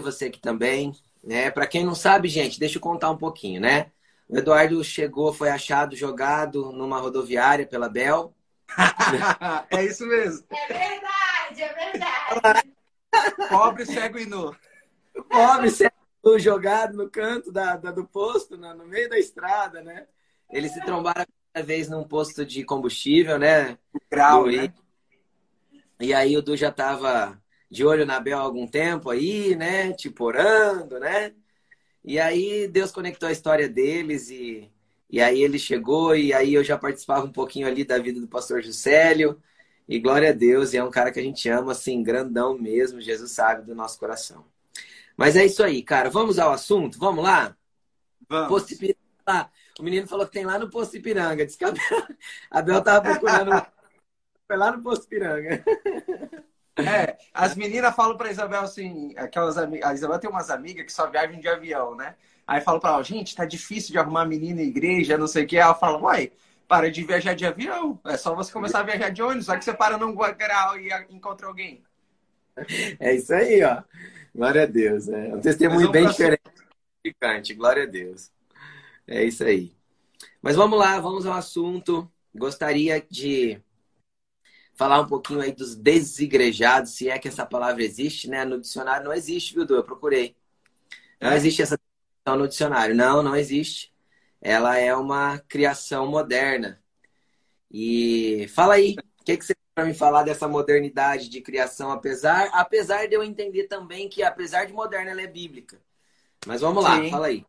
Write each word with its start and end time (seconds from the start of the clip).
ter 0.00 0.02
você 0.02 0.26
aqui 0.26 0.40
também. 0.40 0.92
Né? 1.22 1.50
Para 1.50 1.66
quem 1.66 1.84
não 1.84 1.94
sabe, 1.94 2.28
gente, 2.28 2.58
deixa 2.58 2.78
eu 2.78 2.82
contar 2.82 3.10
um 3.10 3.16
pouquinho, 3.16 3.60
né? 3.60 3.90
O 4.28 4.38
Eduardo 4.38 4.82
chegou, 4.82 5.32
foi 5.32 5.50
achado 5.50 5.94
jogado 5.94 6.72
numa 6.72 6.98
rodoviária 6.98 7.66
pela 7.66 7.88
Bel. 7.88 8.34
é 9.70 9.84
isso 9.84 10.06
mesmo. 10.06 10.46
É 10.50 10.66
verdade, 10.68 11.62
é 11.62 11.74
verdade. 11.74 12.72
Pobre, 13.50 13.84
cego 13.84 14.18
e 14.18 14.26
nu. 14.26 14.56
Pobre, 15.28 15.70
cego 15.70 15.92
e 16.24 16.28
nu, 16.28 16.38
jogado 16.38 16.96
no 16.96 17.10
canto 17.10 17.50
da, 17.50 17.76
da 17.76 17.90
do 17.90 18.04
posto, 18.04 18.56
no, 18.56 18.72
no, 18.72 18.86
meio 18.86 19.10
da 19.10 19.18
estrada, 19.18 19.82
né? 19.82 20.06
Eles 20.48 20.72
se 20.72 20.80
trombaram 20.84 21.22
a 21.22 21.26
primeira 21.26 21.66
vez 21.66 21.88
num 21.88 22.04
posto 22.04 22.46
de 22.46 22.64
combustível, 22.64 23.36
né? 23.38 23.76
Grau, 24.10 24.46
né? 24.46 24.72
E 25.98 26.14
aí 26.14 26.36
o 26.36 26.42
Du 26.42 26.56
já 26.56 26.70
tava 26.70 27.39
de 27.70 27.84
olho 27.84 28.04
na 28.04 28.18
Bel 28.18 28.38
há 28.38 28.42
algum 28.42 28.66
tempo 28.66 29.10
aí, 29.10 29.54
né? 29.54 29.92
Tipo, 29.92 30.24
orando, 30.24 30.98
né? 30.98 31.32
E 32.04 32.18
aí 32.18 32.66
Deus 32.68 32.90
conectou 32.90 33.28
a 33.28 33.32
história 33.32 33.68
deles 33.68 34.30
e, 34.30 34.70
e 35.08 35.20
aí 35.20 35.42
ele 35.42 35.58
chegou 35.58 36.16
e 36.16 36.32
aí 36.32 36.54
eu 36.54 36.64
já 36.64 36.76
participava 36.78 37.26
um 37.26 37.32
pouquinho 37.32 37.66
ali 37.66 37.84
da 37.84 37.98
vida 37.98 38.20
do 38.20 38.28
pastor 38.28 38.62
Juscelio. 38.62 39.40
E 39.88 39.98
glória 39.98 40.30
a 40.30 40.32
Deus, 40.32 40.72
e 40.72 40.76
é 40.76 40.84
um 40.84 40.90
cara 40.90 41.10
que 41.10 41.18
a 41.18 41.22
gente 41.22 41.48
ama, 41.48 41.72
assim, 41.72 42.00
grandão 42.00 42.56
mesmo, 42.56 43.00
Jesus 43.00 43.32
sabe 43.32 43.66
do 43.66 43.74
nosso 43.74 43.98
coração. 43.98 44.44
Mas 45.16 45.34
é 45.34 45.44
isso 45.44 45.64
aí, 45.64 45.82
cara. 45.82 46.08
Vamos 46.08 46.38
ao 46.38 46.52
assunto? 46.52 46.96
Vamos 46.96 47.24
lá? 47.24 47.56
Vamos. 48.28 48.48
Posto 48.48 48.72
Ipiranga. 48.72 49.50
O 49.80 49.82
menino 49.82 50.06
falou 50.06 50.26
que 50.26 50.32
tem 50.32 50.44
lá 50.44 50.60
no 50.60 50.70
Posto 50.70 50.96
Ipiranga. 50.96 51.44
Diz 51.44 51.56
que 51.56 51.64
a 51.64 51.72
Bel, 51.72 52.06
a 52.50 52.62
Bel 52.62 52.82
tava 52.82 53.10
procurando. 53.10 53.50
Foi 54.46 54.56
lá 54.56 54.70
no 54.70 54.80
Posto 54.80 55.06
Ipiranga. 55.06 55.64
É, 56.88 57.18
as 57.32 57.54
meninas 57.54 57.94
falam 57.94 58.16
pra 58.16 58.30
Isabel 58.30 58.60
assim, 58.60 59.14
aquelas 59.16 59.56
A 59.58 59.94
Isabel 59.94 60.18
tem 60.18 60.30
umas 60.30 60.50
amigas 60.50 60.84
que 60.84 60.92
só 60.92 61.08
viajam 61.08 61.40
de 61.40 61.48
avião, 61.48 61.94
né? 61.94 62.14
Aí 62.46 62.60
falo 62.60 62.80
pra 62.80 62.90
ela, 62.90 63.02
gente, 63.02 63.36
tá 63.36 63.44
difícil 63.44 63.92
de 63.92 63.98
arrumar 63.98 64.24
menina 64.26 64.60
em 64.60 64.68
igreja, 64.68 65.16
não 65.16 65.26
sei 65.26 65.44
o 65.44 65.46
que. 65.46 65.56
Ela 65.56 65.74
fala, 65.74 65.98
uai, 65.98 66.32
para 66.66 66.90
de 66.90 67.04
viajar 67.04 67.34
de 67.34 67.46
avião. 67.46 67.98
É 68.04 68.16
só 68.16 68.34
você 68.34 68.52
começar 68.52 68.80
a 68.80 68.84
viajar 68.84 69.10
de 69.10 69.22
ônibus. 69.22 69.46
Só 69.46 69.56
que 69.56 69.64
você 69.64 69.72
para 69.74 69.98
num 69.98 70.14
grau 70.14 70.78
e 70.78 70.88
encontra 71.10 71.46
alguém. 71.46 71.82
É 72.98 73.14
isso 73.14 73.32
aí, 73.34 73.62
ó. 73.62 73.82
Glória 74.34 74.62
a 74.62 74.66
Deus. 74.66 75.08
É 75.08 75.34
um 75.34 75.40
testemunho 75.40 75.90
bem 75.90 76.06
diferente. 76.06 77.54
Glória 77.54 77.84
a 77.84 77.86
Deus. 77.86 78.30
É 79.06 79.24
isso 79.24 79.42
aí. 79.44 79.72
Mas 80.40 80.56
vamos 80.56 80.78
lá, 80.78 80.98
vamos 81.00 81.26
ao 81.26 81.34
assunto. 81.34 82.10
Gostaria 82.34 83.04
de 83.10 83.60
falar 84.80 84.98
um 84.98 85.06
pouquinho 85.06 85.42
aí 85.42 85.52
dos 85.52 85.76
desigrejados, 85.76 86.92
se 86.92 87.10
é 87.10 87.18
que 87.18 87.28
essa 87.28 87.44
palavra 87.44 87.84
existe, 87.84 88.30
né? 88.30 88.46
No 88.46 88.58
dicionário 88.58 89.04
não 89.04 89.12
existe, 89.12 89.52
viu, 89.52 89.66
Du? 89.66 89.74
Eu 89.74 89.84
procurei. 89.84 90.34
Não 91.20 91.34
existe 91.34 91.60
essa 91.60 91.76
definição 91.76 92.42
no 92.42 92.48
dicionário. 92.48 92.94
Não, 92.94 93.22
não 93.22 93.36
existe. 93.36 93.92
Ela 94.40 94.78
é 94.78 94.96
uma 94.96 95.38
criação 95.40 96.06
moderna. 96.06 96.82
E 97.70 98.48
fala 98.54 98.72
aí, 98.72 98.96
o 99.20 99.24
que, 99.24 99.36
que 99.36 99.44
você 99.44 99.54
para 99.74 99.84
me 99.84 99.92
falar 99.92 100.22
dessa 100.22 100.48
modernidade 100.48 101.28
de 101.28 101.42
criação, 101.42 101.90
apesar, 101.90 102.48
apesar 102.54 103.06
de 103.06 103.14
eu 103.14 103.22
entender 103.22 103.64
também 103.64 104.08
que, 104.08 104.22
apesar 104.22 104.64
de 104.64 104.72
moderna, 104.72 105.10
ela 105.10 105.20
é 105.20 105.26
bíblica. 105.26 105.78
Mas 106.46 106.62
vamos 106.62 106.82
lá, 106.82 107.02
Sim. 107.02 107.10
fala 107.10 107.26
aí. 107.26 107.44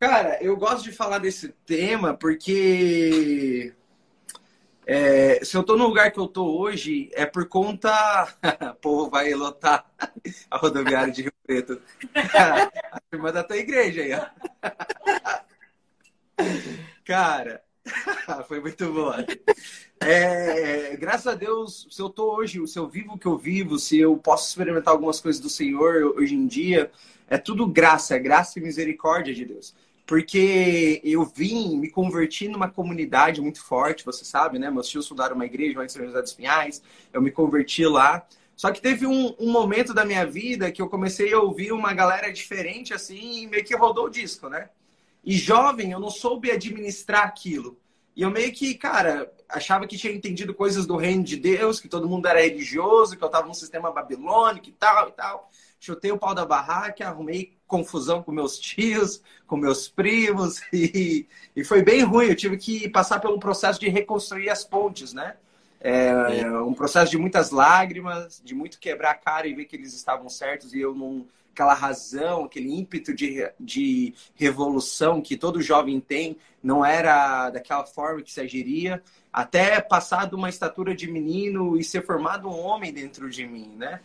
Cara, 0.00 0.42
eu 0.42 0.56
gosto 0.56 0.82
de 0.82 0.92
falar 0.92 1.18
desse 1.18 1.50
tema 1.64 2.14
porque 2.14 3.75
é, 4.88 5.44
se 5.44 5.56
eu 5.56 5.64
tô 5.64 5.76
no 5.76 5.88
lugar 5.88 6.12
que 6.12 6.20
eu 6.20 6.28
tô 6.28 6.58
hoje, 6.58 7.10
é 7.12 7.26
por 7.26 7.48
conta. 7.48 7.92
Pô, 8.80 9.10
vai 9.10 9.34
lotar 9.34 9.84
a 10.48 10.56
rodoviária 10.56 11.12
de 11.12 11.22
Rio 11.22 11.32
Preto. 11.44 11.82
a 12.92 13.00
turma 13.10 13.32
da 13.32 13.42
tua 13.42 13.56
igreja 13.56 14.02
aí, 14.02 14.12
ó. 14.14 14.26
Cara, 17.04 17.62
foi 18.46 18.60
muito 18.60 18.92
boa. 18.92 19.26
É, 20.00 20.96
graças 20.96 21.26
a 21.26 21.34
Deus, 21.34 21.88
se 21.90 22.00
eu 22.00 22.08
tô 22.08 22.36
hoje, 22.36 22.64
se 22.68 22.78
eu 22.78 22.86
vivo 22.86 23.14
o 23.14 23.18
que 23.18 23.26
eu 23.26 23.36
vivo, 23.36 23.80
se 23.80 23.98
eu 23.98 24.16
posso 24.16 24.48
experimentar 24.48 24.94
algumas 24.94 25.20
coisas 25.20 25.40
do 25.40 25.50
Senhor 25.50 26.14
hoje 26.16 26.36
em 26.36 26.46
dia, 26.46 26.92
é 27.28 27.36
tudo 27.36 27.66
graça, 27.66 28.14
é 28.14 28.20
graça 28.20 28.60
e 28.60 28.62
misericórdia 28.62 29.34
de 29.34 29.44
Deus 29.44 29.74
porque 30.06 31.00
eu 31.02 31.24
vim, 31.24 31.76
me 31.76 31.90
converti 31.90 32.46
numa 32.46 32.70
comunidade 32.70 33.40
muito 33.40 33.62
forte, 33.62 34.04
você 34.04 34.24
sabe, 34.24 34.56
né? 34.56 34.70
Meus 34.70 34.88
tios 34.88 35.08
fundaram 35.08 35.34
uma 35.34 35.44
igreja 35.44 35.78
lá 35.78 35.84
em 35.84 35.88
São 35.88 36.06
José 36.06 36.22
dos 36.22 36.32
Pinhais, 36.32 36.80
eu 37.12 37.20
me 37.20 37.32
converti 37.32 37.84
lá. 37.84 38.24
Só 38.54 38.70
que 38.70 38.80
teve 38.80 39.06
um, 39.06 39.34
um, 39.38 39.50
momento 39.50 39.92
da 39.92 40.04
minha 40.04 40.24
vida 40.24 40.70
que 40.70 40.80
eu 40.80 40.88
comecei 40.88 41.34
a 41.34 41.40
ouvir 41.40 41.72
uma 41.72 41.92
galera 41.92 42.32
diferente, 42.32 42.94
assim, 42.94 43.42
e 43.42 43.46
meio 43.48 43.64
que 43.64 43.76
rodou 43.76 44.06
o 44.06 44.10
disco, 44.10 44.48
né? 44.48 44.70
E 45.24 45.36
jovem, 45.36 45.90
eu 45.90 45.98
não 45.98 46.08
soube 46.08 46.50
administrar 46.50 47.24
aquilo. 47.24 47.76
E 48.14 48.22
eu 48.22 48.30
meio 48.30 48.52
que, 48.52 48.74
cara, 48.74 49.30
achava 49.48 49.86
que 49.86 49.98
tinha 49.98 50.12
entendido 50.12 50.54
coisas 50.54 50.86
do 50.86 50.96
reino 50.96 51.22
de 51.22 51.36
Deus, 51.36 51.80
que 51.80 51.88
todo 51.88 52.08
mundo 52.08 52.26
era 52.28 52.40
religioso, 52.40 53.16
que 53.16 53.22
eu 53.22 53.28
tava 53.28 53.46
num 53.46 53.52
sistema 53.52 53.90
babilônico 53.90 54.68
e 54.68 54.72
tal 54.72 55.08
e 55.08 55.12
tal. 55.12 55.50
Chutei 55.78 56.12
o 56.12 56.18
pau 56.18 56.34
da 56.34 56.46
barraca, 56.46 57.06
arrumei 57.06 57.55
confusão 57.66 58.22
com 58.22 58.32
meus 58.32 58.58
tios, 58.58 59.22
com 59.46 59.56
meus 59.56 59.88
primos, 59.88 60.60
e, 60.72 61.26
e 61.54 61.64
foi 61.64 61.82
bem 61.82 62.02
ruim. 62.02 62.26
Eu 62.26 62.36
tive 62.36 62.56
que 62.56 62.88
passar 62.88 63.20
pelo 63.20 63.38
processo 63.38 63.78
de 63.80 63.88
reconstruir 63.88 64.50
as 64.50 64.64
pontes, 64.64 65.12
né? 65.12 65.36
É, 65.80 66.48
um 66.62 66.72
processo 66.72 67.10
de 67.10 67.18
muitas 67.18 67.50
lágrimas, 67.50 68.40
de 68.44 68.54
muito 68.54 68.78
quebrar 68.80 69.10
a 69.10 69.14
cara 69.14 69.46
e 69.46 69.54
ver 69.54 69.66
que 69.66 69.76
eles 69.76 69.94
estavam 69.94 70.28
certos 70.28 70.74
e 70.74 70.80
eu 70.80 70.94
não. 70.94 71.26
Aquela 71.52 71.72
razão, 71.72 72.44
aquele 72.44 72.70
ímpeto 72.70 73.14
de, 73.14 73.50
de 73.58 74.12
revolução 74.34 75.22
que 75.22 75.38
todo 75.38 75.62
jovem 75.62 75.98
tem, 75.98 76.36
não 76.62 76.84
era 76.84 77.48
daquela 77.48 77.86
forma 77.86 78.20
que 78.20 78.30
se 78.30 78.42
agiria, 78.42 79.02
até 79.32 79.80
passar 79.80 80.28
de 80.28 80.34
uma 80.34 80.50
estatura 80.50 80.94
de 80.94 81.10
menino 81.10 81.78
e 81.78 81.82
ser 81.82 82.04
formado 82.04 82.46
um 82.46 82.60
homem 82.60 82.92
dentro 82.92 83.30
de 83.30 83.46
mim, 83.46 83.72
né? 83.74 84.00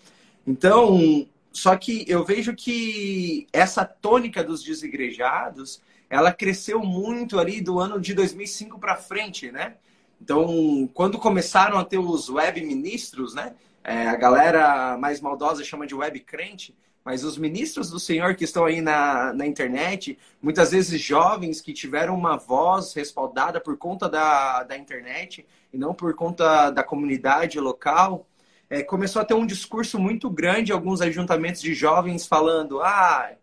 Então, 0.47 1.27
só 1.51 1.75
que 1.75 2.05
eu 2.07 2.23
vejo 2.23 2.55
que 2.55 3.47
essa 3.51 3.83
tônica 3.83 4.43
dos 4.43 4.63
desigrejados, 4.63 5.81
ela 6.09 6.31
cresceu 6.31 6.79
muito 6.79 7.39
ali 7.39 7.61
do 7.61 7.79
ano 7.79 7.99
de 7.99 8.13
2005 8.13 8.79
para 8.79 8.95
frente, 8.95 9.51
né? 9.51 9.75
Então, 10.21 10.89
quando 10.93 11.17
começaram 11.17 11.77
a 11.77 11.83
ter 11.83 11.97
os 11.97 12.29
web 12.29 12.61
ministros, 12.61 13.33
né? 13.33 13.55
É, 13.83 14.07
a 14.07 14.15
galera 14.15 14.97
mais 14.97 15.19
maldosa 15.19 15.63
chama 15.63 15.87
de 15.87 15.95
web 15.95 16.19
crente, 16.19 16.75
mas 17.03 17.23
os 17.23 17.37
ministros 17.37 17.89
do 17.89 17.99
Senhor 17.99 18.35
que 18.35 18.43
estão 18.43 18.65
aí 18.65 18.79
na, 18.79 19.33
na 19.33 19.47
internet, 19.47 20.17
muitas 20.41 20.71
vezes 20.71 21.01
jovens 21.01 21.59
que 21.59 21.73
tiveram 21.73 22.13
uma 22.15 22.37
voz 22.37 22.93
respaldada 22.93 23.59
por 23.59 23.75
conta 23.77 24.07
da, 24.07 24.63
da 24.63 24.77
internet 24.77 25.45
e 25.73 25.77
não 25.77 25.95
por 25.95 26.13
conta 26.13 26.69
da 26.69 26.83
comunidade 26.83 27.59
local, 27.59 28.27
é, 28.71 28.81
começou 28.81 29.21
a 29.21 29.25
ter 29.25 29.33
um 29.33 29.45
discurso 29.45 29.99
muito 29.99 30.29
grande, 30.29 30.71
alguns 30.71 31.01
ajuntamentos 31.01 31.61
de 31.61 31.73
jovens 31.73 32.25
falando: 32.25 32.81
ah, 32.81 33.33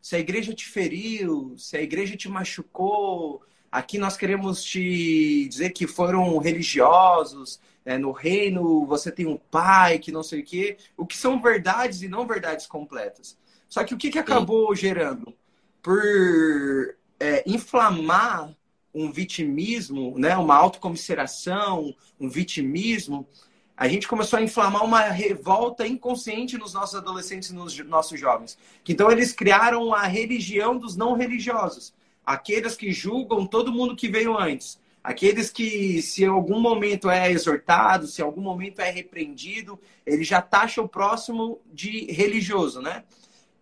se 0.00 0.14
a 0.14 0.20
igreja 0.20 0.54
te 0.54 0.64
feriu, 0.66 1.56
se 1.58 1.76
a 1.76 1.82
igreja 1.82 2.16
te 2.16 2.28
machucou, 2.28 3.42
aqui 3.72 3.98
nós 3.98 4.16
queremos 4.16 4.62
te 4.62 5.48
dizer 5.48 5.70
que 5.70 5.88
foram 5.88 6.38
religiosos, 6.38 7.60
é, 7.84 7.98
no 7.98 8.12
reino 8.12 8.86
você 8.86 9.10
tem 9.10 9.26
um 9.26 9.36
pai 9.36 9.98
que 9.98 10.12
não 10.12 10.22
sei 10.22 10.42
o 10.42 10.44
quê, 10.44 10.78
o 10.96 11.04
que 11.04 11.16
são 11.16 11.42
verdades 11.42 12.02
e 12.02 12.08
não 12.08 12.24
verdades 12.24 12.64
completas. 12.64 13.36
Só 13.68 13.82
que 13.82 13.94
o 13.94 13.98
que, 13.98 14.10
que 14.10 14.18
acabou 14.18 14.76
Sim. 14.76 14.82
gerando? 14.82 15.34
Por 15.82 16.96
é, 17.18 17.42
inflamar 17.44 18.54
um 18.94 19.10
vitimismo, 19.10 20.16
né, 20.16 20.36
uma 20.36 20.54
autocomiseração, 20.54 21.92
um 22.18 22.28
vitimismo, 22.28 23.26
a 23.78 23.86
gente 23.86 24.08
começou 24.08 24.40
a 24.40 24.42
inflamar 24.42 24.84
uma 24.84 25.02
revolta 25.02 25.86
inconsciente 25.86 26.58
nos 26.58 26.74
nossos 26.74 26.96
adolescentes 26.96 27.50
e 27.50 27.54
nos 27.54 27.78
nossos 27.86 28.18
jovens. 28.18 28.58
Então, 28.86 29.08
eles 29.08 29.32
criaram 29.32 29.94
a 29.94 30.02
religião 30.02 30.76
dos 30.76 30.96
não 30.96 31.14
religiosos. 31.14 31.94
Aqueles 32.26 32.74
que 32.74 32.90
julgam 32.90 33.46
todo 33.46 33.72
mundo 33.72 33.94
que 33.94 34.08
veio 34.08 34.36
antes. 34.36 34.80
Aqueles 35.02 35.48
que, 35.48 36.02
se 36.02 36.24
em 36.24 36.26
algum 36.26 36.58
momento 36.58 37.08
é 37.08 37.30
exortado, 37.30 38.08
se 38.08 38.20
em 38.20 38.24
algum 38.24 38.40
momento 38.40 38.80
é 38.80 38.90
repreendido, 38.90 39.78
ele 40.04 40.24
já 40.24 40.42
taxa 40.42 40.82
o 40.82 40.88
próximo 40.88 41.60
de 41.72 42.10
religioso, 42.10 42.82
né? 42.82 43.04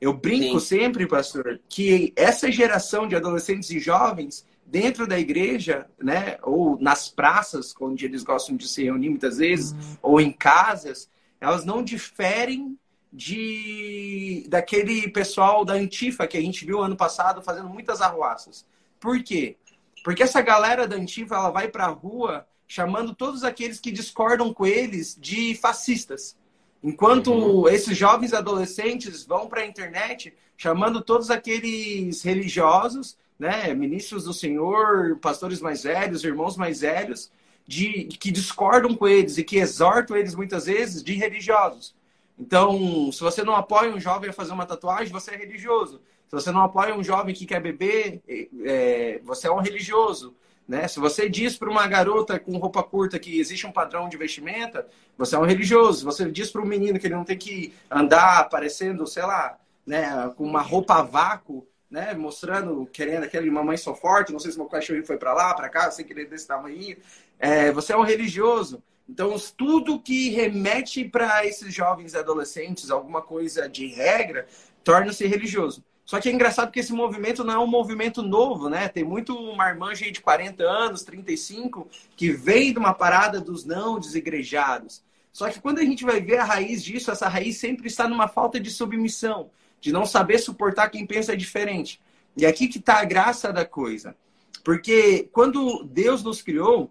Eu 0.00 0.14
brinco 0.14 0.58
Sim. 0.60 0.78
sempre, 0.78 1.06
pastor, 1.06 1.60
que 1.68 2.14
essa 2.16 2.50
geração 2.50 3.06
de 3.06 3.14
adolescentes 3.14 3.68
e 3.68 3.78
jovens 3.78 4.46
dentro 4.66 5.06
da 5.06 5.18
igreja, 5.18 5.86
né, 6.02 6.38
ou 6.42 6.78
nas 6.80 7.08
praças, 7.08 7.74
onde 7.80 8.04
eles 8.04 8.22
gostam 8.22 8.56
de 8.56 8.66
se 8.66 8.82
reunir 8.84 9.10
muitas 9.10 9.38
vezes, 9.38 9.72
uhum. 9.72 9.96
ou 10.02 10.20
em 10.20 10.32
casas, 10.32 11.08
elas 11.40 11.64
não 11.64 11.82
diferem 11.82 12.76
de 13.12 14.44
daquele 14.48 15.08
pessoal 15.08 15.64
da 15.64 15.74
Antifa 15.74 16.26
que 16.26 16.36
a 16.36 16.40
gente 16.40 16.66
viu 16.66 16.80
ano 16.80 16.96
passado 16.96 17.40
fazendo 17.40 17.68
muitas 17.68 18.00
arruaças. 18.00 18.66
Por 19.00 19.22
quê? 19.22 19.56
Porque 20.04 20.22
essa 20.22 20.42
galera 20.42 20.86
da 20.86 20.96
Antifa 20.96 21.36
ela 21.36 21.50
vai 21.50 21.68
para 21.68 21.86
a 21.86 21.90
rua 21.90 22.46
chamando 22.66 23.14
todos 23.14 23.44
aqueles 23.44 23.78
que 23.78 23.92
discordam 23.92 24.52
com 24.52 24.66
eles 24.66 25.16
de 25.18 25.54
fascistas. 25.54 26.36
Enquanto 26.82 27.32
uhum. 27.32 27.68
esses 27.68 27.96
jovens 27.96 28.34
adolescentes 28.34 29.24
vão 29.24 29.48
para 29.48 29.62
a 29.62 29.66
internet 29.66 30.34
chamando 30.56 31.00
todos 31.00 31.30
aqueles 31.30 32.22
religiosos, 32.22 33.16
né, 33.38 33.72
ministros 33.74 34.24
do 34.24 34.32
Senhor, 34.32 35.18
pastores 35.18 35.60
mais 35.60 35.82
velhos, 35.82 36.24
irmãos 36.24 36.56
mais 36.56 36.80
velhos, 36.80 37.30
de 37.66 38.04
que 38.04 38.30
discordam 38.30 38.94
com 38.94 39.06
eles 39.06 39.38
e 39.38 39.44
que 39.44 39.58
exortam 39.58 40.16
eles 40.16 40.34
muitas 40.34 40.66
vezes 40.66 41.02
de 41.02 41.14
religiosos. 41.14 41.94
Então, 42.38 43.10
se 43.12 43.20
você 43.20 43.42
não 43.42 43.56
apoia 43.56 43.94
um 43.94 44.00
jovem 44.00 44.30
a 44.30 44.32
fazer 44.32 44.52
uma 44.52 44.66
tatuagem, 44.66 45.12
você 45.12 45.34
é 45.34 45.36
religioso. 45.36 46.00
Se 46.28 46.32
você 46.32 46.50
não 46.50 46.62
apoia 46.62 46.94
um 46.94 47.02
jovem 47.02 47.34
que 47.34 47.46
quer 47.46 47.60
beber, 47.60 48.20
é, 48.64 49.20
você 49.24 49.48
é 49.48 49.50
um 49.50 49.60
religioso. 49.60 50.34
Né? 50.68 50.88
Se 50.88 50.98
você 50.98 51.28
diz 51.28 51.56
para 51.56 51.70
uma 51.70 51.86
garota 51.86 52.38
com 52.38 52.58
roupa 52.58 52.82
curta 52.82 53.18
que 53.18 53.38
existe 53.38 53.66
um 53.66 53.72
padrão 53.72 54.08
de 54.08 54.16
vestimenta, 54.16 54.86
você 55.16 55.36
é 55.36 55.38
um 55.38 55.44
religioso. 55.44 56.00
Se 56.00 56.04
você 56.04 56.30
diz 56.30 56.50
para 56.50 56.60
um 56.60 56.66
menino 56.66 56.98
que 56.98 57.06
ele 57.06 57.14
não 57.14 57.24
tem 57.24 57.38
que 57.38 57.72
andar 57.90 58.40
aparecendo, 58.40 59.06
sei 59.06 59.22
lá, 59.22 59.58
né, 59.86 60.32
com 60.36 60.44
uma 60.44 60.60
roupa 60.60 60.96
a 60.96 61.02
vácuo, 61.02 61.66
né, 61.96 62.12
mostrando, 62.12 62.87
querendo 62.93 63.25
aquele 63.25 63.50
mamãe 63.50 63.78
sou 63.78 63.94
forte, 63.94 64.31
não 64.31 64.38
sei 64.38 64.52
se 64.52 64.58
meu 64.58 64.66
cachorro 64.66 65.02
foi 65.02 65.16
para 65.16 65.32
lá, 65.32 65.54
para 65.54 65.70
cá, 65.70 65.90
sei 65.90 66.04
que 66.04 66.12
ele 66.12 66.25
é 66.25 66.26
desse 66.26 66.46
tamanho. 66.46 66.94
É, 67.38 67.72
você 67.72 67.94
é 67.94 67.96
um 67.96 68.02
religioso. 68.02 68.82
Então, 69.08 69.34
tudo 69.56 69.98
que 69.98 70.28
remete 70.28 71.06
para 71.06 71.46
esses 71.46 71.72
jovens 71.72 72.14
adolescentes, 72.14 72.90
alguma 72.90 73.22
coisa 73.22 73.66
de 73.66 73.87
regra, 73.87 74.46
torna-se 74.84 75.26
religioso. 75.26 75.82
Só 76.04 76.20
que 76.20 76.28
é 76.28 76.32
engraçado 76.32 76.70
que 76.70 76.81
esse 76.81 76.93
movimento 76.93 77.43
não 77.43 77.54
é 77.54 77.58
um 77.58 77.66
movimento 77.66 78.22
novo, 78.22 78.69
né? 78.69 78.88
Tem 78.88 79.02
muito 79.02 79.34
marmanjo 79.56 80.12
de 80.12 80.20
40 80.20 80.64
anos, 80.64 81.02
35, 81.02 81.88
que 82.14 82.31
vem 82.31 82.75
de 82.75 82.78
uma 82.78 82.92
parada 82.92 83.40
dos 83.40 83.64
não 83.64 83.99
desigrejados. 83.99 85.02
Só 85.32 85.49
que 85.49 85.60
quando 85.60 85.78
a 85.78 85.84
gente 85.84 86.04
vai 86.04 86.20
ver 86.20 86.40
a 86.40 86.44
raiz 86.44 86.84
disso, 86.84 87.10
essa 87.10 87.26
raiz 87.26 87.56
sempre 87.56 87.87
está 87.87 88.06
numa 88.06 88.28
falta 88.28 88.60
de 88.60 88.70
submissão, 88.70 89.50
de 89.86 89.92
não 89.92 90.04
saber 90.04 90.38
suportar 90.38 90.90
quem 90.90 91.06
pensa 91.06 91.36
diferente. 91.36 92.00
E 92.36 92.44
aqui 92.44 92.66
que 92.66 92.78
está 92.78 92.98
a 92.98 93.04
graça 93.04 93.52
da 93.52 93.64
coisa. 93.64 94.16
Porque 94.64 95.28
quando 95.30 95.84
Deus 95.84 96.24
nos 96.24 96.42
criou, 96.42 96.90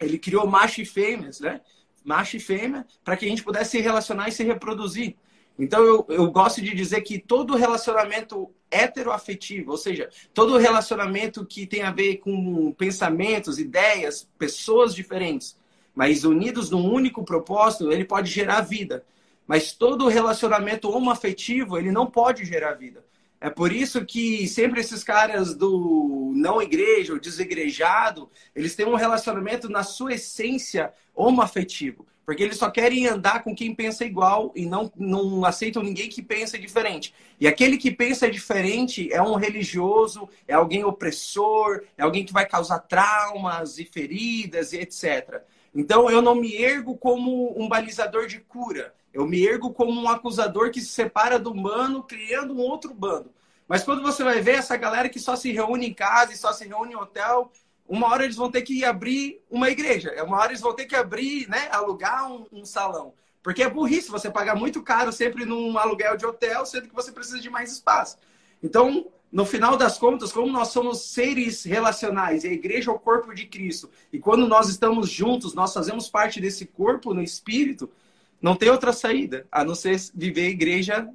ele 0.00 0.18
criou 0.18 0.44
macho 0.44 0.80
e 0.80 0.84
fêmeas, 0.84 1.38
né? 1.38 1.60
Macho 2.04 2.36
e 2.36 2.40
fêmea, 2.40 2.84
para 3.04 3.16
que 3.16 3.24
a 3.24 3.28
gente 3.28 3.44
pudesse 3.44 3.70
se 3.70 3.80
relacionar 3.80 4.28
e 4.28 4.32
se 4.32 4.42
reproduzir. 4.42 5.14
Então, 5.56 5.80
eu, 5.84 6.04
eu 6.08 6.28
gosto 6.28 6.60
de 6.60 6.74
dizer 6.74 7.02
que 7.02 7.20
todo 7.20 7.54
relacionamento 7.54 8.50
heteroafetivo, 8.68 9.70
ou 9.70 9.78
seja, 9.78 10.10
todo 10.34 10.58
relacionamento 10.58 11.46
que 11.46 11.68
tem 11.68 11.82
a 11.82 11.92
ver 11.92 12.16
com 12.16 12.72
pensamentos, 12.72 13.60
ideias, 13.60 14.28
pessoas 14.36 14.92
diferentes, 14.92 15.56
mas 15.94 16.24
unidos 16.24 16.68
num 16.68 16.92
único 16.92 17.24
propósito, 17.24 17.92
ele 17.92 18.04
pode 18.04 18.28
gerar 18.28 18.62
vida. 18.62 19.04
Mas 19.48 19.72
todo 19.72 20.08
relacionamento 20.08 20.90
homoafetivo, 20.90 21.78
ele 21.78 21.90
não 21.90 22.06
pode 22.06 22.44
gerar 22.44 22.74
vida. 22.74 23.02
É 23.40 23.48
por 23.48 23.72
isso 23.72 24.04
que 24.04 24.46
sempre 24.46 24.80
esses 24.80 25.02
caras 25.02 25.54
do 25.54 26.32
não 26.36 26.60
igreja, 26.60 27.14
ou 27.14 27.18
desegrejado, 27.18 28.30
eles 28.54 28.76
têm 28.76 28.84
um 28.84 28.94
relacionamento 28.94 29.68
na 29.70 29.82
sua 29.82 30.14
essência 30.14 30.92
homoafetivo. 31.14 32.06
Porque 32.26 32.42
eles 32.42 32.58
só 32.58 32.70
querem 32.70 33.06
andar 33.06 33.42
com 33.42 33.54
quem 33.54 33.74
pensa 33.74 34.04
igual 34.04 34.52
e 34.54 34.66
não, 34.66 34.92
não 34.94 35.46
aceitam 35.46 35.82
ninguém 35.82 36.10
que 36.10 36.20
pensa 36.20 36.58
diferente. 36.58 37.14
E 37.40 37.48
aquele 37.48 37.78
que 37.78 37.90
pensa 37.90 38.30
diferente 38.30 39.10
é 39.10 39.22
um 39.22 39.36
religioso, 39.36 40.28
é 40.46 40.52
alguém 40.52 40.84
opressor, 40.84 41.84
é 41.96 42.02
alguém 42.02 42.26
que 42.26 42.34
vai 42.34 42.46
causar 42.46 42.80
traumas 42.80 43.78
e 43.78 43.86
feridas 43.86 44.74
e 44.74 44.76
etc. 44.80 45.42
Então 45.74 46.10
eu 46.10 46.20
não 46.20 46.34
me 46.34 46.54
ergo 46.54 46.98
como 46.98 47.58
um 47.58 47.66
balizador 47.66 48.26
de 48.26 48.40
cura. 48.40 48.92
Eu 49.18 49.26
me 49.26 49.44
ergo 49.44 49.72
como 49.72 49.90
um 49.90 50.08
acusador 50.08 50.70
que 50.70 50.80
se 50.80 50.90
separa 50.90 51.40
do 51.40 51.50
humano, 51.50 52.04
criando 52.04 52.54
um 52.54 52.60
outro 52.60 52.94
bando. 52.94 53.32
Mas 53.66 53.82
quando 53.82 54.00
você 54.00 54.22
vai 54.22 54.40
ver 54.40 54.52
essa 54.52 54.76
galera 54.76 55.08
que 55.08 55.18
só 55.18 55.34
se 55.34 55.50
reúne 55.50 55.88
em 55.88 55.92
casa 55.92 56.32
e 56.32 56.36
só 56.36 56.52
se 56.52 56.68
reúne 56.68 56.92
em 56.92 56.96
hotel 56.96 57.50
uma 57.88 58.06
hora 58.06 58.22
eles 58.22 58.36
vão 58.36 58.48
ter 58.48 58.62
que 58.62 58.84
abrir 58.84 59.42
uma 59.50 59.70
igreja, 59.70 60.14
uma 60.22 60.38
hora 60.38 60.52
eles 60.52 60.60
vão 60.60 60.72
ter 60.72 60.84
que 60.84 60.94
abrir, 60.94 61.48
né, 61.48 61.68
alugar 61.72 62.30
um, 62.30 62.46
um 62.52 62.64
salão. 62.64 63.12
Porque 63.42 63.62
é 63.62 63.68
burrice 63.68 64.08
você 64.08 64.30
pagar 64.30 64.54
muito 64.54 64.82
caro 64.82 65.10
sempre 65.10 65.44
num 65.44 65.76
aluguel 65.76 66.16
de 66.16 66.24
hotel, 66.24 66.64
sendo 66.64 66.86
que 66.86 66.94
você 66.94 67.10
precisa 67.10 67.40
de 67.40 67.50
mais 67.50 67.72
espaço. 67.72 68.18
Então, 68.62 69.10
no 69.32 69.44
final 69.44 69.76
das 69.76 69.98
contas, 69.98 70.30
como 70.30 70.52
nós 70.52 70.68
somos 70.68 71.00
seres 71.10 71.64
relacionais, 71.64 72.44
a 72.44 72.48
igreja 72.48 72.90
é 72.90 72.94
o 72.94 72.98
corpo 72.98 73.34
de 73.34 73.46
Cristo, 73.46 73.90
e 74.12 74.18
quando 74.20 74.46
nós 74.46 74.68
estamos 74.68 75.10
juntos, 75.10 75.54
nós 75.54 75.74
fazemos 75.74 76.08
parte 76.08 76.40
desse 76.40 76.66
corpo 76.66 77.12
no 77.12 77.22
espírito, 77.22 77.90
não 78.40 78.56
tem 78.56 78.70
outra 78.70 78.92
saída 78.92 79.46
a 79.50 79.64
não 79.64 79.74
ser 79.74 79.96
viver 80.14 80.48
igreja 80.48 81.08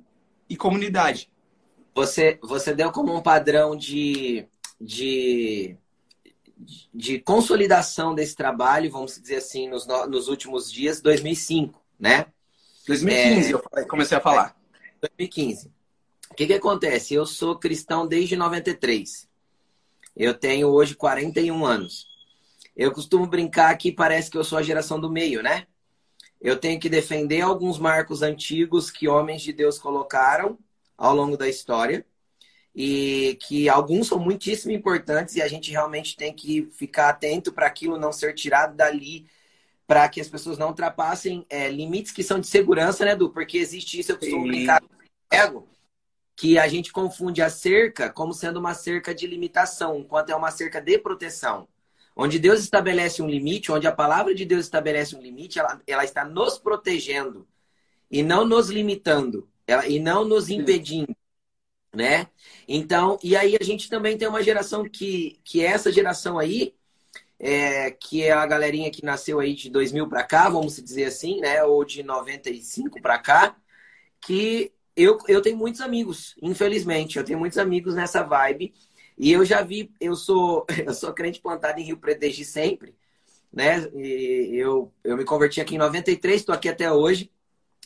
e 0.50 0.56
comunidade. 0.56 1.30
Você, 1.96 2.40
você 2.42 2.74
deu 2.74 2.92
como 2.92 3.16
um 3.16 3.22
padrão 3.22 3.76
de, 3.76 4.48
de 4.80 5.78
de 6.94 7.20
consolidação 7.20 8.16
desse 8.16 8.36
trabalho, 8.36 8.92
vamos 8.92 9.20
dizer 9.20 9.38
assim, 9.38 9.68
nos, 9.68 9.86
nos 9.86 10.28
últimos 10.28 10.72
dias, 10.72 11.02
2005, 11.02 11.82
né? 12.00 12.28
2015 12.88 13.48
é, 13.48 13.54
eu 13.54 13.64
falei, 13.70 13.86
comecei 13.86 14.18
a 14.18 14.22
falar. 14.22 14.56
2015. 15.02 15.72
O 16.30 16.36
que, 16.36 16.48
que 16.48 16.54
acontece? 16.54 17.14
Eu 17.14 17.26
sou 17.26 17.58
cristão 17.58 18.08
desde 18.08 18.36
93. 18.36 19.28
Eu 20.16 20.34
tenho 20.34 20.68
hoje 20.68 20.96
41 20.96 21.66
anos. 21.66 22.08
Eu 22.76 22.92
costumo 22.92 23.28
brincar 23.28 23.78
que 23.78 23.92
parece 23.92 24.32
que 24.32 24.38
eu 24.38 24.44
sou 24.44 24.58
a 24.58 24.64
geração 24.64 25.00
do 25.00 25.10
meio, 25.10 25.44
né? 25.44 25.68
Eu 26.44 26.60
tenho 26.60 26.78
que 26.78 26.90
defender 26.90 27.40
alguns 27.40 27.80
marcos 27.80 28.22
antigos 28.22 28.92
que 28.92 29.08
homens 29.08 29.42
de 29.42 29.54
Deus 29.54 29.80
colocaram 29.80 30.60
ao 30.98 31.16
longo 31.16 31.38
da 31.38 31.48
história 31.48 32.06
e 32.76 33.38
que 33.48 33.70
alguns 33.70 34.08
são 34.08 34.20
muitíssimo 34.20 34.74
importantes 34.74 35.38
e 35.38 35.42
a 35.42 35.48
gente 35.48 35.72
realmente 35.72 36.18
tem 36.18 36.34
que 36.34 36.70
ficar 36.74 37.08
atento 37.08 37.54
para 37.54 37.66
aquilo 37.66 37.98
não 37.98 38.12
ser 38.12 38.34
tirado 38.34 38.76
dali, 38.76 39.26
para 39.88 40.10
que 40.10 40.20
as 40.20 40.28
pessoas 40.28 40.58
não 40.58 40.68
ultrapassem 40.68 41.46
é, 41.50 41.70
limites 41.70 42.12
que 42.12 42.24
são 42.24 42.42
de 42.42 42.48
segurança, 42.48 43.06
né, 43.06 43.12
Edu? 43.12 43.30
Porque 43.30 43.58
existe 43.58 44.00
isso, 44.00 44.12
eu 44.12 44.18
costumo 44.18 44.44
Sim. 44.44 44.48
brincar 44.50 44.82
com 44.82 44.88
ego, 45.32 45.68
que 46.36 46.60
a 46.60 46.68
gente 46.68 46.92
confunde 46.92 47.42
a 47.42 47.50
cerca 47.50 48.10
como 48.10 48.34
sendo 48.34 48.60
uma 48.60 48.74
cerca 48.74 49.16
de 49.16 49.28
limitação, 49.28 49.98
enquanto 49.98 50.32
é 50.32 50.36
uma 50.36 50.52
cerca 50.52 50.82
de 50.82 50.98
proteção. 50.98 51.70
Onde 52.16 52.38
Deus 52.38 52.60
estabelece 52.60 53.22
um 53.22 53.28
limite, 53.28 53.72
onde 53.72 53.88
a 53.88 53.92
palavra 53.92 54.36
de 54.36 54.46
Deus 54.46 54.66
estabelece 54.66 55.16
um 55.16 55.22
limite, 55.22 55.60
ela, 55.60 55.82
ela 55.88 56.04
está 56.04 56.24
nos 56.24 56.58
protegendo 56.58 57.48
e 58.12 58.22
não 58.22 58.46
nos 58.46 58.70
limitando, 58.70 59.50
ela, 59.66 59.88
e 59.88 60.00
não 60.00 60.24
nos 60.24 60.50
impedindo 60.50 61.16
né? 61.94 62.28
Então, 62.68 63.20
e 63.24 63.36
aí 63.36 63.56
a 63.60 63.64
gente 63.64 63.90
também 63.90 64.18
tem 64.18 64.28
uma 64.28 64.42
geração 64.42 64.84
que, 64.90 65.40
que 65.44 65.62
é 65.62 65.68
essa 65.68 65.92
geração 65.92 66.40
aí, 66.40 66.74
é, 67.40 67.92
que 67.92 68.24
é 68.24 68.32
a 68.32 68.46
galerinha 68.46 68.90
que 68.90 69.06
nasceu 69.06 69.40
aí 69.40 69.54
de 69.54 69.70
2000 69.70 70.08
para 70.10 70.24
cá, 70.24 70.50
vamos 70.50 70.82
dizer 70.82 71.06
assim, 71.06 71.40
né? 71.40 71.64
Ou 71.64 71.86
de 71.86 72.02
95 72.02 73.02
para 73.02 73.20
cá, 73.20 73.56
que 74.22 74.72
eu, 74.96 75.18
eu 75.28 75.42
tenho 75.42 75.58
muitos 75.58 75.82
amigos, 75.82 76.36
infelizmente, 76.42 77.18
eu 77.18 77.24
tenho 77.24 77.40
muitos 77.40 77.58
amigos 77.58 77.94
nessa 77.96 78.24
vibe. 78.24 78.74
E 79.18 79.32
eu 79.32 79.46
já 79.46 79.62
vi, 79.62 79.92
eu 80.00 80.16
sou, 80.16 80.66
eu 80.86 80.94
sou 80.94 81.14
crente 81.14 81.42
plantado 81.42 81.80
em 81.80 81.84
Rio 81.84 81.98
Preto 81.98 82.20
desde 82.20 82.46
sempre, 82.46 82.96
né? 83.52 83.88
E 83.94 84.56
eu, 84.56 84.92
eu 85.04 85.18
me 85.18 85.24
converti 85.24 85.62
aqui 85.62 85.76
em 85.76 85.80
93, 85.80 86.42
estou 86.42 86.56
aqui 86.56 86.70
até 86.70 86.92
hoje. 86.92 87.32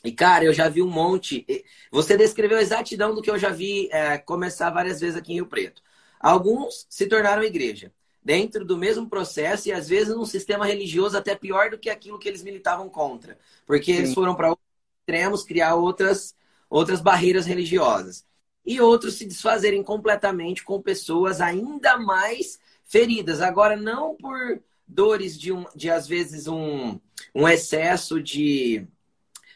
E, 0.03 0.11
cara, 0.11 0.45
eu 0.45 0.53
já 0.53 0.69
vi 0.69 0.81
um 0.81 0.89
monte. 0.89 1.45
Você 1.91 2.15
descreveu 2.15 2.57
a 2.57 2.61
exatidão 2.61 3.13
do 3.13 3.21
que 3.21 3.29
eu 3.29 3.37
já 3.37 3.49
vi 3.49 3.89
é, 3.91 4.17
começar 4.17 4.69
várias 4.69 4.99
vezes 4.99 5.17
aqui 5.17 5.33
em 5.33 5.35
Rio 5.35 5.47
Preto. 5.47 5.81
Alguns 6.19 6.85
se 6.89 7.07
tornaram 7.07 7.43
igreja, 7.43 7.91
dentro 8.23 8.65
do 8.65 8.77
mesmo 8.77 9.09
processo 9.09 9.69
e 9.69 9.71
às 9.71 9.87
vezes 9.87 10.15
num 10.15 10.25
sistema 10.25 10.65
religioso 10.65 11.17
até 11.17 11.35
pior 11.35 11.69
do 11.69 11.77
que 11.77 11.89
aquilo 11.89 12.19
que 12.19 12.27
eles 12.27 12.43
militavam 12.43 12.89
contra. 12.89 13.37
Porque 13.65 13.93
Sim. 13.93 13.97
eles 13.99 14.13
foram 14.13 14.35
para 14.35 14.49
outros 14.49 14.67
extremos 15.07 15.43
criar 15.43 15.75
outras, 15.75 16.35
outras 16.69 16.99
barreiras 16.99 17.45
religiosas. 17.45 18.26
E 18.67 18.81
outros 18.81 19.13
se 19.13 19.25
desfazerem 19.25 19.81
completamente 19.81 20.61
com 20.61 20.81
pessoas 20.81 21.39
ainda 21.39 21.97
mais 21.97 22.59
feridas. 22.83 23.41
Agora, 23.41 23.77
não 23.77 24.13
por 24.13 24.61
dores 24.85 25.39
de, 25.39 25.53
um, 25.53 25.65
de 25.73 25.89
às 25.89 26.05
vezes, 26.05 26.47
um, 26.47 26.99
um 27.33 27.47
excesso 27.47 28.21
de 28.21 28.85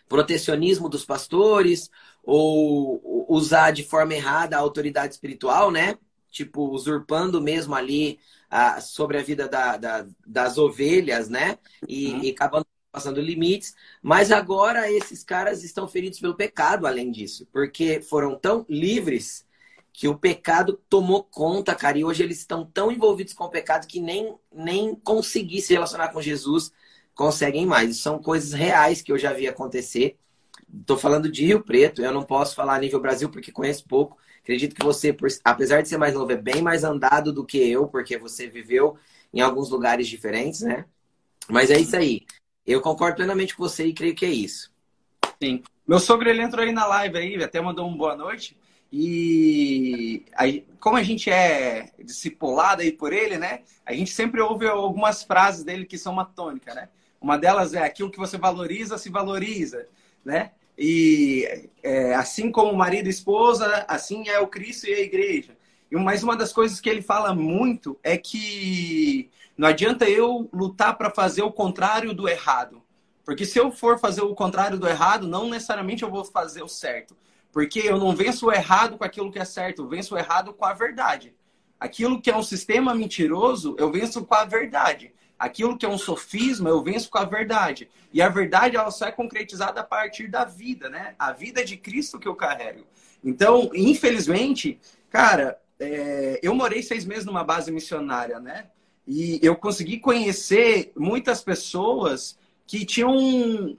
protecionismo 0.08 0.88
dos 0.88 1.06
pastores 1.06 1.90
ou 2.24 3.26
usar 3.30 3.72
de 3.72 3.84
forma 3.84 4.14
errada 4.14 4.56
a 4.56 4.60
autoridade 4.60 5.14
espiritual, 5.14 5.72
né? 5.72 5.98
Tipo, 6.30 6.70
usurpando 6.70 7.42
mesmo 7.42 7.76
ali 7.76 8.18
a, 8.50 8.80
sobre 8.80 9.18
a 9.18 9.24
vida 9.24 9.48
da, 9.48 9.76
da, 9.78 10.06
das 10.26 10.58
ovelhas, 10.58 11.30
né? 11.30 11.58
E, 11.88 12.14
uhum. 12.14 12.24
e 12.24 12.30
acabando 12.30 12.66
passando 12.92 13.22
limites. 13.22 13.76
Mas 14.02 14.32
agora 14.32 14.92
esses 14.92 15.24
caras 15.24 15.64
estão 15.64 15.88
feridos 15.88 16.20
pelo 16.20 16.36
pecado, 16.36 16.86
além 16.86 17.12
disso, 17.12 17.48
porque 17.52 18.02
foram 18.02 18.38
tão 18.38 18.66
livres 18.70 19.46
que 19.94 20.08
o 20.08 20.18
pecado 20.18 20.80
tomou 20.90 21.24
conta, 21.24 21.76
cara, 21.76 21.98
e 21.98 22.06
hoje 22.06 22.24
eles 22.24 22.40
estão 22.40 22.66
tão 22.66 22.92
envolvidos 22.92 23.34
com 23.34 23.44
o 23.44 23.50
pecado 23.50 23.88
que 23.88 24.00
nem, 24.00 24.36
nem 24.54 24.96
conseguir 24.96 25.62
se 25.62 25.74
relacionar 25.74 26.10
com 26.10 26.22
Jesus 26.22 26.72
conseguem 27.14 27.66
mais. 27.66 27.98
São 27.98 28.18
coisas 28.18 28.54
reais 28.54 29.02
que 29.02 29.12
eu 29.12 29.18
já 29.18 29.34
vi 29.34 29.48
acontecer. 29.48 30.18
Estou 30.74 30.98
falando 30.98 31.30
de 31.30 31.46
Rio 31.46 31.62
Preto, 31.62 32.02
eu 32.02 32.14
não 32.14 32.24
posso 32.24 32.56
falar 32.56 32.80
nível 32.80 33.02
Brasil 33.02 33.30
porque 33.30 33.52
conheço 33.52 33.86
pouco. 33.88 34.18
Acredito 34.42 34.74
que 34.74 34.84
você, 34.84 35.16
apesar 35.44 35.82
de 35.82 35.90
ser 35.90 35.98
mais 35.98 36.14
novo, 36.14 36.32
é 36.32 36.38
bem 36.38 36.62
mais 36.62 36.84
andado 36.84 37.32
do 37.34 37.46
que 37.46 37.58
eu, 37.58 37.88
porque 37.88 38.18
você 38.18 38.48
viveu 38.48 38.98
em 39.34 39.42
alguns 39.42 39.70
lugares 39.70 40.08
diferentes, 40.08 40.62
né? 40.62 40.86
Mas 41.50 41.70
é 41.70 41.80
isso 41.80 41.96
aí. 41.96 42.26
Eu 42.66 42.82
concordo 42.82 43.16
plenamente 43.16 43.56
com 43.56 43.64
você 43.64 43.86
e 43.86 43.94
creio 43.94 44.16
que 44.16 44.26
é 44.26 44.30
isso. 44.30 44.72
Sim. 45.42 45.64
Meu 45.88 46.00
sogro, 46.00 46.30
ele 46.30 46.42
entrou 46.42 46.64
aí 46.64 46.72
na 46.72 46.86
live 46.86 47.18
aí, 47.18 47.44
até 47.44 47.60
mandou 47.60 47.88
uma 47.88 47.98
boa 47.98 48.16
noite. 48.16 48.56
E 48.92 50.26
aí, 50.36 50.66
como 50.80 50.98
a 50.98 51.04
gente 51.04 51.30
é 51.30 51.92
discipulado 52.04 52.82
aí 52.82 52.92
por 52.92 53.14
ele, 53.14 53.38
né? 53.38 53.62
A 53.86 53.94
gente 53.94 54.12
sempre 54.12 54.42
ouve 54.42 54.68
algumas 54.68 55.24
frases 55.24 55.64
dele 55.64 55.86
que 55.86 55.98
são 55.98 56.14
uma 56.14 56.26
tônica, 56.26 56.74
né? 56.74 56.90
Uma 57.20 57.38
delas 57.38 57.74
é 57.74 57.84
aquilo 57.84 58.12
que 58.12 58.18
você 58.18 58.38
valoriza, 58.38 58.98
se 58.98 59.10
valoriza, 59.10 59.88
né? 60.26 60.52
E 60.78 61.70
é, 61.82 62.16
assim 62.16 62.52
como 62.52 62.76
marido 62.76 63.08
e 63.08 63.10
esposa, 63.10 63.86
assim 63.88 64.28
é 64.28 64.40
o 64.40 64.48
Cristo 64.48 64.88
e 64.88 64.94
a 64.94 65.00
igreja. 65.00 65.56
E 65.92 65.96
mais 65.96 66.24
uma 66.24 66.36
das 66.36 66.52
coisas 66.52 66.80
que 66.80 66.90
ele 66.90 67.02
fala 67.02 67.34
muito 67.34 67.98
é 68.04 68.18
que 68.18 69.30
não 69.62 69.68
adianta 69.68 70.10
eu 70.10 70.50
lutar 70.52 70.98
para 70.98 71.12
fazer 71.12 71.44
o 71.44 71.52
contrário 71.52 72.16
do 72.16 72.28
errado. 72.28 72.82
Porque 73.24 73.46
se 73.46 73.60
eu 73.60 73.72
for 73.72 74.00
fazer 74.00 74.24
o 74.24 74.34
contrário 74.34 74.76
do 74.76 74.88
errado, 74.88 75.28
não 75.28 75.48
necessariamente 75.48 76.02
eu 76.02 76.10
vou 76.10 76.26
fazer 76.26 76.64
o 76.64 76.68
certo. 76.68 77.16
Porque 77.52 77.78
eu 77.78 78.00
não 78.00 78.16
venço 78.16 78.48
o 78.48 78.52
errado 78.52 78.98
com 78.98 79.04
aquilo 79.04 79.32
que 79.32 79.38
é 79.38 79.46
certo, 79.46 79.84
eu 79.84 79.88
venço 79.88 80.16
o 80.16 80.18
errado 80.18 80.52
com 80.52 80.66
a 80.66 80.74
verdade. 80.74 81.36
Aquilo 81.80 82.20
que 82.20 82.32
é 82.32 82.36
um 82.36 82.42
sistema 82.42 82.96
mentiroso, 82.96 83.76
eu 83.78 83.92
venço 83.92 84.26
com 84.26 84.34
a 84.34 84.46
verdade. 84.46 85.14
Aquilo 85.38 85.78
que 85.78 85.86
é 85.86 85.90
um 85.90 85.98
sofisma, 86.00 86.72
eu 86.72 86.82
venço 86.82 87.08
com 87.12 87.20
a 87.20 87.24
verdade. 87.24 87.88
E 88.12 88.20
a 88.20 88.30
verdade, 88.30 88.78
ela 88.78 88.90
só 88.90 89.06
é 89.06 89.12
concretizada 89.12 89.82
a 89.82 89.84
partir 89.84 90.28
da 90.28 90.44
vida, 90.44 90.90
né? 90.90 91.14
A 91.20 91.32
vida 91.34 91.64
de 91.64 91.78
Cristo 91.78 92.18
que 92.18 92.28
eu 92.28 92.34
carrego. 92.34 92.84
Então, 93.24 93.70
infelizmente, 93.76 94.80
cara, 95.08 95.62
é... 95.80 96.40
eu 96.42 96.56
morei 96.56 96.82
seis 96.82 97.06
meses 97.06 97.26
numa 97.26 97.44
base 97.44 97.72
missionária, 97.72 98.40
né? 98.40 98.66
E 99.08 99.40
eu 99.42 99.56
consegui 99.56 100.00
conhecer 100.00 100.92
muitas 100.96 101.44
pessoas 101.44 102.38
que 102.68 102.86
tinham 102.86 103.16
um, 103.16 103.78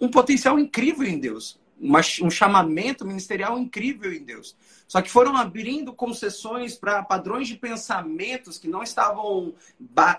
um 0.00 0.08
potencial 0.08 0.58
incrível 0.58 1.06
em 1.06 1.18
Deus 1.18 1.58
uma, 1.78 2.00
um 2.22 2.30
chamamento 2.30 3.04
ministerial 3.04 3.58
incrível 3.58 4.12
em 4.12 4.22
Deus. 4.22 4.56
Só 4.88 5.02
que 5.02 5.10
foram 5.10 5.36
abrindo 5.36 5.92
concessões 5.92 6.76
para 6.76 7.02
padrões 7.02 7.48
de 7.48 7.56
pensamentos 7.56 8.58
que 8.58 8.68
não 8.68 8.82
estavam 8.82 9.54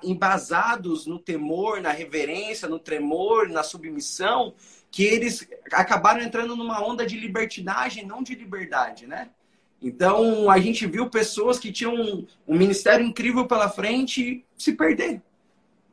embasados 0.03 1.05
no 1.05 1.19
temor, 1.19 1.81
na 1.81 1.91
reverência, 1.91 2.67
no 2.67 2.79
tremor, 2.79 3.49
na 3.49 3.63
submissão, 3.63 4.53
que 4.91 5.03
eles 5.03 5.47
acabaram 5.71 6.21
entrando 6.21 6.55
numa 6.55 6.85
onda 6.85 7.05
de 7.05 7.17
libertinagem, 7.17 8.05
não 8.05 8.21
de 8.21 8.35
liberdade, 8.35 9.07
né? 9.07 9.29
Então, 9.81 10.49
a 10.49 10.59
gente 10.59 10.87
viu 10.87 11.09
pessoas 11.09 11.59
que 11.59 11.71
tinham 11.71 11.93
um, 11.93 12.25
um 12.47 12.57
ministério 12.57 13.05
incrível 13.05 13.45
pela 13.45 13.69
frente 13.69 14.43
se 14.57 14.73
perder 14.73 15.21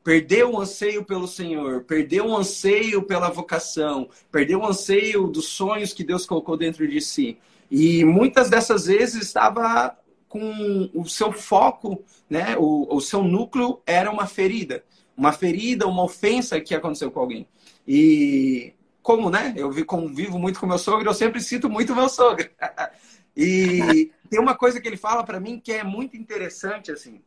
perdeu 0.04 0.52
o 0.52 0.60
anseio 0.60 1.02
pelo 1.02 1.26
Senhor, 1.26 1.82
perdeu 1.84 2.26
o 2.26 2.36
anseio 2.36 3.02
pela 3.02 3.30
vocação, 3.30 4.10
perdeu 4.30 4.60
o 4.60 4.66
anseio 4.66 5.26
dos 5.26 5.46
sonhos 5.46 5.94
que 5.94 6.04
Deus 6.04 6.26
colocou 6.26 6.58
dentro 6.58 6.86
de 6.86 7.00
si. 7.00 7.38
E 7.70 8.04
muitas 8.04 8.50
dessas 8.50 8.84
vezes 8.84 9.22
estava 9.22 9.96
com 10.28 10.90
o 10.92 11.08
seu 11.08 11.32
foco, 11.32 12.04
né, 12.28 12.54
o, 12.58 12.94
o 12.94 13.00
seu 13.00 13.24
núcleo 13.24 13.80
era 13.86 14.10
uma 14.10 14.26
ferida, 14.26 14.84
uma 15.16 15.32
ferida, 15.32 15.86
uma 15.86 16.04
ofensa 16.04 16.60
que 16.60 16.74
aconteceu 16.74 17.10
com 17.10 17.20
alguém. 17.20 17.48
E 17.88 18.74
como, 19.02 19.30
né, 19.30 19.54
eu 19.56 19.72
convivo 19.86 20.38
muito 20.38 20.60
com 20.60 20.66
meu 20.66 20.78
sogro, 20.78 21.08
eu 21.08 21.14
sempre 21.14 21.40
cito 21.40 21.70
muito 21.70 21.96
meu 21.96 22.10
sogro. 22.10 22.50
e 23.36 24.12
tem 24.30 24.40
uma 24.40 24.56
coisa 24.56 24.80
que 24.80 24.88
ele 24.88 24.96
fala 24.96 25.24
para 25.24 25.40
mim 25.40 25.60
que 25.60 25.72
é 25.72 25.82
muito 25.82 26.16
interessante, 26.16 26.90
assim, 26.92 27.22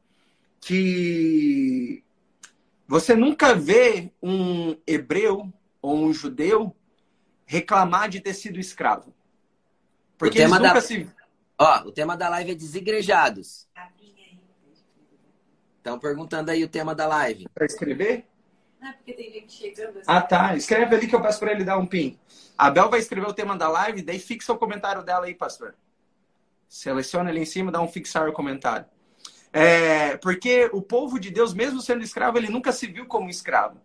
que 0.62 2.04
você 2.88 3.16
nunca 3.16 3.54
vê 3.54 4.12
um 4.22 4.78
hebreu 4.86 5.52
ou 5.82 5.98
um 5.98 6.14
judeu 6.14 6.76
reclamar 7.46 8.10
de 8.10 8.22
ter 8.22 8.34
sido 8.34 8.60
escravo. 8.60 9.14
Porque 10.18 10.40
o 10.40 10.42
tema 10.42 10.58
nunca 10.58 10.76
da... 10.76 10.82
se. 10.82 11.10
Ó, 11.60 11.88
o 11.88 11.92
tema 11.92 12.16
da 12.16 12.30
live 12.30 12.52
é 12.52 12.56
desigrejados. 12.56 13.68
Estão 15.78 15.98
perguntando 15.98 16.52
aí 16.52 16.64
o 16.64 16.68
tema 16.68 16.94
da 16.94 17.08
live. 17.08 17.48
Para 17.54 17.66
escrever? 17.66 18.26
Não, 18.80 18.92
porque 18.94 19.14
tem 19.14 19.32
gente 19.32 19.54
chegando. 19.54 20.00
Assim. 20.00 20.06
Ah, 20.06 20.22
tá. 20.22 20.56
Escreve 20.56 20.96
ali 20.96 21.08
que 21.08 21.16
eu 21.16 21.22
peço 21.22 21.40
para 21.40 21.52
ele 21.52 21.64
dar 21.64 21.78
um 21.78 21.86
pin. 21.86 22.20
A 22.58 22.70
Bel 22.70 22.90
vai 22.90 23.00
escrever 23.00 23.28
o 23.28 23.34
tema 23.34 23.58
da 23.58 23.70
live, 23.70 24.02
daí 24.02 24.20
fixa 24.20 24.52
o 24.52 24.58
comentário 24.58 25.02
dela 25.02 25.26
aí, 25.26 25.34
pastor. 25.34 25.76
Seleciona 26.68 27.30
ali 27.30 27.42
em 27.42 27.46
cima, 27.46 27.72
dá 27.72 27.82
um 27.82 27.88
fixar 27.88 28.28
o 28.28 28.34
comentário. 28.34 28.86
É, 29.54 30.18
porque 30.18 30.70
o 30.74 30.82
povo 30.82 31.20
de 31.20 31.32
Deus, 31.32 31.54
mesmo 31.54 31.82
sendo 31.82 32.04
escravo, 32.04 32.38
ele 32.38 32.50
nunca 32.50 32.72
se 32.72 32.88
viu 32.88 33.06
como 33.06 33.30
escravo. 33.30 33.78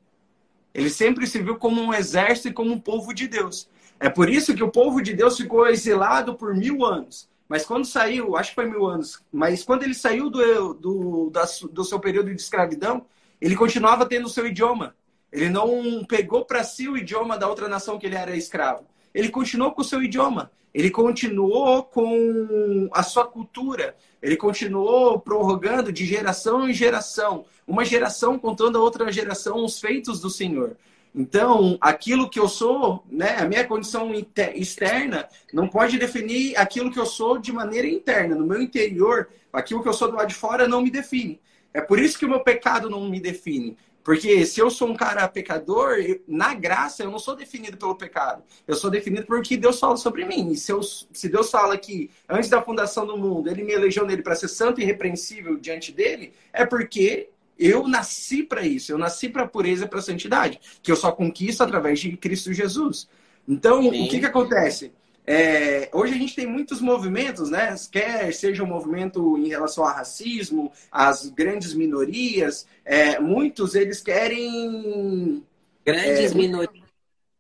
Ele 0.75 0.91
sempre 0.91 1.27
se 1.27 1.43
viu 1.43 1.57
como 1.57 1.81
um 1.81 1.95
exército 1.95 2.49
e 2.49 2.53
como 2.53 2.73
um 2.73 2.81
povo 2.81 3.13
de 3.13 3.29
Deus. 3.29 3.69
É 4.01 4.09
por 4.09 4.29
isso 4.29 4.55
que 4.55 4.65
o 4.65 4.71
povo 4.71 5.01
de 5.01 5.15
Deus 5.15 5.37
ficou 5.37 5.67
exilado 5.67 6.35
por 6.35 6.55
mil 6.55 6.85
anos. 6.85 7.29
Mas 7.49 7.65
quando 7.65 7.85
saiu, 7.85 8.37
acho 8.37 8.51
que 8.51 8.55
foi 8.55 8.67
mil 8.67 8.87
anos, 8.87 9.23
mas 9.31 9.63
quando 9.63 9.83
ele 9.83 9.95
saiu 9.95 10.31
do, 10.31 10.73
do, 10.75 11.31
da, 11.31 11.45
do 11.71 11.85
seu 11.85 12.01
período 12.01 12.35
de 12.35 12.41
escravidão, 12.41 13.05
ele 13.41 13.55
continuava 13.55 14.07
tendo 14.07 14.25
o 14.27 14.31
seu 14.31 14.47
idioma. 14.47 14.97
Ele 15.31 15.49
não 15.49 16.05
pegou 16.05 16.45
para 16.45 16.65
si 16.65 16.89
o 16.89 16.97
idioma 16.97 17.37
da 17.37 17.49
outra 17.49 17.69
nação 17.69 17.99
que 17.99 18.07
ele 18.07 18.17
era 18.17 18.35
escravo. 18.35 18.87
Ele 19.15 19.29
continuou 19.29 19.73
com 19.73 19.83
o 19.83 19.85
seu 19.85 20.03
idioma. 20.03 20.51
Ele 20.75 20.91
continuou 20.91 21.83
com 21.83 22.89
a 22.93 23.03
sua 23.03 23.27
cultura, 23.27 23.95
ele 24.23 24.37
continuou 24.37 25.21
prorrogando 25.21 25.93
de 25.93 26.07
geração 26.07 26.69
em 26.69 26.73
geração, 26.73 27.45
uma 27.67 27.85
geração 27.85 28.39
contando 28.39 28.79
a 28.79 28.81
outra 28.81 29.13
geração 29.13 29.65
os 29.65 29.79
feitos 29.79 30.21
do 30.21 30.31
Senhor. 30.31 30.77
Então, 31.15 31.77
aquilo 31.79 32.29
que 32.29 32.41
eu 32.41 32.49
sou, 32.49 33.05
né, 33.11 33.37
a 33.39 33.45
minha 33.45 33.67
condição 33.67 34.11
externa 34.55 35.29
não 35.53 35.69
pode 35.69 35.99
definir 35.99 36.57
aquilo 36.57 36.91
que 36.91 36.99
eu 36.99 37.05
sou 37.05 37.37
de 37.37 37.53
maneira 37.53 37.87
interna. 37.87 38.35
No 38.35 38.47
meu 38.47 38.63
interior, 38.63 39.29
aquilo 39.53 39.83
que 39.83 39.89
eu 39.89 39.93
sou 39.93 40.09
do 40.09 40.17
lado 40.17 40.29
de 40.29 40.35
fora 40.35 40.67
não 40.67 40.81
me 40.81 40.91
define. 40.91 41.39
É 41.75 41.83
por 41.83 41.99
isso 41.99 42.19
que 42.19 42.25
o 42.25 42.29
meu 42.29 42.41
pecado 42.41 42.89
não 42.89 43.09
me 43.11 43.21
define. 43.21 43.77
Porque 44.05 44.45
se 44.45 44.61
eu 44.61 44.69
sou 44.71 44.89
um 44.89 44.97
cara 44.97 45.29
pecador, 45.29 45.97
na 46.27 46.55
graça 46.55 47.03
eu 47.05 47.11
não 47.11 47.19
sou 47.19 47.37
definido 47.37 47.77
pelo 47.77 47.95
pecado. 47.95 48.43
Eu 48.67 48.75
sou 48.75 48.91
definido 48.91 49.27
por 49.27 49.41
que 49.43 49.57
Deus 49.57 49.79
fala 49.79 49.97
sobre 49.97 50.25
mim. 50.25 50.51
E 50.51 50.57
se, 50.57 50.73
eu, 50.73 50.83
se 50.83 51.29
Deus 51.29 51.51
fala 51.51 51.77
que 51.79 52.11
antes 52.29 52.51
da 52.51 52.61
fundação 52.61 53.07
do 53.07 53.17
mundo 53.17 53.49
ele 53.49 53.63
me 53.63 53.73
elegeu 53.73 54.05
nele 54.05 54.23
para 54.23 54.35
ser 54.35 54.49
santo 54.49 54.81
e 54.81 54.85
irrepreensível 54.85 55.57
diante 55.57 55.93
dele, 55.93 56.33
é 56.53 56.67
porque 56.67 57.29
eu 57.59 57.87
nasci 57.87 58.43
para 58.43 58.67
isso. 58.67 58.91
Eu 58.91 58.99
nasci 58.99 59.29
para 59.29 59.47
pureza 59.47 59.85
e 59.85 59.89
para 59.89 60.03
santidade, 60.03 60.61
que 60.83 60.91
eu 60.91 60.97
só 60.97 61.13
conquisto 61.13 61.63
através 61.63 62.01
de 62.01 62.17
Cristo 62.17 62.53
Jesus. 62.53 63.09
Então, 63.47 63.83
Sim. 63.83 64.07
o 64.07 64.09
que, 64.09 64.21
que 64.21 64.27
acontece? 64.27 64.93
É, 65.25 65.89
hoje 65.93 66.15
a 66.15 66.19
gente 66.19 66.35
tem 66.35 66.47
muitos 66.47 66.81
movimentos, 66.81 67.49
né? 67.49 67.75
Quer 67.91 68.33
seja 68.33 68.63
um 68.63 68.67
movimento 68.67 69.39
em 69.39 69.49
relação 69.49 69.85
ao 69.85 69.95
racismo, 69.95 70.73
às 70.91 71.29
grandes 71.29 71.75
minorias, 71.75 72.67
é, 72.85 73.21
muitos 73.21 73.75
eles 73.75 74.01
querem. 74.01 75.45
Grandes 75.85 76.33
é, 76.33 76.35
minorias, 76.35 76.85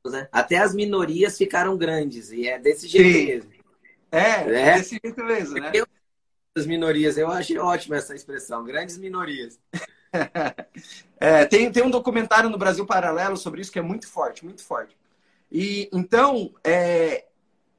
né? 0.07 0.29
Até 0.31 0.59
as 0.59 0.75
minorias 0.75 1.37
ficaram 1.37 1.77
grandes, 1.77 2.31
e 2.31 2.47
é 2.47 2.59
desse 2.59 2.87
jeito 2.87 3.19
sim. 3.19 3.27
mesmo. 3.27 3.53
É, 4.12 4.21
é, 4.21 4.69
é 4.69 4.75
desse 4.75 5.01
jeito 5.03 5.25
mesmo, 5.25 5.59
né? 5.59 5.73
Eu, 5.75 5.87
as 6.55 6.67
minorias, 6.67 7.17
eu 7.17 7.31
achei 7.31 7.59
ótima 7.59 7.97
essa 7.97 8.15
expressão, 8.15 8.62
grandes 8.62 8.99
minorias. 8.99 9.59
é, 11.19 11.47
tem, 11.47 11.73
tem 11.73 11.83
um 11.83 11.91
documentário 11.91 12.51
no 12.51 12.59
Brasil 12.59 12.87
Paralelo 12.87 13.37
sobre 13.37 13.61
isso 13.61 13.73
que 13.73 13.79
é 13.79 13.83
muito 13.83 14.07
forte, 14.07 14.45
muito 14.45 14.62
forte. 14.62 14.97
E 15.51 15.89
então, 15.93 16.53
é, 16.62 17.25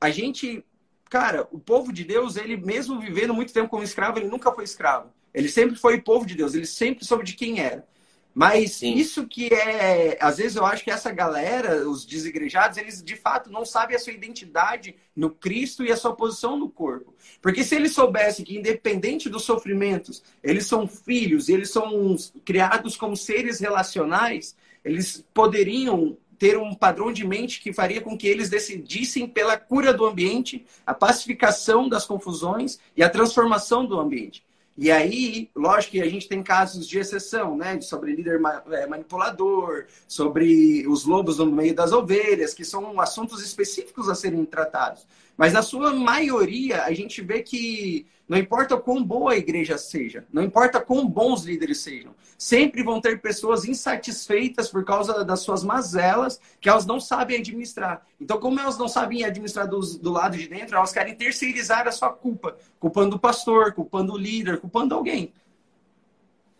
a 0.03 0.10
gente, 0.10 0.65
cara, 1.10 1.48
o 1.50 1.57
povo 1.57 1.93
de 1.93 2.03
Deus, 2.03 2.36
ele 2.36 2.57
mesmo 2.57 3.00
vivendo 3.00 3.33
muito 3.33 3.53
tempo 3.53 3.69
como 3.69 3.83
escravo, 3.83 4.19
ele 4.19 4.27
nunca 4.27 4.51
foi 4.51 4.65
escravo. 4.65 5.10
Ele 5.33 5.48
sempre 5.48 5.77
foi 5.77 6.01
povo 6.01 6.25
de 6.25 6.36
Deus, 6.36 6.53
ele 6.53 6.65
sempre 6.65 7.05
soube 7.05 7.24
de 7.24 7.36
quem 7.36 7.62
era. 7.62 7.88
Mas 8.36 8.74
Sim. 8.74 8.95
isso 8.95 9.25
que 9.25 9.48
é, 9.53 10.17
às 10.19 10.39
vezes 10.39 10.57
eu 10.57 10.65
acho 10.65 10.83
que 10.83 10.91
essa 10.91 11.10
galera, 11.10 11.88
os 11.88 12.05
desigrejados, 12.05 12.77
eles 12.77 13.01
de 13.01 13.15
fato 13.15 13.50
não 13.50 13.63
sabem 13.63 13.95
a 13.95 14.00
sua 14.00 14.12
identidade 14.12 14.93
no 15.15 15.29
Cristo 15.29 15.86
e 15.86 15.91
a 15.91 15.95
sua 15.95 16.13
posição 16.13 16.57
no 16.60 16.69
corpo. 16.69 17.13
Porque 17.41 17.63
se 17.63 17.75
eles 17.75 17.93
soubessem 17.93 18.43
que 18.43 18.57
independente 18.57 19.29
dos 19.29 19.43
sofrimentos, 19.43 20.22
eles 20.43 20.65
são 20.65 20.86
filhos, 20.86 21.48
eles 21.48 21.69
são 21.72 22.17
criados 22.43 22.98
como 22.98 23.15
seres 23.15 23.62
relacionais, 23.62 24.53
eles 24.83 25.24
poderiam 25.33 26.17
ter 26.43 26.57
um 26.57 26.73
padrão 26.73 27.13
de 27.13 27.25
mente 27.25 27.62
que 27.62 27.71
faria 27.71 28.01
com 28.01 28.17
que 28.17 28.27
eles 28.27 28.50
decidissem 28.50 29.25
pela 29.25 29.55
cura 29.55 29.93
do 29.93 30.05
ambiente, 30.05 30.65
a 30.85 30.93
pacificação 30.93 31.88
das 31.88 32.05
confusões 32.05 32.79
e 32.97 33.01
a 33.01 33.09
transformação 33.09 33.85
do 33.85 33.97
ambiente. 33.97 34.43
E 34.77 34.91
aí, 34.91 35.50
lógico 35.55 35.93
que 35.93 36.01
a 36.01 36.09
gente 36.09 36.27
tem 36.27 36.43
casos 36.43 36.85
de 36.85 37.00
exceção, 37.00 37.55
né? 37.55 37.79
Sobre 37.79 38.13
líder 38.13 38.41
é, 38.71 38.85
manipulador, 38.85 39.85
sobre 40.05 40.85
os 40.85 41.05
lobos 41.05 41.38
no 41.38 41.45
meio 41.45 41.73
das 41.73 41.93
ovelhas, 41.93 42.53
que 42.53 42.65
são 42.65 43.00
assuntos 43.00 43.41
específicos 43.41 44.09
a 44.09 44.15
serem 44.15 44.43
tratados. 44.43 45.07
Mas 45.35 45.53
na 45.53 45.61
sua 45.61 45.93
maioria, 45.93 46.83
a 46.83 46.93
gente 46.93 47.21
vê 47.21 47.41
que 47.41 48.05
não 48.27 48.37
importa 48.37 48.77
quão 48.77 49.03
boa 49.03 49.33
a 49.33 49.37
igreja 49.37 49.77
seja, 49.77 50.25
não 50.31 50.43
importa 50.43 50.79
quão 50.79 51.07
bons 51.07 51.43
líderes 51.43 51.79
sejam, 51.79 52.15
sempre 52.37 52.83
vão 52.83 53.01
ter 53.01 53.19
pessoas 53.21 53.65
insatisfeitas 53.65 54.69
por 54.69 54.85
causa 54.85 55.23
das 55.25 55.41
suas 55.41 55.63
mazelas 55.63 56.39
que 56.61 56.69
elas 56.69 56.85
não 56.85 56.99
sabem 56.99 57.39
administrar. 57.39 58.05
Então, 58.19 58.39
como 58.39 58.59
elas 58.59 58.77
não 58.77 58.87
sabem 58.87 59.23
administrar 59.25 59.67
do, 59.67 59.79
do 59.79 60.11
lado 60.11 60.37
de 60.37 60.47
dentro, 60.47 60.75
elas 60.75 60.93
querem 60.93 61.15
terceirizar 61.15 61.87
a 61.87 61.91
sua 61.91 62.11
culpa, 62.11 62.55
culpando 62.79 63.15
o 63.15 63.19
pastor, 63.19 63.73
culpando 63.73 64.13
o 64.13 64.17
líder, 64.17 64.59
culpando 64.59 64.95
alguém. 64.95 65.33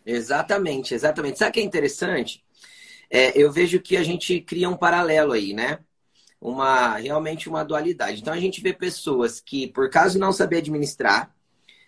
Exatamente, 0.04 0.94
exatamente. 0.94 1.38
Sabe 1.38 1.50
o 1.50 1.52
que 1.54 1.60
é 1.60 1.64
interessante? 1.64 2.44
É, 3.10 3.36
eu 3.40 3.50
vejo 3.50 3.80
que 3.80 3.96
a 3.96 4.02
gente 4.02 4.40
cria 4.40 4.68
um 4.68 4.76
paralelo 4.76 5.32
aí, 5.32 5.52
né? 5.52 5.78
Uma 6.44 6.96
realmente 6.96 7.48
uma 7.48 7.64
dualidade. 7.64 8.20
Então 8.20 8.34
a 8.34 8.38
gente 8.38 8.60
vê 8.60 8.74
pessoas 8.74 9.40
que, 9.40 9.66
por 9.68 9.88
causa 9.88 10.10
de 10.10 10.18
não 10.18 10.30
saber 10.30 10.58
administrar, 10.58 11.34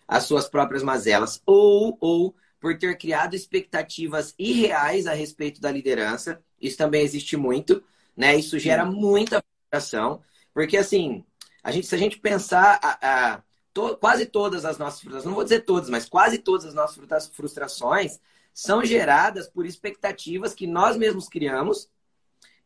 as 0.09 0.25
suas 0.25 0.49
próprias 0.49 0.83
mazelas, 0.83 1.43
ou, 1.45 1.99
ou 2.01 2.35
por 2.59 2.79
ter 2.79 2.97
criado 2.97 3.35
expectativas 3.35 4.35
irreais 4.39 5.07
a 5.07 5.13
respeito 5.13 5.61
da 5.61 5.71
liderança. 5.71 6.41
Isso 6.59 6.79
também 6.79 7.03
existe 7.03 7.37
muito, 7.37 7.83
né? 8.17 8.35
Isso 8.35 8.59
gera 8.59 8.85
muita 8.85 9.43
frustração, 9.71 10.23
porque 10.55 10.79
assim, 10.79 11.23
a 11.63 11.71
gente, 11.71 11.87
se 11.87 11.95
a 11.95 11.99
gente 11.99 12.19
pensar 12.19 12.81
a, 12.83 13.35
a 13.35 13.43
to, 13.75 13.97
quase 13.99 14.25
todas 14.25 14.65
as 14.65 14.79
nossas 14.79 15.01
frustrações, 15.01 15.27
não 15.27 15.35
vou 15.35 15.45
dizer 15.45 15.61
todas, 15.61 15.91
mas 15.91 16.09
quase 16.09 16.39
todas 16.39 16.65
as 16.65 16.73
nossas 16.73 17.29
frustrações 17.29 18.19
são 18.55 18.83
geradas 18.83 19.49
por 19.49 19.67
expectativas 19.67 20.55
que 20.55 20.67
nós 20.67 20.97
mesmos 20.97 21.29
criamos 21.29 21.91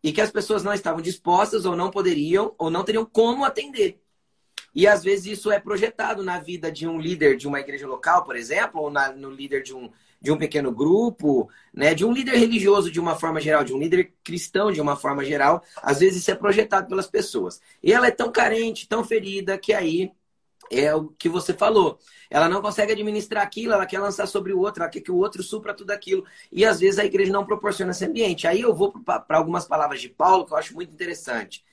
e 0.03 0.13
que 0.13 0.21
as 0.21 0.31
pessoas 0.31 0.63
não 0.63 0.73
estavam 0.73 1.01
dispostas 1.01 1.65
ou 1.65 1.77
não 1.77 1.91
poderiam 1.91 2.55
ou 2.59 2.71
não 2.71 2.85
teriam 2.85 3.05
como 3.05 3.45
atender. 3.45 4.01
E 4.75 4.87
às 4.87 5.03
vezes 5.03 5.39
isso 5.39 5.51
é 5.51 5.59
projetado 5.59 6.23
na 6.23 6.39
vida 6.39 6.71
de 6.71 6.87
um 6.87 6.99
líder 6.99 7.37
de 7.37 7.49
uma 7.49 7.61
igreja 7.61 7.87
local, 7.87 8.25
por 8.25 8.37
exemplo, 8.37 8.81
ou 8.81 8.91
na, 8.91 9.13
no 9.13 9.31
líder 9.31 9.63
de 9.63 9.75
um, 9.75 9.91
de 10.21 10.31
um 10.31 10.39
pequeno 10.39 10.71
grupo, 10.71 11.51
né? 11.75 11.95
de 11.95 12.05
um 12.05 12.13
líder 12.13 12.37
religioso 12.37 12.91
de 12.91 13.01
uma 13.01 13.17
forma 13.17 13.41
geral, 13.41 13.65
de 13.65 13.73
um 13.73 13.79
líder 13.79 14.13
cristão 14.23 14.71
de 14.71 14.81
uma 14.81 14.97
forma 14.97 15.25
geral. 15.25 15.63
Às 15.83 15.99
vezes 16.01 16.21
isso 16.21 16.31
é 16.31 16.35
projetado 16.35 16.89
pelas 16.89 17.09
pessoas. 17.09 17.61
E 17.83 17.93
ela 17.93 18.07
é 18.07 18.11
tão 18.13 18.31
carente, 18.31 18.89
tão 18.89 19.03
ferida, 19.03 19.59
que 19.59 19.73
aí 19.73 20.13
é 20.71 20.95
o 20.95 21.09
que 21.09 21.29
você 21.29 21.53
falou. 21.53 21.99
Ela 22.31 22.49
não 22.49 22.63
consegue 22.63 22.93
administrar 22.93 23.43
aquilo, 23.43 23.73
ela 23.73 23.85
quer 23.87 23.99
lançar 23.99 24.27
sobre 24.27 24.53
o 24.53 24.61
outro, 24.61 24.83
ela 24.83 24.91
quer 24.91 25.01
que 25.01 25.11
o 25.11 25.17
outro 25.17 25.43
supra 25.43 25.75
tudo 25.75 25.91
aquilo. 25.91 26.25
E 26.53 26.65
às 26.65 26.79
vezes 26.79 26.99
a 27.01 27.05
igreja 27.05 27.33
não 27.33 27.45
proporciona 27.45 27.91
esse 27.91 28.05
ambiente. 28.05 28.47
Aí 28.47 28.61
eu 28.61 28.73
vou 28.75 28.93
para 28.93 29.37
algumas 29.37 29.67
palavras 29.67 30.01
de 30.01 30.09
Paulo 30.09 30.47
que 30.47 30.53
eu 30.53 30.57
acho 30.57 30.75
muito 30.75 30.93
interessante. 30.93 31.65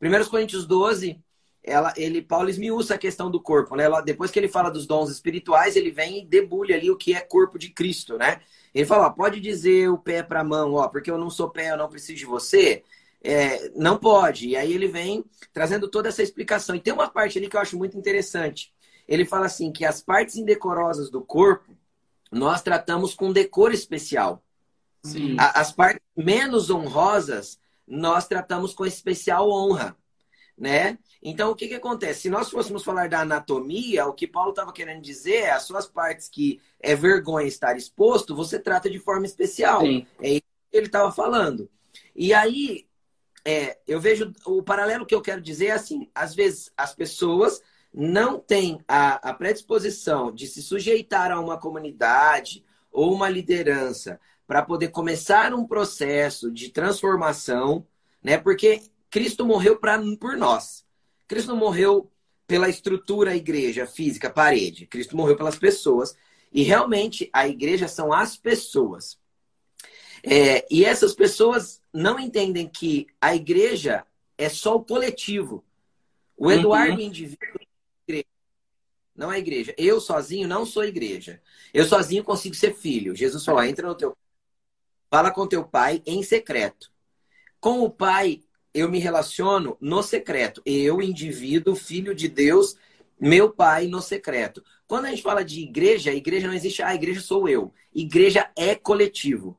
1 0.00 0.28
Coríntios 0.28 0.66
12, 0.66 1.18
ela, 1.62 1.94
ele, 1.96 2.20
Paulo 2.20 2.50
esmiuça 2.50 2.94
a 2.94 2.98
questão 2.98 3.30
do 3.30 3.40
corpo, 3.40 3.76
né? 3.76 3.84
Ela, 3.84 4.00
depois 4.00 4.30
que 4.30 4.38
ele 4.38 4.48
fala 4.48 4.70
dos 4.70 4.86
dons 4.86 5.10
espirituais, 5.10 5.76
ele 5.76 5.90
vem 5.90 6.18
e 6.18 6.26
debulha 6.26 6.76
ali 6.76 6.90
o 6.90 6.96
que 6.96 7.14
é 7.14 7.20
corpo 7.20 7.58
de 7.58 7.70
Cristo, 7.70 8.18
né? 8.18 8.40
Ele 8.74 8.84
fala, 8.84 9.06
ó, 9.06 9.10
pode 9.10 9.40
dizer 9.40 9.88
o 9.88 9.98
pé 9.98 10.22
para 10.22 10.40
a 10.40 10.44
mão, 10.44 10.74
ó, 10.74 10.88
porque 10.88 11.10
eu 11.10 11.18
não 11.18 11.30
sou 11.30 11.50
pé, 11.50 11.70
eu 11.70 11.76
não 11.76 11.88
preciso 11.88 12.18
de 12.18 12.26
você. 12.26 12.82
É, 13.22 13.70
não 13.76 13.96
pode. 13.98 14.48
E 14.48 14.56
aí 14.56 14.72
ele 14.72 14.88
vem 14.88 15.24
trazendo 15.52 15.88
toda 15.88 16.08
essa 16.08 16.22
explicação. 16.22 16.74
E 16.74 16.80
tem 16.80 16.92
uma 16.92 17.08
parte 17.08 17.38
ali 17.38 17.48
que 17.48 17.56
eu 17.56 17.60
acho 17.60 17.78
muito 17.78 17.96
interessante. 17.96 18.72
Ele 19.06 19.24
fala 19.24 19.46
assim 19.46 19.72
que 19.72 19.84
as 19.84 20.02
partes 20.02 20.36
indecorosas 20.36 21.10
do 21.10 21.22
corpo 21.22 21.76
nós 22.30 22.62
tratamos 22.62 23.14
com 23.14 23.32
decoro 23.32 23.74
especial. 23.74 24.42
Sim. 25.04 25.36
As 25.38 25.72
partes 25.72 26.02
menos 26.16 26.70
honrosas 26.70 27.60
nós 27.86 28.26
tratamos 28.26 28.72
com 28.72 28.86
especial 28.86 29.50
honra, 29.50 29.96
né? 30.56 30.98
Então, 31.22 31.50
o 31.50 31.54
que, 31.54 31.68
que 31.68 31.74
acontece? 31.74 32.22
Se 32.22 32.30
nós 32.30 32.48
fôssemos 32.48 32.84
falar 32.84 33.08
da 33.08 33.20
anatomia, 33.20 34.06
o 34.06 34.14
que 34.14 34.26
Paulo 34.26 34.50
estava 34.50 34.72
querendo 34.72 35.02
dizer 35.02 35.42
é 35.42 35.50
as 35.50 35.64
suas 35.64 35.86
partes 35.86 36.28
que 36.28 36.60
é 36.80 36.94
vergonha 36.94 37.46
estar 37.46 37.76
exposto, 37.76 38.34
você 38.34 38.58
trata 38.58 38.88
de 38.88 38.98
forma 38.98 39.26
especial. 39.26 39.82
Sim. 39.82 40.06
É 40.20 40.30
isso 40.34 40.42
que 40.70 40.76
ele 40.76 40.86
estava 40.86 41.12
falando. 41.12 41.68
E 42.14 42.32
aí, 42.32 42.86
é, 43.44 43.78
eu 43.86 44.00
vejo 44.00 44.32
o 44.46 44.62
paralelo 44.62 45.06
que 45.06 45.14
eu 45.14 45.20
quero 45.20 45.40
dizer 45.40 45.66
é 45.66 45.72
assim: 45.72 46.08
às 46.14 46.34
vezes 46.34 46.70
as 46.76 46.94
pessoas 46.94 47.60
não 47.92 48.38
têm 48.38 48.80
a, 48.88 49.30
a 49.30 49.34
predisposição 49.34 50.32
de 50.32 50.46
se 50.46 50.62
sujeitar 50.62 51.30
a 51.30 51.40
uma 51.40 51.58
comunidade 51.58 52.64
ou 52.90 53.12
uma 53.12 53.28
liderança 53.28 54.18
para 54.46 54.62
poder 54.62 54.88
começar 54.88 55.54
um 55.54 55.66
processo 55.66 56.50
de 56.50 56.70
transformação, 56.70 57.86
né? 58.22 58.38
Porque 58.38 58.82
Cristo 59.10 59.44
morreu 59.44 59.78
pra, 59.78 60.00
por 60.18 60.36
nós. 60.36 60.84
Cristo 61.26 61.48
não 61.48 61.56
morreu 61.56 62.10
pela 62.46 62.68
estrutura, 62.68 63.36
igreja, 63.36 63.86
física, 63.86 64.30
parede. 64.30 64.86
Cristo 64.86 65.16
morreu 65.16 65.36
pelas 65.36 65.58
pessoas. 65.58 66.14
E 66.52 66.62
realmente 66.62 67.30
a 67.32 67.48
igreja 67.48 67.88
são 67.88 68.12
as 68.12 68.36
pessoas. 68.36 69.18
É, 70.22 70.66
e 70.70 70.84
essas 70.84 71.14
pessoas 71.14 71.80
não 71.92 72.18
entendem 72.18 72.68
que 72.68 73.06
a 73.20 73.34
igreja 73.34 74.06
é 74.38 74.48
só 74.48 74.76
o 74.76 74.84
coletivo. 74.84 75.64
O 76.36 76.46
uhum. 76.46 76.52
Eduardo 76.52 76.94
uhum. 76.94 77.00
indivíduo 77.00 77.60
é 78.08 78.24
não 79.14 79.30
é 79.30 79.38
igreja. 79.38 79.74
Eu 79.76 80.00
sozinho 80.00 80.48
não 80.48 80.64
sou 80.64 80.84
igreja. 80.84 81.40
Eu 81.72 81.84
sozinho 81.84 82.24
consigo 82.24 82.54
ser 82.54 82.74
filho. 82.74 83.14
Jesus 83.14 83.44
falou: 83.44 83.62
entra 83.62 83.86
no 83.86 83.94
teu. 83.94 84.16
Fala 85.10 85.30
com 85.30 85.46
teu 85.46 85.64
pai 85.64 86.02
em 86.06 86.22
secreto. 86.22 86.90
Com 87.60 87.82
o 87.82 87.90
pai, 87.90 88.42
eu 88.72 88.88
me 88.88 88.98
relaciono 88.98 89.76
no 89.80 90.02
secreto. 90.02 90.62
Eu, 90.64 91.02
indivíduo, 91.02 91.76
filho 91.76 92.14
de 92.14 92.28
Deus, 92.28 92.76
meu 93.20 93.50
pai 93.50 93.86
no 93.86 94.00
secreto. 94.00 94.64
Quando 94.86 95.04
a 95.04 95.10
gente 95.10 95.22
fala 95.22 95.44
de 95.44 95.60
igreja, 95.60 96.10
a 96.10 96.14
igreja 96.14 96.46
não 96.46 96.54
existe, 96.54 96.82
ah, 96.82 96.88
a 96.88 96.94
igreja 96.94 97.20
sou 97.20 97.48
eu. 97.48 97.72
Igreja 97.94 98.50
é 98.56 98.74
coletivo. 98.74 99.58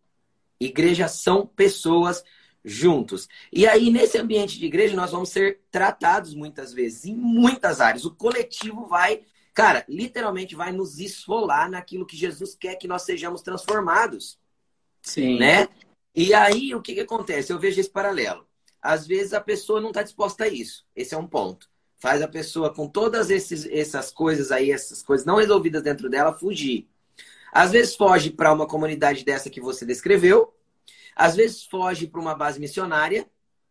Igreja 0.60 1.08
são 1.08 1.46
pessoas 1.46 2.24
juntos. 2.64 3.28
E 3.52 3.68
aí, 3.68 3.92
nesse 3.92 4.18
ambiente 4.18 4.58
de 4.58 4.66
igreja, 4.66 4.96
nós 4.96 5.12
vamos 5.12 5.30
ser 5.30 5.62
tratados 5.70 6.34
muitas 6.34 6.74
vezes, 6.74 7.06
em 7.06 7.16
muitas 7.16 7.82
áreas. 7.82 8.06
O 8.06 8.16
coletivo 8.16 8.86
vai, 8.86 9.22
cara, 9.54 9.84
literalmente 9.88 10.56
vai 10.56 10.72
nos 10.72 11.00
esfolar 11.00 11.70
naquilo 11.70 12.06
que 12.06 12.16
Jesus 12.16 12.56
quer 12.56 12.76
que 12.76 12.88
nós 12.88 13.04
sejamos 13.04 13.42
transformados. 13.42 14.40
Sim. 15.02 15.38
Né? 15.38 15.68
E 16.16 16.34
aí, 16.34 16.74
o 16.74 16.82
que, 16.82 16.94
que 16.94 17.02
acontece? 17.02 17.52
Eu 17.52 17.60
vejo 17.60 17.80
esse 17.80 17.90
paralelo. 17.90 18.48
Às 18.82 19.08
vezes 19.08 19.34
a 19.34 19.42
pessoa 19.42 19.82
não 19.82 19.90
está 19.90 20.04
disposta 20.04 20.46
a 20.46 20.48
isso. 20.48 20.86
Esse 20.96 21.16
é 21.16 21.18
um 21.18 21.28
ponto. 21.28 21.70
Faz 21.98 22.22
a 22.22 22.28
pessoa 22.28 22.74
com 22.74 22.88
todas 22.88 23.30
esses, 23.30 23.66
essas 23.66 24.12
coisas 24.12 24.52
aí, 24.52 24.72
essas 24.72 25.02
coisas 25.02 25.26
não 25.26 25.38
resolvidas 25.38 25.82
dentro 25.82 26.10
dela, 26.10 26.34
fugir. 26.34 26.90
Às 27.54 27.72
vezes 27.72 27.96
foge 27.96 28.32
para 28.32 28.52
uma 28.52 28.66
comunidade 28.66 29.24
dessa 29.24 29.48
que 29.48 29.62
você 29.62 29.86
descreveu. 29.86 30.52
Às 31.16 31.36
vezes 31.36 31.64
foge 31.64 32.08
para 32.08 32.20
uma 32.20 32.34
base 32.34 32.60
missionária, 32.60 33.30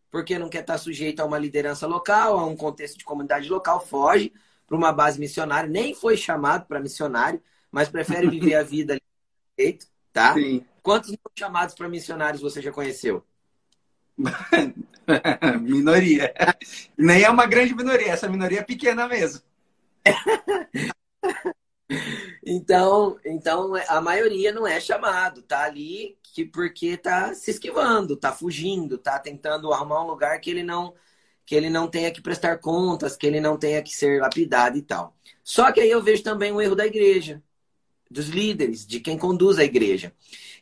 porque 0.08 0.38
não 0.38 0.48
quer 0.48 0.60
estar 0.60 0.74
tá 0.74 0.78
sujeito 0.78 1.18
a 1.18 1.24
uma 1.24 1.36
liderança 1.36 1.84
local, 1.84 2.38
a 2.38 2.46
um 2.46 2.54
contexto 2.54 2.96
de 2.96 3.04
comunidade 3.04 3.48
local, 3.48 3.84
foge 3.84 4.32
para 4.68 4.76
uma 4.76 4.92
base 4.92 5.18
missionária. 5.18 5.68
Nem 5.68 5.94
foi 5.94 6.16
chamado 6.16 6.66
para 6.66 6.78
missionário, 6.78 7.42
mas 7.72 7.88
prefere 7.88 8.30
viver 8.30 8.54
a 8.54 8.62
vida 8.62 8.96
ali, 9.58 9.78
tá? 10.12 10.34
Sim. 10.34 10.64
Quantos 10.80 11.16
chamados 11.36 11.74
para 11.74 11.88
missionários 11.88 12.40
você 12.40 12.62
já 12.62 12.70
conheceu? 12.70 13.26
minoria. 15.60 16.32
Nem 16.96 17.24
é 17.24 17.30
uma 17.30 17.46
grande 17.46 17.74
minoria, 17.74 18.12
essa 18.12 18.28
minoria 18.28 18.60
é 18.60 18.64
pequena 18.64 19.08
mesmo. 19.08 19.42
então, 22.44 23.18
então 23.24 23.72
a 23.88 24.00
maioria 24.00 24.52
não 24.52 24.66
é 24.66 24.80
chamado, 24.80 25.42
tá 25.42 25.64
ali 25.64 26.16
que 26.22 26.44
porque 26.44 26.96
tá 26.96 27.34
se 27.34 27.50
esquivando, 27.50 28.16
tá 28.16 28.32
fugindo, 28.32 28.98
tá 28.98 29.18
tentando 29.18 29.72
arrumar 29.72 30.04
um 30.04 30.08
lugar 30.08 30.40
que 30.40 30.50
ele 30.50 30.62
não 30.62 30.94
que 31.44 31.56
ele 31.56 31.68
não 31.68 31.88
tenha 31.88 32.10
que 32.10 32.20
prestar 32.20 32.58
contas, 32.58 33.16
que 33.16 33.26
ele 33.26 33.40
não 33.40 33.58
tenha 33.58 33.82
que 33.82 33.94
ser 33.94 34.20
lapidado 34.20 34.78
e 34.78 34.82
tal. 34.82 35.16
Só 35.42 35.72
que 35.72 35.80
aí 35.80 35.90
eu 35.90 36.00
vejo 36.00 36.22
também 36.22 36.52
um 36.52 36.60
erro 36.60 36.76
da 36.76 36.86
igreja, 36.86 37.42
dos 38.10 38.28
líderes, 38.28 38.86
de 38.86 39.00
quem 39.00 39.18
conduz 39.18 39.58
a 39.58 39.64
igreja, 39.64 40.14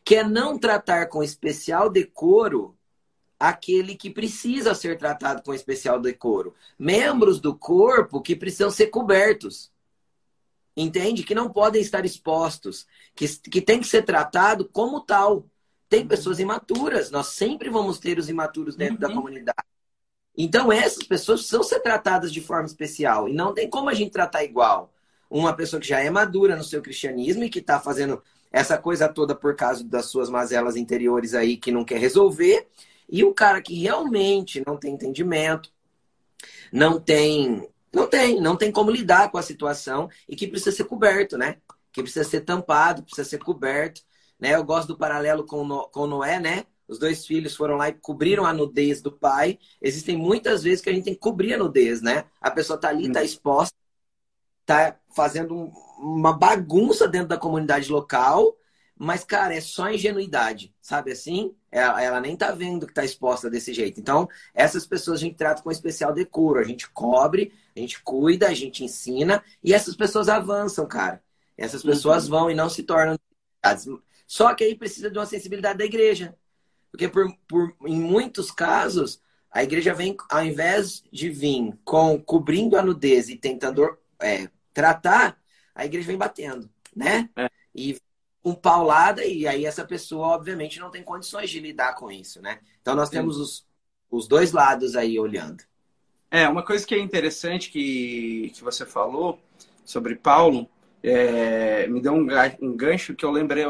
que 0.05 0.16
é 0.16 0.25
não 0.25 0.59
tratar 0.59 1.07
com 1.07 1.23
especial 1.23 1.90
decoro 1.90 2.77
aquele 3.40 3.95
que 3.95 4.11
precisa 4.11 4.75
ser 4.75 4.99
tratado 4.99 5.43
com 5.43 5.55
especial 5.55 5.99
decoro. 5.99 6.55
Membros 6.79 7.40
do 7.40 7.57
corpo 7.57 8.21
que 8.21 8.37
precisam 8.37 8.71
ser 8.71 8.88
cobertos. 8.88 9.73
Entende? 10.81 11.23
Que 11.23 11.35
não 11.35 11.51
podem 11.51 11.81
estar 11.81 12.05
expostos. 12.05 12.87
Que, 13.14 13.27
que 13.29 13.61
tem 13.61 13.81
que 13.81 13.87
ser 13.87 14.03
tratado 14.03 14.69
como 14.69 15.01
tal. 15.01 15.47
Tem 15.88 16.07
pessoas 16.07 16.38
imaturas. 16.38 17.11
Nós 17.11 17.29
sempre 17.29 17.69
vamos 17.69 17.99
ter 17.99 18.19
os 18.19 18.29
imaturos 18.29 18.77
dentro 18.77 18.95
uhum. 18.95 19.01
da 19.01 19.12
comunidade. 19.12 19.64
Então, 20.37 20.73
essas 20.73 21.03
pessoas 21.03 21.40
precisam 21.40 21.62
ser 21.62 21.81
tratadas 21.81 22.33
de 22.33 22.40
forma 22.40 22.66
especial. 22.66 23.29
E 23.29 23.35
não 23.35 23.53
tem 23.53 23.69
como 23.69 23.88
a 23.88 23.95
gente 23.95 24.11
tratar 24.11 24.45
igual. 24.45 24.93
uma 25.29 25.53
pessoa 25.53 25.81
que 25.81 25.88
já 25.88 26.01
é 26.01 26.11
madura 26.11 26.57
no 26.57 26.64
seu 26.64 26.81
cristianismo 26.81 27.45
e 27.45 27.51
que 27.51 27.59
está 27.59 27.79
fazendo 27.79 28.23
essa 28.51 28.77
coisa 28.77 29.09
toda 29.09 29.35
por 29.35 29.55
causa 29.55 29.85
das 29.85 30.07
suas 30.07 30.29
mazelas 30.29 30.77
interiores 30.77 31.35
aí 31.35 31.57
que 31.57 31.71
não 31.71 31.85
quer 31.85 31.99
resolver, 31.99 32.66
e 33.09 33.25
o 33.25 33.33
cara 33.33 33.62
que 33.62 33.75
realmente 33.75 34.62
não 34.66 34.77
tem 34.77 34.95
entendimento, 34.95 35.71
não 36.73 37.01
tem, 37.01 37.69
não 37.92 38.07
tem, 38.07 38.40
não 38.40 38.57
tem 38.57 38.70
como 38.70 38.90
lidar 38.90 39.31
com 39.31 39.38
a 39.38 39.42
situação 39.42 40.09
e 40.29 40.37
que 40.37 40.46
precisa 40.46 40.74
ser 40.74 40.85
coberto, 40.85 41.37
né? 41.37 41.57
Que 41.92 42.03
precisa 42.03 42.29
ser 42.29 42.42
tampado, 42.42 43.03
precisa 43.03 43.29
ser 43.29 43.38
coberto, 43.38 44.03
né? 44.38 44.55
Eu 44.55 44.64
gosto 44.64 44.88
do 44.88 44.98
paralelo 44.98 45.44
com, 45.44 45.64
no, 45.64 45.88
com 45.88 46.07
Noé, 46.07 46.38
né? 46.38 46.64
Os 46.87 46.98
dois 46.98 47.24
filhos 47.24 47.55
foram 47.55 47.76
lá 47.76 47.88
e 47.88 47.92
cobriram 47.92 48.44
a 48.44 48.53
nudez 48.53 49.00
do 49.00 49.12
pai. 49.12 49.59
Existem 49.81 50.16
muitas 50.16 50.62
vezes 50.62 50.81
que 50.81 50.90
a 50.90 50.92
gente 50.92 51.05
tem 51.05 51.14
que 51.14 51.20
cobrir 51.20 51.55
a 51.55 51.59
nudez, 51.59 52.03
né? 52.03 52.24
A 52.40 52.50
pessoa 52.50 52.79
tá 52.79 52.88
ali, 52.88 53.11
tá 53.11 53.22
exposta, 53.22 53.76
tá 54.66 54.96
fazendo 55.14 55.72
uma 55.98 56.33
bagunça 56.33 57.07
dentro 57.07 57.29
da 57.29 57.38
comunidade 57.38 57.90
local, 57.90 58.57
mas, 59.03 59.24
cara, 59.24 59.55
é 59.55 59.61
só 59.61 59.90
ingenuidade, 59.90 60.74
sabe 60.81 61.12
assim? 61.12 61.55
Ela, 61.70 62.03
ela, 62.03 62.20
nem 62.20 62.37
tá 62.37 62.50
vendo 62.53 62.87
que 62.87 62.92
tá 62.92 63.03
exposta 63.03 63.48
desse 63.48 63.72
jeito. 63.72 63.98
Então, 63.98 64.29
essas 64.53 64.87
pessoas 64.87 65.20
a 65.20 65.24
gente 65.24 65.37
trata 65.37 65.62
com 65.62 65.70
especial 65.70 66.12
decoro. 66.12 66.61
A 66.61 66.64
gente 66.64 66.90
cobre, 66.90 67.50
a 67.81 67.83
gente 67.83 68.03
cuida, 68.03 68.49
a 68.49 68.55
gente 68.55 68.85
ensina, 68.85 69.43
e 69.62 69.73
essas 69.73 69.97
pessoas 69.97 70.29
avançam, 70.29 70.87
cara. 70.87 71.23
Essas 71.57 71.83
pessoas 71.83 72.25
uhum. 72.25 72.31
vão 72.31 72.51
e 72.51 72.55
não 72.55 72.69
se 72.69 72.83
tornam. 72.83 73.19
Só 74.27 74.55
que 74.55 74.64
aí 74.64 74.75
precisa 74.75 75.11
de 75.11 75.19
uma 75.19 75.27
sensibilidade 75.27 75.79
da 75.79 75.85
igreja. 75.85 76.37
Porque 76.90 77.09
por, 77.09 77.33
por, 77.47 77.75
em 77.87 78.01
muitos 78.01 78.51
casos, 78.51 79.21
a 79.51 79.62
igreja 79.62 79.95
vem, 79.95 80.16
ao 80.31 80.45
invés 80.45 81.03
de 81.12 81.29
vir 81.31 81.79
com 81.85 82.21
cobrindo 82.21 82.77
a 82.77 82.83
nudez 82.83 83.29
e 83.29 83.37
tentando 83.37 83.99
é, 84.21 84.49
tratar, 84.73 85.38
a 85.75 85.85
igreja 85.85 86.07
vem 86.07 86.16
batendo, 86.16 86.71
né? 86.95 87.29
É. 87.37 87.51
E 87.75 88.01
um 88.45 88.55
paulada, 88.55 89.25
e 89.25 89.47
aí 89.47 89.66
essa 89.66 89.85
pessoa, 89.85 90.29
obviamente, 90.29 90.81
não 90.81 90.90
tem 90.90 91.03
condições 91.03 91.51
de 91.51 91.61
lidar 91.61 91.95
com 91.95 92.11
isso, 92.11 92.40
né? 92.40 92.61
Então 92.81 92.95
nós 92.95 93.11
temos 93.11 93.37
os, 93.37 93.66
os 94.11 94.27
dois 94.27 94.53
lados 94.53 94.97
aí 94.97 95.19
olhando. 95.19 95.62
É, 96.31 96.49
uma 96.49 96.62
coisa 96.62 96.87
que 96.87 96.95
é 96.95 96.99
interessante 96.99 97.71
que, 97.71 98.53
que 98.55 98.62
você 98.62 98.87
falou 98.87 99.40
sobre 99.85 100.14
Paulo, 100.14 100.69
é, 101.03 101.87
me 101.88 102.01
deu 102.01 102.12
um, 102.12 102.27
um 102.61 102.77
gancho 102.77 103.14
que 103.14 103.25
eu 103.25 103.31
lembrei 103.31 103.64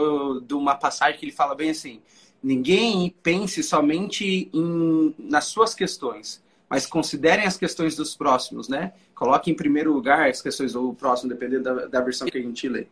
de 0.44 0.54
uma 0.54 0.74
passagem 0.74 1.18
que 1.18 1.24
ele 1.24 1.32
fala 1.32 1.54
bem 1.54 1.70
assim: 1.70 2.02
ninguém 2.42 3.14
pense 3.22 3.62
somente 3.62 4.50
em, 4.52 5.14
nas 5.18 5.46
suas 5.46 5.74
questões, 5.74 6.42
mas 6.68 6.86
considerem 6.86 7.46
as 7.46 7.56
questões 7.56 7.96
dos 7.96 8.14
próximos, 8.14 8.68
né? 8.68 8.92
Coloque 9.14 9.50
em 9.50 9.54
primeiro 9.54 9.92
lugar 9.92 10.28
as 10.28 10.42
questões 10.42 10.74
do 10.74 10.92
próximo, 10.94 11.30
dependendo 11.30 11.62
da, 11.62 11.86
da 11.86 12.00
versão 12.00 12.28
que 12.28 12.38
a 12.38 12.42
gente 12.42 12.68
lê. 12.68 12.86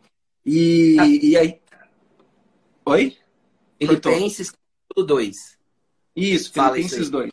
E, 0.45 0.97
ah. 0.99 1.07
e 1.07 1.37
aí. 1.37 1.59
Oi? 2.85 3.17
Filipenses 3.77 4.51
2. 4.95 5.57
Isso, 6.15 6.51
Filipenses 6.51 7.09
2. 7.09 7.31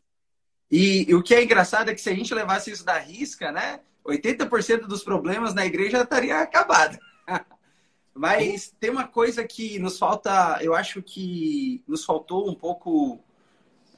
E, 0.70 1.08
e, 1.08 1.14
o 1.14 1.22
que 1.22 1.34
é 1.34 1.42
engraçado 1.42 1.90
é 1.90 1.94
que 1.94 2.00
se 2.00 2.10
a 2.10 2.14
gente 2.14 2.34
levasse 2.34 2.70
isso 2.70 2.84
da 2.84 2.98
risca, 2.98 3.52
né? 3.52 3.80
80% 4.04 4.86
dos 4.86 5.02
problemas 5.02 5.54
na 5.54 5.66
igreja 5.66 6.02
estaria 6.02 6.40
acabado. 6.40 6.98
Mas 8.14 8.74
tem 8.80 8.90
uma 8.90 9.06
coisa 9.06 9.44
que 9.44 9.78
nos 9.78 9.98
falta, 9.98 10.58
eu 10.62 10.74
acho 10.74 11.02
que 11.02 11.82
nos 11.86 12.04
faltou 12.04 12.48
um 12.48 12.54
pouco 12.54 13.20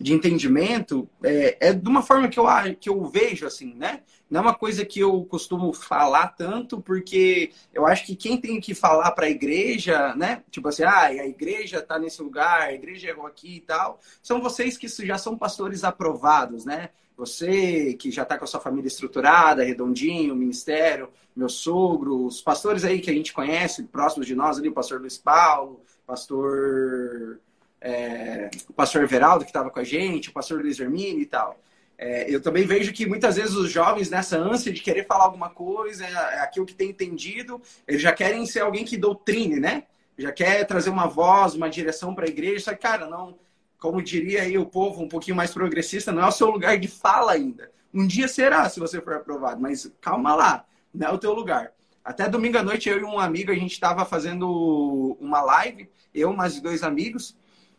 de 0.01 0.15
entendimento, 0.15 1.09
é, 1.23 1.69
é 1.69 1.73
de 1.73 1.89
uma 1.89 2.03
forma 2.03 2.29
que 2.29 2.39
eu, 2.39 2.47
que 2.81 2.89
eu 2.89 3.05
vejo, 3.07 3.47
assim, 3.47 3.75
né? 3.75 4.03
Não 4.31 4.41
é 4.41 4.43
uma 4.43 4.55
coisa 4.55 4.85
que 4.85 5.01
eu 5.01 5.25
costumo 5.25 5.73
falar 5.73 6.29
tanto, 6.29 6.81
porque 6.81 7.51
eu 7.73 7.87
acho 7.87 8.05
que 8.05 8.15
quem 8.15 8.37
tem 8.37 8.61
que 8.61 8.75
falar 8.75 9.11
para 9.13 9.27
a 9.27 9.31
igreja, 9.31 10.15
né? 10.15 10.43
Tipo 10.51 10.69
assim, 10.69 10.85
ah, 10.85 11.07
a 11.07 11.27
igreja 11.27 11.79
está 11.79 11.99
nesse 11.99 12.23
lugar, 12.23 12.63
a 12.63 12.73
igreja 12.73 13.09
é 13.09 13.27
aqui 13.27 13.57
e 13.57 13.61
tal, 13.61 13.99
são 14.23 14.41
vocês 14.41 14.77
que 14.77 14.87
já 14.89 15.19
são 15.19 15.37
pastores 15.37 15.83
aprovados, 15.83 16.65
né? 16.65 16.91
Você 17.17 17.95
que 17.95 18.13
já 18.13 18.23
está 18.23 18.39
com 18.39 18.45
a 18.45 18.47
sua 18.47 18.61
família 18.61 18.87
estruturada, 18.87 19.65
redondinho, 19.65 20.37
ministério, 20.37 21.11
meu 21.35 21.49
sogro, 21.49 22.27
os 22.27 22.41
pastores 22.41 22.85
aí 22.85 23.01
que 23.01 23.11
a 23.11 23.15
gente 23.15 23.33
conhece, 23.33 23.83
próximos 23.85 24.27
de 24.27 24.37
nós 24.37 24.59
ali, 24.59 24.69
o 24.69 24.73
pastor 24.73 25.01
Luiz 25.01 25.19
Paulo, 25.19 25.83
pastor, 26.07 27.41
é, 27.81 28.51
o 28.69 28.73
pastor 28.73 29.03
Everaldo 29.03 29.45
que 29.45 29.51
estava 29.51 29.71
com 29.71 29.79
a 29.79 29.85
gente, 29.85 30.29
o 30.31 30.33
pastor 30.33 30.61
Luiz 30.61 30.79
Hermine 30.79 31.23
e 31.23 31.27
tal. 31.27 31.59
É, 31.97 32.33
eu 32.33 32.41
também 32.41 32.65
vejo 32.65 32.93
que 32.93 33.07
muitas 33.07 33.37
vezes 33.37 33.55
os 33.55 33.71
jovens, 33.71 34.09
nessa 34.09 34.39
ânsia 34.39 34.73
de 34.73 34.81
querer 34.81 35.05
falar 35.07 35.25
alguma 35.25 35.51
coisa, 35.51 36.07
é, 36.07 36.11
é 36.11 36.41
aquilo 36.41 36.65
que 36.65 36.75
tem 36.75 36.91
entendido, 36.91 37.61
eles 37.87 38.01
já 38.01 38.13
querem 38.13 38.47
ser 38.47 38.61
alguém 38.61 38.85
que 38.85 38.97
doutrine, 38.97 39.59
né? 39.59 39.85
Já 40.17 40.33
quer 40.33 40.65
trazer 40.65 40.91
uma 40.91 41.07
voz, 41.07 41.55
uma 41.55 41.69
direção 41.69 42.15
para 42.15 42.27
a 42.27 42.29
igreja. 42.29 42.65
Só 42.65 42.71
que, 42.73 42.79
cara, 42.79 43.07
não, 43.07 43.39
como 43.79 44.03
diria 44.03 44.43
aí 44.43 44.59
o 44.59 44.67
povo 44.67 45.03
um 45.03 45.09
pouquinho 45.09 45.37
mais 45.37 45.53
progressista, 45.53 46.13
não 46.13 46.23
é 46.23 46.27
o 46.27 46.33
seu 46.33 46.51
lugar 46.51 46.79
de 46.79 46.89
fala 46.89 47.33
ainda. 47.33 47.71
Um 47.95 48.07
dia 48.07 48.29
será, 48.29 48.69
se 48.69 48.81
você 48.81 49.01
for 49.01 49.15
aprovado, 49.15 49.61
mas 49.61 49.91
calma 50.01 50.35
lá, 50.35 50.65
não 50.93 51.09
é 51.09 51.13
o 51.13 51.19
teu 51.19 51.33
lugar. 51.33 51.73
Até 52.05 52.29
domingo 52.29 52.59
à 52.59 52.63
noite, 52.63 52.89
eu 52.89 52.99
e 52.99 53.05
um 53.05 53.19
amigo, 53.19 53.51
a 53.51 53.55
gente 53.55 53.73
estava 53.73 54.05
fazendo 54.05 55.17
uma 55.21 55.41
live, 55.43 55.89
eu 56.15 56.33
mais 56.33 56.61
dois 56.61 56.83
amigos, 56.83 57.37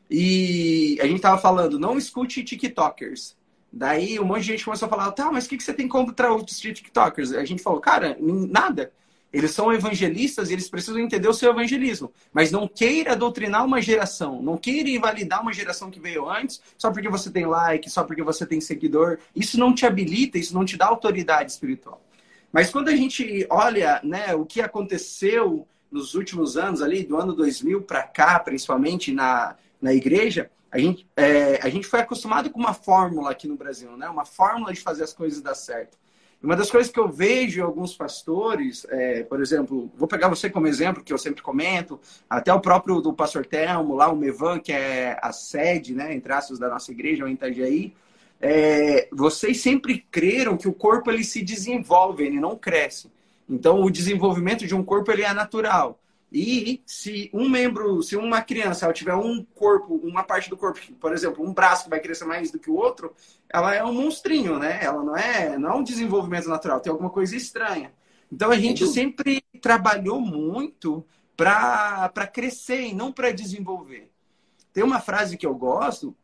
e 0.10 0.98
a 1.00 1.06
gente 1.06 1.18
estava 1.18 1.40
falando, 1.40 1.78
não 1.78 1.98
escute 1.98 2.44
TikTokers. 2.44 3.38
Daí 3.72 4.20
um 4.20 4.26
monte 4.26 4.42
de 4.42 4.48
gente 4.48 4.66
começou 4.66 4.88
a 4.88 4.90
falar, 4.90 5.12
tá, 5.12 5.32
mas 5.32 5.46
o 5.46 5.50
que, 5.50 5.58
que 5.58 5.64
você 5.64 5.74
tem 5.74 5.88
contra 5.88 6.34
os 6.34 6.60
TikTokers? 6.60 7.34
A 7.34 7.46
gente 7.46 7.62
falou, 7.62 7.80
cara, 7.80 8.18
nada. 8.20 8.92
Eles 9.32 9.52
são 9.52 9.72
evangelistas 9.72 10.50
e 10.50 10.54
eles 10.54 10.68
precisam 10.68 11.00
entender 11.00 11.28
o 11.28 11.34
seu 11.34 11.52
evangelismo. 11.52 12.12
Mas 12.34 12.52
não 12.52 12.68
queira 12.68 13.16
doutrinar 13.16 13.64
uma 13.64 13.80
geração. 13.80 14.42
Não 14.42 14.58
queira 14.58 14.90
invalidar 14.90 15.44
uma 15.44 15.54
geração 15.54 15.92
que 15.92 16.00
veio 16.00 16.28
antes 16.28 16.60
só 16.76 16.90
porque 16.92 17.08
você 17.08 17.30
tem 17.30 17.46
like, 17.46 17.92
só 17.92 18.04
porque 18.04 18.24
você 18.24 18.44
tem 18.44 18.60
seguidor. 18.60 19.20
Isso 19.36 19.60
não 19.60 19.72
te 19.74 19.86
habilita, 19.86 20.40
isso 20.40 20.56
não 20.56 20.66
te 20.66 20.76
dá 20.76 20.88
autoridade 20.88 21.52
espiritual. 21.52 22.02
Mas 22.52 22.72
quando 22.72 22.90
a 22.90 22.96
gente 22.96 23.46
olha 23.52 24.02
né, 24.04 24.34
o 24.34 24.44
que 24.44 24.62
aconteceu 24.62 25.68
nos 25.92 26.16
últimos 26.16 26.58
anos, 26.58 26.82
ali 26.82 27.04
do 27.04 27.16
ano 27.16 27.34
2000 27.34 27.84
para 27.84 28.02
cá, 28.02 28.40
principalmente 28.40 29.12
na, 29.12 29.56
na 29.82 29.94
igreja, 29.94 30.50
a 30.72 30.78
gente, 30.78 31.08
é, 31.16 31.60
a 31.62 31.70
gente 31.70 31.88
foi 31.88 32.00
acostumado 32.00 32.50
com 32.50 32.60
uma 32.60 32.74
fórmula 32.74 33.32
aqui 33.32 33.48
no 33.48 33.56
Brasil, 33.56 33.96
né? 33.98 34.08
uma 34.10 34.26
fórmula 34.26 34.72
de 34.72 34.80
fazer 34.82 35.04
as 35.04 35.14
coisas 35.14 35.42
dar 35.42 35.56
certo. 35.56 35.98
Uma 36.42 36.56
das 36.56 36.72
coisas 36.72 36.90
que 36.90 37.00
eu 37.00 37.10
vejo 37.10 37.62
alguns 37.62 37.94
pastores, 37.94 38.86
é, 38.90 39.24
por 39.24 39.42
exemplo, 39.42 39.92
vou 39.98 40.08
pegar 40.08 40.30
você 40.30 40.50
como 40.50 40.68
exemplo, 40.68 41.04
que 41.04 41.12
eu 41.12 41.18
sempre 41.18 41.42
comento, 41.42 42.00
até 42.30 42.54
o 42.54 42.62
próprio 42.62 43.02
do 43.02 43.12
pastor 43.12 43.46
Telmo, 43.46 43.96
lá 43.96 44.10
o 44.10 44.16
Mevan, 44.16 44.58
que 44.60 44.72
é 44.72 45.20
a 45.22 45.34
sede, 45.34 45.94
né, 45.94 46.14
entre 46.14 46.32
aspas, 46.32 46.58
da 46.58 46.70
nossa 46.70 46.92
igreja, 46.92 47.28
em 47.28 47.34
Itajaí, 47.34 47.94
é, 48.40 49.10
vocês 49.12 49.60
sempre 49.60 50.06
creram 50.10 50.56
que 50.56 50.68
o 50.68 50.74
corpo 50.74 51.12
ele 51.12 51.26
se 51.26 51.42
desenvolve, 51.42 52.24
ele 52.24 52.40
não 52.40 52.56
cresce. 52.56 53.12
Então, 53.50 53.84
o 53.84 53.90
desenvolvimento 53.90 54.66
de 54.66 54.74
um 54.74 54.84
corpo 54.84 55.12
ele 55.12 55.24
é 55.24 55.34
natural. 55.34 56.00
E 56.32 56.82
se 56.86 57.30
um 57.34 57.50
membro, 57.50 58.04
se 58.04 58.16
uma 58.16 58.42
criança 58.42 58.86
ela 58.86 58.94
tiver 58.94 59.16
um 59.16 59.44
corpo, 59.44 59.96
uma 60.04 60.24
parte 60.24 60.50
do 60.50 60.56
corpo, 60.56 60.80
por 61.00 61.12
exemplo, 61.12 61.44
um 61.44 61.54
braço 61.54 61.86
que 61.86 61.90
vai 61.90 62.00
crescer 62.00 62.26
mais 62.26 62.52
do 62.52 62.60
que 62.60 62.70
o 62.70 62.76
outro, 62.76 63.16
ela 63.50 63.74
é 63.74 63.84
um 63.84 63.94
monstrinho, 63.94 64.60
né? 64.60 64.80
Ela 64.82 65.04
não 65.04 65.18
é, 65.18 65.58
não 65.58 65.72
é 65.72 65.76
um 65.76 65.84
desenvolvimento 65.84 66.48
natural, 66.48 66.80
tem 66.80 66.92
alguma 66.92 67.10
coisa 67.10 67.36
estranha. 67.36 67.92
Então 68.32 68.52
a 68.52 68.58
gente 68.58 68.86
sempre 68.86 69.44
trabalhou 69.60 70.22
muito 70.22 71.04
para 71.36 72.28
crescer 72.32 72.82
e 72.82 72.94
não 72.94 73.12
para 73.12 73.32
desenvolver. 73.32 74.12
Tem 74.72 74.84
uma 74.84 75.00
frase 75.00 75.36
que 75.36 75.48
eu 75.48 75.56
gosto, 75.56 76.16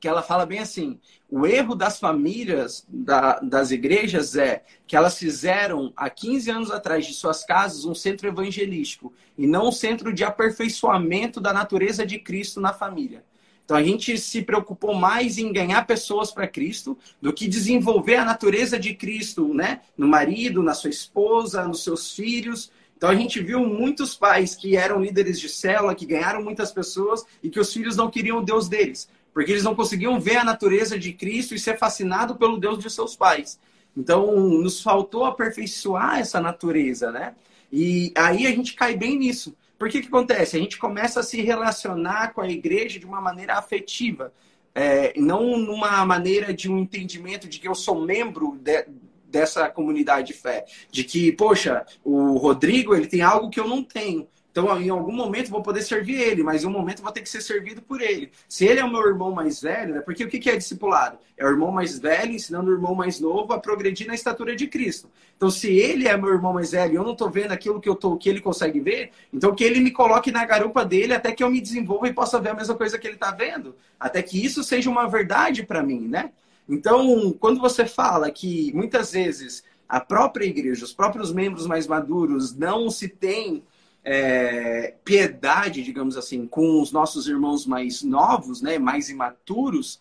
que 0.00 0.08
ela 0.08 0.22
fala 0.22 0.46
bem 0.46 0.58
assim: 0.58 0.98
o 1.28 1.46
erro 1.46 1.74
das 1.74 1.98
famílias 1.98 2.86
da, 2.88 3.38
das 3.40 3.70
igrejas 3.70 4.36
é 4.36 4.62
que 4.86 4.96
elas 4.96 5.18
fizeram 5.18 5.92
há 5.96 6.08
15 6.08 6.50
anos 6.50 6.70
atrás 6.70 7.06
de 7.06 7.14
suas 7.14 7.44
casas 7.44 7.84
um 7.84 7.94
centro 7.94 8.28
evangelístico 8.28 9.12
e 9.36 9.46
não 9.46 9.68
um 9.68 9.72
centro 9.72 10.12
de 10.12 10.24
aperfeiçoamento 10.24 11.40
da 11.40 11.52
natureza 11.52 12.04
de 12.06 12.18
Cristo 12.18 12.60
na 12.60 12.72
família. 12.72 13.24
Então 13.64 13.76
a 13.76 13.82
gente 13.82 14.16
se 14.16 14.42
preocupou 14.42 14.94
mais 14.94 15.38
em 15.38 15.52
ganhar 15.52 15.84
pessoas 15.86 16.30
para 16.30 16.46
Cristo 16.46 16.96
do 17.20 17.32
que 17.32 17.48
desenvolver 17.48 18.14
a 18.14 18.24
natureza 18.24 18.78
de 18.78 18.94
Cristo, 18.94 19.52
né? 19.52 19.80
No 19.98 20.06
marido, 20.06 20.62
na 20.62 20.72
sua 20.72 20.90
esposa, 20.90 21.66
nos 21.66 21.82
seus 21.82 22.12
filhos. 22.12 22.70
Então 22.96 23.10
a 23.10 23.14
gente 23.16 23.42
viu 23.42 23.66
muitos 23.66 24.14
pais 24.14 24.54
que 24.54 24.76
eram 24.76 25.02
líderes 25.02 25.40
de 25.40 25.48
célula, 25.48 25.96
que 25.96 26.06
ganharam 26.06 26.44
muitas 26.44 26.70
pessoas 26.70 27.24
e 27.42 27.50
que 27.50 27.58
os 27.58 27.72
filhos 27.72 27.96
não 27.96 28.08
queriam 28.08 28.38
o 28.38 28.44
Deus 28.44 28.68
deles 28.68 29.08
porque 29.36 29.52
eles 29.52 29.64
não 29.64 29.74
conseguiam 29.74 30.18
ver 30.18 30.38
a 30.38 30.44
natureza 30.44 30.98
de 30.98 31.12
Cristo 31.12 31.54
e 31.54 31.58
ser 31.58 31.76
fascinado 31.76 32.36
pelo 32.36 32.56
Deus 32.56 32.78
de 32.78 32.88
seus 32.88 33.14
pais. 33.14 33.60
Então, 33.94 34.34
nos 34.34 34.82
faltou 34.82 35.26
aperfeiçoar 35.26 36.20
essa 36.20 36.40
natureza, 36.40 37.12
né? 37.12 37.34
E 37.70 38.14
aí 38.16 38.46
a 38.46 38.50
gente 38.50 38.72
cai 38.72 38.96
bem 38.96 39.18
nisso. 39.18 39.54
Por 39.78 39.90
que 39.90 40.00
que 40.00 40.08
acontece? 40.08 40.56
A 40.56 40.58
gente 40.58 40.78
começa 40.78 41.20
a 41.20 41.22
se 41.22 41.42
relacionar 41.42 42.32
com 42.32 42.40
a 42.40 42.48
igreja 42.48 42.98
de 42.98 43.04
uma 43.04 43.20
maneira 43.20 43.58
afetiva, 43.58 44.32
é, 44.74 45.12
não 45.20 45.58
numa 45.58 46.02
maneira 46.06 46.54
de 46.54 46.72
um 46.72 46.78
entendimento 46.78 47.46
de 47.46 47.58
que 47.58 47.68
eu 47.68 47.74
sou 47.74 48.00
membro 48.06 48.56
de, 48.62 48.86
dessa 49.26 49.68
comunidade 49.68 50.28
de 50.28 50.32
fé. 50.32 50.64
De 50.90 51.04
que, 51.04 51.30
poxa, 51.30 51.84
o 52.02 52.38
Rodrigo 52.38 52.94
ele 52.94 53.06
tem 53.06 53.20
algo 53.20 53.50
que 53.50 53.60
eu 53.60 53.68
não 53.68 53.82
tenho. 53.82 54.26
Então, 54.56 54.80
em 54.80 54.88
algum 54.88 55.12
momento, 55.12 55.50
vou 55.50 55.60
poder 55.60 55.82
servir 55.82 56.18
ele, 56.18 56.42
mas 56.42 56.64
em 56.64 56.66
um 56.66 56.70
momento 56.70 57.02
vou 57.02 57.12
ter 57.12 57.20
que 57.20 57.28
ser 57.28 57.42
servido 57.42 57.82
por 57.82 58.00
ele. 58.00 58.32
Se 58.48 58.64
ele 58.64 58.80
é 58.80 58.84
o 58.86 58.90
meu 58.90 59.06
irmão 59.06 59.30
mais 59.30 59.60
velho, 59.60 59.96
né? 59.96 60.00
Porque 60.00 60.24
o 60.24 60.30
que 60.30 60.48
é 60.48 60.56
discipulado? 60.56 61.18
É 61.36 61.44
o 61.44 61.50
irmão 61.50 61.70
mais 61.70 61.98
velho 61.98 62.32
ensinando 62.32 62.70
o 62.70 62.72
irmão 62.72 62.94
mais 62.94 63.20
novo 63.20 63.52
a 63.52 63.58
progredir 63.58 64.06
na 64.06 64.14
estatura 64.14 64.56
de 64.56 64.66
Cristo. 64.66 65.10
Então, 65.36 65.50
se 65.50 65.70
ele 65.70 66.08
é 66.08 66.16
meu 66.16 66.30
irmão 66.30 66.54
mais 66.54 66.70
velho 66.70 66.94
e 66.94 66.96
eu 66.96 67.04
não 67.04 67.12
estou 67.12 67.28
vendo 67.28 67.52
aquilo 67.52 67.78
que, 67.78 67.86
eu 67.86 67.94
tô, 67.94 68.16
que 68.16 68.30
ele 68.30 68.40
consegue 68.40 68.80
ver, 68.80 69.10
então 69.30 69.54
que 69.54 69.62
ele 69.62 69.78
me 69.78 69.90
coloque 69.90 70.32
na 70.32 70.46
garupa 70.46 70.86
dele 70.86 71.12
até 71.12 71.32
que 71.32 71.44
eu 71.44 71.50
me 71.50 71.60
desenvolva 71.60 72.08
e 72.08 72.14
possa 72.14 72.40
ver 72.40 72.48
a 72.48 72.54
mesma 72.54 72.74
coisa 72.74 72.98
que 72.98 73.06
ele 73.06 73.16
está 73.16 73.32
vendo. 73.32 73.76
Até 74.00 74.22
que 74.22 74.42
isso 74.42 74.64
seja 74.64 74.88
uma 74.88 75.06
verdade 75.06 75.64
para 75.64 75.82
mim, 75.82 76.08
né? 76.08 76.30
Então, 76.66 77.30
quando 77.38 77.60
você 77.60 77.84
fala 77.84 78.30
que 78.30 78.72
muitas 78.74 79.12
vezes 79.12 79.62
a 79.86 80.00
própria 80.00 80.46
igreja, 80.46 80.82
os 80.82 80.94
próprios 80.94 81.30
membros 81.30 81.66
mais 81.66 81.86
maduros 81.86 82.56
não 82.56 82.88
se 82.88 83.06
têm 83.06 83.62
é, 84.08 84.94
piedade, 85.04 85.82
digamos 85.82 86.16
assim, 86.16 86.46
com 86.46 86.80
os 86.80 86.92
nossos 86.92 87.26
irmãos 87.26 87.66
mais 87.66 88.04
novos, 88.04 88.62
né, 88.62 88.78
mais 88.78 89.10
imaturos, 89.10 90.00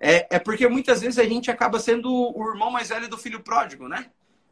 é, 0.00 0.26
é 0.28 0.38
porque 0.40 0.66
muitas 0.66 1.00
vezes 1.00 1.20
a 1.20 1.24
gente 1.24 1.52
acaba 1.52 1.78
sendo 1.78 2.10
o 2.12 2.50
irmão 2.50 2.68
mais 2.68 2.88
velho 2.88 3.08
do 3.08 3.16
filho 3.16 3.40
pródigo, 3.40 3.86
né? 3.86 4.06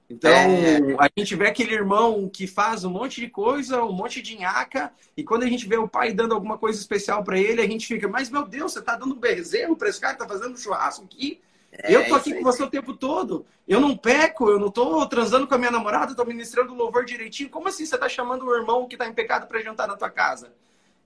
Então, 0.08 0.30
é... 0.30 0.78
a 1.00 1.08
gente 1.18 1.34
vê 1.34 1.48
aquele 1.48 1.74
irmão 1.74 2.30
que 2.32 2.46
faz 2.46 2.84
um 2.84 2.90
monte 2.90 3.20
de 3.20 3.28
coisa, 3.28 3.82
um 3.82 3.92
monte 3.92 4.22
de 4.22 4.38
nhaca, 4.38 4.92
e 5.16 5.24
quando 5.24 5.42
a 5.42 5.48
gente 5.48 5.66
vê 5.66 5.76
o 5.76 5.88
pai 5.88 6.12
dando 6.12 6.32
alguma 6.32 6.56
coisa 6.56 6.78
especial 6.78 7.24
para 7.24 7.38
ele, 7.38 7.60
a 7.60 7.66
gente 7.66 7.88
fica, 7.88 8.06
mas 8.06 8.30
meu 8.30 8.46
Deus, 8.46 8.72
você 8.72 8.80
tá 8.80 8.94
dando 8.94 9.16
um 9.16 9.18
bezerro 9.18 9.74
para 9.74 9.88
esse 9.88 10.00
cara, 10.00 10.16
tá 10.16 10.28
fazendo 10.28 10.56
churrasco 10.56 11.04
aqui? 11.06 11.40
É, 11.72 11.94
eu 11.94 12.06
tô 12.06 12.14
aqui 12.14 12.34
com 12.34 12.42
você 12.42 12.62
o 12.62 12.68
tempo 12.68 12.94
todo. 12.94 13.46
Eu 13.66 13.80
não 13.80 13.96
peco, 13.96 14.50
eu 14.50 14.58
não 14.58 14.70
tô 14.70 15.06
transando 15.06 15.46
com 15.46 15.54
a 15.54 15.58
minha 15.58 15.70
namorada, 15.70 16.14
tô 16.14 16.24
ministrando 16.24 16.74
o 16.74 16.76
louvor 16.76 17.04
direitinho. 17.04 17.48
Como 17.48 17.68
assim 17.68 17.86
você 17.86 17.96
tá 17.96 18.08
chamando 18.08 18.44
o 18.44 18.54
irmão 18.54 18.86
que 18.86 18.96
tá 18.96 19.06
em 19.06 19.14
pecado 19.14 19.46
para 19.46 19.62
jantar 19.62 19.88
na 19.88 19.96
tua 19.96 20.10
casa? 20.10 20.52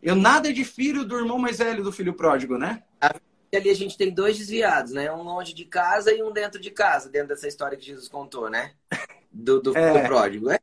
Eu 0.02 0.16
nada 0.16 0.52
de 0.52 0.64
filho 0.64 1.04
do 1.04 1.16
irmão 1.16 1.38
mais 1.38 1.58
velho 1.58 1.84
do 1.84 1.92
filho 1.92 2.14
pródigo, 2.14 2.58
né? 2.58 2.82
Ali 3.54 3.70
a 3.70 3.74
gente 3.74 3.96
tem 3.96 4.12
dois 4.12 4.36
desviados, 4.36 4.92
né? 4.92 5.10
Um 5.10 5.22
longe 5.22 5.54
de 5.54 5.64
casa 5.64 6.12
e 6.12 6.22
um 6.22 6.32
dentro 6.32 6.60
de 6.60 6.70
casa, 6.70 7.08
dentro 7.08 7.28
dessa 7.28 7.46
história 7.46 7.78
que 7.78 7.86
Jesus 7.86 8.08
contou, 8.08 8.50
né? 8.50 8.74
Do, 9.30 9.62
do 9.62 9.76
é. 9.76 9.92
filho 9.92 10.06
pródigo. 10.06 10.50
É. 10.50 10.58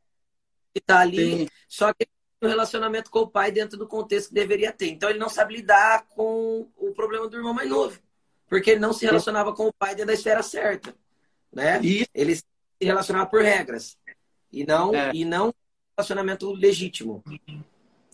E 0.74 0.80
tá 0.80 1.00
ali, 1.00 1.38
Sim. 1.38 1.48
só 1.66 1.92
que 1.92 2.06
o 2.42 2.46
relacionamento 2.46 3.10
com 3.10 3.20
o 3.20 3.28
pai 3.28 3.50
dentro 3.50 3.78
do 3.78 3.86
contexto 3.88 4.28
que 4.28 4.34
deveria 4.34 4.70
ter. 4.70 4.90
Então 4.90 5.08
ele 5.08 5.18
não 5.18 5.28
sabe 5.28 5.56
lidar 5.56 6.06
com 6.08 6.68
o 6.76 6.92
problema 6.92 7.26
do 7.26 7.36
irmão 7.36 7.54
mais 7.54 7.68
novo 7.68 7.98
porque 8.48 8.70
ele 8.70 8.80
não 8.80 8.92
se 8.92 9.04
relacionava 9.04 9.52
com 9.52 9.66
o 9.66 9.72
pai 9.72 9.90
dentro 9.90 10.08
da 10.08 10.14
esfera 10.14 10.42
certa, 10.42 10.94
né? 11.52 11.80
E... 11.82 12.06
Ele 12.14 12.36
se 12.36 12.44
relacionava 12.80 13.26
por 13.26 13.42
regras 13.42 13.96
e 14.52 14.64
não 14.64 14.94
é. 14.94 15.10
e 15.14 15.24
não 15.24 15.54
relacionamento 15.96 16.52
legítimo. 16.52 17.22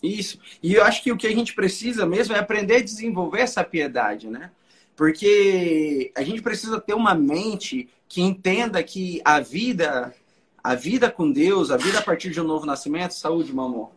Isso. 0.02 0.38
E 0.62 0.74
eu 0.74 0.84
acho 0.84 1.02
que 1.02 1.12
o 1.12 1.16
que 1.16 1.26
a 1.26 1.34
gente 1.34 1.54
precisa 1.54 2.06
mesmo 2.06 2.34
é 2.34 2.38
aprender 2.38 2.76
a 2.76 2.82
desenvolver 2.82 3.40
essa 3.40 3.62
piedade, 3.64 4.28
né? 4.28 4.50
Porque 4.96 6.12
a 6.14 6.22
gente 6.22 6.42
precisa 6.42 6.80
ter 6.80 6.94
uma 6.94 7.14
mente 7.14 7.88
que 8.08 8.20
entenda 8.20 8.82
que 8.82 9.20
a 9.24 9.40
vida 9.40 10.14
a 10.62 10.74
vida 10.74 11.10
com 11.10 11.30
Deus, 11.30 11.70
a 11.70 11.76
vida 11.76 11.98
a 11.98 12.02
partir 12.02 12.30
de 12.30 12.40
um 12.40 12.44
novo 12.44 12.66
nascimento, 12.66 13.14
saúde, 13.14 13.52
mamô. 13.52 13.90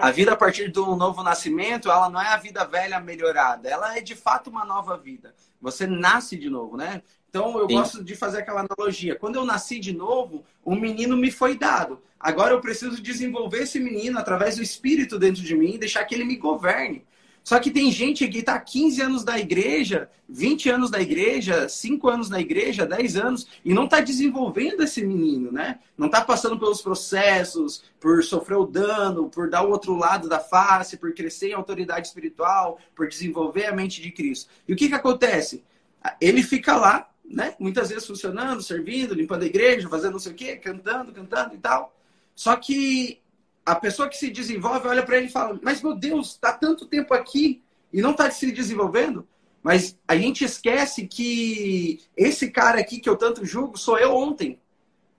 A 0.00 0.10
vida 0.10 0.32
a 0.32 0.36
partir 0.36 0.70
de 0.70 0.80
um 0.80 0.96
novo 0.96 1.22
nascimento, 1.22 1.90
ela 1.90 2.08
não 2.08 2.20
é 2.20 2.28
a 2.28 2.36
vida 2.36 2.64
velha 2.64 2.98
melhorada, 3.00 3.68
ela 3.68 3.96
é 3.96 4.00
de 4.00 4.14
fato 4.14 4.50
uma 4.50 4.64
nova 4.64 4.96
vida. 4.96 5.34
Você 5.60 5.86
nasce 5.86 6.36
de 6.36 6.48
novo, 6.48 6.76
né? 6.76 7.02
Então 7.28 7.58
eu 7.58 7.68
Sim. 7.68 7.74
gosto 7.74 8.04
de 8.04 8.16
fazer 8.16 8.38
aquela 8.38 8.66
analogia. 8.66 9.14
Quando 9.14 9.36
eu 9.36 9.44
nasci 9.44 9.78
de 9.78 9.92
novo, 9.92 10.44
um 10.64 10.74
menino 10.74 11.16
me 11.16 11.30
foi 11.30 11.56
dado. 11.56 12.00
Agora 12.18 12.54
eu 12.54 12.60
preciso 12.60 13.02
desenvolver 13.02 13.62
esse 13.62 13.78
menino 13.78 14.18
através 14.18 14.56
do 14.56 14.62
espírito 14.62 15.18
dentro 15.18 15.42
de 15.42 15.54
mim 15.54 15.74
e 15.74 15.78
deixar 15.78 16.04
que 16.04 16.14
ele 16.14 16.24
me 16.24 16.36
governe. 16.36 17.04
Só 17.42 17.58
que 17.58 17.70
tem 17.70 17.90
gente 17.90 18.28
que 18.28 18.38
está 18.38 18.58
15 18.58 19.00
anos 19.00 19.24
da 19.24 19.38
igreja, 19.38 20.10
20 20.28 20.68
anos 20.68 20.90
da 20.90 21.00
igreja, 21.00 21.68
5 21.68 22.08
anos 22.08 22.28
na 22.28 22.40
igreja, 22.40 22.84
10 22.84 23.16
anos, 23.16 23.46
e 23.64 23.72
não 23.72 23.84
está 23.84 24.00
desenvolvendo 24.00 24.82
esse 24.82 25.04
menino, 25.04 25.50
né? 25.50 25.78
Não 25.96 26.06
está 26.06 26.20
passando 26.20 26.58
pelos 26.58 26.82
processos, 26.82 27.82
por 27.98 28.22
sofrer 28.22 28.58
o 28.58 28.66
dano, 28.66 29.30
por 29.30 29.48
dar 29.48 29.62
o 29.62 29.70
outro 29.70 29.96
lado 29.96 30.28
da 30.28 30.38
face, 30.38 30.98
por 30.98 31.14
crescer 31.14 31.50
em 31.50 31.54
autoridade 31.54 32.08
espiritual, 32.08 32.78
por 32.94 33.08
desenvolver 33.08 33.66
a 33.66 33.74
mente 33.74 34.02
de 34.02 34.10
Cristo. 34.12 34.50
E 34.66 34.72
o 34.72 34.76
que, 34.76 34.88
que 34.88 34.94
acontece? 34.94 35.64
Ele 36.20 36.42
fica 36.42 36.76
lá, 36.76 37.08
né? 37.24 37.54
Muitas 37.58 37.88
vezes 37.88 38.06
funcionando, 38.06 38.62
servindo, 38.62 39.14
limpando 39.14 39.42
a 39.42 39.46
igreja, 39.46 39.88
fazendo 39.88 40.12
não 40.12 40.18
sei 40.18 40.32
o 40.32 40.34
quê, 40.34 40.56
cantando, 40.56 41.12
cantando 41.12 41.54
e 41.54 41.58
tal. 41.58 41.94
Só 42.34 42.54
que 42.56 43.20
a 43.68 43.74
pessoa 43.74 44.08
que 44.08 44.16
se 44.16 44.30
desenvolve 44.30 44.88
olha 44.88 45.02
para 45.02 45.18
ele 45.18 45.26
e 45.26 45.30
fala: 45.30 45.58
Mas 45.62 45.82
meu 45.82 45.94
Deus, 45.94 46.30
está 46.30 46.52
tanto 46.52 46.86
tempo 46.86 47.12
aqui 47.12 47.62
e 47.92 48.00
não 48.00 48.12
está 48.12 48.30
se 48.30 48.50
desenvolvendo. 48.50 49.26
Mas 49.62 49.98
a 50.06 50.16
gente 50.16 50.44
esquece 50.44 51.06
que 51.06 52.00
esse 52.16 52.50
cara 52.50 52.80
aqui 52.80 52.98
que 52.98 53.08
eu 53.08 53.16
tanto 53.16 53.44
julgo 53.44 53.76
sou 53.76 53.98
eu 53.98 54.14
ontem. 54.14 54.58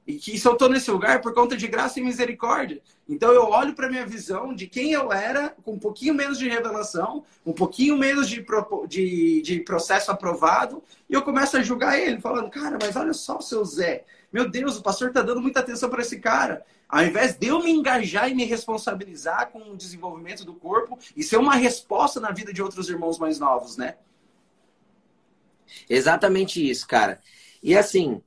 E 0.08 0.16
que 0.16 0.42
eu 0.44 0.54
estou 0.54 0.68
nesse 0.68 0.90
lugar 0.90 1.22
por 1.22 1.36
conta 1.36 1.56
de 1.56 1.68
graça 1.68 2.00
e 2.00 2.04
misericórdia. 2.04 2.82
Então 3.08 3.32
eu 3.32 3.44
olho 3.44 3.76
para 3.76 3.90
minha 3.90 4.08
visão 4.08 4.56
de 4.56 4.66
quem 4.66 4.92
eu 4.92 5.14
era, 5.14 5.56
com 5.64 5.74
um 5.74 5.80
pouquinho 5.80 6.16
menos 6.16 6.40
de 6.40 6.50
revelação, 6.50 7.24
um 7.46 7.54
pouquinho 7.54 7.96
menos 7.96 8.28
de, 8.28 8.44
de, 8.88 9.42
de 9.44 9.60
processo 9.60 10.10
aprovado, 10.10 10.82
e 11.08 11.14
eu 11.14 11.22
começo 11.22 11.58
a 11.58 11.62
julgar 11.62 12.00
ele, 12.00 12.20
falando, 12.20 12.50
cara, 12.50 12.80
mas 12.82 12.96
olha 12.96 13.14
só 13.14 13.38
o 13.38 13.42
seu 13.42 13.64
Zé. 13.64 14.04
Meu 14.32 14.50
Deus, 14.50 14.78
o 14.78 14.82
pastor 14.82 15.10
está 15.10 15.22
dando 15.22 15.42
muita 15.42 15.60
atenção 15.60 15.90
para 15.90 16.02
esse 16.02 16.20
cara. 16.20 16.66
Ao 16.88 17.04
invés 17.04 17.36
de 17.36 17.48
eu 17.48 17.64
me 17.64 17.72
engajar 17.72 18.30
e 18.30 18.36
me 18.36 18.46
responsabilizar 18.46 19.50
com 19.52 19.72
o 19.72 19.78
desenvolvimento 19.78 20.46
do 20.46 20.54
corpo 20.54 20.98
e 21.16 21.24
ser 21.24 21.38
uma 21.38 21.56
resposta 21.56 22.20
na 22.20 22.32
vida 22.32 22.54
de 22.54 22.62
outros 22.62 22.90
irmãos 22.90 23.18
mais 23.18 23.40
novos, 23.40 23.78
né? 23.78 23.96
Exatamente 25.90 26.68
isso, 26.68 26.88
cara. 26.88 27.22
E 27.62 27.78
assim, 27.78 28.22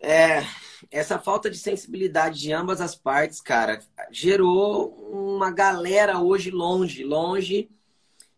é, 0.00 0.44
essa 0.90 1.18
falta 1.18 1.50
de 1.50 1.56
sensibilidade 1.56 2.40
de 2.40 2.52
ambas 2.52 2.80
as 2.80 2.94
partes, 2.94 3.40
cara, 3.40 3.80
gerou 4.10 4.90
uma 5.10 5.50
galera 5.50 6.18
hoje 6.18 6.50
longe, 6.50 7.04
longe, 7.04 7.70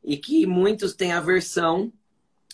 e 0.02 0.16
que 0.16 0.46
muitos 0.46 0.94
têm 0.94 1.12
aversão, 1.12 1.92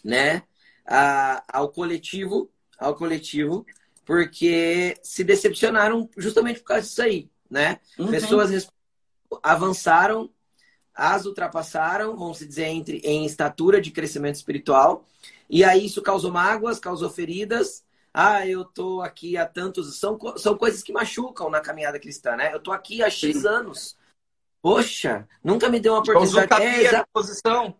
né, 0.04 0.42
a, 0.86 1.42
ao 1.52 1.68
coletivo, 1.68 2.48
ao 2.78 2.94
coletivo, 2.94 3.66
porque 4.10 4.98
se 5.04 5.22
decepcionaram 5.22 6.10
justamente 6.16 6.58
por 6.58 6.66
causa 6.66 6.82
disso 6.82 7.00
aí, 7.00 7.30
né? 7.48 7.78
Uhum. 7.96 8.08
Pessoas 8.10 8.68
avançaram, 9.40 10.28
as 10.92 11.26
ultrapassaram, 11.26 12.16
vamos 12.16 12.40
dizer, 12.40 12.64
entre, 12.64 12.96
em 13.04 13.24
estatura 13.24 13.80
de 13.80 13.92
crescimento 13.92 14.34
espiritual, 14.34 15.06
e 15.48 15.62
aí 15.62 15.86
isso 15.86 16.02
causou 16.02 16.32
mágoas, 16.32 16.80
causou 16.80 17.08
feridas. 17.08 17.84
Ah, 18.12 18.44
eu 18.44 18.64
tô 18.64 19.00
aqui 19.00 19.36
há 19.36 19.46
tantos. 19.46 19.96
São, 20.00 20.18
são 20.36 20.58
coisas 20.58 20.82
que 20.82 20.92
machucam 20.92 21.48
na 21.48 21.60
caminhada 21.60 22.00
cristã, 22.00 22.34
né? 22.34 22.52
Eu 22.52 22.58
tô 22.58 22.72
aqui 22.72 23.04
há 23.04 23.08
X 23.08 23.42
Sim. 23.42 23.46
anos. 23.46 23.96
Poxa, 24.60 25.28
nunca 25.42 25.68
me 25.68 25.78
deu 25.78 25.92
uma 25.92 26.00
oportunidade. 26.00 26.64
É, 26.64 26.82
exa... 26.82 27.06
posição. 27.12 27.76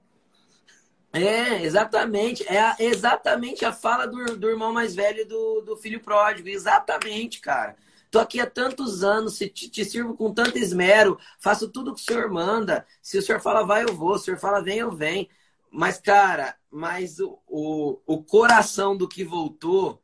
É, 1.12 1.62
exatamente. 1.62 2.46
É 2.48 2.60
a, 2.60 2.76
exatamente 2.78 3.64
a 3.64 3.72
fala 3.72 4.06
do, 4.06 4.36
do 4.36 4.48
irmão 4.48 4.72
mais 4.72 4.94
velho 4.94 5.26
do, 5.26 5.60
do 5.62 5.76
filho 5.76 6.00
pródigo. 6.00 6.48
Exatamente, 6.48 7.40
cara. 7.40 7.76
Tô 8.10 8.18
aqui 8.18 8.40
há 8.40 8.46
tantos 8.48 9.04
anos, 9.04 9.38
te, 9.38 9.48
te 9.48 9.84
sirvo 9.84 10.16
com 10.16 10.32
tanto 10.34 10.58
esmero, 10.58 11.16
faço 11.38 11.68
tudo 11.70 11.94
que 11.94 12.00
o 12.00 12.04
senhor 12.04 12.28
manda. 12.30 12.84
Se 13.00 13.18
o 13.18 13.22
senhor 13.22 13.40
fala 13.40 13.64
vai, 13.64 13.84
eu 13.84 13.94
vou. 13.94 14.16
Se 14.18 14.22
o 14.22 14.24
senhor 14.26 14.38
fala 14.38 14.62
vem, 14.62 14.78
eu 14.78 14.90
venho. 14.90 15.28
Mas, 15.70 15.98
cara, 16.00 16.56
mas 16.70 17.20
o, 17.20 17.38
o, 17.46 18.00
o 18.06 18.22
coração 18.22 18.96
do 18.96 19.08
que 19.08 19.24
voltou 19.24 20.02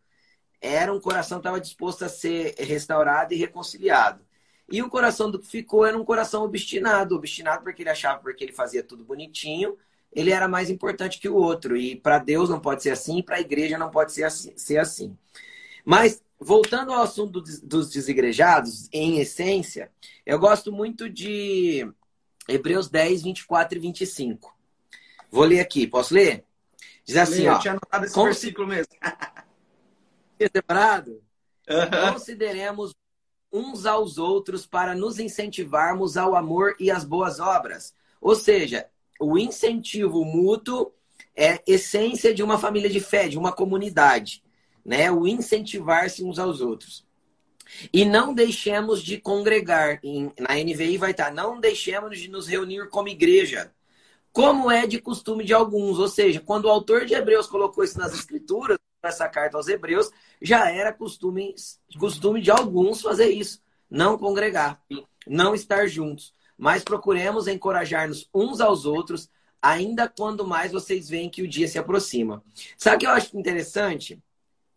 era 0.60 0.92
um 0.92 1.00
coração 1.00 1.38
que 1.38 1.42
estava 1.42 1.60
disposto 1.60 2.04
a 2.04 2.08
ser 2.08 2.54
restaurado 2.58 3.34
e 3.34 3.36
reconciliado. 3.36 4.24
E 4.70 4.82
o 4.82 4.90
coração 4.90 5.30
do 5.30 5.38
que 5.38 5.46
ficou 5.46 5.86
era 5.86 5.96
um 5.98 6.04
coração 6.04 6.44
obstinado. 6.44 7.14
Obstinado 7.16 7.62
porque 7.64 7.82
ele 7.82 7.90
achava 7.90 8.20
porque 8.20 8.44
ele 8.44 8.52
fazia 8.52 8.82
tudo 8.82 9.04
bonitinho 9.04 9.76
ele 10.16 10.32
era 10.32 10.48
mais 10.48 10.70
importante 10.70 11.20
que 11.20 11.28
o 11.28 11.36
outro. 11.36 11.76
E 11.76 11.94
para 11.94 12.18
Deus 12.18 12.48
não 12.48 12.58
pode 12.58 12.82
ser 12.82 12.90
assim, 12.90 13.22
para 13.22 13.36
a 13.36 13.40
igreja 13.40 13.76
não 13.76 13.90
pode 13.90 14.12
ser 14.12 14.24
assim, 14.24 14.52
ser 14.56 14.78
assim. 14.78 15.16
Mas, 15.84 16.22
voltando 16.40 16.90
ao 16.90 17.02
assunto 17.02 17.40
dos 17.40 17.90
desigrejados, 17.90 18.88
em 18.90 19.20
essência, 19.20 19.92
eu 20.24 20.38
gosto 20.38 20.72
muito 20.72 21.08
de 21.08 21.86
Hebreus 22.48 22.88
10, 22.88 23.22
24 23.24 23.76
e 23.76 23.80
25. 23.80 24.56
Vou 25.30 25.44
ler 25.44 25.60
aqui, 25.60 25.86
posso 25.86 26.14
ler? 26.14 26.44
Diz 27.04 27.18
assim, 27.18 27.42
Lê, 27.42 27.48
ó. 27.48 27.54
Eu 27.56 27.60
tinha 27.60 27.72
anotado 27.72 28.06
esse 28.06 28.20
versículo 28.20 28.66
mesmo. 28.66 28.92
separado? 30.52 31.22
Uhum. 31.68 32.12
Consideremos 32.12 32.94
uns 33.52 33.84
aos 33.84 34.16
outros 34.16 34.66
para 34.66 34.94
nos 34.94 35.18
incentivarmos 35.18 36.16
ao 36.16 36.34
amor 36.34 36.74
e 36.80 36.90
às 36.90 37.04
boas 37.04 37.38
obras. 37.38 37.94
Ou 38.20 38.34
seja, 38.34 38.88
o 39.20 39.38
incentivo 39.38 40.24
mútuo 40.24 40.92
é 41.34 41.62
essência 41.66 42.32
de 42.34 42.42
uma 42.42 42.58
família 42.58 42.88
de 42.88 43.00
fé, 43.00 43.28
de 43.28 43.38
uma 43.38 43.52
comunidade. 43.52 44.42
né? 44.84 45.10
O 45.10 45.26
incentivar-se 45.26 46.22
uns 46.24 46.38
aos 46.38 46.60
outros. 46.60 47.04
E 47.92 48.04
não 48.04 48.32
deixemos 48.32 49.02
de 49.02 49.18
congregar. 49.18 50.00
Na 50.38 50.54
NVI 50.54 50.96
vai 50.96 51.10
estar, 51.10 51.32
não 51.32 51.58
deixemos 51.60 52.18
de 52.18 52.30
nos 52.30 52.46
reunir 52.46 52.88
como 52.88 53.08
igreja, 53.08 53.72
como 54.32 54.70
é 54.70 54.86
de 54.86 55.00
costume 55.00 55.44
de 55.44 55.52
alguns. 55.52 55.98
Ou 55.98 56.08
seja, 56.08 56.40
quando 56.40 56.66
o 56.66 56.70
autor 56.70 57.04
de 57.04 57.14
Hebreus 57.14 57.46
colocou 57.48 57.82
isso 57.82 57.98
nas 57.98 58.14
escrituras, 58.14 58.78
essa 59.02 59.28
carta 59.28 59.56
aos 59.56 59.68
Hebreus, 59.68 60.10
já 60.40 60.70
era 60.70 60.92
costume, 60.92 61.54
costume 61.98 62.40
de 62.40 62.50
alguns 62.50 63.02
fazer 63.02 63.30
isso. 63.30 63.60
Não 63.90 64.18
congregar, 64.18 64.80
não 65.26 65.54
estar 65.54 65.86
juntos. 65.86 66.34
Mas 66.56 66.82
procuremos 66.82 67.46
encorajar-nos 67.46 68.28
uns 68.34 68.60
aos 68.60 68.84
outros, 68.86 69.30
ainda 69.60 70.08
quando 70.08 70.46
mais 70.46 70.72
vocês 70.72 71.08
veem 71.08 71.30
que 71.30 71.42
o 71.42 71.48
dia 71.48 71.68
se 71.68 71.78
aproxima. 71.78 72.42
Sabe 72.76 72.96
o 72.96 72.98
que 73.00 73.06
eu 73.06 73.10
acho 73.10 73.36
interessante? 73.36 74.22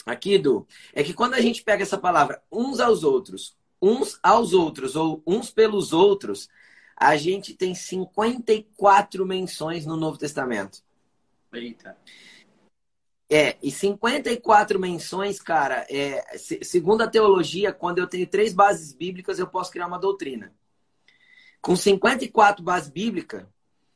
aqui, 0.06 0.38
Du, 0.38 0.68
é 0.94 1.04
que 1.04 1.14
quando 1.14 1.34
a 1.36 1.42
gente 1.42 1.64
pega 1.64 1.84
essa 1.84 1.98
palavra 1.98 2.42
uns 2.52 2.80
aos 2.80 3.04
outros, 3.04 3.56
uns 3.82 4.20
aos 4.22 4.54
outros 4.54 4.96
ou 4.96 5.22
uns 5.26 5.52
pelos 5.52 5.94
outros, 5.94 6.50
a 6.96 7.16
gente 7.16 7.54
tem 7.54 7.74
54 7.74 9.26
menções 9.26 9.86
no 9.86 9.96
Novo 9.96 10.18
Testamento. 10.18 10.82
Eita. 11.54 11.98
É, 13.32 13.58
e 13.62 13.72
54 13.72 14.80
menções, 14.80 15.40
cara, 15.40 15.86
é, 15.90 16.38
segundo 16.64 17.04
a 17.04 17.08
teologia, 17.08 17.72
quando 17.72 18.00
eu 18.00 18.08
tenho 18.08 18.26
três 18.26 18.54
bases 18.54 18.92
bíblicas, 18.92 19.38
eu 19.38 19.48
posso 19.48 19.72
criar 19.72 19.86
uma 19.86 20.00
doutrina. 20.00 20.52
Com 21.62 21.76
54 21.76 22.64
bases 22.64 22.90
bíblicas, 22.90 23.46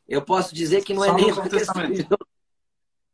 eu 0.08 0.22
posso 0.22 0.54
dizer 0.54 0.84
que 0.84 0.94
não 0.94 1.04
é 1.04 1.08
Só 1.08 1.16
nem 1.16 1.28
no 1.28 1.36
Novo 1.36 1.50
Testamento. 1.50 2.18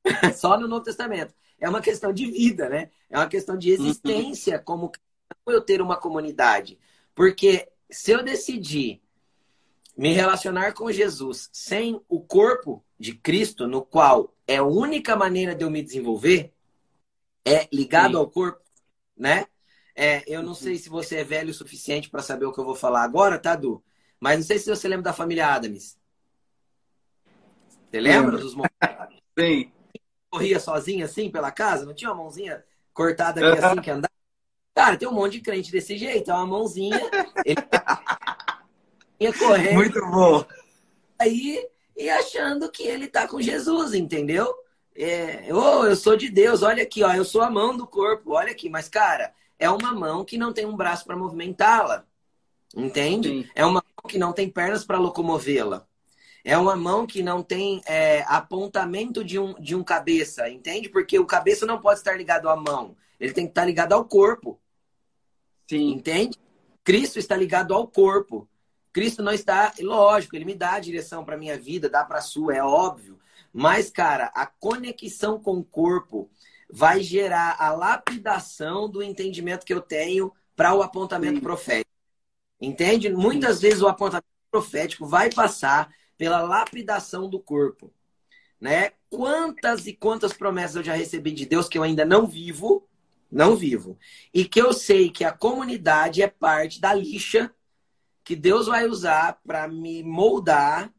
Só 0.35 0.59
no 0.59 0.67
Novo 0.67 0.83
Testamento 0.83 1.33
é 1.59 1.69
uma 1.69 1.81
questão 1.81 2.11
de 2.11 2.25
vida, 2.25 2.69
né? 2.69 2.89
É 3.09 3.17
uma 3.17 3.27
questão 3.27 3.57
de 3.57 3.69
uhum. 3.69 3.75
existência 3.75 4.57
uhum. 4.57 4.63
como 4.63 4.91
eu 5.47 5.61
ter 5.61 5.81
uma 5.81 5.97
comunidade. 5.97 6.79
Porque 7.13 7.67
se 7.89 8.11
eu 8.11 8.23
decidir 8.23 9.01
me 9.97 10.13
relacionar 10.13 10.73
com 10.73 10.91
Jesus 10.91 11.49
sem 11.51 12.01
o 12.07 12.21
corpo 12.21 12.83
de 12.97 13.13
Cristo, 13.13 13.67
no 13.67 13.81
qual 13.81 14.33
é 14.47 14.57
a 14.57 14.63
única 14.63 15.15
maneira 15.15 15.53
de 15.53 15.63
eu 15.63 15.69
me 15.69 15.81
desenvolver, 15.81 16.53
é 17.45 17.67
ligado 17.73 18.11
Sim. 18.11 18.17
ao 18.17 18.29
corpo, 18.29 18.61
né? 19.17 19.45
É, 19.95 20.23
eu 20.27 20.41
não 20.41 20.49
uhum. 20.49 20.55
sei 20.55 20.77
se 20.77 20.87
você 20.87 21.17
é 21.17 21.23
velho 21.23 21.51
o 21.51 21.53
suficiente 21.53 22.09
para 22.09 22.21
saber 22.21 22.45
o 22.45 22.53
que 22.53 22.59
eu 22.59 22.65
vou 22.65 22.75
falar 22.75 23.03
agora, 23.03 23.37
tá, 23.37 23.55
Du? 23.55 23.83
Mas 24.19 24.37
não 24.37 24.43
sei 24.45 24.59
se 24.59 24.69
você 24.69 24.87
lembra 24.87 25.03
da 25.03 25.13
família 25.13 25.47
Adams. 25.47 25.97
Você 27.89 27.99
lembra 27.99 28.37
dos 28.37 28.53
momentos? 28.53 28.77
Sim 29.37 29.71
corria 30.29 30.59
sozinha 30.59 31.05
assim 31.05 31.29
pela 31.29 31.51
casa, 31.51 31.85
não 31.85 31.93
tinha 31.93 32.11
uma 32.11 32.23
mãozinha 32.23 32.63
cortada 32.93 33.41
aqui 33.41 33.65
assim 33.65 33.81
que 33.81 33.89
andava. 33.89 34.11
Cara, 34.75 34.95
tem 34.95 35.07
um 35.07 35.13
monte 35.13 35.33
de 35.33 35.41
crente 35.41 35.71
desse 35.71 35.97
jeito, 35.97 36.31
é 36.31 36.33
uma 36.33 36.45
mãozinha. 36.45 37.01
Ele 37.43 37.61
ia 39.19 39.33
correndo. 39.37 39.73
Muito 39.73 39.99
bom. 40.07 40.45
Aí, 41.19 41.67
e 41.97 42.09
achando 42.09 42.71
que 42.71 42.83
ele 42.83 43.07
tá 43.07 43.27
com 43.27 43.41
Jesus, 43.41 43.93
entendeu? 43.93 44.53
É, 44.95 45.47
oh, 45.53 45.85
eu 45.85 45.95
sou 45.95 46.15
de 46.15 46.29
Deus, 46.29 46.61
olha 46.61 46.83
aqui, 46.83 47.03
ó, 47.03 47.13
eu 47.13 47.25
sou 47.25 47.41
a 47.41 47.49
mão 47.49 47.75
do 47.75 47.87
corpo, 47.87 48.33
olha 48.33 48.51
aqui. 48.51 48.69
Mas, 48.69 48.87
cara, 48.87 49.33
é 49.57 49.69
uma 49.69 49.93
mão 49.93 50.23
que 50.23 50.37
não 50.37 50.53
tem 50.53 50.65
um 50.65 50.75
braço 50.75 51.05
para 51.05 51.17
movimentá-la. 51.17 52.05
Entende? 52.75 53.29
Sim. 53.29 53.49
É 53.55 53.65
uma 53.65 53.83
que 54.01 54.17
não 54.17 54.33
tem 54.33 54.49
pernas 54.49 54.83
para 54.83 54.97
locomovê-la. 54.97 55.85
É 56.43 56.57
uma 56.57 56.75
mão 56.75 57.05
que 57.05 57.21
não 57.21 57.43
tem 57.43 57.81
é, 57.85 58.23
apontamento 58.27 59.23
de 59.23 59.37
um, 59.37 59.53
de 59.55 59.75
um 59.75 59.83
cabeça, 59.83 60.49
entende? 60.49 60.89
Porque 60.89 61.19
o 61.19 61.25
cabeça 61.25 61.65
não 61.65 61.79
pode 61.79 61.99
estar 61.99 62.15
ligado 62.15 62.49
à 62.49 62.55
mão. 62.55 62.95
Ele 63.19 63.33
tem 63.33 63.45
que 63.45 63.51
estar 63.51 63.65
ligado 63.65 63.93
ao 63.93 64.05
corpo. 64.05 64.59
Sim. 65.69 65.91
Entende? 65.91 66.37
Cristo 66.83 67.19
está 67.19 67.35
ligado 67.35 67.73
ao 67.73 67.87
corpo. 67.87 68.47
Cristo 68.91 69.21
não 69.21 69.31
está, 69.31 69.73
lógico, 69.81 70.35
ele 70.35 70.45
me 70.45 70.55
dá 70.55 70.73
a 70.73 70.79
direção 70.79 71.23
para 71.23 71.37
minha 71.37 71.57
vida, 71.57 71.89
dá 71.89 72.03
para 72.03 72.17
a 72.19 72.21
sua, 72.21 72.55
é 72.55 72.63
óbvio. 72.63 73.19
Mas, 73.53 73.89
cara, 73.89 74.31
a 74.33 74.45
conexão 74.45 75.39
com 75.39 75.57
o 75.57 75.63
corpo 75.63 76.29
vai 76.71 77.01
gerar 77.01 77.55
a 77.59 77.71
lapidação 77.71 78.89
do 78.89 79.03
entendimento 79.03 79.65
que 79.65 79.73
eu 79.73 79.81
tenho 79.81 80.31
para 80.55 80.73
o 80.73 80.81
apontamento 80.81 81.35
Sim. 81.35 81.41
profético. 81.41 81.88
Entende? 82.59 83.09
Muitas 83.09 83.61
vezes 83.61 83.81
o 83.81 83.87
apontamento 83.87 84.27
profético 84.51 85.05
vai 85.05 85.31
passar 85.31 85.93
pela 86.17 86.41
lapidação 86.41 87.29
do 87.29 87.39
corpo. 87.39 87.91
Né? 88.59 88.91
Quantas 89.09 89.87
e 89.87 89.93
quantas 89.93 90.33
promessas 90.33 90.75
eu 90.75 90.83
já 90.83 90.93
recebi 90.93 91.31
de 91.31 91.45
Deus 91.45 91.69
que 91.69 91.77
eu 91.77 91.83
ainda 91.83 92.03
não 92.03 92.27
vivo, 92.27 92.85
não 93.31 93.55
vivo. 93.55 93.97
E 94.33 94.43
que 94.43 94.59
eu 94.61 94.73
sei 94.73 95.09
que 95.09 95.23
a 95.23 95.31
comunidade 95.31 96.21
é 96.21 96.27
parte 96.27 96.81
da 96.81 96.93
lixa 96.93 97.53
que 98.23 98.35
Deus 98.35 98.67
vai 98.67 98.85
usar 98.85 99.39
para 99.45 99.67
me 99.67 100.03
moldar, 100.03 100.93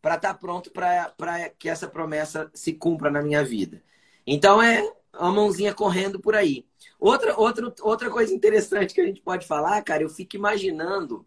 para 0.00 0.16
estar 0.16 0.34
tá 0.34 0.38
pronto 0.38 0.70
para 0.72 1.48
que 1.58 1.68
essa 1.68 1.86
promessa 1.86 2.50
se 2.52 2.72
cumpra 2.72 3.10
na 3.10 3.22
minha 3.22 3.44
vida. 3.44 3.82
Então 4.26 4.60
é 4.60 4.82
uma 5.14 5.30
mãozinha 5.30 5.72
correndo 5.72 6.18
por 6.18 6.34
aí. 6.34 6.66
Outra, 6.98 7.38
outra, 7.38 7.74
outra 7.80 8.10
coisa 8.10 8.32
interessante 8.32 8.94
que 8.94 9.00
a 9.00 9.06
gente 9.06 9.20
pode 9.20 9.46
falar, 9.46 9.82
cara, 9.82 10.02
eu 10.02 10.08
fico 10.08 10.36
imaginando 10.36 11.26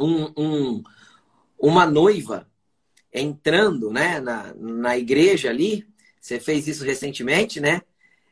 um, 0.00 0.32
um, 0.36 0.82
uma 1.58 1.86
noiva 1.86 2.48
entrando 3.12 3.90
né, 3.90 4.20
na, 4.20 4.54
na 4.54 4.96
igreja 4.96 5.50
ali. 5.50 5.86
Você 6.20 6.40
fez 6.40 6.66
isso 6.66 6.84
recentemente, 6.84 7.60
né? 7.60 7.82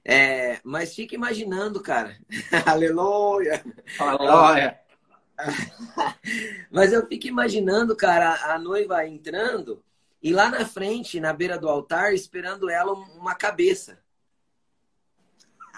É, 0.04 0.60
mas 0.64 0.94
fica 0.94 1.14
imaginando, 1.14 1.80
cara. 1.80 2.16
Aleluia! 2.66 3.62
Aleluia! 3.98 4.80
mas 6.70 6.92
eu 6.92 7.06
fico 7.06 7.26
imaginando, 7.26 7.96
cara, 7.96 8.54
a 8.54 8.58
noiva 8.58 9.06
entrando 9.06 9.82
e 10.22 10.32
lá 10.32 10.50
na 10.50 10.66
frente, 10.66 11.18
na 11.18 11.32
beira 11.32 11.58
do 11.58 11.68
altar, 11.68 12.12
esperando 12.12 12.68
ela 12.68 12.92
uma 12.92 13.34
cabeça. 13.34 13.98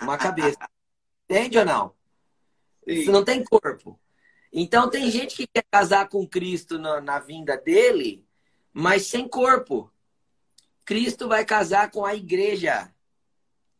Uma 0.00 0.18
cabeça. 0.18 0.58
Entende 1.32 1.58
ou 1.58 1.64
não? 1.64 1.94
Sim. 2.84 2.92
Isso 2.92 3.10
não 3.10 3.24
tem 3.24 3.42
corpo. 3.42 3.98
Então 4.52 4.90
tem 4.90 5.10
gente 5.10 5.34
que 5.34 5.46
quer 5.46 5.64
casar 5.70 6.08
com 6.08 6.26
Cristo 6.26 6.78
na, 6.78 7.00
na 7.00 7.18
vinda 7.18 7.56
dele, 7.56 8.26
mas 8.72 9.06
sem 9.06 9.26
corpo. 9.26 9.90
Cristo 10.84 11.26
vai 11.28 11.44
casar 11.44 11.90
com 11.90 12.04
a 12.04 12.14
igreja. 12.14 12.92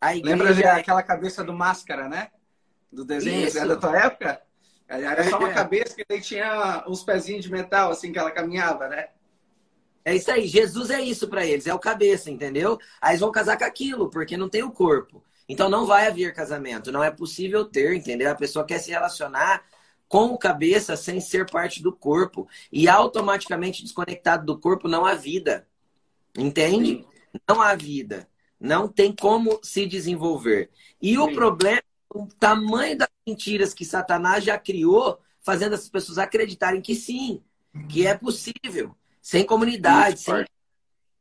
A 0.01 0.17
igreja 0.17 0.37
Lembra 0.37 0.69
é... 0.69 0.81
aquela 0.81 1.03
cabeça 1.03 1.45
do 1.45 1.53
máscara, 1.53 2.09
né? 2.09 2.31
Do 2.91 3.05
desenho 3.05 3.47
é 3.47 3.67
da 3.67 3.77
tua 3.77 3.99
época? 3.99 4.43
Era 4.89 5.29
só 5.29 5.39
uma 5.39 5.51
é. 5.51 5.55
cabeça 5.55 5.95
que 5.95 6.05
ele 6.09 6.21
tinha 6.21 6.85
uns 6.87 7.03
pezinhos 7.03 7.45
de 7.45 7.51
metal, 7.51 7.91
assim, 7.91 8.13
que 8.13 8.19
ela 8.19 8.31
caminhava, 8.31 8.89
né? 8.89 9.09
É 10.05 10.15
isso 10.15 10.31
aí. 10.31 10.47
Jesus 10.47 10.91
é 10.91 11.01
isso 11.01 11.29
para 11.29 11.47
eles, 11.47 11.67
é 11.67 11.75
o 11.75 11.79
cabeça, 11.79 12.31
entendeu? 12.31 12.79
Aí 13.01 13.13
eles 13.13 13.21
vão 13.21 13.31
casar 13.31 13.59
com 13.59 13.65
aquilo, 13.65 14.11
porque 14.11 14.37
não 14.37 14.49
tem 14.49 14.63
o 14.63 14.73
corpo. 14.73 15.23
Então 15.49 15.69
não 15.69 15.87
vai 15.87 16.07
haver 16.07 16.33
casamento, 16.35 16.93
não 16.93 17.03
é 17.03 17.11
possível 17.11 17.65
ter, 17.65 17.95
entendeu? 17.95 18.31
A 18.31 18.35
pessoa 18.35 18.65
quer 18.65 18.79
se 18.79 18.91
relacionar 18.91 19.65
com 20.09 20.27
o 20.27 20.39
cabeça 20.39 20.95
sem 20.95 21.21
ser 21.21 21.51
parte 21.51 21.83
do 21.83 21.91
corpo. 21.91 22.47
E 22.71 22.89
automaticamente 22.89 23.83
desconectado 23.83 24.45
do 24.45 24.59
corpo 24.59 24.87
não 24.87 25.07
há 25.07 25.15
vida. 25.15 25.67
Entende? 26.37 27.07
Não 27.49 27.63
há 27.63 27.75
vida. 27.75 28.29
Não 28.61 28.87
tem 28.87 29.11
como 29.11 29.59
se 29.63 29.87
desenvolver. 29.87 30.71
E 31.01 31.13
Sim. 31.13 31.19
o 31.19 31.33
problema 31.33 31.79
é 31.79 32.19
o 32.19 32.27
tamanho 32.27 32.99
das 32.99 33.09
mentiras 33.27 33.73
que 33.73 33.85
Satanás 33.85 34.45
já 34.45 34.59
criou, 34.59 35.19
fazendo 35.41 35.75
as 35.75 35.89
pessoas 35.89 36.19
acreditarem 36.19 36.83
que 36.83 36.95
sim, 36.95 37.43
que 37.89 38.07
é 38.07 38.15
possível, 38.15 38.95
sem 39.21 39.45
comunidade, 39.45 40.21
sem 40.21 40.45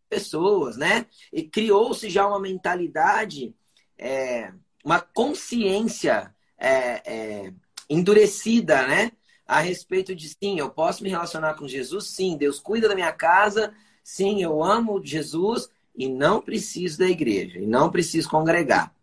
pessoas, 0.10 0.76
né? 0.76 1.06
E 1.32 1.44
criou-se 1.44 2.10
já 2.10 2.28
uma 2.28 2.40
mentalidade, 2.40 3.56
é, 4.02 4.52
uma 4.84 5.00
consciência 5.00 6.34
é, 6.58 7.02
é, 7.06 7.54
endurecida, 7.88 8.88
né? 8.88 9.12
A 9.46 9.60
respeito 9.60 10.16
de 10.16 10.30
sim, 10.30 10.58
eu 10.58 10.70
posso 10.72 11.04
me 11.04 11.10
relacionar 11.10 11.54
com 11.54 11.68
Jesus, 11.68 12.08
sim, 12.08 12.36
Deus 12.36 12.60
cuida 12.60 12.90
da 12.90 12.96
minha 12.96 13.12
casa, 13.12 13.74
sim, 14.04 14.42
eu 14.42 14.64
amo 14.64 15.02
Jesus 15.06 15.70
e 15.96 16.10
não 16.10 16.42
preciso 16.42 16.98
da 16.98 17.08
igreja, 17.08 17.60
e 17.60 17.68
não 17.68 17.92
preciso 17.92 18.30
congregar, 18.30 18.96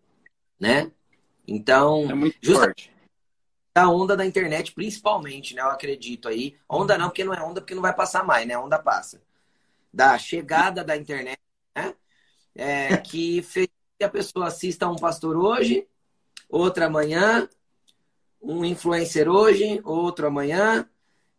né? 0.58 0.90
Então, 1.46 2.10
é 2.10 2.14
muito 2.14 2.36
justamente 2.42 2.90
a 3.74 3.88
onda 3.88 4.16
da 4.16 4.26
internet, 4.26 4.72
principalmente, 4.72 5.54
né? 5.54 5.62
Eu 5.62 5.68
acredito 5.70 6.28
aí. 6.28 6.56
Onda 6.68 6.98
não, 6.98 7.08
porque 7.08 7.22
não 7.22 7.32
é 7.32 7.40
onda, 7.40 7.60
porque 7.60 7.74
não 7.74 7.82
vai 7.82 7.94
passar 7.94 8.24
mais, 8.24 8.46
né? 8.46 8.58
Onda 8.58 8.78
passa. 8.78 9.22
Da 9.92 10.18
chegada 10.18 10.82
da 10.82 10.96
internet, 10.96 11.38
né? 11.76 11.94
É, 12.56 12.96
que 12.96 13.40
fez 13.42 13.68
que 13.98 14.04
a 14.04 14.08
pessoa 14.08 14.46
assista 14.46 14.88
um 14.88 14.96
pastor 14.96 15.36
hoje, 15.36 15.86
outra 16.48 16.86
amanhã, 16.86 17.48
um 18.40 18.64
influencer 18.64 19.28
hoje, 19.28 19.80
outro 19.84 20.28
amanhã, 20.28 20.88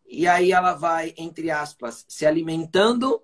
e 0.06 0.26
aí 0.26 0.52
ela 0.52 0.74
vai, 0.74 1.14
entre 1.16 1.50
aspas, 1.50 2.04
se 2.06 2.26
alimentando, 2.26 3.22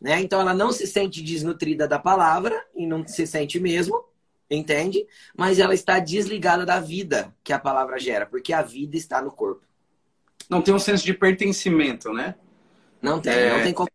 né? 0.00 0.20
Então 0.20 0.40
ela 0.40 0.52
não 0.52 0.72
se 0.72 0.86
sente 0.86 1.22
desnutrida 1.22 1.86
da 1.86 1.98
palavra 1.98 2.66
e 2.74 2.86
não 2.86 3.06
se 3.06 3.26
sente 3.26 3.60
mesmo, 3.60 4.04
entende? 4.50 5.06
Mas 5.36 5.60
ela 5.60 5.74
está 5.74 6.00
desligada 6.00 6.66
da 6.66 6.80
vida 6.80 7.34
que 7.44 7.52
a 7.52 7.58
palavra 7.58 7.98
gera, 7.98 8.26
porque 8.26 8.52
a 8.52 8.62
vida 8.62 8.96
está 8.96 9.22
no 9.22 9.30
corpo. 9.30 9.62
Não 10.50 10.62
tem 10.62 10.74
um 10.74 10.78
senso 10.78 11.04
de 11.04 11.14
pertencimento, 11.14 12.12
né? 12.12 12.34
Não 13.00 13.20
tem, 13.20 13.34
é... 13.34 13.56
não 13.56 13.62
tem 13.62 13.72
como. 13.72 13.88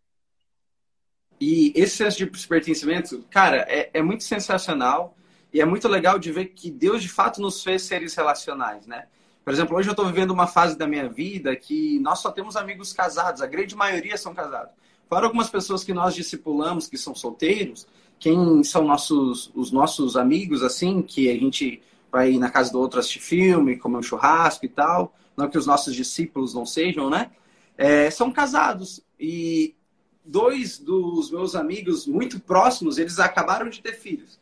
E 1.45 1.73
esse 1.75 1.97
senso 1.97 2.19
de 2.19 2.47
pertencimento, 2.47 3.21
cara, 3.29 3.65
é, 3.67 3.89
é 3.93 4.01
muito 4.01 4.23
sensacional 4.23 5.13
e 5.51 5.59
é 5.59 5.65
muito 5.65 5.89
legal 5.89 6.17
de 6.17 6.31
ver 6.31 6.45
que 6.45 6.71
Deus 6.71 7.01
de 7.01 7.09
fato 7.09 7.41
nos 7.41 7.61
fez 7.61 7.81
seres 7.81 8.15
relacionais, 8.15 8.87
né? 8.87 9.07
Por 9.43 9.51
exemplo, 9.51 9.75
hoje 9.75 9.89
eu 9.89 9.91
estou 9.91 10.05
vivendo 10.05 10.31
uma 10.31 10.47
fase 10.47 10.77
da 10.77 10.87
minha 10.87 11.09
vida 11.09 11.53
que 11.53 11.99
nós 11.99 12.19
só 12.19 12.31
temos 12.31 12.55
amigos 12.55 12.93
casados, 12.93 13.41
a 13.41 13.45
grande 13.45 13.75
maioria 13.75 14.15
são 14.15 14.33
casados. 14.33 14.71
Fora 15.09 15.25
algumas 15.25 15.49
pessoas 15.49 15.83
que 15.83 15.93
nós 15.93 16.15
discipulamos 16.15 16.87
que 16.87 16.97
são 16.97 17.13
solteiros, 17.13 17.85
quem 18.17 18.63
são 18.63 18.85
nossos, 18.85 19.51
os 19.53 19.69
nossos 19.69 20.15
amigos, 20.15 20.63
assim, 20.63 21.01
que 21.01 21.29
a 21.29 21.37
gente 21.37 21.83
vai 22.09 22.31
ir 22.31 22.39
na 22.39 22.49
casa 22.49 22.71
do 22.71 22.79
outro 22.79 23.01
assistir 23.01 23.19
filme, 23.19 23.75
comer 23.75 23.97
um 23.97 24.01
churrasco 24.01 24.63
e 24.63 24.69
tal, 24.69 25.13
não 25.35 25.49
que 25.49 25.57
os 25.57 25.67
nossos 25.67 25.93
discípulos 25.93 26.53
não 26.53 26.65
sejam, 26.65 27.09
né? 27.09 27.31
É, 27.77 28.09
são 28.09 28.31
casados. 28.31 29.01
E 29.19 29.75
dois 30.23 30.77
dos 30.77 31.31
meus 31.31 31.55
amigos 31.55 32.07
muito 32.07 32.39
próximos, 32.39 32.97
eles 32.97 33.19
acabaram 33.19 33.69
de 33.69 33.81
ter 33.81 33.93
filhos. 33.93 34.39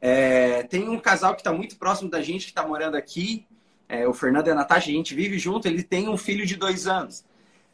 É, 0.00 0.62
tem 0.64 0.88
um 0.88 0.98
casal 0.98 1.34
que 1.34 1.40
está 1.40 1.52
muito 1.52 1.76
próximo 1.76 2.10
da 2.10 2.22
gente, 2.22 2.44
que 2.44 2.50
está 2.50 2.66
morando 2.66 2.96
aqui, 2.96 3.46
é, 3.88 4.06
o 4.06 4.14
Fernando 4.14 4.48
e 4.48 4.50
a 4.50 4.54
Natasha, 4.54 4.90
a 4.90 4.94
gente 4.94 5.14
vive 5.14 5.38
junto, 5.38 5.68
ele 5.68 5.82
tem 5.82 6.08
um 6.08 6.16
filho 6.16 6.46
de 6.46 6.56
dois 6.56 6.86
anos. 6.86 7.24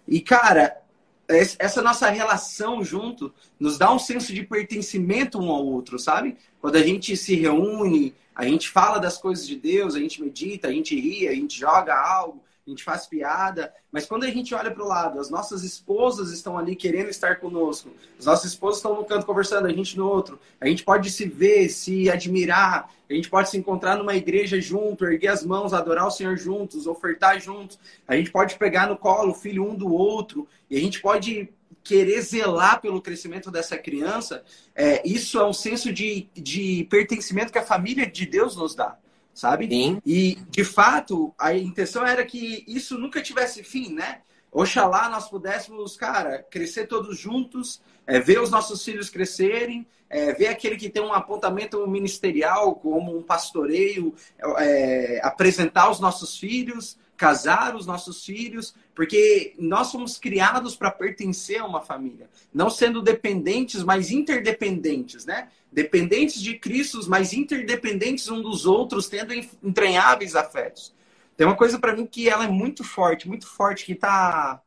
E, 0.06 0.20
cara, 0.20 0.80
essa 1.28 1.80
nossa 1.80 2.10
relação 2.10 2.82
junto 2.82 3.32
nos 3.58 3.78
dá 3.78 3.92
um 3.92 3.98
senso 3.98 4.32
de 4.34 4.42
pertencimento 4.42 5.38
um 5.38 5.50
ao 5.50 5.64
outro, 5.64 5.98
sabe? 5.98 6.36
Quando 6.60 6.76
a 6.76 6.82
gente 6.82 7.16
se 7.16 7.34
reúne, 7.36 8.14
a 8.34 8.44
gente 8.44 8.68
fala 8.68 8.98
das 8.98 9.18
coisas 9.18 9.46
de 9.46 9.56
Deus, 9.56 9.94
a 9.94 10.00
gente 10.00 10.20
medita, 10.20 10.68
a 10.68 10.72
gente 10.72 10.98
ri, 10.98 11.28
a 11.28 11.34
gente 11.34 11.58
joga 11.58 11.94
algo, 11.94 12.42
a 12.66 12.70
gente 12.70 12.84
faz 12.84 13.06
piada, 13.06 13.72
mas 13.90 14.06
quando 14.06 14.24
a 14.24 14.30
gente 14.30 14.54
olha 14.54 14.70
para 14.70 14.84
o 14.84 14.86
lado, 14.86 15.18
as 15.18 15.30
nossas 15.30 15.62
esposas 15.62 16.30
estão 16.30 16.58
ali 16.58 16.76
querendo 16.76 17.08
estar 17.08 17.36
conosco, 17.36 17.90
as 18.18 18.26
nossas 18.26 18.52
esposas 18.52 18.76
estão 18.76 18.94
no 18.94 19.04
canto 19.04 19.26
conversando, 19.26 19.66
a 19.66 19.72
gente 19.72 19.96
no 19.96 20.06
outro, 20.06 20.38
a 20.60 20.66
gente 20.66 20.84
pode 20.84 21.10
se 21.10 21.26
ver, 21.26 21.68
se 21.68 22.10
admirar, 22.10 22.90
a 23.08 23.12
gente 23.12 23.30
pode 23.30 23.48
se 23.48 23.56
encontrar 23.56 23.96
numa 23.96 24.14
igreja 24.14 24.60
junto, 24.60 25.04
erguer 25.04 25.28
as 25.28 25.44
mãos, 25.44 25.72
adorar 25.72 26.06
o 26.06 26.10
Senhor 26.10 26.36
juntos, 26.36 26.86
ofertar 26.86 27.40
juntos, 27.40 27.78
a 28.06 28.14
gente 28.14 28.30
pode 28.30 28.56
pegar 28.56 28.86
no 28.86 28.96
colo 28.96 29.32
o 29.32 29.34
filho 29.34 29.68
um 29.68 29.74
do 29.74 29.92
outro, 29.92 30.46
e 30.68 30.76
a 30.76 30.80
gente 30.80 31.00
pode 31.00 31.48
querer 31.82 32.20
zelar 32.20 32.80
pelo 32.80 33.00
crescimento 33.00 33.50
dessa 33.50 33.76
criança, 33.78 34.44
é, 34.74 35.06
isso 35.08 35.38
é 35.38 35.44
um 35.44 35.52
senso 35.52 35.92
de, 35.92 36.28
de 36.34 36.86
pertencimento 36.90 37.50
que 37.50 37.58
a 37.58 37.64
família 37.64 38.06
de 38.06 38.26
Deus 38.26 38.54
nos 38.54 38.74
dá 38.74 38.98
sabe? 39.40 39.66
Sim. 39.66 40.02
E, 40.04 40.36
de 40.50 40.62
fato, 40.62 41.34
a 41.38 41.54
intenção 41.54 42.06
era 42.06 42.26
que 42.26 42.62
isso 42.68 42.98
nunca 42.98 43.22
tivesse 43.22 43.64
fim, 43.64 43.94
né? 43.94 44.20
Oxalá 44.52 45.08
nós 45.08 45.30
pudéssemos, 45.30 45.96
cara, 45.96 46.42
crescer 46.50 46.86
todos 46.86 47.18
juntos, 47.18 47.80
é, 48.06 48.20
ver 48.20 48.38
os 48.40 48.50
nossos 48.50 48.84
filhos 48.84 49.08
crescerem, 49.08 49.86
é, 50.10 50.34
ver 50.34 50.48
aquele 50.48 50.76
que 50.76 50.90
tem 50.90 51.02
um 51.02 51.14
apontamento 51.14 51.86
ministerial, 51.86 52.74
como 52.74 53.16
um 53.16 53.22
pastoreio, 53.22 54.14
é, 54.58 55.20
apresentar 55.22 55.90
os 55.90 56.00
nossos 56.00 56.36
filhos, 56.36 56.98
casar 57.20 57.76
os 57.76 57.84
nossos 57.84 58.24
filhos, 58.24 58.74
porque 58.94 59.54
nós 59.58 59.88
somos 59.88 60.16
criados 60.16 60.74
para 60.74 60.90
pertencer 60.90 61.60
a 61.60 61.66
uma 61.66 61.82
família, 61.82 62.30
não 62.52 62.70
sendo 62.70 63.02
dependentes, 63.02 63.84
mas 63.84 64.10
interdependentes, 64.10 65.26
né? 65.26 65.48
dependentes 65.70 66.40
de 66.40 66.58
Cristo, 66.58 66.98
mas 67.10 67.34
interdependentes 67.34 68.30
um 68.30 68.40
dos 68.40 68.64
outros, 68.64 69.06
tendo 69.06 69.34
entranháveis 69.62 70.34
afetos. 70.34 70.94
Tem 71.36 71.46
uma 71.46 71.58
coisa 71.58 71.78
para 71.78 71.94
mim 71.94 72.06
que 72.06 72.26
ela 72.26 72.44
é 72.44 72.48
muito 72.48 72.82
forte, 72.82 73.28
muito 73.28 73.46
forte, 73.46 73.84
que 73.84 73.92
está 73.92 74.62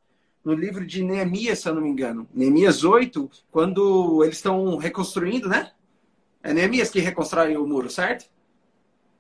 no 0.45 0.53
livro 0.53 0.85
de 0.85 1.03
Neemias, 1.03 1.57
se 1.57 1.67
eu 1.67 1.73
não 1.73 1.81
me 1.81 1.89
engano. 1.89 2.29
Neemias 2.31 2.83
8, 2.83 3.31
quando 3.49 4.23
eles 4.23 4.35
estão 4.35 4.77
reconstruindo, 4.77 5.49
né? 5.49 5.71
É 6.43 6.53
Neemias 6.53 6.91
que 6.91 6.99
reconstrói 6.99 7.57
o 7.57 7.65
muro, 7.65 7.89
certo? 7.89 8.25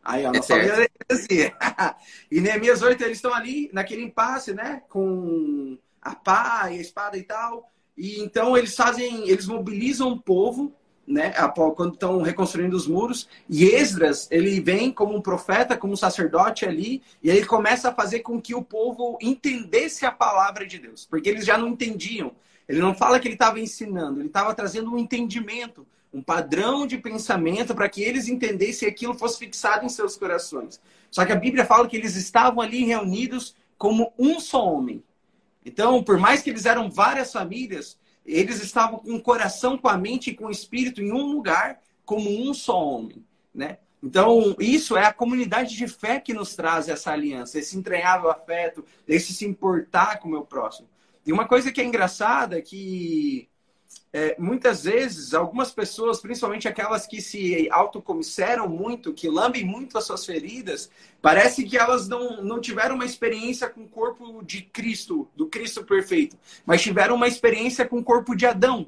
Aí, 0.03 0.25
ó, 0.25 0.29
é 0.29 0.33
nossa 0.33 0.55
é 0.55 0.87
assim. 1.09 1.51
E 2.29 2.41
Neemias 2.41 2.81
8, 2.81 3.01
eles 3.03 3.17
estão 3.17 3.33
ali 3.33 3.69
naquele 3.71 4.03
impasse, 4.03 4.53
né? 4.53 4.81
Com 4.89 5.77
a 6.01 6.15
pá 6.15 6.69
e 6.71 6.77
a 6.77 6.81
espada 6.81 7.17
e 7.17 7.23
tal. 7.23 7.71
E 7.95 8.19
então 8.19 8.57
eles 8.57 8.75
fazem, 8.75 9.29
eles 9.29 9.47
mobilizam 9.47 10.11
o 10.11 10.19
povo 10.19 10.73
né, 11.07 11.33
quando 11.75 11.93
estão 11.93 12.21
reconstruindo 12.21 12.75
os 12.75 12.87
muros. 12.87 13.27
E 13.49 13.65
Esdras, 13.65 14.27
ele 14.31 14.59
vem 14.59 14.91
como 14.91 15.15
um 15.15 15.21
profeta, 15.21 15.77
como 15.77 15.93
um 15.93 15.97
sacerdote 15.97 16.65
ali, 16.65 17.01
e 17.21 17.29
ele 17.29 17.45
começa 17.45 17.89
a 17.89 17.93
fazer 17.93 18.19
com 18.19 18.41
que 18.41 18.55
o 18.55 18.63
povo 18.63 19.17
entendesse 19.21 20.05
a 20.05 20.11
palavra 20.11 20.65
de 20.65 20.79
Deus, 20.79 21.05
porque 21.05 21.29
eles 21.29 21.45
já 21.45 21.57
não 21.57 21.69
entendiam. 21.69 22.31
Ele 22.67 22.79
não 22.79 22.95
fala 22.95 23.19
que 23.19 23.27
ele 23.27 23.35
estava 23.35 23.59
ensinando, 23.59 24.19
ele 24.21 24.27
estava 24.27 24.53
trazendo 24.55 24.91
um 24.91 24.97
entendimento, 24.97 25.85
um 26.13 26.21
padrão 26.21 26.85
de 26.85 26.97
pensamento 26.97 27.73
para 27.73 27.89
que 27.89 28.03
eles 28.03 28.27
entendessem 28.27 28.87
aquilo 28.87 29.15
fosse 29.15 29.39
fixado 29.39 29.85
em 29.85 29.89
seus 29.89 30.15
corações. 30.15 30.79
Só 31.09 31.25
que 31.25 31.31
a 31.31 31.37
Bíblia 31.37 31.65
fala 31.65 31.87
que 31.87 31.97
eles 31.97 32.15
estavam 32.15 32.61
ali 32.61 32.83
reunidos 32.83 33.55
como 33.77 34.13
um 34.17 34.39
só 34.39 34.63
homem. 34.63 35.03
Então, 35.65 36.03
por 36.03 36.17
mais 36.17 36.41
que 36.41 36.49
eles 36.49 36.65
eram 36.65 36.89
várias 36.89 37.31
famílias, 37.31 37.97
eles 38.25 38.61
estavam 38.61 38.99
com 38.99 39.15
o 39.15 39.21
coração, 39.21 39.77
com 39.77 39.87
a 39.87 39.97
mente 39.97 40.29
e 40.29 40.35
com 40.35 40.45
o 40.45 40.51
espírito 40.51 41.01
em 41.01 41.11
um 41.11 41.31
lugar, 41.33 41.81
como 42.05 42.29
um 42.29 42.53
só 42.53 42.77
homem, 42.77 43.25
né? 43.53 43.79
Então, 44.01 44.53
isso 44.59 44.97
é 44.97 45.05
a 45.05 45.13
comunidade 45.13 45.77
de 45.77 45.87
fé 45.87 46.19
que 46.19 46.33
nos 46.33 46.55
traz 46.55 46.89
essa 46.89 47.11
aliança, 47.11 47.57
esse 47.57 47.77
entranhável 47.77 48.29
afeto, 48.29 48.83
esse 49.07 49.33
se 49.33 49.45
importar 49.45 50.19
com 50.19 50.27
o 50.27 50.31
meu 50.31 50.41
próximo. 50.41 50.89
E 51.25 51.31
uma 51.31 51.47
coisa 51.47 51.71
que 51.71 51.79
é 51.79 51.85
engraçada 51.85 52.57
é 52.57 52.61
que 52.61 53.47
é, 54.15 54.35
muitas 54.37 54.83
vezes, 54.83 55.33
algumas 55.33 55.71
pessoas, 55.71 56.21
principalmente 56.21 56.67
aquelas 56.67 57.07
que 57.07 57.19
se 57.19 57.67
autocomisseram 57.71 58.69
muito, 58.69 59.11
que 59.11 59.27
lambem 59.27 59.65
muito 59.65 59.97
as 59.97 60.03
suas 60.03 60.23
feridas, 60.23 60.87
parece 61.19 61.63
que 61.63 61.75
elas 61.75 62.07
não, 62.07 62.43
não 62.43 62.61
tiveram 62.61 62.93
uma 62.93 63.05
experiência 63.05 63.67
com 63.67 63.81
o 63.81 63.87
corpo 63.87 64.43
de 64.43 64.61
Cristo, 64.61 65.27
do 65.35 65.47
Cristo 65.47 65.83
perfeito, 65.83 66.37
mas 66.63 66.83
tiveram 66.83 67.15
uma 67.15 67.27
experiência 67.27 67.87
com 67.87 67.97
o 67.97 68.03
corpo 68.03 68.35
de 68.35 68.45
Adão. 68.45 68.87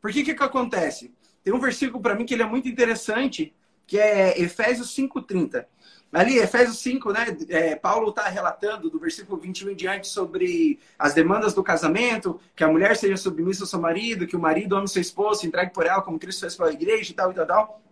Por 0.00 0.10
que 0.10 0.24
que, 0.24 0.34
que 0.34 0.42
acontece? 0.42 1.14
Tem 1.44 1.54
um 1.54 1.60
versículo 1.60 2.02
para 2.02 2.16
mim 2.16 2.26
que 2.26 2.34
ele 2.34 2.42
é 2.42 2.46
muito 2.46 2.68
interessante, 2.68 3.54
que 3.86 3.96
é 3.96 4.40
Efésios 4.40 4.92
5,30. 4.96 5.66
Ali, 6.14 6.38
Efésios 6.38 6.78
5, 6.78 7.12
né? 7.12 7.36
É, 7.48 7.74
Paulo 7.74 8.10
está 8.10 8.28
relatando 8.28 8.88
do 8.88 9.00
versículo 9.00 9.36
21 9.36 9.70
em 9.70 9.74
diante 9.74 10.06
sobre 10.06 10.78
as 10.96 11.12
demandas 11.12 11.54
do 11.54 11.62
casamento, 11.62 12.40
que 12.54 12.62
a 12.62 12.68
mulher 12.68 12.96
seja 12.96 13.16
submissa 13.16 13.64
ao 13.64 13.66
seu 13.66 13.80
marido, 13.80 14.24
que 14.24 14.36
o 14.36 14.40
marido 14.40 14.76
ame 14.76 14.86
sua 14.86 15.00
esposa, 15.00 15.40
se 15.40 15.48
entregue 15.48 15.72
por 15.72 15.84
ela 15.86 16.00
como 16.02 16.16
Cristo 16.16 16.42
fez 16.42 16.54
pela 16.54 16.72
igreja 16.72 17.10
e 17.10 17.14
tal 17.14 17.32
e 17.32 17.34
tal, 17.34 17.46
tal. 17.46 17.82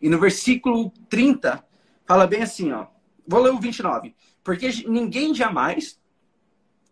E 0.00 0.08
no 0.08 0.20
versículo 0.20 0.92
30, 1.08 1.64
fala 2.06 2.24
bem 2.24 2.42
assim, 2.42 2.70
ó. 2.70 2.86
Vou 3.26 3.42
ler 3.42 3.52
o 3.52 3.58
29. 3.58 4.14
Porque 4.44 4.70
ninguém 4.86 5.34
jamais 5.34 5.98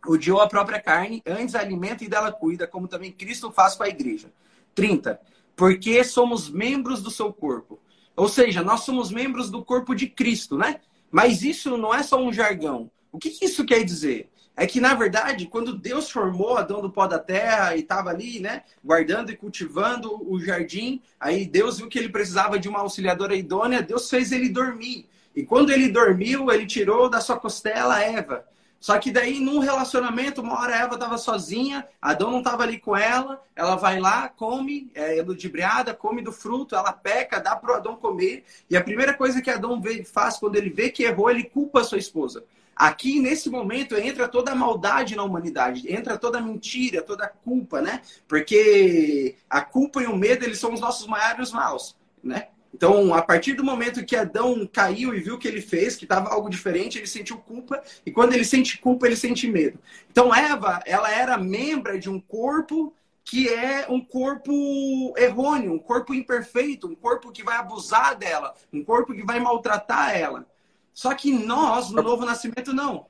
odiou 0.04 0.40
a 0.40 0.48
própria 0.48 0.80
carne, 0.80 1.22
antes 1.24 1.54
alimenta 1.54 2.02
e 2.02 2.08
dela 2.08 2.32
cuida, 2.32 2.66
como 2.66 2.88
também 2.88 3.12
Cristo 3.12 3.52
faz 3.52 3.76
com 3.76 3.84
a 3.84 3.88
igreja. 3.88 4.32
30. 4.74 5.20
Porque 5.54 6.02
somos 6.02 6.50
membros 6.50 7.00
do 7.00 7.12
seu 7.12 7.32
corpo. 7.32 7.78
Ou 8.16 8.28
seja, 8.28 8.62
nós 8.62 8.80
somos 8.80 9.10
membros 9.10 9.50
do 9.50 9.64
corpo 9.64 9.94
de 9.94 10.06
Cristo, 10.06 10.56
né? 10.56 10.80
Mas 11.10 11.42
isso 11.42 11.76
não 11.76 11.94
é 11.94 12.02
só 12.02 12.22
um 12.22 12.32
jargão. 12.32 12.90
O 13.10 13.18
que, 13.18 13.30
que 13.30 13.44
isso 13.44 13.64
quer 13.64 13.84
dizer? 13.84 14.30
É 14.54 14.66
que, 14.66 14.80
na 14.80 14.94
verdade, 14.94 15.46
quando 15.46 15.76
Deus 15.78 16.10
formou 16.10 16.56
Adão 16.56 16.82
do 16.82 16.90
pó 16.90 17.06
da 17.06 17.18
terra 17.18 17.74
e 17.74 17.80
estava 17.80 18.10
ali, 18.10 18.38
né, 18.38 18.62
guardando 18.84 19.30
e 19.30 19.36
cultivando 19.36 20.30
o 20.30 20.38
jardim, 20.38 21.00
aí 21.18 21.46
Deus 21.46 21.78
viu 21.78 21.88
que 21.88 21.98
ele 21.98 22.10
precisava 22.10 22.58
de 22.58 22.68
uma 22.68 22.80
auxiliadora 22.80 23.34
idônea, 23.34 23.82
Deus 23.82 24.10
fez 24.10 24.30
ele 24.30 24.50
dormir. 24.50 25.08
E 25.34 25.42
quando 25.42 25.70
ele 25.70 25.88
dormiu, 25.88 26.50
ele 26.50 26.66
tirou 26.66 27.08
da 27.08 27.20
sua 27.20 27.38
costela 27.38 28.02
Eva. 28.02 28.46
Só 28.82 28.98
que 28.98 29.12
daí, 29.12 29.38
num 29.38 29.60
relacionamento, 29.60 30.42
uma 30.42 30.58
hora 30.58 30.74
a 30.74 30.78
Eva 30.80 30.94
estava 30.94 31.16
sozinha, 31.16 31.86
Adão 32.00 32.32
não 32.32 32.38
estava 32.40 32.64
ali 32.64 32.80
com 32.80 32.96
ela, 32.96 33.40
ela 33.54 33.76
vai 33.76 34.00
lá, 34.00 34.28
come, 34.28 34.90
é 34.92 35.22
ludibriada, 35.22 35.94
come 35.94 36.20
do 36.20 36.32
fruto, 36.32 36.74
ela 36.74 36.92
peca, 36.92 37.38
dá 37.38 37.54
para 37.54 37.76
Adão 37.76 37.94
comer. 37.94 38.44
E 38.68 38.76
a 38.76 38.82
primeira 38.82 39.14
coisa 39.14 39.40
que 39.40 39.48
Adão 39.48 39.80
vê, 39.80 40.02
faz 40.02 40.36
quando 40.36 40.56
ele 40.56 40.68
vê 40.68 40.90
que 40.90 41.04
errou, 41.04 41.30
ele 41.30 41.44
culpa 41.44 41.80
a 41.80 41.84
sua 41.84 41.96
esposa. 41.96 42.42
Aqui, 42.74 43.20
nesse 43.20 43.48
momento, 43.48 43.96
entra 43.96 44.26
toda 44.26 44.50
a 44.50 44.56
maldade 44.56 45.14
na 45.14 45.22
humanidade, 45.22 45.88
entra 45.88 46.18
toda 46.18 46.38
a 46.38 46.42
mentira, 46.42 47.02
toda 47.02 47.26
a 47.26 47.28
culpa, 47.28 47.80
né? 47.80 48.02
Porque 48.26 49.36
a 49.48 49.60
culpa 49.60 50.02
e 50.02 50.06
o 50.06 50.16
medo, 50.16 50.44
eles 50.44 50.58
são 50.58 50.74
os 50.74 50.80
nossos 50.80 51.06
maiores 51.06 51.52
maus, 51.52 51.96
né? 52.20 52.48
Então, 52.74 53.12
a 53.12 53.20
partir 53.20 53.52
do 53.52 53.62
momento 53.62 54.04
que 54.04 54.16
Adão 54.16 54.66
caiu 54.66 55.14
e 55.14 55.20
viu 55.20 55.34
o 55.34 55.38
que 55.38 55.46
ele 55.46 55.60
fez, 55.60 55.94
que 55.94 56.04
estava 56.04 56.30
algo 56.30 56.48
diferente, 56.48 56.98
ele 56.98 57.06
sentiu 57.06 57.36
culpa, 57.36 57.82
e 58.04 58.10
quando 58.10 58.32
ele 58.32 58.44
sente 58.44 58.78
culpa, 58.78 59.06
ele 59.06 59.16
sente 59.16 59.46
medo. 59.46 59.78
Então, 60.10 60.34
Eva, 60.34 60.80
ela 60.86 61.10
era 61.10 61.36
membro 61.36 61.98
de 61.98 62.08
um 62.08 62.18
corpo 62.18 62.94
que 63.24 63.48
é 63.48 63.86
um 63.88 64.04
corpo 64.04 65.14
errôneo, 65.16 65.72
um 65.72 65.78
corpo 65.78 66.12
imperfeito, 66.12 66.88
um 66.88 66.94
corpo 66.94 67.30
que 67.30 67.42
vai 67.42 67.56
abusar 67.56 68.16
dela, 68.16 68.54
um 68.72 68.84
corpo 68.84 69.14
que 69.14 69.24
vai 69.24 69.38
maltratar 69.38 70.16
ela. 70.16 70.46
Só 70.92 71.14
que 71.14 71.32
nós, 71.32 71.90
no 71.90 72.02
novo 72.02 72.24
nascimento, 72.24 72.72
não. 72.72 73.06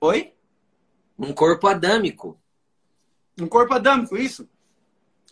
Oi? 0.00 0.32
Um 1.18 1.32
corpo 1.32 1.68
adâmico. 1.68 2.38
Um 3.38 3.46
corpo 3.46 3.74
adâmico, 3.74 4.16
isso. 4.16 4.48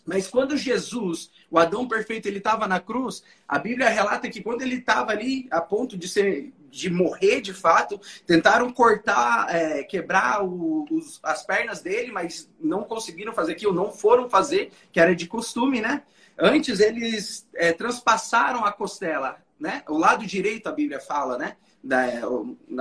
Mas 0.05 0.27
quando 0.27 0.57
Jesus, 0.57 1.29
o 1.49 1.57
Adão 1.57 1.87
perfeito, 1.87 2.27
ele 2.27 2.37
estava 2.37 2.67
na 2.67 2.79
cruz, 2.79 3.23
a 3.47 3.59
Bíblia 3.59 3.89
relata 3.89 4.29
que 4.29 4.41
quando 4.41 4.61
ele 4.61 4.75
estava 4.75 5.11
ali 5.11 5.47
a 5.51 5.61
ponto 5.61 5.97
de 5.97 6.07
ser, 6.07 6.53
de 6.69 6.89
morrer 6.89 7.41
de 7.41 7.53
fato, 7.53 7.99
tentaram 8.25 8.71
cortar, 8.71 9.53
é, 9.53 9.83
quebrar 9.83 10.43
o, 10.43 10.85
os, 10.91 11.19
as 11.23 11.45
pernas 11.45 11.81
dele, 11.81 12.11
mas 12.11 12.49
não 12.59 12.83
conseguiram 12.83 13.33
fazer 13.33 13.53
aquilo, 13.53 13.73
não 13.73 13.91
foram 13.91 14.29
fazer, 14.29 14.71
que 14.91 14.99
era 14.99 15.15
de 15.15 15.27
costume, 15.27 15.81
né? 15.81 16.03
Antes 16.37 16.79
eles 16.79 17.47
é, 17.53 17.73
transpassaram 17.73 18.63
a 18.65 18.71
costela, 18.71 19.37
né? 19.59 19.83
O 19.89 19.97
lado 19.97 20.25
direito 20.25 20.67
a 20.67 20.71
Bíblia 20.71 20.99
fala, 20.99 21.37
né? 21.37 21.57
Da, 21.83 22.05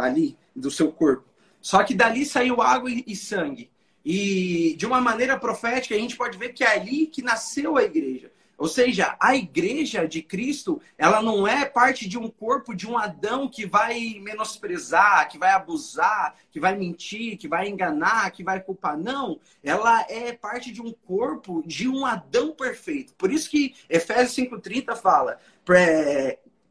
ali 0.03 0.37
do 0.55 0.71
seu 0.71 0.93
corpo. 0.93 1.25
Só 1.61 1.83
que 1.83 1.95
dali 1.95 2.25
saiu 2.25 2.61
água 2.63 2.91
e, 2.91 3.05
e 3.07 3.17
sangue. 3.17 3.71
E 4.11 4.75
de 4.79 4.87
uma 4.87 5.03
maneira 5.03 5.39
profética, 5.39 5.95
a 5.95 5.99
gente 5.99 6.17
pode 6.17 6.39
ver 6.39 6.55
que 6.55 6.65
é 6.65 6.69
ali 6.69 7.07
que 7.07 7.21
nasceu 7.21 7.77
a 7.77 7.83
igreja. 7.83 8.33
Ou 8.57 8.67
seja, 8.67 9.15
a 9.21 9.37
igreja 9.37 10.09
de 10.09 10.23
Cristo, 10.23 10.81
ela 10.97 11.21
não 11.21 11.47
é 11.47 11.67
parte 11.67 12.09
de 12.09 12.17
um 12.17 12.27
corpo 12.31 12.75
de 12.75 12.89
um 12.89 12.97
Adão 12.97 13.47
que 13.47 13.67
vai 13.67 14.19
menosprezar, 14.23 15.29
que 15.29 15.37
vai 15.37 15.51
abusar, 15.51 16.37
que 16.51 16.59
vai 16.59 16.75
mentir, 16.75 17.37
que 17.37 17.47
vai 17.47 17.69
enganar, 17.69 18.31
que 18.31 18.43
vai 18.43 18.63
culpar. 18.63 18.97
Não, 18.97 19.39
ela 19.63 20.01
é 20.09 20.33
parte 20.33 20.73
de 20.73 20.81
um 20.81 20.91
corpo 20.91 21.63
de 21.67 21.87
um 21.87 22.07
Adão 22.07 22.53
perfeito. 22.53 23.13
Por 23.13 23.31
isso 23.31 23.51
que 23.51 23.75
Efésios 23.91 24.33
5:30 24.33 24.97
fala: 24.97 25.39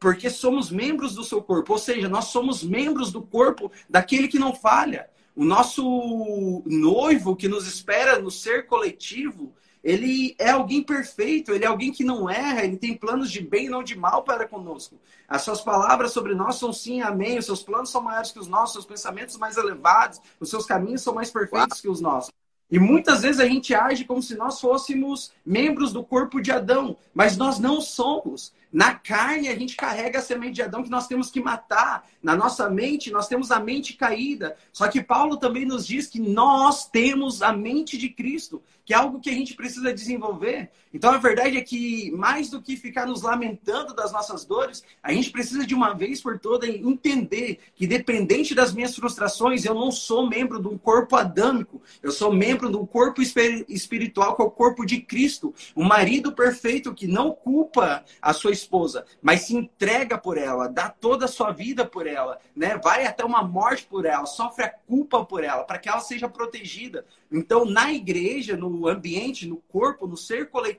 porque 0.00 0.28
somos 0.28 0.72
membros 0.72 1.14
do 1.14 1.22
seu 1.22 1.40
corpo, 1.40 1.74
ou 1.74 1.78
seja, 1.78 2.08
nós 2.08 2.24
somos 2.24 2.64
membros 2.64 3.12
do 3.12 3.22
corpo 3.22 3.70
daquele 3.88 4.26
que 4.26 4.40
não 4.40 4.52
falha. 4.52 5.08
O 5.38 5.44
nosso 5.44 6.64
noivo 6.66 7.36
que 7.36 7.46
nos 7.46 7.64
espera 7.64 8.18
no 8.18 8.28
ser 8.28 8.66
coletivo, 8.66 9.54
ele 9.84 10.34
é 10.36 10.50
alguém 10.50 10.82
perfeito, 10.82 11.52
ele 11.52 11.64
é 11.64 11.68
alguém 11.68 11.92
que 11.92 12.02
não 12.02 12.28
erra, 12.28 12.64
ele 12.64 12.76
tem 12.76 12.96
planos 12.96 13.30
de 13.30 13.40
bem 13.40 13.66
e 13.66 13.68
não 13.68 13.84
de 13.84 13.96
mal 13.96 14.24
para 14.24 14.48
conosco. 14.48 14.98
As 15.28 15.42
suas 15.42 15.60
palavras 15.60 16.10
sobre 16.10 16.34
nós 16.34 16.56
são 16.56 16.72
sim, 16.72 17.02
amém. 17.02 17.38
Os 17.38 17.46
seus 17.46 17.62
planos 17.62 17.88
são 17.88 18.02
maiores 18.02 18.32
que 18.32 18.40
os 18.40 18.48
nossos, 18.48 18.78
os 18.78 18.82
seus 18.82 18.86
pensamentos 18.86 19.36
mais 19.36 19.56
elevados, 19.56 20.20
os 20.40 20.50
seus 20.50 20.66
caminhos 20.66 21.02
são 21.02 21.14
mais 21.14 21.30
perfeitos 21.30 21.80
que 21.80 21.88
os 21.88 22.00
nossos. 22.00 22.32
E 22.70 22.78
muitas 22.78 23.22
vezes 23.22 23.40
a 23.40 23.46
gente 23.46 23.74
age 23.74 24.04
como 24.04 24.22
se 24.22 24.36
nós 24.36 24.60
fôssemos 24.60 25.32
membros 25.44 25.92
do 25.92 26.04
corpo 26.04 26.40
de 26.40 26.52
Adão, 26.52 26.96
mas 27.14 27.36
nós 27.36 27.58
não 27.58 27.80
somos. 27.80 28.52
Na 28.70 28.94
carne, 28.94 29.48
a 29.48 29.58
gente 29.58 29.74
carrega 29.74 30.18
a 30.18 30.22
semente 30.22 30.56
de 30.56 30.62
Adão 30.62 30.82
que 30.82 30.90
nós 30.90 31.06
temos 31.06 31.30
que 31.30 31.40
matar. 31.40 32.06
Na 32.22 32.36
nossa 32.36 32.68
mente, 32.68 33.10
nós 33.10 33.26
temos 33.26 33.50
a 33.50 33.58
mente 33.58 33.94
caída. 33.94 34.54
Só 34.70 34.86
que 34.88 35.02
Paulo 35.02 35.38
também 35.38 35.64
nos 35.64 35.86
diz 35.86 36.06
que 36.06 36.20
nós 36.20 36.86
temos 36.86 37.40
a 37.40 37.54
mente 37.54 37.96
de 37.96 38.10
Cristo, 38.10 38.62
que 38.84 38.92
é 38.92 38.96
algo 38.96 39.20
que 39.20 39.30
a 39.30 39.34
gente 39.34 39.54
precisa 39.54 39.92
desenvolver. 39.94 40.70
Então, 40.92 41.10
a 41.10 41.18
verdade 41.18 41.56
é 41.56 41.60
que, 41.60 42.10
mais 42.12 42.50
do 42.50 42.62
que 42.62 42.76
ficar 42.76 43.06
nos 43.06 43.22
lamentando 43.22 43.94
das 43.94 44.12
nossas 44.12 44.44
dores, 44.44 44.82
a 45.02 45.12
gente 45.12 45.30
precisa 45.30 45.66
de 45.66 45.74
uma 45.74 45.94
vez 45.94 46.20
por 46.20 46.38
todas 46.38 46.68
entender 46.68 47.58
que, 47.74 47.86
dependente 47.86 48.54
das 48.54 48.72
minhas 48.72 48.94
frustrações, 48.94 49.64
eu 49.64 49.74
não 49.74 49.90
sou 49.90 50.28
membro 50.28 50.60
de 50.60 50.68
um 50.68 50.78
corpo 50.78 51.16
adâmico. 51.16 51.82
Eu 52.02 52.10
sou 52.10 52.32
membro 52.32 52.70
de 52.70 52.76
um 52.76 52.86
corpo 52.86 53.20
espiritual, 53.22 54.34
que 54.34 54.42
é 54.42 54.44
o 54.44 54.50
corpo 54.50 54.86
de 54.86 55.00
Cristo. 55.00 55.54
Um 55.76 55.84
marido 55.84 56.32
perfeito 56.32 56.94
que 56.94 57.06
não 57.06 57.32
culpa 57.32 58.04
a 58.20 58.32
sua 58.32 58.52
esposa, 58.52 59.04
mas 59.20 59.42
se 59.42 59.54
entrega 59.54 60.16
por 60.16 60.38
ela, 60.38 60.68
dá 60.68 60.88
toda 60.88 61.26
a 61.26 61.28
sua 61.28 61.52
vida 61.52 61.84
por 61.84 62.06
ela, 62.06 62.38
né? 62.54 62.78
Vai 62.82 63.06
até 63.06 63.24
uma 63.24 63.42
morte 63.42 63.84
por 63.84 64.04
ela, 64.04 64.26
sofre 64.26 64.64
a 64.64 64.68
culpa 64.68 65.24
por 65.24 65.44
ela, 65.44 65.64
para 65.64 65.78
que 65.78 65.88
ela 65.88 66.00
seja 66.00 66.28
protegida. 66.28 67.04
Então, 67.30 67.64
na 67.64 67.92
igreja, 67.92 68.56
no 68.56 68.88
ambiente, 68.88 69.46
no 69.46 69.56
corpo, 69.68 70.06
no 70.06 70.16
ser 70.16 70.48
coletivo, 70.48 70.77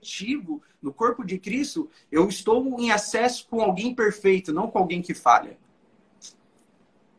no 0.82 0.94
corpo 0.94 1.24
de 1.24 1.38
Cristo, 1.38 1.90
eu 2.12 2.28
estou 2.28 2.80
em 2.80 2.92
acesso 2.92 3.48
com 3.50 3.62
alguém 3.62 3.94
perfeito, 3.94 4.54
não 4.54 4.70
com 4.70 4.80
alguém 4.80 5.02
que 5.02 5.14
falha. 5.14 5.58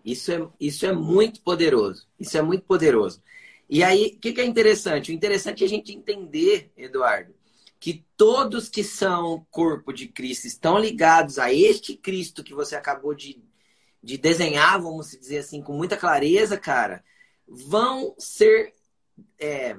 Isso 0.04 0.32
é, 0.32 0.48
isso 0.58 0.86
é 0.86 0.92
muito 0.92 1.40
poderoso. 1.42 2.06
Isso 2.18 2.36
é 2.36 2.42
muito 2.42 2.64
poderoso. 2.64 3.22
E 3.68 3.84
aí, 3.84 4.14
o 4.16 4.18
que, 4.18 4.32
que 4.32 4.40
é 4.40 4.44
interessante? 4.44 5.10
O 5.10 5.14
interessante 5.14 5.62
é 5.62 5.66
a 5.66 5.68
gente 5.68 5.94
entender, 5.94 6.72
Eduardo, 6.76 7.34
que 7.78 8.04
todos 8.16 8.68
que 8.68 8.82
são 8.82 9.46
corpo 9.50 9.92
de 9.92 10.08
Cristo 10.08 10.46
estão 10.46 10.78
ligados 10.78 11.38
a 11.38 11.52
este 11.52 11.96
Cristo 11.96 12.42
que 12.42 12.54
você 12.54 12.74
acabou 12.76 13.14
de, 13.14 13.42
de 14.02 14.18
desenhar, 14.18 14.80
vamos 14.80 15.12
dizer 15.12 15.38
assim, 15.38 15.62
com 15.62 15.72
muita 15.72 15.96
clareza, 15.96 16.58
cara, 16.58 17.04
vão 17.46 18.14
ser 18.18 18.74
é, 19.38 19.76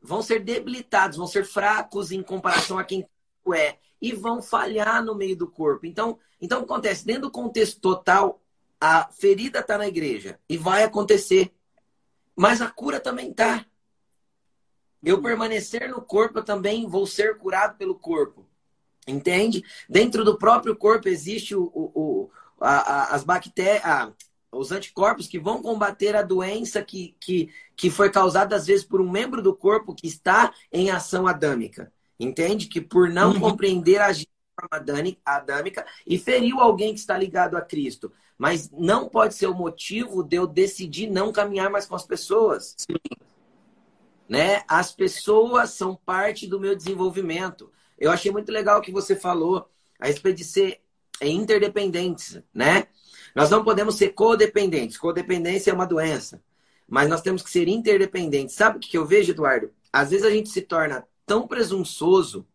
vão 0.00 0.22
ser 0.22 0.40
debilitados, 0.40 1.16
vão 1.16 1.26
ser 1.26 1.44
fracos 1.44 2.10
em 2.10 2.22
comparação 2.22 2.78
a 2.78 2.84
quem 2.84 3.06
é 3.54 3.78
e 4.00 4.12
vão 4.12 4.40
falhar 4.40 5.04
no 5.04 5.14
meio 5.14 5.36
do 5.36 5.48
corpo. 5.48 5.86
Então, 5.86 6.18
então 6.40 6.62
acontece 6.62 7.04
dentro 7.04 7.22
do 7.22 7.30
contexto 7.30 7.80
total, 7.80 8.40
a 8.80 9.10
ferida 9.12 9.60
está 9.60 9.76
na 9.76 9.88
igreja 9.88 10.38
e 10.48 10.56
vai 10.56 10.84
acontecer, 10.84 11.52
mas 12.34 12.62
a 12.62 12.70
cura 12.70 12.98
também 12.98 13.30
está. 13.30 13.66
Eu 15.02 15.20
permanecer 15.20 15.88
no 15.88 16.00
corpo, 16.00 16.38
eu 16.38 16.44
também 16.44 16.86
vou 16.86 17.06
ser 17.06 17.36
curado 17.38 17.76
pelo 17.76 17.94
corpo. 17.94 18.46
Entende? 19.06 19.64
Dentro 19.88 20.24
do 20.24 20.38
próprio 20.38 20.76
corpo 20.76 21.08
existe 21.08 21.54
o, 21.54 21.64
o, 21.74 21.90
o 21.94 22.30
a, 22.60 22.76
a, 22.76 23.14
as 23.14 23.24
bactérias, 23.24 24.12
os 24.52 24.72
anticorpos 24.72 25.26
que 25.26 25.38
vão 25.38 25.62
combater 25.62 26.16
a 26.16 26.22
doença 26.22 26.82
que, 26.82 27.14
que, 27.20 27.52
que 27.76 27.90
foi 27.90 28.10
causada, 28.10 28.56
às 28.56 28.66
vezes, 28.66 28.84
por 28.84 29.00
um 29.00 29.10
membro 29.10 29.40
do 29.40 29.54
corpo 29.54 29.94
que 29.94 30.06
está 30.06 30.52
em 30.72 30.90
ação 30.90 31.26
adâmica. 31.26 31.92
Entende? 32.18 32.66
Que 32.66 32.80
por 32.80 33.08
não 33.08 33.32
uhum. 33.32 33.40
compreender 33.40 34.00
a 34.00 34.12
forma 34.12 35.14
adâmica 35.24 35.86
e 36.06 36.18
feriu 36.18 36.60
alguém 36.60 36.92
que 36.92 37.00
está 37.00 37.16
ligado 37.16 37.56
a 37.56 37.62
Cristo. 37.62 38.12
Mas 38.36 38.70
não 38.70 39.08
pode 39.08 39.34
ser 39.34 39.46
o 39.46 39.54
motivo 39.54 40.22
de 40.22 40.36
eu 40.36 40.46
decidir 40.46 41.08
não 41.08 41.32
caminhar 41.32 41.70
mais 41.70 41.86
com 41.86 41.94
as 41.94 42.04
pessoas. 42.04 42.74
Sim 42.76 42.96
né? 44.30 44.62
As 44.68 44.92
pessoas 44.92 45.70
são 45.70 45.96
parte 45.96 46.46
do 46.46 46.60
meu 46.60 46.76
desenvolvimento. 46.76 47.68
Eu 47.98 48.12
achei 48.12 48.30
muito 48.30 48.52
legal 48.52 48.78
o 48.78 48.80
que 48.80 48.92
você 48.92 49.16
falou 49.16 49.68
a 49.98 50.06
respeito 50.06 50.36
de 50.36 50.44
ser 50.44 50.80
interdependentes, 51.20 52.40
né? 52.54 52.86
Nós 53.34 53.50
não 53.50 53.64
podemos 53.64 53.96
ser 53.96 54.10
codependentes. 54.10 54.96
Codependência 54.96 55.70
é 55.70 55.74
uma 55.74 55.86
doença. 55.86 56.42
Mas 56.88 57.08
nós 57.08 57.22
temos 57.22 57.42
que 57.42 57.50
ser 57.50 57.68
interdependentes. 57.68 58.54
Sabe 58.54 58.78
o 58.78 58.80
que 58.80 58.98
eu 58.98 59.06
vejo, 59.06 59.32
Eduardo? 59.32 59.70
Às 59.92 60.10
vezes 60.10 60.26
a 60.26 60.30
gente 60.30 60.48
se 60.48 60.62
torna 60.62 61.06
tão 61.24 61.46
presunçoso 61.46 62.46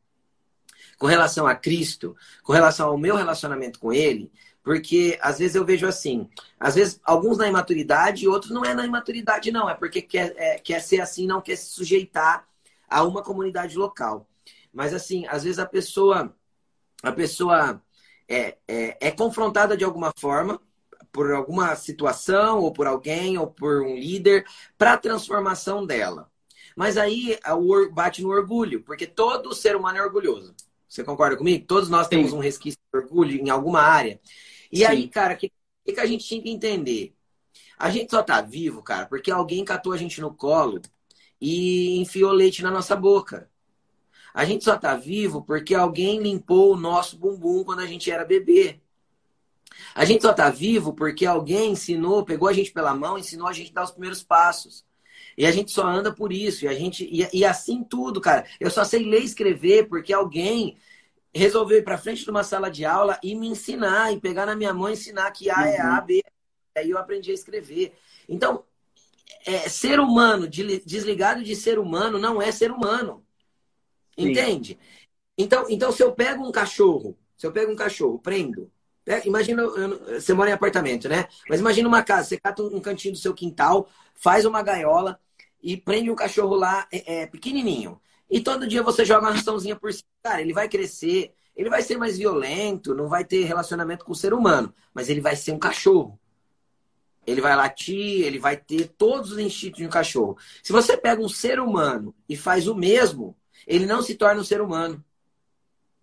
com 0.98 1.08
relação 1.08 1.48
a 1.48 1.56
Cristo, 1.56 2.16
com 2.44 2.54
relação 2.54 2.90
ao 2.90 2.98
meu 2.98 3.16
relacionamento 3.16 3.80
com 3.80 3.92
Ele, 3.92 4.32
porque 4.64 5.18
às 5.22 5.40
vezes 5.40 5.56
eu 5.56 5.64
vejo 5.64 5.86
assim, 5.86 6.28
às 6.60 6.76
vezes 6.76 7.00
alguns 7.04 7.38
na 7.38 7.48
imaturidade 7.48 8.26
e 8.26 8.28
outros 8.28 8.52
não 8.52 8.66
é 8.66 8.74
na 8.74 8.86
imaturidade, 8.86 9.52
não, 9.52 9.70
é 9.70 9.76
porque 9.76 10.02
quer, 10.02 10.34
é, 10.38 10.58
quer 10.58 10.82
ser 10.82 11.02
assim, 11.02 11.28
não 11.28 11.42
quer 11.42 11.56
se 11.56 11.68
sujeitar 11.68 12.48
a 12.90 13.04
uma 13.04 13.22
comunidade 13.22 13.78
local. 13.78 14.28
Mas 14.74 14.94
assim, 14.94 15.26
às 15.28 15.44
vezes 15.44 15.60
a 15.60 15.66
pessoa, 15.66 16.34
a 17.04 17.12
pessoa 17.12 17.82
é, 18.28 18.58
é, 18.68 18.98
é 19.08 19.12
confrontada 19.12 19.76
de 19.78 19.84
alguma 19.84 20.12
forma 20.18 20.60
por 21.12 21.32
alguma 21.32 21.74
situação, 21.78 22.60
ou 22.60 22.74
por 22.74 22.88
alguém, 22.88 23.38
ou 23.38 23.48
por 23.48 23.82
um 23.82 23.96
líder, 23.96 24.46
para 24.78 24.94
a 24.94 24.98
transformação 24.98 25.86
dela. 25.86 26.30
Mas 26.76 26.98
aí 26.98 27.40
bate 27.94 28.22
no 28.22 28.30
orgulho, 28.30 28.82
porque 28.82 29.08
todo 29.08 29.56
ser 29.56 29.78
humano 29.78 29.98
é 29.98 30.02
orgulhoso. 30.04 30.54
Você 30.90 31.06
concorda 31.06 31.38
comigo? 31.38 31.66
Todos 31.66 31.88
nós 31.88 32.10
temos 32.10 32.32
Sim. 32.32 32.38
um 32.38 32.40
resquício 32.42 32.78
de 32.94 33.00
orgulho 33.00 33.42
em 33.42 33.50
alguma 33.50 33.82
área. 33.82 34.20
E 34.70 34.80
Sim. 34.80 34.86
aí, 34.86 35.08
cara, 35.08 35.36
o 35.36 35.38
que, 35.38 35.52
que 35.86 36.00
a 36.00 36.06
gente 36.06 36.26
tinha 36.26 36.42
que 36.42 36.50
entender? 36.50 37.16
A 37.78 37.90
gente 37.90 38.12
só 38.12 38.22
tá 38.22 38.42
vivo, 38.42 38.84
cara, 38.84 39.06
porque 39.06 39.32
alguém 39.32 39.64
catou 39.64 39.94
a 39.94 39.98
gente 39.98 40.20
no 40.20 40.34
colo 40.34 40.82
e 41.40 41.98
enfiou 42.00 42.32
leite 42.32 42.62
na 42.62 42.72
nossa 42.72 42.96
boca. 42.96 43.50
A 44.36 44.44
gente 44.44 44.66
só 44.66 44.78
tá 44.78 44.98
vivo 44.98 45.42
porque 45.42 45.74
alguém 45.74 46.22
limpou 46.22 46.74
o 46.74 46.78
nosso 46.78 47.18
bumbum 47.18 47.64
quando 47.64 47.80
a 47.80 47.86
gente 47.86 48.12
era 48.12 48.26
bebê. 48.26 48.82
A 49.96 50.04
gente 50.04 50.24
só 50.24 50.34
tá 50.34 50.50
vivo 50.50 50.92
porque 50.92 51.26
alguém 51.26 51.72
ensinou, 51.72 52.26
pegou 52.26 52.50
a 52.50 52.54
gente 52.54 52.70
pela 52.74 52.94
mão, 52.94 53.18
ensinou 53.18 53.48
a 53.48 53.54
gente 53.54 53.72
a 53.72 53.76
dar 53.76 53.84
os 53.86 53.92
primeiros 53.92 54.22
passos. 54.22 54.84
E 55.38 55.46
a 55.46 55.52
gente 55.52 55.72
só 55.72 55.88
anda 55.88 56.14
por 56.14 56.34
isso. 56.34 56.66
E 56.66 56.68
a 56.68 56.74
gente 56.74 57.06
e, 57.06 57.26
e 57.32 57.46
assim 57.46 57.82
tudo, 57.82 58.20
cara. 58.20 58.46
Eu 58.60 58.70
só 58.70 58.84
sei 58.84 59.06
ler 59.06 59.22
e 59.22 59.26
escrever 59.26 59.88
porque 59.88 60.12
alguém 60.12 60.78
resolveu 61.34 61.78
ir 61.78 61.84
para 61.84 61.98
frente 61.98 62.26
de 62.26 62.30
uma 62.30 62.44
sala 62.44 62.70
de 62.70 62.84
aula 62.84 63.18
e 63.24 63.36
me 63.36 63.48
ensinar, 63.48 64.12
e 64.12 64.20
pegar 64.20 64.46
na 64.46 64.56
minha 64.56 64.74
mão 64.74 64.90
e 64.90 64.94
ensinar 64.94 65.32
que 65.32 65.50
A 65.50 65.66
é 65.66 65.80
A, 65.80 66.00
uhum. 66.00 66.06
B. 66.08 66.22
É 66.76 66.82
Aí 66.82 66.90
eu 66.90 66.98
aprendi 66.98 67.32
a 67.32 67.34
escrever. 67.34 67.94
Então, 68.28 68.66
é, 69.46 69.70
ser 69.70 69.98
humano 69.98 70.46
desligado 70.46 71.42
de 71.42 71.56
ser 71.56 71.80
humano 71.80 72.20
não 72.20 72.42
é 72.42 72.52
ser 72.52 72.70
humano. 72.70 73.25
Entende? 74.18 74.80
Então, 75.38 75.66
então, 75.70 75.92
se 75.92 76.02
eu 76.02 76.12
pego 76.14 76.48
um 76.48 76.52
cachorro, 76.52 77.18
se 77.38 77.46
eu 77.46 77.52
pego 77.52 77.72
um 77.72 77.76
cachorro, 77.76 78.20
prendo. 78.20 78.72
É, 79.06 79.28
imagina, 79.28 79.64
você 80.08 80.34
mora 80.34 80.50
em 80.50 80.54
apartamento, 80.54 81.08
né? 81.08 81.28
Mas 81.48 81.60
imagina 81.60 81.88
uma 81.88 82.02
casa, 82.02 82.30
você 82.30 82.40
cata 82.40 82.64
um 82.64 82.80
cantinho 82.80 83.14
do 83.14 83.20
seu 83.20 83.34
quintal, 83.34 83.88
faz 84.16 84.46
uma 84.46 84.64
gaiola 84.64 85.20
e 85.62 85.78
prende 85.78 86.10
um 86.10 86.16
cachorro 86.16 86.56
lá 86.56 86.88
é, 86.92 87.22
é, 87.22 87.28
pequenininho. 87.28 88.02
E 88.30 88.40
todo 88.40 88.68
dia 88.68 88.82
você 88.82 89.06
joga 89.06 89.28
uma 89.28 89.34
raçãozinha 89.34 89.76
por 89.76 89.94
cima. 89.94 90.08
Cara, 90.24 90.42
ele 90.42 90.54
vai 90.54 90.68
crescer, 90.68 91.34
ele 91.56 91.70
vai 91.70 91.82
ser 91.82 91.98
mais 91.98 92.18
violento, 92.18 92.96
não 92.96 93.08
vai 93.08 93.24
ter 93.24 93.44
relacionamento 93.44 94.04
com 94.04 94.12
o 94.12 94.16
ser 94.16 94.34
humano, 94.34 94.74
mas 94.94 95.10
ele 95.10 95.22
vai 95.22 95.36
ser 95.36 95.52
um 95.52 95.60
cachorro. 95.60 96.20
Ele 97.28 97.42
vai 97.42 97.56
latir, 97.56 98.24
ele 98.26 98.40
vai 98.40 98.56
ter 98.58 98.88
todos 98.98 99.32
os 99.32 99.40
instintos 99.40 99.78
de 99.78 99.86
um 99.86 99.90
cachorro. 99.90 100.38
Se 100.64 100.72
você 100.72 100.96
pega 100.96 101.22
um 101.22 101.30
ser 101.30 101.60
humano 101.60 102.14
e 102.30 102.36
faz 102.36 102.68
o 102.68 102.76
mesmo, 102.76 103.36
ele 103.68 103.86
não 103.86 104.02
se 104.02 104.16
torna 104.16 104.42
um 104.42 104.44
ser 104.44 104.62
humano. 104.62 105.04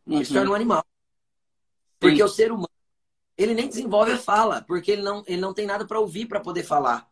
Ele 0.07 0.17
uhum. 0.17 0.25
se 0.25 0.33
torna 0.33 0.51
um 0.51 0.55
animal. 0.55 0.85
Porque 1.99 2.17
Sim. 2.17 2.23
o 2.23 2.29
ser 2.29 2.51
humano, 2.51 2.69
ele 3.37 3.55
nem 3.55 3.69
desenvolve 3.69 4.13
a 4.13 4.19
fala, 4.19 4.63
porque 4.63 4.91
ele 4.91 5.03
não, 5.03 5.23
ele 5.27 5.41
não 5.41 5.55
tem 5.55 5.67
nada 5.67 5.87
para 5.87 6.01
ouvir 6.01 6.27
para 6.27 6.41
poder 6.41 6.65
falar. 6.65 7.09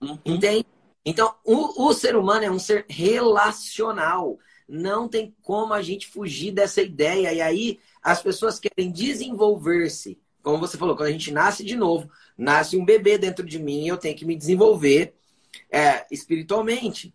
Uhum. 0.00 0.18
Entende? 0.24 0.66
Então, 1.04 1.34
o, 1.44 1.88
o 1.88 1.92
ser 1.92 2.16
humano 2.16 2.44
é 2.44 2.50
um 2.50 2.58
ser 2.58 2.86
relacional. 2.88 4.38
Não 4.66 5.08
tem 5.08 5.34
como 5.42 5.74
a 5.74 5.82
gente 5.82 6.08
fugir 6.08 6.50
dessa 6.50 6.80
ideia. 6.82 7.32
E 7.32 7.40
aí, 7.40 7.80
as 8.02 8.22
pessoas 8.22 8.58
querem 8.58 8.90
desenvolver-se. 8.90 10.18
Como 10.42 10.58
você 10.58 10.76
falou, 10.76 10.96
quando 10.96 11.08
a 11.08 11.12
gente 11.12 11.30
nasce 11.30 11.64
de 11.64 11.76
novo, 11.76 12.10
nasce 12.36 12.76
um 12.76 12.84
bebê 12.84 13.16
dentro 13.16 13.44
de 13.46 13.58
mim, 13.58 13.86
eu 13.86 13.96
tenho 13.96 14.16
que 14.16 14.26
me 14.26 14.36
desenvolver 14.36 15.14
é, 15.70 16.06
espiritualmente. 16.10 17.14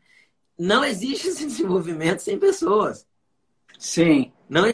Não 0.60 0.84
existe 0.84 1.30
esse 1.30 1.46
desenvolvimento 1.46 2.20
sem 2.20 2.38
pessoas. 2.38 3.08
Sim. 3.78 4.34
Não, 4.50 4.72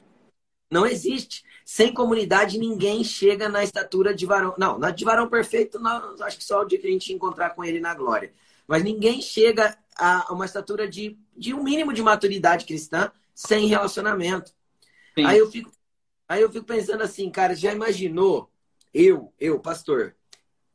não 0.72 0.88
existe. 0.88 1.46
Sem 1.64 1.94
comunidade, 1.94 2.58
ninguém 2.58 3.04
chega 3.04 3.48
na 3.48 3.64
estatura 3.64 4.14
de 4.14 4.26
varão. 4.26 4.56
Não, 4.58 4.80
na 4.80 4.90
de 4.90 5.06
varão 5.06 5.30
perfeito, 5.30 5.80
não, 5.80 6.16
acho 6.24 6.38
que 6.38 6.44
só 6.44 6.62
o 6.62 6.66
dia 6.66 6.80
que 6.80 6.88
a 6.88 6.90
gente 6.90 7.14
encontrar 7.14 7.52
com 7.52 7.64
ele 7.64 7.80
na 7.80 7.94
glória. 7.94 8.34
Mas 8.68 8.84
ninguém 8.84 9.22
chega 9.22 9.78
a 9.96 10.34
uma 10.34 10.46
estatura 10.46 10.88
de, 10.88 11.18
de 11.38 11.54
um 11.54 11.64
mínimo 11.64 11.94
de 11.94 12.02
maturidade 12.02 12.66
cristã 12.66 13.12
sem 13.34 13.68
relacionamento. 13.68 14.52
Aí 15.18 15.38
eu, 15.38 15.50
fico, 15.52 15.72
aí 16.28 16.42
eu 16.42 16.52
fico 16.52 16.66
pensando 16.66 17.04
assim, 17.04 17.30
cara, 17.30 17.56
já 17.56 17.72
imaginou 17.72 18.50
eu, 18.94 19.32
eu, 19.40 19.60
pastor, 19.60 20.16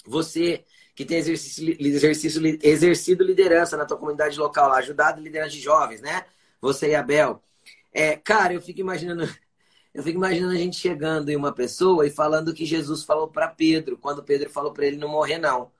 você 0.06 0.64
que 1.00 1.06
tem 1.06 1.16
exercício, 1.16 1.76
exercício, 1.80 2.58
exercido 2.62 3.24
liderança 3.24 3.74
na 3.74 3.86
tua 3.86 3.96
comunidade 3.96 4.38
local, 4.38 4.70
ajudado 4.74 5.22
liderança 5.22 5.52
de 5.52 5.60
jovens, 5.60 6.02
né? 6.02 6.26
Você 6.60 6.90
e 6.90 6.94
Abel. 6.94 7.42
É, 7.90 8.16
cara, 8.16 8.52
eu 8.52 8.60
fico 8.60 8.80
imaginando, 8.80 9.22
eu 9.94 10.02
fico 10.02 10.18
imaginando 10.18 10.52
a 10.52 10.58
gente 10.58 10.76
chegando 10.76 11.30
em 11.30 11.36
uma 11.36 11.54
pessoa 11.54 12.06
e 12.06 12.10
falando 12.10 12.52
que 12.52 12.66
Jesus 12.66 13.02
falou 13.02 13.28
para 13.28 13.48
Pedro, 13.48 13.96
quando 13.96 14.22
Pedro 14.22 14.50
falou 14.50 14.74
para 14.74 14.84
ele 14.84 14.98
não 14.98 15.08
morrer 15.08 15.38
não. 15.38 15.72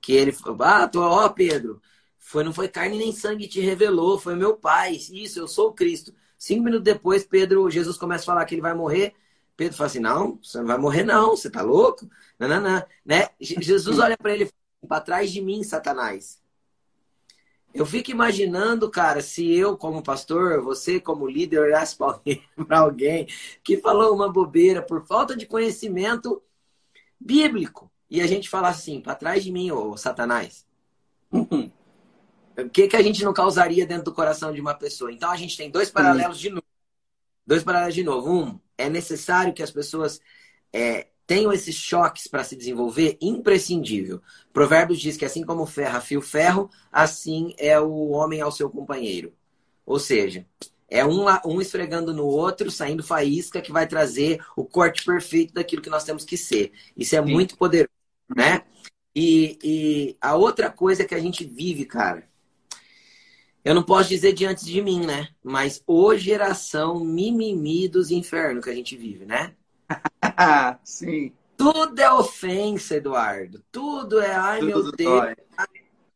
Que 0.00 0.12
ele 0.12 0.30
falou: 0.30 0.56
"Ah, 0.60 0.86
tô, 0.86 1.02
ó, 1.02 1.28
Pedro, 1.28 1.82
foi 2.16 2.44
não 2.44 2.52
foi 2.52 2.68
carne 2.68 2.96
nem 2.96 3.10
sangue 3.10 3.48
que 3.48 3.54
te 3.54 3.60
revelou, 3.60 4.20
foi 4.20 4.36
meu 4.36 4.54
Pai. 4.56 4.92
Isso, 4.92 5.40
eu 5.40 5.48
sou 5.48 5.70
o 5.70 5.72
Cristo." 5.74 6.14
Cinco 6.38 6.62
minutos 6.62 6.84
depois, 6.84 7.24
Pedro, 7.24 7.68
Jesus 7.68 7.96
começa 7.96 8.22
a 8.22 8.26
falar 8.26 8.44
que 8.44 8.54
ele 8.54 8.62
vai 8.62 8.72
morrer. 8.72 9.14
Pedro 9.56 9.76
fala 9.76 9.88
assim: 9.88 9.98
Não, 9.98 10.38
você 10.40 10.58
não 10.58 10.66
vai 10.66 10.78
morrer, 10.78 11.02
não, 11.02 11.30
você 11.30 11.50
tá 11.50 11.60
louco? 11.60 12.08
Não. 12.38 12.86
Né? 13.04 13.28
Jesus 13.40 13.98
olha 13.98 14.16
para 14.16 14.32
ele 14.32 14.44
e 14.44 14.46
fala: 14.46 14.88
Para 14.88 15.00
trás 15.00 15.30
de 15.32 15.40
mim, 15.40 15.62
Satanás. 15.62 16.40
Eu 17.74 17.84
fico 17.84 18.10
imaginando, 18.10 18.90
cara, 18.90 19.20
se 19.20 19.52
eu, 19.52 19.76
como 19.76 20.02
pastor, 20.02 20.62
você, 20.62 20.98
como 20.98 21.28
líder, 21.28 21.60
olhasse 21.60 21.96
para 21.96 22.20
alguém, 22.80 23.26
que 23.62 23.76
falou 23.76 24.14
uma 24.14 24.32
bobeira 24.32 24.82
por 24.82 25.06
falta 25.06 25.36
de 25.36 25.46
conhecimento 25.46 26.42
bíblico 27.20 27.90
e 28.10 28.20
a 28.20 28.26
gente 28.26 28.48
falasse 28.48 28.80
assim: 28.80 29.00
Para 29.00 29.14
trás 29.14 29.44
de 29.44 29.52
mim, 29.52 29.70
ô 29.70 29.96
Satanás. 29.96 30.66
o 31.30 32.70
que, 32.72 32.88
que 32.88 32.96
a 32.96 33.02
gente 33.02 33.22
não 33.22 33.32
causaria 33.32 33.86
dentro 33.86 34.04
do 34.04 34.14
coração 34.14 34.52
de 34.52 34.60
uma 34.60 34.74
pessoa? 34.74 35.12
Então 35.12 35.30
a 35.30 35.36
gente 35.36 35.56
tem 35.56 35.70
dois 35.70 35.90
paralelos 35.90 36.38
de 36.38 36.50
novo. 36.50 36.64
Dois 37.46 37.62
paralelos 37.62 37.94
de 37.94 38.02
novo. 38.02 38.30
Um, 38.30 38.60
é 38.76 38.88
necessário 38.88 39.52
que 39.52 39.62
as 39.62 39.70
pessoas 39.70 40.20
é, 40.72 41.08
tenham 41.28 41.52
esses 41.52 41.74
choques 41.74 42.26
para 42.26 42.42
se 42.42 42.56
desenvolver, 42.56 43.18
imprescindível. 43.20 44.22
Provérbios 44.50 44.98
diz 44.98 45.14
que 45.14 45.26
assim 45.26 45.44
como 45.44 45.66
ferro 45.66 45.98
afia 45.98 46.18
o 46.18 46.22
ferro, 46.22 46.70
assim 46.90 47.54
é 47.58 47.78
o 47.78 48.08
homem 48.08 48.40
ao 48.40 48.50
seu 48.50 48.70
companheiro. 48.70 49.34
Ou 49.84 49.98
seja, 49.98 50.46
é 50.88 51.04
um, 51.04 51.26
um 51.44 51.60
esfregando 51.60 52.14
no 52.14 52.24
outro, 52.24 52.70
saindo 52.70 53.02
faísca, 53.02 53.60
que 53.60 53.70
vai 53.70 53.86
trazer 53.86 54.42
o 54.56 54.64
corte 54.64 55.04
perfeito 55.04 55.52
daquilo 55.52 55.82
que 55.82 55.90
nós 55.90 56.02
temos 56.02 56.24
que 56.24 56.38
ser. 56.38 56.72
Isso 56.96 57.14
é 57.14 57.22
Sim. 57.22 57.30
muito 57.30 57.58
poderoso, 57.58 57.92
né? 58.34 58.62
E, 59.14 59.58
e 59.62 60.16
a 60.22 60.34
outra 60.34 60.70
coisa 60.70 61.04
que 61.04 61.14
a 61.14 61.20
gente 61.20 61.44
vive, 61.44 61.84
cara, 61.84 62.26
eu 63.62 63.74
não 63.74 63.82
posso 63.82 64.08
dizer 64.08 64.32
diante 64.32 64.64
de 64.64 64.80
mim, 64.80 65.04
né? 65.04 65.28
Mas 65.44 65.82
ô 65.86 66.16
geração 66.16 67.04
mimimi 67.04 67.86
dos 67.86 68.10
infernos 68.10 68.64
que 68.64 68.70
a 68.70 68.74
gente 68.74 68.96
vive, 68.96 69.26
né? 69.26 69.54
Sim. 70.84 71.32
Tudo 71.56 72.00
é 72.00 72.12
ofensa, 72.12 72.96
Eduardo. 72.96 73.64
Tudo 73.72 74.20
é, 74.20 74.34
ai 74.34 74.60
Tudo 74.60 74.66
meu 74.68 74.92
Deus. 74.92 75.20
Dói. 75.20 75.36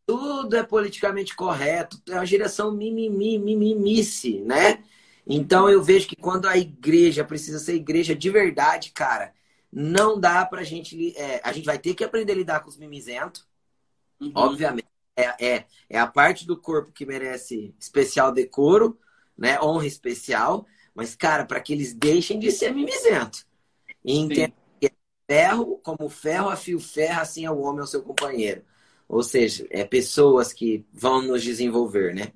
Tudo 0.06 0.56
é 0.56 0.62
politicamente 0.62 1.34
correto. 1.34 2.00
É 2.08 2.14
uma 2.14 2.26
geração 2.26 2.72
mimimi, 2.72 3.38
mimimice, 3.38 4.40
né? 4.40 4.82
Então 5.26 5.68
eu 5.68 5.82
vejo 5.82 6.08
que 6.08 6.16
quando 6.16 6.46
a 6.46 6.56
igreja 6.56 7.24
precisa 7.24 7.58
ser 7.58 7.74
igreja 7.74 8.14
de 8.14 8.30
verdade, 8.30 8.90
cara, 8.92 9.32
não 9.72 10.18
dá 10.18 10.44
pra 10.44 10.64
gente. 10.64 11.16
É, 11.16 11.40
a 11.44 11.52
gente 11.52 11.64
vai 11.64 11.78
ter 11.78 11.94
que 11.94 12.04
aprender 12.04 12.32
a 12.32 12.36
lidar 12.36 12.60
com 12.60 12.68
os 12.68 12.76
mimizentos, 12.76 13.46
uhum. 14.20 14.32
obviamente 14.34 14.86
é, 15.16 15.46
é, 15.46 15.66
é 15.88 15.98
a 15.98 16.06
parte 16.06 16.46
do 16.46 16.56
corpo 16.56 16.92
que 16.92 17.06
merece 17.06 17.74
especial 17.78 18.32
decoro, 18.32 18.98
né? 19.36 19.60
Honra 19.60 19.86
especial. 19.86 20.66
Mas, 20.94 21.14
cara, 21.14 21.44
para 21.44 21.60
que 21.60 21.72
eles 21.72 21.94
deixem 21.94 22.38
de 22.38 22.50
ser 22.50 22.74
mimizento. 22.74 23.46
E 24.04 24.18
entendam 24.18 24.56
que 24.80 24.86
é 24.86 24.90
ferro, 25.26 25.80
como 25.82 26.08
ferro 26.08 26.48
afia 26.48 26.76
o 26.76 26.80
ferro, 26.80 27.20
assim 27.20 27.44
é 27.44 27.50
o 27.50 27.60
homem 27.60 27.80
ao 27.80 27.86
seu 27.86 28.02
companheiro. 28.02 28.62
Ou 29.08 29.22
seja, 29.22 29.66
é 29.70 29.84
pessoas 29.84 30.52
que 30.52 30.84
vão 30.92 31.22
nos 31.22 31.42
desenvolver, 31.42 32.14
né? 32.14 32.32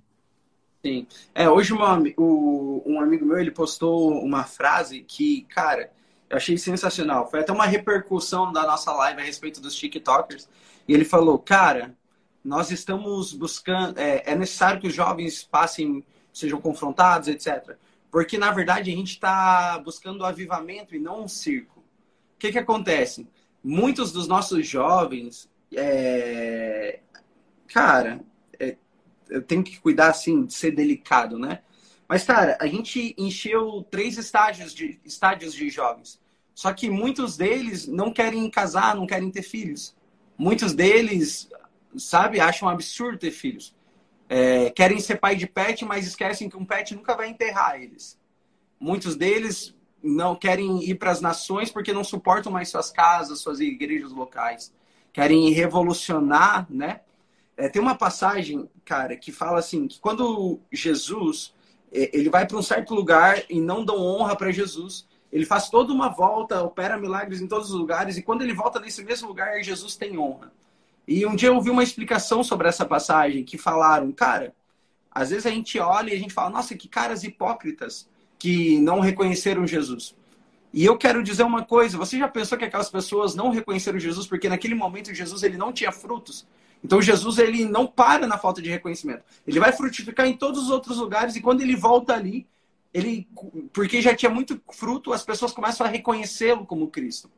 Sim. 0.85 1.07
É, 1.35 1.49
hoje 1.49 1.73
uma, 1.73 1.99
o, 2.17 2.83
um 2.87 3.01
amigo 3.01 3.25
meu, 3.25 3.39
ele 3.39 3.51
postou 3.51 4.23
uma 4.23 4.45
frase 4.45 5.01
que, 5.01 5.43
cara, 5.49 5.91
eu 6.29 6.37
achei 6.37 6.57
sensacional. 6.59 7.29
Foi 7.31 7.41
até 7.41 7.53
uma 7.53 7.67
repercussão 7.67 8.53
da 8.53 8.63
nossa 8.63 8.93
live 8.93 9.21
a 9.21 9.25
respeito 9.25 9.61
dos 9.61 9.75
TikTokers. 9.75 10.49
E 10.87 10.95
ele 10.95 11.05
falou, 11.05 11.39
cara, 11.39 11.97
nós 12.45 12.71
estamos 12.71 13.33
buscando, 13.33 13.99
é, 13.99 14.23
é 14.25 14.35
necessário 14.37 14.81
que 14.81 14.87
os 14.87 14.95
jovens 14.95 15.43
passem, 15.43 16.05
sejam 16.33 16.61
confrontados, 16.61 17.27
etc. 17.29 17.77
Porque, 18.11 18.39
na 18.39 18.51
verdade, 18.51 18.91
a 18.91 18.95
gente 18.95 19.13
está 19.13 19.79
buscando 19.79 20.21
o 20.21 20.25
avivamento 20.25 20.95
e 20.95 20.99
não 20.99 21.25
um 21.25 21.29
circo. 21.29 21.81
O 21.81 22.39
que, 22.39 22.53
que 22.53 22.59
acontece? 22.59 23.27
Muitos 23.63 24.13
dos 24.13 24.29
nossos 24.29 24.67
jovens, 24.67 25.51
é... 25.75 27.01
cara, 27.69 28.21
é... 28.59 28.77
eu 29.29 29.43
tenho 29.43 29.65
que 29.65 29.81
cuidar, 29.81 30.09
assim, 30.09 30.45
de 30.45 30.55
ser 30.55 30.71
delicado, 30.71 31.39
né? 31.39 31.61
Mas, 32.09 32.25
cara, 32.25 32.57
a 32.61 32.67
gente 32.67 33.15
encheu 33.19 33.85
três 33.91 34.17
estágios 34.17 34.73
de, 34.73 35.01
estádios 35.05 35.53
de 35.53 35.69
jovens. 35.69 36.21
Só 36.55 36.73
que 36.73 36.89
muitos 36.89 37.37
deles 37.37 37.87
não 37.87 38.13
querem 38.13 38.49
casar, 38.49 38.95
não 38.95 39.07
querem 39.07 39.31
ter 39.31 39.43
filhos. 39.43 39.95
Muitos 40.39 40.73
deles 40.73 41.51
sabe, 41.99 42.41
acham 42.41 42.69
absurdo 42.69 43.19
ter 43.19 43.31
filhos. 43.31 43.75
É, 44.29 44.71
querem 44.71 44.99
ser 44.99 45.17
pai 45.17 45.37
de 45.37 45.47
pet, 45.47 45.85
mas 45.85 46.07
esquecem 46.07 46.49
que 46.49 46.57
um 46.57 46.65
pet 46.65 46.95
nunca 46.95 47.15
vai 47.15 47.29
enterrar 47.29 47.81
eles. 47.81 48.19
Muitos 48.79 49.17
deles 49.17 49.75
não 50.03 50.37
querem 50.37 50.83
ir 50.85 50.97
para 50.97 51.11
as 51.11 51.21
nações 51.21 51.71
porque 51.71 51.93
não 51.93 52.05
suportam 52.05 52.53
mais 52.53 52.69
suas 52.69 52.91
casas, 52.91 53.41
suas 53.41 53.61
igrejas 53.61 54.13
locais. 54.13 54.73
Querem 55.13 55.51
revolucionar, 55.51 56.67
né? 56.69 57.01
É, 57.57 57.69
tem 57.69 57.81
uma 57.81 57.95
passagem, 57.95 58.69
cara, 58.85 59.17
que 59.17 59.33
fala 59.33 59.59
assim, 59.59 59.89
que 59.89 59.99
quando 59.99 60.61
Jesus 60.71 61.55
é, 61.93 62.11
ele 62.13 62.29
vai 62.29 62.47
para 62.47 62.59
um 62.59 62.63
certo 62.63 62.95
lugar 62.95 63.43
e 63.49 63.61
não 63.61 63.85
dão 63.85 63.99
honra 63.99 64.37
para 64.37 64.51
Jesus, 64.51 65.07
ele 65.33 65.47
faz 65.47 65.71
toda 65.71 65.93
uma 65.93 66.09
volta, 66.09 66.63
opera 66.63 66.99
milagres 66.99 67.41
em 67.41 67.49
todos 67.49 67.71
os 67.71 67.79
lugares 67.79 68.17
e 68.17 68.23
quando 68.23 68.43
ele 68.43 68.53
volta 68.53 68.79
nesse 68.79 69.03
mesmo 69.03 69.29
lugar, 69.29 69.63
Jesus 69.63 69.97
tem 69.97 70.19
honra. 70.19 70.53
E 71.07 71.25
um 71.25 71.37
dia 71.37 71.49
eu 71.49 71.55
ouvi 71.55 71.71
uma 71.71 71.83
explicação 71.83 72.43
sobre 72.43 72.69
essa 72.69 72.85
passagem 72.85 73.45
que 73.45 73.57
falaram, 73.57 74.11
cara, 74.13 74.55
às 75.11 75.31
vezes 75.31 75.47
a 75.47 75.51
gente 75.51 75.79
olha 75.79 76.11
e 76.11 76.17
a 76.17 76.19
gente 76.19 76.35
fala, 76.35 76.51
nossa, 76.51 76.77
que 76.77 76.89
caras 76.89 77.25
hipócritas 77.25 78.09
que 78.39 78.79
não 78.81 79.01
reconheceram 79.01 79.67
Jesus. 79.67 80.15
E 80.73 80.85
eu 80.85 80.99
quero 80.99 81.23
dizer 81.23 81.43
uma 81.43 81.65
coisa, 81.65 81.97
você 81.97 82.19
já 82.19 82.29
pensou 82.29 82.59
que 82.59 82.65
aquelas 82.65 82.91
pessoas 82.91 83.35
não 83.35 83.51
reconheceram 83.51 83.99
Jesus 83.99 84.27
porque 84.27 84.49
naquele 84.49 84.75
momento 84.75 85.15
Jesus 85.15 85.43
ele 85.43 85.57
não 85.57 85.73
tinha 85.73 85.91
frutos? 85.91 86.47
Então 86.85 87.01
Jesus 87.01 87.39
ele 87.39 87.65
não 87.65 87.87
para 87.87 88.27
na 88.27 88.37
falta 88.37 88.61
de 88.61 88.69
reconhecimento. 88.69 89.23
Ele 89.47 89.59
vai 89.59 89.73
frutificar 89.73 90.27
em 90.27 90.37
todos 90.37 90.65
os 90.65 90.71
outros 90.71 90.99
lugares 90.99 91.35
e 91.35 91.41
quando 91.41 91.63
ele 91.63 91.75
volta 91.75 92.15
ali, 92.15 92.47
ele 92.93 93.27
porque 93.73 94.03
já 94.03 94.15
tinha 94.15 94.31
muito 94.31 94.61
fruto, 94.73 95.13
as 95.13 95.23
pessoas 95.23 95.53
começam 95.53 95.87
a 95.87 95.91
reconhecê-lo 95.91 96.67
como 96.67 96.89
Cristo. 96.89 97.31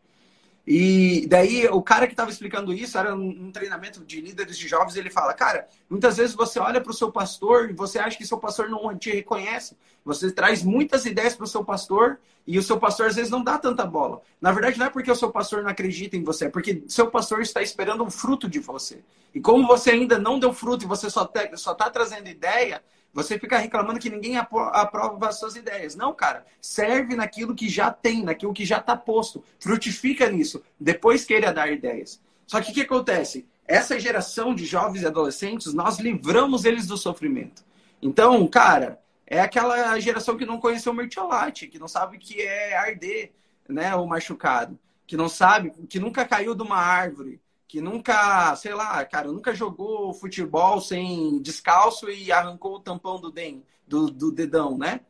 E 0.70 1.26
daí 1.26 1.66
o 1.68 1.80
cara 1.80 2.06
que 2.06 2.12
estava 2.12 2.30
explicando 2.30 2.74
isso 2.74 2.98
era 2.98 3.14
um 3.14 3.50
treinamento 3.50 4.04
de 4.04 4.20
líderes 4.20 4.58
de 4.58 4.68
jovens. 4.68 4.96
Ele 4.96 5.08
fala, 5.08 5.32
cara, 5.32 5.66
muitas 5.88 6.18
vezes 6.18 6.34
você 6.34 6.58
olha 6.58 6.78
para 6.78 6.90
o 6.90 6.94
seu 6.94 7.10
pastor 7.10 7.70
e 7.70 7.72
você 7.72 7.98
acha 7.98 8.18
que 8.18 8.26
seu 8.26 8.36
pastor 8.36 8.68
não 8.68 8.94
te 8.94 9.10
reconhece. 9.10 9.78
Você 10.04 10.30
traz 10.30 10.62
muitas 10.62 11.06
ideias 11.06 11.34
para 11.34 11.44
o 11.44 11.48
seu 11.48 11.64
pastor 11.64 12.18
e 12.46 12.58
o 12.58 12.62
seu 12.62 12.78
pastor 12.78 13.06
às 13.06 13.16
vezes 13.16 13.30
não 13.30 13.42
dá 13.42 13.56
tanta 13.56 13.86
bola. 13.86 14.20
Na 14.42 14.52
verdade, 14.52 14.78
não 14.78 14.84
é 14.84 14.90
porque 14.90 15.10
o 15.10 15.16
seu 15.16 15.30
pastor 15.30 15.62
não 15.62 15.70
acredita 15.70 16.18
em 16.18 16.22
você, 16.22 16.44
é 16.44 16.50
porque 16.50 16.82
seu 16.86 17.10
pastor 17.10 17.40
está 17.40 17.62
esperando 17.62 18.04
um 18.04 18.10
fruto 18.10 18.46
de 18.46 18.58
você. 18.58 19.02
E 19.34 19.40
como 19.40 19.66
você 19.66 19.92
ainda 19.92 20.18
não 20.18 20.38
deu 20.38 20.52
fruto 20.52 20.84
e 20.84 20.86
você 20.86 21.08
só 21.08 21.22
está 21.22 21.74
tá 21.74 21.88
trazendo 21.88 22.28
ideia, 22.28 22.82
você 23.12 23.38
fica 23.38 23.58
reclamando 23.58 23.98
que 23.98 24.10
ninguém 24.10 24.36
aprova 24.36 25.28
as 25.28 25.38
suas 25.38 25.56
ideias. 25.56 25.96
Não, 25.96 26.14
cara. 26.14 26.46
Serve 26.60 27.16
naquilo 27.16 27.54
que 27.54 27.68
já 27.68 27.90
tem, 27.90 28.22
naquilo 28.22 28.52
que 28.52 28.64
já 28.64 28.78
está 28.78 28.96
posto. 28.96 29.42
Frutifica 29.58 30.30
nisso. 30.30 30.62
Depois 30.78 31.24
queira 31.24 31.52
dar 31.52 31.70
ideias. 31.72 32.20
Só 32.46 32.60
que 32.60 32.70
o 32.70 32.74
que 32.74 32.82
acontece? 32.82 33.46
Essa 33.66 33.98
geração 33.98 34.54
de 34.54 34.64
jovens 34.64 35.02
e 35.02 35.06
adolescentes, 35.06 35.74
nós 35.74 35.98
livramos 35.98 36.64
eles 36.64 36.86
do 36.86 36.96
sofrimento. 36.96 37.64
Então, 38.00 38.46
cara, 38.46 39.00
é 39.26 39.40
aquela 39.40 39.98
geração 40.00 40.36
que 40.36 40.46
não 40.46 40.58
conheceu 40.58 40.92
o 40.92 40.94
mertiolate, 40.94 41.66
que 41.66 41.78
não 41.78 41.88
sabe 41.88 42.16
o 42.16 42.20
que 42.20 42.40
é 42.40 42.76
arder, 42.76 43.32
né, 43.68 43.94
o 43.94 44.06
machucado, 44.06 44.78
que 45.06 45.16
não 45.16 45.28
sabe, 45.28 45.72
que 45.88 45.98
nunca 45.98 46.24
caiu 46.24 46.54
de 46.54 46.62
uma 46.62 46.78
árvore, 46.78 47.40
que 47.68 47.82
nunca, 47.82 48.56
sei 48.56 48.72
lá, 48.72 49.04
cara, 49.04 49.30
nunca 49.30 49.54
jogou 49.54 50.14
futebol 50.14 50.80
sem 50.80 51.38
descalço 51.42 52.08
e 52.08 52.32
arrancou 52.32 52.76
o 52.76 52.80
tampão 52.80 53.20
do, 53.20 53.30
den, 53.30 53.62
do, 53.86 54.10
do 54.10 54.32
dedão, 54.32 54.78
né? 54.78 55.00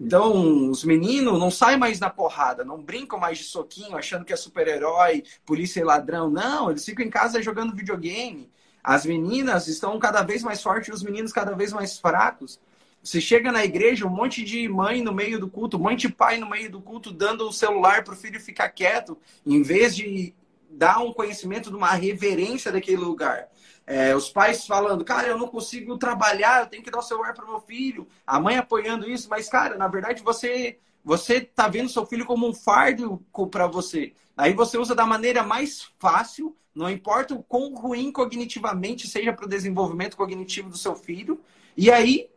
Então, 0.00 0.70
os 0.70 0.84
meninos 0.84 1.38
não 1.38 1.50
saem 1.50 1.78
mais 1.78 2.00
na 2.00 2.10
porrada, 2.10 2.64
não 2.64 2.82
brincam 2.82 3.18
mais 3.18 3.38
de 3.38 3.44
soquinho, 3.44 3.96
achando 3.96 4.24
que 4.24 4.32
é 4.32 4.36
super-herói, 4.36 5.24
polícia 5.46 5.80
e 5.80 5.84
ladrão. 5.84 6.28
Não, 6.28 6.70
eles 6.70 6.84
ficam 6.84 7.04
em 7.04 7.10
casa 7.10 7.42
jogando 7.42 7.74
videogame. 7.74 8.50
As 8.82 9.06
meninas 9.06 9.68
estão 9.68 9.98
cada 9.98 10.22
vez 10.22 10.42
mais 10.42 10.62
fortes 10.62 10.88
e 10.88 10.92
os 10.92 11.02
meninos 11.02 11.32
cada 11.32 11.52
vez 11.54 11.72
mais 11.72 11.98
fracos. 11.98 12.60
Você 13.02 13.20
chega 13.20 13.52
na 13.52 13.64
igreja, 13.64 14.06
um 14.06 14.10
monte 14.10 14.44
de 14.44 14.68
mãe 14.68 15.02
no 15.02 15.12
meio 15.12 15.38
do 15.38 15.48
culto, 15.48 15.76
um 15.76 15.80
monte 15.80 16.08
de 16.08 16.14
pai 16.14 16.36
no 16.36 16.48
meio 16.48 16.70
do 16.70 16.80
culto, 16.80 17.12
dando 17.12 17.48
o 17.48 17.52
celular 17.52 18.02
para 18.02 18.14
o 18.14 18.16
filho 18.16 18.40
ficar 18.40 18.68
quieto, 18.70 19.16
em 19.46 19.62
vez 19.62 19.94
de 19.94 20.34
dar 20.78 21.00
um 21.00 21.12
conhecimento 21.12 21.70
de 21.70 21.76
uma 21.76 21.90
reverência 21.90 22.70
daquele 22.70 22.98
lugar. 22.98 23.48
É, 23.84 24.14
os 24.14 24.28
pais 24.28 24.64
falando, 24.64 25.04
cara, 25.04 25.26
eu 25.26 25.36
não 25.36 25.48
consigo 25.48 25.98
trabalhar, 25.98 26.62
eu 26.62 26.66
tenho 26.66 26.82
que 26.82 26.90
dar 26.90 26.98
o 26.98 27.02
celular 27.02 27.34
para 27.34 27.44
meu 27.44 27.60
filho. 27.60 28.06
A 28.24 28.38
mãe 28.38 28.56
apoiando 28.56 29.10
isso, 29.10 29.28
mas, 29.28 29.48
cara, 29.48 29.76
na 29.76 29.88
verdade 29.88 30.22
você 30.22 30.78
você 31.04 31.40
tá 31.40 31.68
vendo 31.68 31.88
seu 31.88 32.04
filho 32.04 32.26
como 32.26 32.46
um 32.46 32.52
fardo 32.52 33.24
para 33.50 33.66
você. 33.66 34.12
Aí 34.36 34.52
você 34.52 34.76
usa 34.76 34.94
da 34.94 35.06
maneira 35.06 35.42
mais 35.42 35.90
fácil, 35.98 36.54
não 36.74 36.90
importa 36.90 37.34
o 37.34 37.42
quão 37.42 37.74
ruim 37.74 38.12
cognitivamente 38.12 39.08
seja 39.08 39.32
para 39.32 39.46
o 39.46 39.48
desenvolvimento 39.48 40.16
cognitivo 40.16 40.68
do 40.68 40.76
seu 40.76 40.94
filho. 40.94 41.40
E 41.74 41.90
aí 41.90 42.28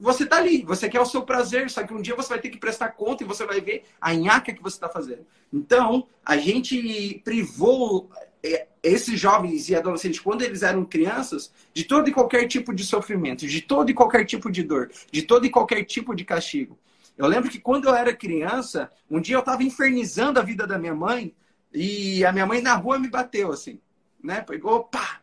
você 0.00 0.24
tá 0.24 0.36
ali, 0.36 0.62
você 0.62 0.88
quer 0.88 1.00
o 1.00 1.06
seu 1.06 1.22
prazer, 1.22 1.68
só 1.70 1.82
que 1.82 1.92
um 1.92 2.00
dia 2.00 2.14
você 2.14 2.28
vai 2.28 2.38
ter 2.38 2.50
que 2.50 2.58
prestar 2.58 2.90
conta 2.90 3.24
e 3.24 3.26
você 3.26 3.44
vai 3.44 3.60
ver 3.60 3.84
a 4.00 4.14
nhaca 4.14 4.52
que 4.52 4.62
você 4.62 4.76
está 4.76 4.88
fazendo. 4.88 5.26
Então, 5.52 6.06
a 6.24 6.36
gente 6.36 7.20
privou 7.24 8.08
é, 8.42 8.68
esses 8.82 9.18
jovens 9.18 9.68
e 9.68 9.74
adolescentes, 9.74 10.20
quando 10.20 10.42
eles 10.42 10.62
eram 10.62 10.84
crianças, 10.84 11.52
de 11.74 11.84
todo 11.84 12.08
e 12.08 12.12
qualquer 12.12 12.46
tipo 12.46 12.72
de 12.72 12.84
sofrimento, 12.84 13.46
de 13.46 13.60
todo 13.60 13.90
e 13.90 13.94
qualquer 13.94 14.24
tipo 14.24 14.50
de 14.50 14.62
dor, 14.62 14.90
de 15.10 15.22
todo 15.22 15.44
e 15.46 15.50
qualquer 15.50 15.82
tipo 15.84 16.14
de 16.14 16.24
castigo. 16.24 16.78
Eu 17.16 17.26
lembro 17.26 17.50
que 17.50 17.58
quando 17.58 17.88
eu 17.88 17.94
era 17.94 18.14
criança, 18.14 18.88
um 19.10 19.20
dia 19.20 19.34
eu 19.34 19.40
estava 19.40 19.64
infernizando 19.64 20.38
a 20.38 20.44
vida 20.44 20.64
da 20.64 20.78
minha 20.78 20.94
mãe 20.94 21.34
e 21.72 22.24
a 22.24 22.32
minha 22.32 22.46
mãe 22.46 22.62
na 22.62 22.74
rua 22.74 22.98
me 22.98 23.08
bateu 23.08 23.50
assim, 23.50 23.80
né? 24.22 24.40
Pegou, 24.42 24.84
pá! 24.84 25.20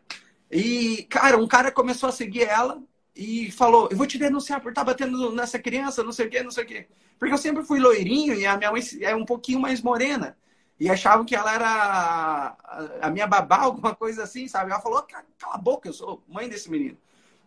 E, 0.51 1.03
cara, 1.09 1.37
um 1.37 1.47
cara 1.47 1.71
começou 1.71 2.09
a 2.09 2.11
seguir 2.11 2.43
ela 2.43 2.83
e 3.15 3.49
falou: 3.51 3.87
Eu 3.89 3.97
vou 3.97 4.05
te 4.05 4.17
denunciar 4.17 4.59
por 4.61 4.69
estar 4.69 4.81
tá 4.81 4.91
batendo 4.91 5.31
nessa 5.31 5.57
criança, 5.57 6.03
não 6.03 6.11
sei 6.11 6.27
o 6.27 6.29
quê, 6.29 6.43
não 6.43 6.51
sei 6.51 6.63
o 6.63 6.67
quê. 6.67 6.87
Porque 7.17 7.33
eu 7.33 7.37
sempre 7.37 7.63
fui 7.63 7.79
loirinho 7.79 8.33
e 8.33 8.45
a 8.45 8.57
minha 8.57 8.71
mãe 8.71 8.81
é 9.01 9.15
um 9.15 9.25
pouquinho 9.25 9.59
mais 9.59 9.81
morena. 9.81 10.37
E 10.77 10.89
achavam 10.89 11.23
que 11.25 11.35
ela 11.35 11.53
era 11.53 12.57
a 13.01 13.09
minha 13.09 13.25
babá, 13.25 13.59
alguma 13.59 13.95
coisa 13.95 14.23
assim, 14.23 14.47
sabe? 14.47 14.71
Ela 14.71 14.81
falou: 14.81 15.01
Cala 15.03 15.55
a 15.55 15.57
boca, 15.57 15.87
eu 15.87 15.93
sou 15.93 16.21
mãe 16.27 16.49
desse 16.49 16.69
menino. 16.69 16.97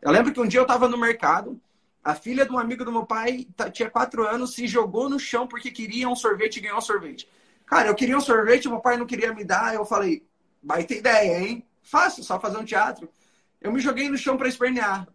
Eu 0.01 0.11
lembro 0.11 0.33
que 0.33 0.41
um 0.41 0.47
dia 0.47 0.61
eu 0.61 0.63
estava 0.63 0.89
no 0.89 0.97
mercado, 0.97 1.61
a 2.03 2.15
filha 2.15 2.47
de 2.47 2.53
um 2.53 2.59
amigo 2.59 2.85
do 2.85 2.93
meu 2.93 3.05
pai 3.05 3.47
tinha 3.73 3.91
quatro 3.91 4.27
anos, 4.27 4.55
se 4.55 4.67
jogou 4.67 5.11
no 5.11 5.19
chão 5.19 5.47
porque 5.47 5.71
queria 5.71 6.09
um 6.09 6.17
sorvete 6.17 6.57
e 6.57 6.61
ganhou 6.61 6.79
um 6.79 6.83
sorvete. 6.83 7.29
Cara, 7.67 7.89
eu 7.89 7.95
queria 7.95 8.17
um 8.17 8.21
sorvete, 8.21 8.69
meu 8.69 8.81
pai 8.81 8.97
não 8.97 9.05
queria 9.05 9.35
me 9.35 9.45
dar. 9.45 9.75
Eu 9.75 9.85
falei: 9.85 10.25
Baita 10.63 10.95
ideia, 10.95 11.39
hein? 11.39 11.67
Fácil, 11.83 12.25
só 12.25 12.41
fazer 12.41 12.57
um 12.57 12.65
teatro. 12.65 13.11
Eu 13.61 13.73
me 13.73 13.81
joguei 13.81 14.09
no 14.09 14.17
chão 14.17 14.37
para 14.37 14.49
espernear. 14.49 15.07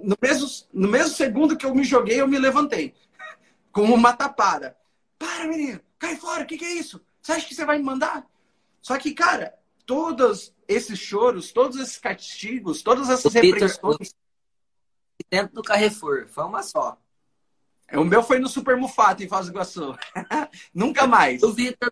No 0.00 0.16
mesmo, 0.20 0.48
no 0.72 0.88
mesmo 0.88 1.14
segundo 1.14 1.56
que 1.56 1.66
eu 1.66 1.74
me 1.74 1.84
joguei, 1.84 2.20
eu 2.20 2.28
me 2.28 2.38
levantei. 2.38 2.94
Como 3.72 3.94
uma 3.94 4.12
tapada. 4.12 4.76
Para, 5.18 5.48
menino! 5.48 5.80
Cai 5.98 6.16
fora! 6.16 6.44
O 6.44 6.46
que, 6.46 6.56
que 6.56 6.64
é 6.64 6.74
isso? 6.74 7.00
Você 7.20 7.32
acha 7.32 7.46
que 7.46 7.54
você 7.54 7.64
vai 7.64 7.78
me 7.78 7.84
mandar? 7.84 8.24
Só 8.80 8.96
que, 8.96 9.12
cara, 9.12 9.58
todos 9.84 10.54
esses 10.66 10.98
choros, 10.98 11.50
todos 11.50 11.78
esses 11.78 11.98
castigos, 11.98 12.82
todas 12.82 13.10
essas 13.10 13.32
repressões. 13.32 14.14
Dentro 15.28 15.54
do 15.54 15.62
Carrefour, 15.62 16.28
foi 16.28 16.44
uma 16.44 16.62
só. 16.62 16.96
O 17.92 18.04
meu 18.04 18.22
foi 18.22 18.38
no 18.38 18.48
Super 18.48 18.76
Mufato, 18.76 19.22
em 19.22 19.28
Foz 19.28 19.46
do 19.46 19.52
Iguaçu. 19.52 19.96
Nunca 20.74 21.06
mais. 21.06 21.42
O 21.42 21.52
Vitor. 21.52 21.90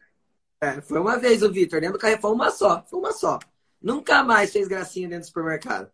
É, 0.61 0.81
foi 0.81 1.01
uma 1.01 1.19
vez 1.19 1.43
o 1.43 1.51
Vitor, 1.51 1.81
dentro 1.81 1.99
do 1.99 2.01
Carrefour, 2.01 2.33
uma 2.33 2.51
só. 2.51 2.85
Foi 2.89 2.99
uma 2.99 3.13
só. 3.13 3.39
Nunca 3.81 4.23
mais 4.23 4.53
fez 4.53 4.69
gracinha 4.69 5.09
dentro 5.09 5.25
do 5.25 5.29
supermercado. 5.29 5.91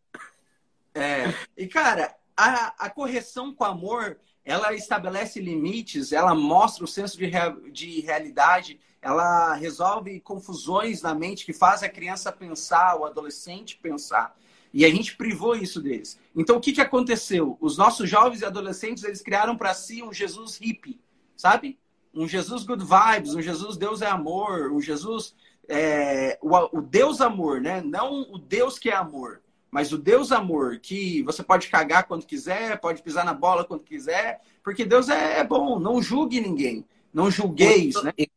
É. 0.95 1.33
E, 1.57 1.66
cara, 1.66 2.14
a, 2.37 2.87
a 2.87 2.91
correção 2.91 3.55
com 3.55 3.64
amor, 3.64 4.18
ela 4.45 4.74
estabelece 4.74 5.41
limites, 5.41 6.12
ela 6.12 6.35
mostra 6.35 6.85
o 6.85 6.89
senso 6.89 7.16
de, 7.16 7.26
real, 7.26 7.61
de 7.70 8.01
realidade, 8.01 8.80
ela 9.01 9.55
resolve 9.55 10.20
confusões 10.20 11.03
na 11.03 11.14
mente 11.14 11.45
que 11.45 11.53
faz 11.53 11.83
a 11.83 11.89
criança 11.89 12.30
pensar, 12.30 12.97
o 12.97 13.05
adolescente 13.05 13.78
pensar. 13.83 14.37
E 14.72 14.87
a 14.87 14.89
gente 14.89 15.16
privou 15.16 15.55
isso 15.55 15.83
deles. 15.83 16.18
Então, 16.35 16.57
o 16.57 16.61
que, 16.61 16.72
que 16.72 16.80
aconteceu? 16.80 17.59
Os 17.61 17.76
nossos 17.76 18.09
jovens 18.09 18.41
e 18.41 18.45
adolescentes, 18.45 19.05
eles 19.05 19.20
criaram 19.20 19.57
para 19.57 19.74
si 19.74 20.03
um 20.03 20.12
Jesus 20.12 20.57
hippie, 20.57 21.01
sabe? 21.37 21.78
Um 22.14 22.26
Jesus 22.26 22.64
good 22.64 22.85
vibes, 22.85 23.35
um 23.35 23.43
Jesus 23.43 23.76
Deus 23.76 24.01
é 24.03 24.07
amor, 24.07 24.72
um 24.72 24.80
Jesus 24.80 25.35
é, 25.69 26.39
o, 26.41 26.79
o 26.79 26.83
Deus 26.83 27.21
amor, 27.21 27.61
né? 27.61 27.81
Não 27.81 28.23
o 28.23 28.39
Deus 28.39 28.79
que 28.79 28.91
é 28.91 28.95
amor, 28.95 29.41
mas 29.71 29.93
o 29.93 29.99
Deus 29.99 30.33
amor 30.33 30.79
que 30.79 31.23
você 31.23 31.43
pode 31.43 31.69
cagar 31.69 32.07
quando 32.07 32.27
quiser, 32.27 32.81
pode 32.81 33.03
pisar 33.03 33.25
na 33.25 33.35
bola 33.35 33.65
quando 33.65 33.85
quiser, 33.85 34.41
porque 34.63 34.85
Deus 34.85 35.09
é, 35.09 35.39
é 35.39 35.45
bom. 35.45 35.79
Não 35.79 36.03
julgue 36.03 36.41
ninguém, 36.41 36.85
não 37.13 37.31
julgueis, 37.31 38.03
né? 38.03 38.13
E, 38.19 38.29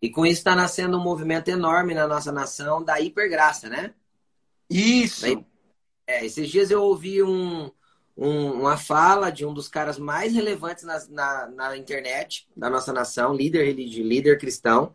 e 0.00 0.10
com 0.10 0.24
isso 0.24 0.38
está 0.38 0.54
nascendo 0.54 0.96
um 0.96 1.02
movimento 1.02 1.48
enorme 1.48 1.94
na 1.94 2.06
nossa 2.06 2.30
nação 2.30 2.82
da 2.84 3.00
hipergraça, 3.00 3.68
né? 3.68 3.94
Isso. 4.70 5.22
Daí, 5.22 5.44
é, 6.06 6.24
esses 6.24 6.48
dias 6.48 6.70
eu 6.70 6.82
ouvi 6.82 7.22
um, 7.22 7.70
um, 8.16 8.52
uma 8.52 8.76
fala 8.76 9.30
de 9.30 9.44
um 9.44 9.52
dos 9.52 9.68
caras 9.68 9.98
mais 9.98 10.32
relevantes 10.34 10.84
na, 10.84 11.06
na, 11.08 11.46
na 11.48 11.76
internet 11.76 12.48
da 12.56 12.68
nossa 12.68 12.92
nação, 12.92 13.34
líder 13.34 13.72
líder 13.74 14.38
cristão, 14.38 14.94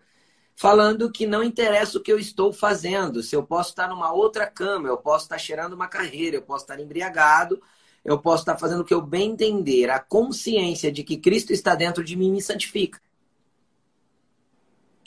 falando 0.56 1.12
que 1.12 1.26
não 1.26 1.44
interessa 1.44 1.98
o 1.98 2.02
que 2.02 2.12
eu 2.12 2.20
estou 2.20 2.54
fazendo, 2.54 3.24
se 3.24 3.36
eu 3.36 3.44
posso 3.44 3.70
estar 3.70 3.88
numa 3.88 4.12
outra 4.12 4.48
cama, 4.48 4.88
eu 4.88 4.98
posso 4.98 5.26
estar 5.26 5.38
cheirando 5.38 5.74
uma 5.74 5.88
carreira, 5.88 6.38
eu 6.38 6.42
posso 6.42 6.64
estar 6.64 6.80
embriagado, 6.80 7.62
eu 8.04 8.20
posso 8.20 8.44
estar 8.44 8.58
fazendo 8.58 8.82
o 8.82 8.86
que 8.86 8.94
eu 8.94 9.02
bem 9.02 9.32
entender. 9.32 9.90
A 9.90 10.00
consciência 10.00 10.92
de 10.92 11.04
que 11.04 11.18
Cristo 11.18 11.54
está 11.54 11.74
dentro 11.74 12.04
de 12.04 12.16
mim 12.16 12.32
me 12.32 12.42
santifica. 12.42 13.02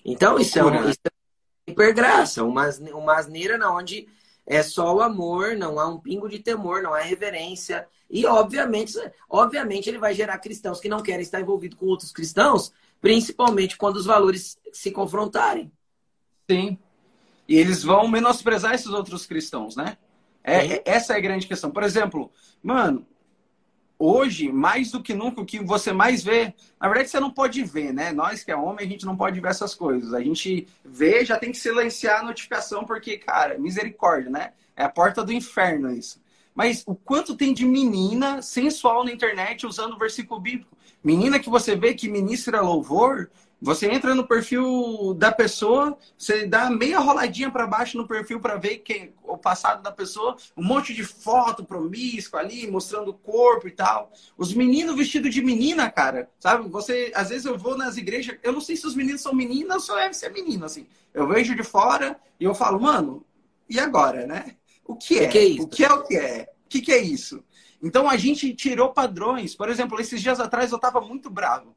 Então, 0.05 0.38
isso 0.38 0.59
é, 0.59 0.64
um, 0.64 0.88
isso 0.88 1.01
é 1.05 1.70
hipergraça, 1.70 2.44
uma, 2.44 2.68
uma 2.94 3.16
asneira 3.16 3.59
na 3.59 3.74
onde 3.74 4.09
é 4.47 4.62
só 4.62 4.94
o 4.94 5.03
amor, 5.03 5.57
não 5.57 5.80
há 5.80 5.88
um 5.88 5.99
pingo 5.99 6.28
de 6.28 6.38
temor, 6.38 6.80
não 6.80 6.94
há 6.94 7.01
reverência. 7.01 7.88
E, 8.09 8.24
obviamente, 8.24 8.92
obviamente 9.28 9.90
ele 9.90 9.99
vai 9.99 10.14
gerar 10.14 10.38
cristãos 10.38 10.78
que 10.78 10.88
não 10.88 11.03
querem 11.03 11.22
estar 11.22 11.40
envolvidos 11.40 11.76
com 11.76 11.86
outros 11.86 12.12
cristãos, 12.12 12.72
principalmente 13.07 13.76
quando 13.76 13.98
os 13.98 14.04
valores 14.04 14.59
se 14.72 14.90
confrontarem. 14.90 15.70
Sim. 16.50 16.76
E 17.46 17.54
eles 17.54 17.84
vão 17.84 18.09
menosprezar 18.09 18.74
esses 18.74 18.88
outros 18.88 19.24
cristãos, 19.24 19.76
né? 19.76 19.96
É, 20.42 20.82
essa 20.84 21.14
é 21.14 21.16
a 21.16 21.20
grande 21.20 21.46
questão. 21.46 21.70
Por 21.70 21.84
exemplo, 21.84 22.32
mano, 22.61 23.07
hoje, 23.96 24.50
mais 24.50 24.90
do 24.90 25.00
que 25.00 25.14
nunca, 25.14 25.40
o 25.40 25.46
que 25.46 25.62
você 25.62 25.92
mais 25.92 26.24
vê, 26.24 26.52
na 26.80 26.88
verdade 26.88 27.09
você 27.09 27.20
não 27.20 27.30
pode 27.30 27.62
ver, 27.62 27.94
né? 27.94 28.11
Nós 28.11 28.42
que 28.42 28.50
é 28.50 28.57
homem, 28.57 28.84
a 28.84 28.90
gente 28.90 29.07
não 29.07 29.16
pode 29.16 29.38
ver 29.38 29.50
essas 29.50 29.72
coisas. 29.72 30.12
A 30.12 30.20
gente 30.20 30.66
vê, 30.84 31.24
já 31.24 31.38
tem 31.38 31.52
que 31.52 31.59
silenciar 31.59 32.22
a 32.22 32.24
notificação, 32.24 32.84
porque, 32.84 33.18
cara, 33.18 33.57
misericórdia, 33.57 34.30
né? 34.30 34.52
É 34.74 34.82
a 34.82 34.88
porta 34.88 35.22
do 35.22 35.32
inferno 35.32 35.92
isso. 35.92 36.20
Mas 36.57 36.82
o 36.86 36.94
quanto 36.94 37.36
tem 37.36 37.52
de 37.52 37.66
menina 37.66 38.40
sensual 38.40 39.04
na 39.04 39.12
internet 39.12 39.66
usando 39.66 39.92
o 39.92 39.98
versículo 39.98 40.40
bíblico? 40.40 40.74
Menina 41.04 41.38
que 41.38 41.50
você 41.50 41.76
vê 41.76 41.92
que 41.92 42.09
ministra 42.09 42.62
louvor, 42.62 43.30
você 43.61 43.90
entra 43.90 44.14
no 44.14 44.26
perfil 44.26 45.14
da 45.14 45.30
pessoa, 45.30 45.96
você 46.16 46.46
dá 46.46 46.70
meia 46.70 46.98
roladinha 46.98 47.50
para 47.50 47.66
baixo 47.66 47.98
no 47.98 48.09
perfil 48.09 48.40
para 48.40 48.57
ver 48.57 48.78
quem, 48.78 49.12
o 49.22 49.36
passado 49.36 49.82
da 49.82 49.92
pessoa, 49.92 50.36
um 50.57 50.64
monte 50.64 50.94
de 50.94 51.04
foto 51.04 51.62
promíscua 51.62 52.40
ali, 52.40 52.70
mostrando 52.70 53.11
o 53.11 53.14
corpo 53.14 53.68
e 53.68 53.70
tal. 53.70 54.11
Os 54.36 54.54
meninos 54.54 54.96
vestidos 54.96 55.34
de 55.34 55.42
menina, 55.42 55.90
cara, 55.90 56.30
sabe? 56.40 56.68
Você, 56.70 57.12
às 57.14 57.28
vezes 57.28 57.44
eu 57.44 57.59
vou 57.59 57.76
nas 57.76 57.98
igrejas, 57.98 58.38
eu 58.42 58.52
não 58.52 58.61
sei 58.62 58.76
se 58.76 58.86
os 58.86 58.94
meninos 58.94 59.20
são 59.20 59.34
meninas 59.34 59.88
ou 59.90 59.96
deve 59.96 60.14
ser 60.14 60.30
menino, 60.32 60.64
assim. 60.64 60.86
Eu 61.12 61.28
vejo 61.28 61.54
de 61.54 61.62
fora 61.62 62.18
e 62.40 62.44
eu 62.44 62.54
falo, 62.54 62.80
mano, 62.80 63.24
e 63.68 63.78
agora, 63.78 64.26
né? 64.26 64.57
O 64.87 64.97
que 64.97 65.18
é? 65.18 65.26
O 65.26 65.30
que 65.30 65.39
é 65.39 65.45
isso? 65.45 65.62
O 65.62 65.68
que 65.68 65.84
é 65.84 65.93
o 65.93 66.03
que 66.05 66.16
é? 66.16 66.43
O 66.43 66.68
que, 66.68 66.80
que 66.80 66.93
é 66.93 66.99
isso? 66.99 67.45
Então 67.82 68.09
a 68.09 68.16
gente 68.16 68.55
tirou 68.55 68.93
padrões. 68.93 69.55
Por 69.55 69.68
exemplo, 69.68 70.01
esses 70.01 70.20
dias 70.20 70.41
atrás 70.41 70.72
eu 70.72 70.76
estava 70.76 71.01
muito 71.01 71.30
bravo 71.30 71.76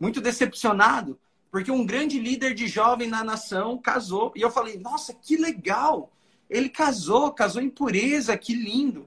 muito 0.00 0.22
decepcionado, 0.22 1.20
porque 1.50 1.70
um 1.70 1.84
grande 1.84 2.18
líder 2.18 2.54
de 2.54 2.66
jovem 2.66 3.06
na 3.06 3.22
nação 3.22 3.76
casou. 3.76 4.32
E 4.34 4.40
eu 4.40 4.50
falei, 4.50 4.78
nossa, 4.78 5.12
que 5.12 5.36
legal! 5.36 6.10
Ele 6.48 6.70
casou, 6.70 7.30
casou 7.32 7.60
em 7.60 7.68
pureza, 7.68 8.36
que 8.36 8.54
lindo. 8.54 9.06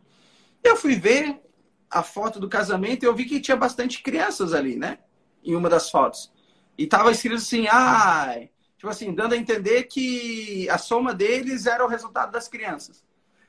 Eu 0.63 0.77
fui 0.77 0.95
ver 0.95 1.41
a 1.89 2.03
foto 2.03 2.39
do 2.39 2.47
casamento 2.47 3.03
e 3.03 3.07
eu 3.07 3.15
vi 3.15 3.25
que 3.25 3.41
tinha 3.41 3.57
bastante 3.57 4.03
crianças 4.03 4.53
ali, 4.53 4.75
né? 4.75 4.99
Em 5.43 5.55
uma 5.55 5.69
das 5.69 5.89
fotos. 5.89 6.31
E 6.77 6.85
tava 6.85 7.11
escrito 7.11 7.35
assim, 7.35 7.67
ai, 7.69 8.49
tipo 8.77 8.89
assim, 8.89 9.13
dando 9.13 9.33
a 9.33 9.37
entender 9.37 9.83
que 9.83 10.69
a 10.69 10.77
soma 10.77 11.13
deles 11.13 11.65
era 11.65 11.83
o 11.83 11.89
resultado 11.89 12.31
das 12.31 12.47
crianças. 12.47 13.03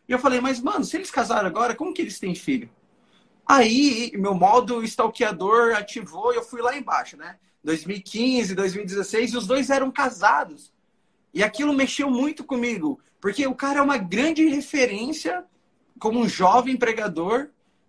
E 0.08 0.12
eu 0.12 0.18
falei, 0.18 0.40
mas 0.40 0.60
mano, 0.60 0.84
se 0.84 0.96
eles 0.96 1.10
casaram 1.10 1.46
agora, 1.46 1.74
como 1.74 1.92
que 1.94 2.02
eles 2.02 2.18
têm 2.18 2.34
filho? 2.34 2.68
Aí, 3.46 4.12
meu 4.14 4.34
modo 4.34 4.82
stalkeador 4.84 5.74
ativou 5.74 6.32
e 6.32 6.36
eu 6.36 6.42
fui 6.42 6.62
lá 6.62 6.76
embaixo, 6.76 7.16
né? 7.16 7.36
2015, 7.62 8.54
2016, 8.54 9.32
e 9.32 9.36
os 9.36 9.46
dois 9.46 9.70
eram 9.70 9.90
casados. 9.90 10.72
E 11.32 11.42
aquilo 11.42 11.72
mexeu 11.72 12.10
muito 12.10 12.44
comigo, 12.44 13.00
porque 13.20 13.46
o 13.46 13.54
cara 13.54 13.80
é 13.80 13.82
uma 13.82 13.98
grande 13.98 14.46
referência 14.46 15.44
como 15.98 16.20
um 16.20 16.28
jovem 16.28 16.76
pregador, 16.76 17.48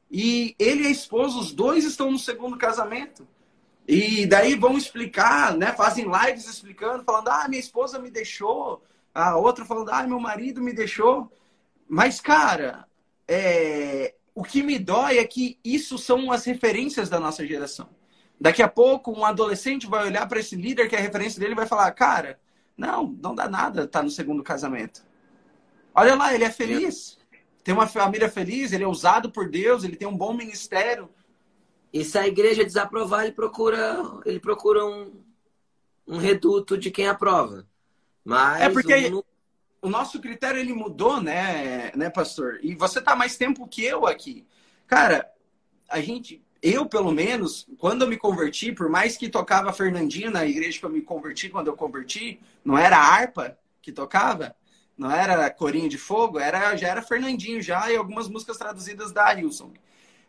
e 0.09 0.55
ele 0.57 0.83
e 0.83 0.87
a 0.87 0.91
esposa, 0.91 1.37
os 1.37 1.51
dois 1.51 1.83
estão 1.83 2.11
no 2.11 2.19
segundo 2.19 2.57
casamento. 2.57 3.27
E 3.87 4.25
daí 4.25 4.55
vão 4.55 4.77
explicar, 4.77 5.55
né? 5.55 5.71
Fazem 5.73 6.05
lives 6.05 6.47
explicando, 6.47 7.03
falando: 7.03 7.29
ah, 7.29 7.47
minha 7.47 7.59
esposa 7.59 7.99
me 7.99 8.09
deixou. 8.09 8.81
A 9.13 9.35
outra 9.37 9.65
falando: 9.65 9.89
ah, 9.89 10.07
meu 10.07 10.19
marido 10.19 10.61
me 10.61 10.73
deixou. 10.73 11.31
Mas, 11.87 12.19
cara, 12.19 12.85
é, 13.27 14.15
o 14.33 14.43
que 14.43 14.61
me 14.63 14.77
dói 14.77 15.17
é 15.17 15.25
que 15.25 15.59
isso 15.63 15.97
são 15.97 16.31
as 16.31 16.45
referências 16.45 17.09
da 17.09 17.19
nossa 17.19 17.45
geração. 17.45 17.89
Daqui 18.39 18.61
a 18.61 18.67
pouco, 18.67 19.11
um 19.11 19.25
adolescente 19.25 19.87
vai 19.87 20.05
olhar 20.05 20.27
para 20.27 20.39
esse 20.39 20.55
líder 20.55 20.89
que 20.89 20.95
é 20.95 20.99
a 20.99 21.01
referência 21.01 21.39
dele 21.39 21.53
e 21.53 21.55
vai 21.55 21.65
falar: 21.65 21.89
Cara, 21.91 22.39
não, 22.77 23.15
não 23.21 23.33
dá 23.33 23.47
nada 23.47 23.83
estar 23.83 23.99
tá 23.99 24.03
no 24.03 24.09
segundo 24.09 24.43
casamento. 24.43 25.05
Olha 25.93 26.15
lá, 26.15 26.33
ele 26.33 26.43
é 26.43 26.51
feliz, 26.51 27.17
tem 27.63 27.73
uma 27.73 27.87
família 27.87 28.29
feliz, 28.29 28.73
ele 28.73 28.83
é 28.83 28.87
usado 28.87 29.31
por 29.31 29.49
Deus, 29.49 29.83
ele 29.83 29.95
tem 29.95 30.07
um 30.07 30.17
bom 30.17 30.33
ministério. 30.33 31.09
E 31.93 32.03
se 32.03 32.17
a 32.17 32.27
igreja 32.27 32.65
desaprovar, 32.65 33.23
ele 33.23 33.31
procura, 33.31 34.03
ele 34.25 34.39
procura 34.39 34.85
um, 34.85 35.13
um 36.05 36.17
reduto 36.17 36.77
de 36.77 36.91
quem 36.91 37.07
aprova. 37.07 37.65
Mas 38.25 38.61
é 38.61 38.69
porque 38.69 39.09
o 39.85 39.89
nosso 39.89 40.19
critério 40.19 40.59
ele 40.59 40.73
mudou, 40.73 41.21
né, 41.21 41.91
né, 41.95 42.09
pastor? 42.09 42.59
E 42.63 42.73
você 42.73 42.99
tá 42.99 43.15
mais 43.15 43.37
tempo 43.37 43.67
que 43.67 43.85
eu 43.85 44.07
aqui. 44.07 44.43
Cara, 44.87 45.31
a 45.87 46.01
gente, 46.01 46.43
eu 46.59 46.87
pelo 46.87 47.11
menos, 47.11 47.67
quando 47.77 48.01
eu 48.01 48.07
me 48.07 48.17
converti, 48.17 48.71
por 48.71 48.89
mais 48.89 49.15
que 49.15 49.29
tocava 49.29 49.71
Fernandinho 49.71 50.31
na 50.31 50.43
igreja 50.43 50.79
que 50.79 50.85
eu 50.85 50.89
me 50.89 51.03
converti, 51.03 51.49
quando 51.49 51.67
eu 51.67 51.75
converti, 51.75 52.39
não 52.63 52.75
era 52.75 52.97
harpa 52.97 53.57
que 53.79 53.91
tocava, 53.91 54.55
não 54.97 55.11
era 55.11 55.51
corinho 55.51 55.87
de 55.87 55.99
fogo, 55.99 56.39
era 56.39 56.75
já 56.75 56.87
era 56.87 57.03
Fernandinho 57.03 57.61
já 57.61 57.91
e 57.91 57.95
algumas 57.95 58.27
músicas 58.27 58.57
traduzidas 58.57 59.11
da 59.11 59.29
Wilson. 59.33 59.71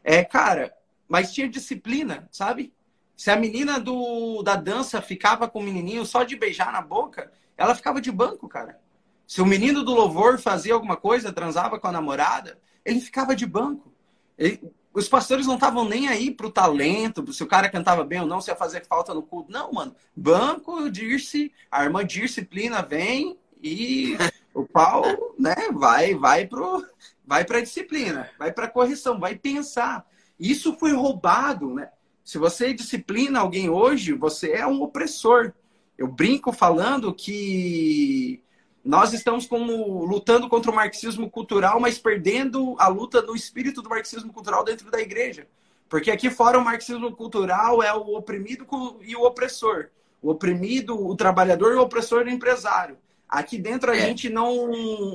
É, 0.04 0.22
cara, 0.22 0.76
mas 1.08 1.32
tinha 1.32 1.48
disciplina, 1.48 2.28
sabe? 2.30 2.74
Se 3.16 3.30
a 3.30 3.36
menina 3.36 3.80
do, 3.80 4.42
da 4.42 4.54
dança 4.54 5.00
ficava 5.00 5.48
com 5.48 5.60
o 5.60 5.62
menininho 5.62 6.04
só 6.04 6.24
de 6.24 6.36
beijar 6.36 6.70
na 6.70 6.82
boca, 6.82 7.32
ela 7.56 7.74
ficava 7.74 8.02
de 8.02 8.12
banco, 8.12 8.46
cara. 8.46 8.78
Se 9.26 9.42
o 9.42 9.46
menino 9.46 9.82
do 9.82 9.94
louvor 9.94 10.38
fazia 10.38 10.74
alguma 10.74 10.96
coisa, 10.96 11.32
transava 11.32 11.78
com 11.78 11.88
a 11.88 11.92
namorada, 11.92 12.58
ele 12.84 13.00
ficava 13.00 13.34
de 13.34 13.44
banco. 13.44 13.92
Ele, 14.38 14.60
os 14.96 15.08
pastores 15.08 15.46
não 15.46 15.56
estavam 15.56 15.84
nem 15.84 16.08
aí 16.08 16.30
pro 16.30 16.50
talento, 16.50 17.30
se 17.30 17.42
o 17.42 17.46
cara 17.46 17.68
cantava 17.68 18.02
bem 18.02 18.20
ou 18.20 18.26
não, 18.26 18.40
se 18.40 18.50
ia 18.50 18.56
fazer 18.56 18.86
falta 18.86 19.12
no 19.12 19.22
culto. 19.22 19.52
Não, 19.52 19.70
mano. 19.70 19.94
Banco, 20.16 20.90
Dirce, 20.90 21.52
a 21.70 21.84
irmã 21.84 22.02
disciplina 22.02 22.80
vem 22.80 23.36
e 23.62 24.16
o 24.54 24.64
pau, 24.64 25.04
né, 25.38 25.54
vai, 25.70 26.14
vai 26.14 26.46
pro, 26.46 26.82
vai 27.26 27.44
pra 27.44 27.60
disciplina, 27.60 28.30
vai 28.38 28.50
pra 28.52 28.68
correção, 28.68 29.20
vai 29.20 29.34
pensar. 29.34 30.06
Isso 30.40 30.74
foi 30.78 30.92
roubado, 30.92 31.74
né? 31.74 31.90
Se 32.24 32.38
você 32.38 32.72
disciplina 32.72 33.40
alguém 33.40 33.68
hoje, 33.68 34.14
você 34.14 34.52
é 34.52 34.66
um 34.66 34.82
opressor. 34.82 35.52
Eu 35.98 36.08
brinco 36.08 36.52
falando 36.52 37.12
que 37.14 38.42
nós 38.86 39.12
estamos 39.12 39.46
como 39.46 40.04
lutando 40.04 40.48
contra 40.48 40.70
o 40.70 40.74
marxismo 40.74 41.28
cultural, 41.28 41.80
mas 41.80 41.98
perdendo 41.98 42.76
a 42.78 42.86
luta 42.86 43.20
no 43.20 43.34
espírito 43.34 43.82
do 43.82 43.90
marxismo 43.90 44.32
cultural 44.32 44.62
dentro 44.62 44.88
da 44.92 45.00
igreja. 45.00 45.48
Porque 45.88 46.08
aqui 46.08 46.30
fora 46.30 46.56
o 46.56 46.64
marxismo 46.64 47.10
cultural 47.10 47.82
é 47.82 47.92
o 47.92 48.14
oprimido 48.14 48.64
e 49.02 49.16
o 49.16 49.24
opressor. 49.24 49.88
O 50.22 50.30
oprimido, 50.30 51.04
o 51.04 51.16
trabalhador 51.16 51.72
e 51.72 51.76
o 51.76 51.82
opressor 51.82 52.26
o 52.26 52.30
empresário. 52.30 52.96
Aqui 53.28 53.58
dentro 53.58 53.90
a 53.90 53.96
é. 53.96 54.00
gente 54.00 54.30
não, 54.30 54.68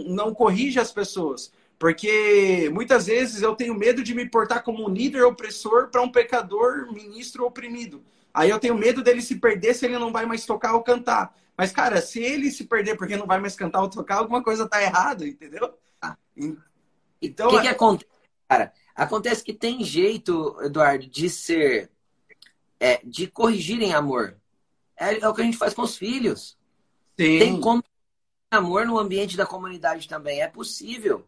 não 0.05 0.33
corrige 0.33 0.77
as 0.77 0.91
pessoas. 0.91 1.53
Porque 1.79 2.69
muitas 2.73 3.05
vezes 3.05 3.41
eu 3.41 3.55
tenho 3.55 3.73
medo 3.73 4.03
de 4.03 4.13
me 4.13 4.29
portar 4.29 4.63
como 4.63 4.85
um 4.85 4.93
líder 4.93 5.23
opressor 5.23 5.87
para 5.87 6.01
um 6.01 6.11
pecador, 6.11 6.91
ministro 6.91 7.45
oprimido. 7.45 8.03
Aí 8.33 8.49
eu 8.49 8.59
tenho 8.59 8.75
medo 8.75 9.01
dele 9.01 9.21
se 9.21 9.35
perder 9.37 9.73
se 9.73 9.85
ele 9.85 9.97
não 9.97 10.11
vai 10.11 10.25
mais 10.25 10.45
tocar 10.45 10.73
ou 10.73 10.83
cantar. 10.83 11.33
Mas, 11.57 11.71
cara, 11.71 12.01
se 12.01 12.19
ele 12.19 12.49
se 12.49 12.63
perder 12.65 12.97
porque 12.97 13.17
não 13.17 13.27
vai 13.27 13.39
mais 13.39 13.55
cantar 13.55 13.81
ou 13.81 13.89
tocar, 13.89 14.17
alguma 14.17 14.43
coisa 14.43 14.67
tá 14.67 14.81
errada, 14.81 15.27
entendeu? 15.27 15.77
Ah. 16.01 16.17
Então. 17.21 17.47
O 17.47 17.51
que, 17.51 17.61
que 17.61 17.67
acontece, 17.67 18.11
cara? 18.49 18.73
Acontece 18.95 19.43
que 19.43 19.53
tem 19.53 19.83
jeito, 19.83 20.57
Eduardo, 20.61 21.07
de 21.07 21.29
ser. 21.29 21.91
É, 22.79 22.99
de 23.03 23.27
corrigir 23.27 23.79
em 23.81 23.93
amor. 23.93 24.37
É, 24.97 25.19
é, 25.19 25.27
o 25.27 25.33
que 25.33 25.41
a 25.41 25.45
gente 25.45 25.57
faz 25.57 25.73
com 25.73 25.83
os 25.83 25.95
filhos. 25.95 26.57
Sim. 27.19 27.39
Tem 27.39 27.61
como 27.61 27.83
amor 28.49 28.85
no 28.85 28.97
ambiente 28.97 29.37
da 29.37 29.45
comunidade 29.45 30.07
também. 30.07 30.41
É 30.41 30.47
possível. 30.47 31.27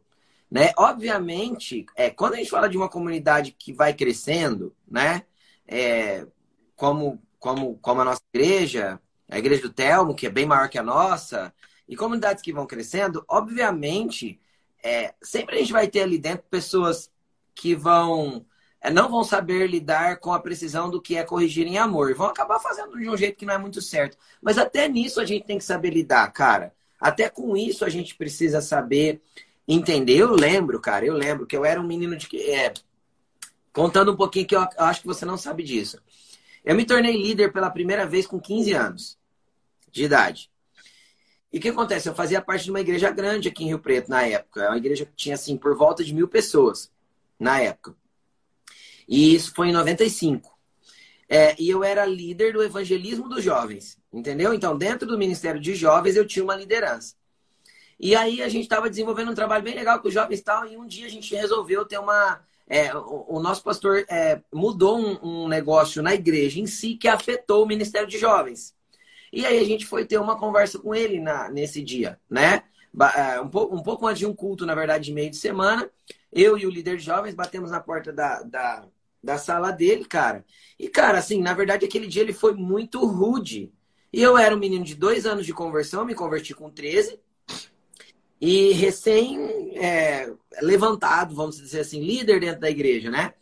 Né? 0.50 0.72
Obviamente, 0.78 1.86
é, 1.96 2.10
quando 2.10 2.34
a 2.34 2.38
gente 2.38 2.50
fala 2.50 2.70
de 2.70 2.78
uma 2.78 2.90
comunidade 2.90 3.52
que 3.52 3.74
vai 3.74 3.94
crescendo, 3.94 4.76
né? 4.88 5.24
É, 5.68 6.28
como, 6.76 7.22
como, 7.40 7.78
como 7.80 8.02
a 8.02 8.06
nossa 8.06 8.22
igreja, 8.34 9.00
a 9.34 9.40
igreja 9.40 9.64
do 9.64 9.74
Telmo, 9.74 10.14
que 10.14 10.28
é 10.28 10.30
bem 10.30 10.46
maior 10.46 10.70
que 10.70 10.78
a 10.78 10.84
nossa, 10.84 11.52
e 11.90 11.96
comunidades 11.96 12.44
que 12.44 12.54
vão 12.54 12.68
crescendo, 12.68 13.26
obviamente, 13.28 14.40
é, 14.84 15.16
sempre 15.24 15.56
a 15.56 15.60
gente 15.60 15.72
vai 15.72 15.88
ter 15.88 16.02
ali 16.02 16.20
dentro 16.20 16.46
pessoas 16.52 17.12
que 17.56 17.74
vão 17.74 18.46
é, 18.80 18.92
não 18.92 19.10
vão 19.10 19.24
saber 19.24 19.66
lidar 19.68 20.20
com 20.20 20.32
a 20.32 20.40
precisão 20.40 20.88
do 20.88 21.02
que 21.02 21.16
é 21.16 21.24
corrigir 21.24 21.66
em 21.66 21.80
amor. 21.80 22.12
E 22.12 22.14
vão 22.14 22.28
acabar 22.28 22.60
fazendo 22.60 22.96
de 23.00 23.10
um 23.10 23.18
jeito 23.18 23.38
que 23.38 23.46
não 23.46 23.56
é 23.56 23.58
muito 23.58 23.82
certo. 23.82 24.18
Mas 24.40 24.58
até 24.60 24.88
nisso 24.88 25.20
a 25.20 25.26
gente 25.26 25.46
tem 25.46 25.58
que 25.58 25.64
saber 25.64 25.90
lidar, 25.90 26.32
cara. 26.32 26.72
Até 27.00 27.28
com 27.28 27.58
isso 27.58 27.84
a 27.84 27.90
gente 27.90 28.16
precisa 28.16 28.62
saber 28.62 29.20
entender. 29.68 30.18
Eu 30.18 30.36
lembro, 30.36 30.80
cara, 30.80 31.06
eu 31.06 31.16
lembro 31.16 31.48
que 31.48 31.58
eu 31.58 31.66
era 31.66 31.82
um 31.82 31.88
menino 31.88 32.16
de. 32.16 32.28
É, 32.52 32.72
contando 33.72 34.12
um 34.12 34.16
pouquinho 34.16 34.46
que 34.46 34.56
eu 34.56 34.68
acho 34.78 35.02
que 35.02 35.08
você 35.08 35.26
não 35.26 35.38
sabe 35.38 35.64
disso. 35.64 36.00
Eu 36.64 36.76
me 36.76 36.86
tornei 36.86 37.20
líder 37.20 37.52
pela 37.52 37.72
primeira 37.72 38.06
vez 38.06 38.28
com 38.28 38.40
15 38.40 38.74
anos 38.74 39.23
de 39.94 40.04
idade. 40.04 40.52
E 41.52 41.60
o 41.60 41.62
que 41.62 41.70
acontece? 41.70 42.10
Eu 42.10 42.16
fazia 42.16 42.42
parte 42.42 42.66
de 42.66 42.72
uma 42.72 42.82
igreja 42.82 43.12
grande 43.12 43.48
aqui 43.48 43.64
em 43.64 43.68
Rio 43.68 43.80
Preto 43.80 44.10
na 44.10 44.24
época. 44.24 44.64
É 44.64 44.68
uma 44.68 44.78
igreja 44.78 45.06
que 45.06 45.14
tinha, 45.16 45.36
assim, 45.36 45.56
por 45.56 45.78
volta 45.78 46.04
de 46.04 46.14
mil 46.14 46.28
pessoas 46.28 46.92
na 47.40 47.62
época. 47.62 47.96
E 49.08 49.36
isso 49.36 49.54
foi 49.54 49.70
em 49.70 49.72
95. 49.72 50.52
É, 51.30 51.56
e 51.62 51.70
eu 51.70 51.84
era 51.84 52.06
líder 52.06 52.54
do 52.54 52.64
evangelismo 52.64 53.30
dos 53.30 53.44
jovens, 53.44 53.98
entendeu? 54.12 54.54
Então, 54.54 54.78
dentro 54.78 55.08
do 55.08 55.18
Ministério 55.18 55.62
de 55.62 55.74
Jovens, 55.76 56.16
eu 56.16 56.26
tinha 56.26 56.44
uma 56.44 56.56
liderança. 56.56 57.16
E 58.00 58.16
aí 58.16 58.42
a 58.42 58.50
gente 58.50 58.64
estava 58.64 58.90
desenvolvendo 58.90 59.32
um 59.32 59.36
trabalho 59.36 59.64
bem 59.64 59.76
legal 59.76 60.00
com 60.00 60.08
os 60.08 60.14
jovens 60.14 60.40
e 60.40 60.44
tal, 60.44 60.68
e 60.68 60.76
um 60.76 60.86
dia 60.86 61.06
a 61.06 61.10
gente 61.10 61.34
resolveu 61.34 61.86
ter 61.86 61.98
uma, 61.98 62.42
é, 62.68 62.96
o, 62.96 63.26
o, 63.30 63.40
nosso 63.40 63.64
pastor 63.64 64.06
é, 64.10 64.42
mudou 64.54 64.98
um, 64.98 65.44
um, 65.44 65.48
negócio 65.48 66.02
na 66.02 66.14
igreja 66.14 66.60
em 66.60 66.68
si 66.68 66.96
que 66.96 67.08
afetou 67.08 67.64
o 67.64 67.68
Ministério 67.68 68.08
de 68.08 68.18
Jovens. 68.18 68.76
E 69.34 69.48
aí 69.48 69.58
a 69.58 69.64
gente 69.64 69.88
foi 69.88 70.06
ter 70.06 70.20
uma 70.20 70.38
conversa 70.38 70.78
com 70.78 70.94
ele 70.94 71.20
na, 71.20 71.50
nesse 71.50 71.82
dia, 71.82 72.20
né? 72.30 72.62
É, 73.16 73.42
um, 73.42 73.50
pouco, 73.50 73.76
um 73.76 73.82
pouco 73.82 74.06
antes 74.06 74.20
de 74.20 74.28
um 74.28 74.36
culto, 74.36 74.64
na 74.64 74.76
verdade, 74.76 75.06
de 75.06 75.12
meio 75.12 75.32
de 75.32 75.38
semana. 75.38 75.90
Eu 76.32 76.56
e 76.56 76.68
o 76.68 76.70
líder 76.70 76.98
de 76.98 77.04
jovens 77.04 77.34
batemos 77.34 77.72
na 77.72 77.80
porta 77.80 78.14
da, 78.14 78.44
da, 78.44 78.86
da 79.24 79.38
sala 79.40 79.72
dele, 79.72 80.06
cara. 80.06 80.46
E, 80.78 80.88
cara, 80.88 81.18
assim, 81.18 81.42
na 81.42 81.52
verdade, 81.56 81.84
aquele 81.84 82.06
dia 82.06 82.22
ele 82.22 82.32
foi 82.32 82.54
muito 82.54 83.04
rude. 83.08 83.74
E 84.14 84.22
eu 84.22 84.38
era 84.38 84.56
um 84.56 84.60
menino 84.60 84.86
de 84.86 84.94
dois 84.94 85.26
anos 85.26 85.48
de 85.48 85.54
conversão, 85.54 86.06
me 86.06 86.14
converti 86.14 86.54
com 86.54 86.70
13 86.70 87.20
e 88.40 88.72
recém 88.74 89.76
é, 89.78 90.32
levantado, 90.62 91.34
vamos 91.34 91.58
dizer 91.58 91.80
assim, 91.80 92.04
líder 92.04 92.40
dentro 92.40 92.62
da 92.62 92.70
igreja, 92.70 93.10
né? 93.10 93.34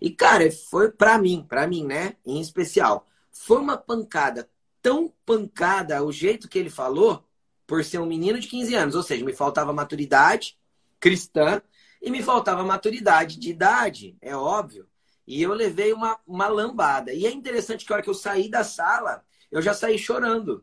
E, 0.00 0.10
cara, 0.10 0.50
foi 0.50 0.90
para 0.90 1.18
mim, 1.18 1.44
para 1.46 1.66
mim, 1.66 1.84
né, 1.84 2.16
em 2.24 2.40
especial, 2.40 3.06
foi 3.30 3.58
uma 3.58 3.76
pancada 3.76 4.48
tão 4.84 5.10
pancada 5.24 6.04
o 6.04 6.12
jeito 6.12 6.46
que 6.46 6.58
ele 6.58 6.68
falou, 6.68 7.26
por 7.66 7.82
ser 7.82 8.00
um 8.00 8.06
menino 8.06 8.38
de 8.38 8.46
15 8.46 8.74
anos, 8.74 8.94
ou 8.94 9.02
seja, 9.02 9.24
me 9.24 9.32
faltava 9.32 9.72
maturidade 9.72 10.58
cristã 11.00 11.62
e 12.02 12.10
me 12.10 12.22
faltava 12.22 12.62
maturidade 12.62 13.38
de 13.38 13.48
idade, 13.48 14.14
é 14.20 14.36
óbvio. 14.36 14.86
E 15.26 15.42
eu 15.42 15.54
levei 15.54 15.94
uma, 15.94 16.20
uma 16.26 16.48
lambada. 16.48 17.14
E 17.14 17.24
é 17.24 17.32
interessante 17.32 17.86
que 17.86 17.92
a 17.94 17.96
hora 17.96 18.02
que 18.02 18.10
eu 18.10 18.14
saí 18.14 18.50
da 18.50 18.62
sala, 18.62 19.24
eu 19.50 19.62
já 19.62 19.72
saí 19.72 19.98
chorando. 19.98 20.62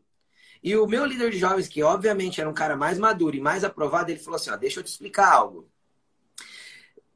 E 0.62 0.76
o 0.76 0.86
meu 0.86 1.04
líder 1.04 1.32
de 1.32 1.38
jovens, 1.38 1.66
que 1.66 1.82
obviamente 1.82 2.40
era 2.40 2.48
um 2.48 2.54
cara 2.54 2.76
mais 2.76 2.98
maduro 2.98 3.34
e 3.34 3.40
mais 3.40 3.64
aprovado, 3.64 4.12
ele 4.12 4.20
falou 4.20 4.36
assim: 4.36 4.50
ó, 4.50 4.56
deixa 4.56 4.78
eu 4.78 4.84
te 4.84 4.92
explicar 4.92 5.32
algo. 5.32 5.68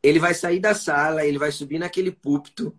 Ele 0.03 0.19
vai 0.19 0.35
sair 0.35 0.59
da 0.59 0.75
sala, 0.75 1.25
ele 1.25 1.39
vai 1.39 1.53
subir 1.53 1.79
naquele 1.79 2.11
púlpito, 2.11 2.77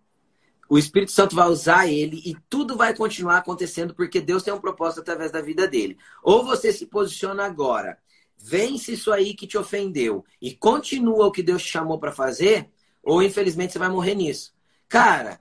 o 0.70 0.78
Espírito 0.78 1.12
Santo 1.12 1.36
vai 1.36 1.48
usar 1.48 1.88
ele 1.88 2.22
e 2.26 2.36
tudo 2.50 2.76
vai 2.76 2.96
continuar 2.96 3.38
acontecendo 3.38 3.94
porque 3.94 4.20
Deus 4.22 4.44
tem 4.44 4.54
um 4.54 4.60
propósito 4.60 5.02
através 5.02 5.32
da 5.32 5.42
vida 5.42 5.68
dele. 5.68 5.98
Ou 6.24 6.44
você 6.46 6.72
se 6.74 6.86
posiciona 6.86 7.46
agora, 7.46 7.98
vence 8.38 8.94
isso 8.94 9.12
aí 9.12 9.34
que 9.34 9.48
te 9.48 9.58
ofendeu 9.58 10.26
e 10.42 10.54
continua 10.54 11.28
o 11.28 11.32
que 11.32 11.44
Deus 11.44 11.64
te 11.64 11.70
chamou 11.70 12.00
para 12.00 12.12
fazer, 12.12 12.70
ou 13.04 13.24
infelizmente 13.24 13.74
você 13.74 13.80
vai 13.80 13.90
morrer 13.90 14.16
nisso. 14.16 14.54
Cara, 14.88 15.40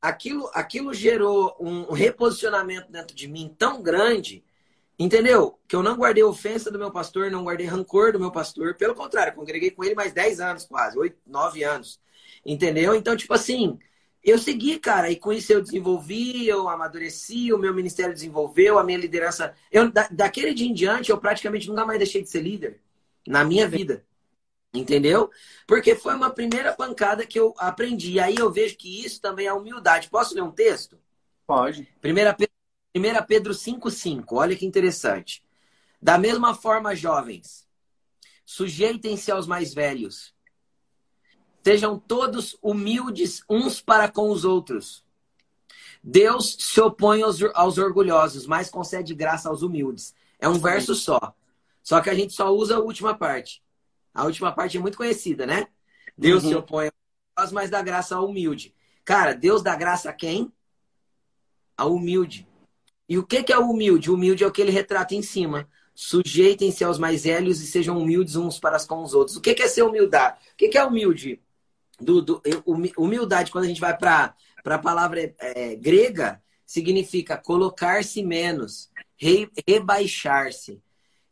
aquilo, 0.00 0.50
aquilo 0.54 0.92
gerou 0.94 1.56
um 1.60 1.92
reposicionamento 1.92 2.90
dentro 2.90 3.14
de 3.16 3.28
mim 3.28 3.54
tão 3.58 3.82
grande 3.82 4.44
Entendeu? 4.98 5.58
Que 5.68 5.76
eu 5.76 5.82
não 5.82 5.96
guardei 5.96 6.22
ofensa 6.24 6.70
do 6.70 6.78
meu 6.78 6.90
pastor, 6.90 7.30
não 7.30 7.44
guardei 7.44 7.66
rancor 7.66 8.12
do 8.12 8.20
meu 8.20 8.32
pastor. 8.32 8.74
Pelo 8.76 8.94
contrário, 8.94 9.34
congreguei 9.34 9.70
com 9.70 9.84
ele 9.84 9.94
mais 9.94 10.12
10 10.12 10.40
anos, 10.40 10.64
quase, 10.64 10.98
8, 10.98 11.18
9 11.26 11.62
anos. 11.62 12.00
Entendeu? 12.44 12.94
Então, 12.94 13.14
tipo 13.14 13.34
assim, 13.34 13.78
eu 14.26 14.38
segui, 14.38 14.80
cara, 14.80 15.08
e 15.08 15.14
com 15.14 15.32
isso 15.32 15.52
eu 15.52 15.62
desenvolvi, 15.62 16.48
eu 16.48 16.68
amadureci, 16.68 17.52
o 17.52 17.58
meu 17.58 17.72
ministério 17.72 18.12
desenvolveu, 18.12 18.76
a 18.76 18.82
minha 18.82 18.98
liderança. 18.98 19.54
Eu, 19.70 19.88
da, 19.88 20.08
daquele 20.10 20.52
dia 20.52 20.66
em 20.66 20.74
diante, 20.74 21.10
eu 21.10 21.18
praticamente 21.18 21.68
nunca 21.68 21.86
mais 21.86 21.98
deixei 21.98 22.22
de 22.22 22.28
ser 22.28 22.40
líder 22.40 22.80
na 23.24 23.44
minha 23.44 23.68
vida. 23.68 24.04
Entendeu? 24.74 25.30
Porque 25.66 25.94
foi 25.94 26.14
uma 26.14 26.28
primeira 26.28 26.72
pancada 26.72 27.24
que 27.24 27.38
eu 27.38 27.54
aprendi. 27.56 28.14
E 28.14 28.20
aí 28.20 28.34
eu 28.36 28.50
vejo 28.50 28.76
que 28.76 29.04
isso 29.04 29.20
também 29.20 29.46
é 29.46 29.52
humildade. 29.52 30.10
Posso 30.10 30.34
ler 30.34 30.42
um 30.42 30.50
texto? 30.50 30.98
Pode. 31.46 31.88
Primeira 32.00 32.36
1 32.94 33.26
Pedro 33.26 33.54
5,5. 33.54 34.24
Olha 34.32 34.56
que 34.56 34.66
interessante. 34.66 35.44
Da 36.02 36.18
mesma 36.18 36.54
forma, 36.54 36.96
jovens, 36.96 37.66
sujeitem-se 38.44 39.30
aos 39.30 39.46
mais 39.46 39.72
velhos. 39.72 40.34
Sejam 41.66 41.98
todos 41.98 42.56
humildes 42.62 43.42
uns 43.50 43.80
para 43.80 44.08
com 44.08 44.30
os 44.30 44.44
outros. 44.44 45.04
Deus 46.00 46.56
se 46.60 46.80
opõe 46.80 47.22
aos, 47.22 47.42
aos 47.54 47.76
orgulhosos, 47.76 48.46
mas 48.46 48.70
concede 48.70 49.12
graça 49.16 49.48
aos 49.48 49.62
humildes. 49.62 50.14
É 50.38 50.48
um 50.48 50.60
verso 50.60 50.94
só. 50.94 51.34
Só 51.82 52.00
que 52.00 52.08
a 52.08 52.14
gente 52.14 52.32
só 52.34 52.54
usa 52.54 52.76
a 52.76 52.78
última 52.78 53.18
parte. 53.18 53.64
A 54.14 54.22
última 54.22 54.52
parte 54.52 54.76
é 54.76 54.80
muito 54.80 54.96
conhecida, 54.96 55.44
né? 55.44 55.66
Deus 56.16 56.44
uhum. 56.44 56.50
se 56.50 56.54
opõe 56.54 56.88
aos 57.34 57.50
mas 57.50 57.68
dá 57.68 57.82
graça 57.82 58.14
ao 58.14 58.28
humilde. 58.28 58.72
Cara, 59.04 59.32
Deus 59.32 59.60
dá 59.60 59.74
graça 59.74 60.10
a 60.10 60.12
quem? 60.12 60.52
Ao 61.76 61.92
humilde. 61.92 62.46
E 63.08 63.18
o 63.18 63.26
que, 63.26 63.42
que 63.42 63.52
é 63.52 63.58
o 63.58 63.68
humilde? 63.68 64.08
O 64.08 64.14
humilde 64.14 64.44
é 64.44 64.46
o 64.46 64.52
que 64.52 64.62
ele 64.62 64.70
retrata 64.70 65.16
em 65.16 65.22
cima. 65.22 65.68
Sujeitem-se 65.96 66.84
aos 66.84 66.96
mais 66.96 67.24
velhos 67.24 67.60
e 67.60 67.66
sejam 67.66 67.98
humildes 67.98 68.36
uns 68.36 68.56
para 68.56 68.78
com 68.86 69.02
os 69.02 69.14
outros. 69.14 69.36
O 69.36 69.40
que, 69.40 69.52
que 69.52 69.64
é 69.64 69.68
ser 69.68 69.82
humildade? 69.82 70.38
O 70.52 70.56
que, 70.56 70.68
que 70.68 70.78
é 70.78 70.84
humilde? 70.84 71.42
Do, 71.98 72.20
do, 72.20 72.42
humildade, 72.96 73.50
quando 73.50 73.64
a 73.64 73.68
gente 73.68 73.80
vai 73.80 73.96
para 73.96 74.34
a 74.64 74.78
palavra 74.78 75.34
é, 75.38 75.74
grega, 75.76 76.42
significa 76.66 77.38
colocar-se 77.38 78.22
menos, 78.22 78.90
re, 79.16 79.50
rebaixar-se. 79.66 80.82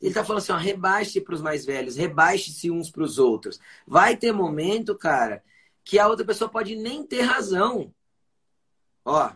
Ele 0.01 0.11
está 0.11 0.25
falando 0.25 0.43
assim, 0.43 0.53
ó, 0.53 0.57
rebaixe 0.57 1.21
para 1.21 1.35
os 1.35 1.43
mais 1.43 1.65
velhos, 1.65 1.97
rebaixe-se 1.97 2.71
uns 2.71 2.91
para 2.91 3.03
os 3.03 3.19
outros. 3.19 3.59
Vai 3.87 4.17
ter 4.17 4.33
momento, 4.33 4.97
cara, 4.97 5.43
que 5.83 5.99
a 5.99 6.09
outra 6.09 6.25
pessoa 6.25 6.49
pode 6.49 6.77
nem 6.77 7.07
ter 7.07 7.23
razão. 7.23 7.93
Ó, 9.05 9.31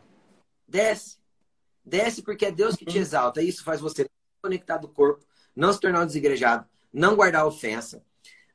desce. 0.66 1.18
Desce 1.84 2.22
porque 2.22 2.46
é 2.46 2.50
Deus 2.50 2.76
que 2.76 2.84
te 2.84 2.96
uhum. 2.96 3.02
exalta. 3.02 3.42
Isso 3.42 3.64
faz 3.64 3.80
você 3.80 4.08
conectar 4.42 4.76
do 4.76 4.88
corpo, 4.88 5.24
não 5.54 5.72
se 5.72 5.80
tornar 5.80 6.02
um 6.02 6.06
desigrejado, 6.06 6.66
não 6.92 7.16
guardar 7.16 7.46
ofensa, 7.46 8.04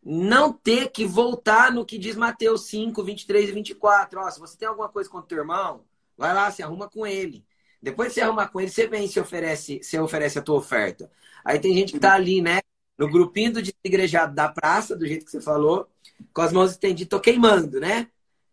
não 0.06 0.52
ter 0.52 0.92
que 0.92 1.06
voltar 1.06 1.72
no 1.72 1.86
que 1.86 1.98
diz 1.98 2.16
Mateus 2.16 2.66
5, 2.68 3.02
23 3.04 3.50
e 3.50 3.52
24. 3.54 4.20
Ó, 4.20 4.30
se 4.30 4.40
você 4.40 4.58
tem 4.58 4.68
alguma 4.68 4.90
coisa 4.90 5.10
contra 5.10 5.26
o 5.26 5.28
teu 5.28 5.38
irmão, 5.40 5.84
vai 6.18 6.34
lá, 6.34 6.52
se 6.52 6.62
arruma 6.62 6.90
com 6.90 7.08
ele. 7.08 7.46
Depois 7.82 8.10
de 8.10 8.16
se 8.16 8.22
arrumar 8.22 8.48
com 8.48 8.62
ele, 8.62 8.70
você 8.70 8.88
vem 8.88 9.06
e 9.06 9.10
se 9.10 9.20
oferece, 9.20 9.82
se 9.84 10.00
oferece 10.00 10.40
a 10.40 10.42
tua 10.42 10.56
oferta. 10.56 11.12
Aí 11.44 11.60
tem 11.60 11.74
gente 11.74 11.94
que 11.94 12.00
tá 12.00 12.14
ali, 12.14 12.42
né? 12.42 12.62
No 12.98 13.10
grupinho 13.10 13.54
do 13.54 13.62
desigrejado 13.62 14.34
da 14.34 14.48
praça, 14.48 14.96
do 14.96 15.06
jeito 15.06 15.26
que 15.26 15.32
você 15.32 15.42
falou, 15.42 15.90
com 16.34 16.42
as 16.42 16.54
mãos 16.54 16.72
estendidas, 16.72 17.10
tô 17.10 17.20
queimando, 17.20 17.80
né? 17.80 18.08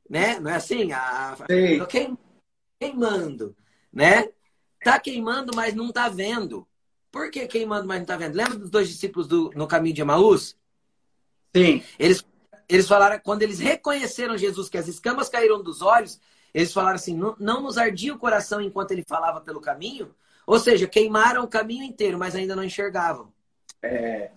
né? 0.08 0.40
Não 0.40 0.50
é 0.50 0.56
assim? 0.56 0.90
A... 0.92 1.36
Tô 1.78 1.86
queimando, 2.80 3.56
né? 3.92 4.28
Tá 4.82 4.98
queimando, 4.98 5.52
mas 5.54 5.74
não 5.74 5.92
tá 5.92 6.08
vendo. 6.08 6.66
Por 7.12 7.30
que 7.30 7.46
queimando, 7.46 7.86
mas 7.86 8.00
não 8.00 8.06
tá 8.06 8.16
vendo? 8.16 8.34
Lembra 8.34 8.58
dos 8.58 8.70
dois 8.70 8.88
discípulos 8.88 9.28
do, 9.28 9.50
no 9.54 9.68
caminho 9.68 9.94
de 9.94 10.00
Emaús? 10.00 10.56
Sim. 11.54 11.82
Eles, 11.98 12.24
eles 12.68 12.88
falaram, 12.88 13.18
quando 13.22 13.42
eles 13.42 13.58
reconheceram 13.58 14.38
Jesus, 14.38 14.68
que 14.68 14.78
as 14.78 14.88
escamas 14.88 15.28
caíram 15.28 15.62
dos 15.62 15.82
olhos, 15.82 16.20
eles 16.52 16.72
falaram 16.72 16.96
assim: 16.96 17.16
não, 17.16 17.36
não 17.38 17.62
nos 17.62 17.78
ardia 17.78 18.14
o 18.14 18.18
coração 18.18 18.60
enquanto 18.60 18.92
ele 18.92 19.04
falava 19.06 19.40
pelo 19.40 19.60
caminho? 19.60 20.14
Ou 20.46 20.58
seja, 20.58 20.86
queimaram 20.86 21.44
o 21.44 21.48
caminho 21.48 21.84
inteiro, 21.84 22.18
mas 22.18 22.34
ainda 22.34 22.56
não 22.56 22.64
enxergavam. 22.64 23.32
É. 23.82 24.30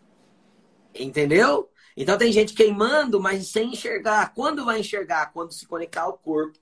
Entendeu? 0.93 1.69
Então 1.95 2.17
tem 2.17 2.31
gente 2.31 2.53
queimando, 2.53 3.19
mas 3.19 3.47
sem 3.47 3.71
enxergar. 3.71 4.33
Quando 4.33 4.65
vai 4.65 4.79
enxergar? 4.79 5.31
Quando 5.31 5.53
se 5.53 5.65
conectar 5.65 6.01
ao 6.01 6.17
corpo 6.17 6.59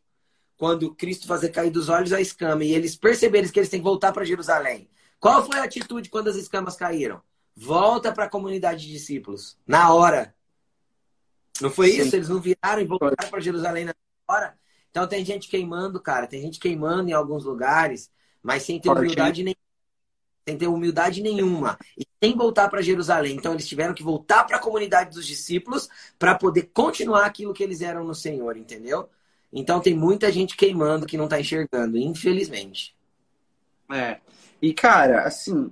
quando 0.62 0.93
Cristo 0.93 1.26
fazer 1.26 1.49
cair 1.49 1.72
dos 1.72 1.89
olhos 1.89 2.14
a 2.14 2.22
escama 2.22 2.64
e 2.64 2.72
eles 2.72 2.95
perceberem 2.95 3.49
que 3.49 3.60
eles 3.60 3.68
têm 3.68 3.80
que 3.80 3.84
voltar 3.84 4.12
para 4.12 4.24
Jerusalém. 4.24 4.88
Qual 5.20 5.43
foi 5.43 5.58
a 5.58 5.64
atitude 5.64 6.08
quando 6.08 6.28
as 6.28 6.36
escamas 6.36 6.76
caíram? 6.76 7.20
Volta 7.56 8.12
para 8.12 8.26
a 8.26 8.30
comunidade 8.30 8.86
de 8.86 8.91
discípulos, 8.91 9.58
na 9.66 9.91
hora. 9.91 10.36
Não 11.62 11.70
foi 11.70 11.91
Sim. 11.91 12.01
isso? 12.01 12.16
Eles 12.16 12.30
não 12.30 12.39
viraram 12.39 12.82
e 12.82 12.86
voltaram 12.86 13.30
para 13.30 13.39
Jerusalém 13.39 13.86
na 13.86 13.93
hora? 14.28 14.57
Então 14.89 15.07
tem 15.07 15.24
gente 15.24 15.47
queimando, 15.47 15.99
cara. 15.99 16.28
Tem 16.28 16.41
gente 16.41 16.59
queimando 16.59 17.09
em 17.09 17.14
alguns 17.14 17.45
lugares, 17.45 18.09
mas 18.41 18.64
sem 18.64 18.80
ter 18.80 18.89
humildade 18.89 19.43
nenhuma. 19.43 19.62
Sem 20.47 20.57
ter 20.57 20.68
humildade 20.68 21.22
nenhuma. 21.22 21.78
E 21.97 22.05
sem 22.22 22.36
voltar 22.36 22.68
para 22.70 22.82
Jerusalém. 22.82 23.36
Então 23.36 23.53
eles 23.53 23.68
tiveram 23.68 23.93
que 23.93 24.03
voltar 24.03 24.43
para 24.43 24.57
a 24.57 24.59
comunidade 24.59 25.14
dos 25.16 25.26
discípulos 25.26 25.88
para 26.20 26.36
poder 26.36 26.72
continuar 26.74 27.26
aquilo 27.26 27.53
que 27.53 27.64
eles 27.64 27.82
eram 27.82 28.03
no 28.03 28.16
Senhor, 28.16 28.57
entendeu? 28.57 29.09
Então 29.53 29.80
tem 29.80 29.93
muita 29.93 30.32
gente 30.32 30.55
queimando 30.55 31.05
que 31.05 31.18
não 31.18 31.26
está 31.26 31.39
enxergando, 31.39 31.97
infelizmente. 31.97 32.95
É. 33.91 34.20
E, 34.62 34.74
cara, 34.74 35.24
assim, 35.24 35.72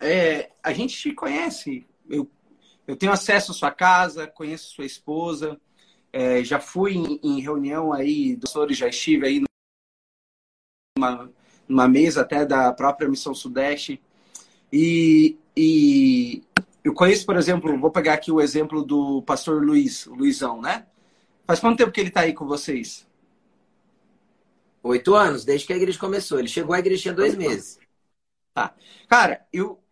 é, 0.00 0.50
a 0.62 0.72
gente 0.72 0.96
te 0.96 1.12
conhece. 1.12 1.86
Eu, 2.08 2.28
eu 2.86 2.96
tenho 2.96 3.12
acesso 3.12 3.52
à 3.52 3.54
sua 3.54 3.70
casa, 3.70 4.26
conheço 4.26 4.74
sua 4.74 4.84
esposa. 4.84 5.58
É, 6.12 6.44
já 6.44 6.60
fui 6.60 6.94
em, 6.94 7.20
em, 7.22 7.40
reunião 7.40 7.92
aí, 7.92 8.36
professores, 8.36 8.76
já 8.76 8.88
estive 8.88 9.26
aí 9.26 9.42
numa, 10.96 11.30
numa 11.68 11.88
mesa 11.88 12.20
até 12.20 12.44
da 12.44 12.72
própria 12.72 13.08
Missão 13.08 13.34
Sudeste. 13.34 14.00
E, 14.72 15.36
e 15.56 16.42
eu 16.84 16.94
conheço, 16.94 17.26
por 17.26 17.36
exemplo, 17.36 17.78
vou 17.78 17.90
pegar 17.90 18.14
aqui 18.14 18.30
o 18.30 18.40
exemplo 18.40 18.84
do 18.84 19.22
pastor 19.22 19.64
Luiz, 19.64 20.06
o 20.06 20.14
Luizão, 20.14 20.60
né? 20.60 20.86
Faz 21.46 21.60
quanto 21.60 21.78
tempo 21.78 21.90
que 21.92 22.00
ele 22.00 22.08
está 22.08 22.20
aí 22.20 22.32
com 22.32 22.46
vocês? 22.46 23.06
Oito 24.82 25.14
anos, 25.14 25.44
desde 25.44 25.66
que 25.66 25.72
a 25.72 25.76
igreja 25.76 25.98
começou. 25.98 26.38
Ele 26.38 26.48
chegou 26.48 26.74
à 26.74 26.78
igreja 26.78 27.02
tinha 27.02 27.14
dois 27.14 27.34
meses. 27.34 27.78
Tá. 28.52 28.74
Cara, 29.08 29.46
eu 29.52 29.82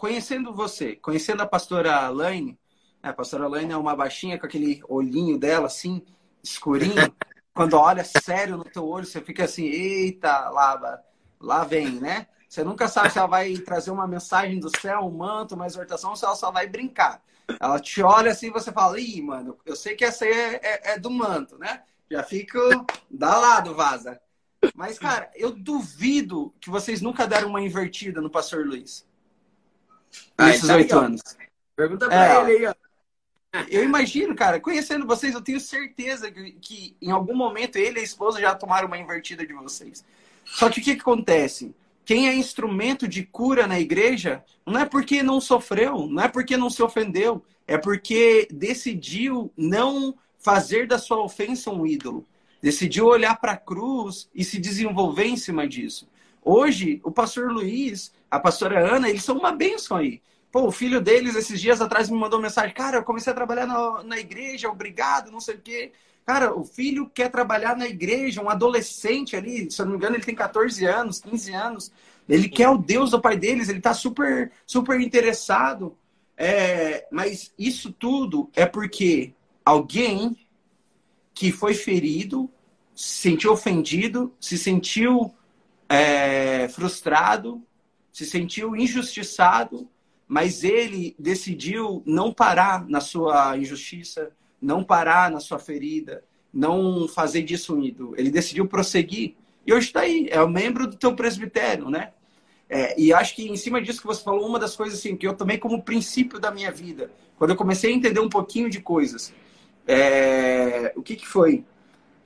conhecendo 0.00 0.54
você, 0.54 0.96
conhecendo 0.96 1.42
a 1.42 1.46
pastora 1.46 2.08
Laine, 2.08 2.58
né, 3.02 3.10
a 3.10 3.12
pastora 3.12 3.46
Laine 3.46 3.74
é 3.74 3.76
uma 3.76 3.94
baixinha 3.94 4.38
com 4.38 4.46
aquele 4.46 4.82
olhinho 4.88 5.38
dela 5.38 5.66
assim, 5.66 6.02
escurinho, 6.42 7.14
quando 7.52 7.74
olha 7.74 8.02
sério 8.02 8.56
no 8.56 8.64
teu 8.64 8.88
olho, 8.88 9.04
você 9.04 9.20
fica 9.20 9.44
assim, 9.44 9.66
eita, 9.66 10.48
lá, 10.48 11.02
lá 11.38 11.64
vem, 11.64 12.00
né? 12.00 12.26
Você 12.48 12.64
nunca 12.64 12.88
sabe 12.88 13.10
se 13.10 13.18
ela 13.18 13.26
vai 13.26 13.52
trazer 13.58 13.90
uma 13.90 14.08
mensagem 14.08 14.58
do 14.58 14.74
céu, 14.80 15.00
um 15.00 15.10
manto, 15.10 15.54
uma 15.54 15.66
exortação, 15.66 16.10
ou 16.10 16.16
se 16.16 16.24
ela 16.24 16.34
só 16.34 16.50
vai 16.50 16.66
brincar. 16.66 17.22
Ela 17.60 17.78
te 17.78 18.02
olha 18.02 18.30
assim 18.30 18.46
e 18.46 18.52
você 18.52 18.72
fala, 18.72 18.98
ih, 18.98 19.20
mano, 19.20 19.58
eu 19.66 19.76
sei 19.76 19.94
que 19.94 20.04
essa 20.06 20.24
aí 20.24 20.32
é, 20.32 20.60
é, 20.62 20.92
é 20.92 20.98
do 20.98 21.10
manto, 21.10 21.58
né? 21.58 21.82
Já 22.10 22.22
fica 22.22 22.58
da 23.10 23.38
lado, 23.38 23.74
vaza. 23.74 24.18
Mas, 24.74 24.98
cara, 24.98 25.30
eu 25.34 25.50
duvido 25.50 26.54
que 26.58 26.70
vocês 26.70 27.02
nunca 27.02 27.26
deram 27.26 27.50
uma 27.50 27.60
invertida 27.60 28.22
no 28.22 28.30
Pastor 28.30 28.66
Luiz. 28.66 29.09
Ah, 30.36 30.46
Nesses 30.46 30.68
aí, 30.68 30.76
oito 30.78 30.98
anos. 30.98 31.22
Pergunta 31.76 32.06
pra 32.06 32.46
É, 32.46 32.52
ele 32.52 32.66
aí, 32.66 32.66
ó. 32.66 32.74
Eu 33.68 33.82
imagino, 33.82 34.34
cara, 34.34 34.60
conhecendo 34.60 35.06
vocês, 35.06 35.34
eu 35.34 35.40
tenho 35.40 35.58
certeza 35.58 36.30
que, 36.30 36.52
que 36.52 36.96
em 37.02 37.10
algum 37.10 37.34
momento 37.34 37.76
ele 37.76 37.98
e 37.98 38.00
a 38.00 38.04
esposa 38.04 38.40
já 38.40 38.54
tomaram 38.54 38.86
uma 38.86 38.98
invertida 38.98 39.44
de 39.44 39.52
vocês. 39.52 40.04
Só 40.44 40.70
que 40.70 40.80
o 40.80 40.82
que, 40.82 40.94
que 40.94 41.00
acontece? 41.00 41.74
Quem 42.04 42.28
é 42.28 42.34
instrumento 42.34 43.06
de 43.08 43.24
cura 43.24 43.66
na 43.66 43.78
igreja 43.78 44.44
não 44.64 44.80
é 44.80 44.84
porque 44.84 45.22
não 45.22 45.40
sofreu, 45.40 46.06
não 46.06 46.22
é 46.22 46.28
porque 46.28 46.56
não 46.56 46.70
se 46.70 46.82
ofendeu, 46.82 47.44
é 47.66 47.78
porque 47.78 48.48
decidiu 48.50 49.52
não 49.56 50.14
fazer 50.38 50.86
da 50.86 50.98
sua 50.98 51.22
ofensa 51.22 51.70
um 51.70 51.86
ídolo. 51.86 52.26
Decidiu 52.60 53.06
olhar 53.06 53.40
para 53.40 53.52
a 53.52 53.56
cruz 53.56 54.28
e 54.34 54.44
se 54.44 54.58
desenvolver 54.58 55.26
em 55.26 55.36
cima 55.36 55.68
disso. 55.68 56.08
Hoje, 56.42 57.00
o 57.04 57.10
pastor 57.10 57.52
Luiz, 57.52 58.12
a 58.30 58.40
pastora 58.40 58.94
Ana, 58.94 59.08
eles 59.08 59.24
são 59.24 59.36
uma 59.36 59.52
bênção 59.52 59.96
aí. 59.96 60.22
Pô, 60.50 60.66
o 60.66 60.72
filho 60.72 61.00
deles, 61.00 61.36
esses 61.36 61.60
dias 61.60 61.80
atrás, 61.80 62.10
me 62.10 62.18
mandou 62.18 62.40
mensagem: 62.40 62.74
Cara, 62.74 62.98
eu 62.98 63.04
comecei 63.04 63.32
a 63.32 63.36
trabalhar 63.36 63.66
na, 63.66 64.02
na 64.02 64.18
igreja, 64.18 64.68
obrigado, 64.68 65.30
não 65.30 65.40
sei 65.40 65.54
o 65.54 65.60
quê. 65.60 65.92
Cara, 66.26 66.54
o 66.54 66.64
filho 66.64 67.10
quer 67.12 67.30
trabalhar 67.30 67.76
na 67.76 67.88
igreja, 67.88 68.42
um 68.42 68.48
adolescente 68.48 69.36
ali, 69.36 69.70
se 69.70 69.80
eu 69.80 69.86
não 69.86 69.92
me 69.92 69.98
engano, 69.98 70.16
ele 70.16 70.24
tem 70.24 70.34
14 70.34 70.84
anos, 70.84 71.20
15 71.20 71.52
anos. 71.52 71.92
Ele 72.28 72.48
quer 72.48 72.68
o 72.68 72.78
Deus 72.78 73.10
do 73.10 73.20
pai 73.20 73.36
deles, 73.36 73.68
ele 73.68 73.80
tá 73.80 73.92
super, 73.94 74.52
super 74.66 75.00
interessado. 75.00 75.96
É, 76.36 77.06
mas 77.10 77.52
isso 77.58 77.92
tudo 77.92 78.48
é 78.54 78.64
porque 78.64 79.34
alguém 79.64 80.36
que 81.34 81.50
foi 81.50 81.74
ferido, 81.74 82.50
se 82.94 83.30
sentiu 83.30 83.52
ofendido, 83.52 84.32
se 84.40 84.56
sentiu 84.56 85.34
é, 85.90 86.68
frustrado, 86.68 87.60
se 88.12 88.24
sentiu 88.24 88.76
injustiçado, 88.76 89.88
mas 90.28 90.62
ele 90.62 91.16
decidiu 91.18 92.00
não 92.06 92.32
parar 92.32 92.88
na 92.88 93.00
sua 93.00 93.58
injustiça, 93.58 94.30
não 94.62 94.84
parar 94.84 95.32
na 95.32 95.40
sua 95.40 95.58
ferida, 95.58 96.22
não 96.54 97.08
fazer 97.08 97.42
disso 97.42 97.74
um 97.74 97.82
ídolo. 97.82 98.14
Ele 98.16 98.30
decidiu 98.30 98.68
prosseguir. 98.68 99.34
E 99.66 99.72
hoje 99.72 99.88
está 99.88 100.02
aí, 100.02 100.28
é 100.30 100.40
o 100.40 100.48
membro 100.48 100.86
do 100.86 100.96
teu 100.96 101.14
presbitério, 101.16 101.90
né? 101.90 102.12
É, 102.68 102.98
e 102.98 103.12
acho 103.12 103.34
que 103.34 103.48
em 103.48 103.56
cima 103.56 103.82
disso 103.82 104.00
que 104.00 104.06
você 104.06 104.22
falou, 104.22 104.46
uma 104.46 104.60
das 104.60 104.76
coisas 104.76 105.00
assim, 105.00 105.16
que 105.16 105.26
eu 105.26 105.34
tomei 105.34 105.58
como 105.58 105.82
princípio 105.82 106.38
da 106.38 106.52
minha 106.52 106.70
vida, 106.70 107.10
quando 107.36 107.50
eu 107.50 107.56
comecei 107.56 107.92
a 107.92 107.96
entender 107.96 108.20
um 108.20 108.28
pouquinho 108.28 108.70
de 108.70 108.80
coisas, 108.80 109.34
é, 109.88 110.92
o 110.94 111.02
que, 111.02 111.16
que 111.16 111.26
foi? 111.26 111.64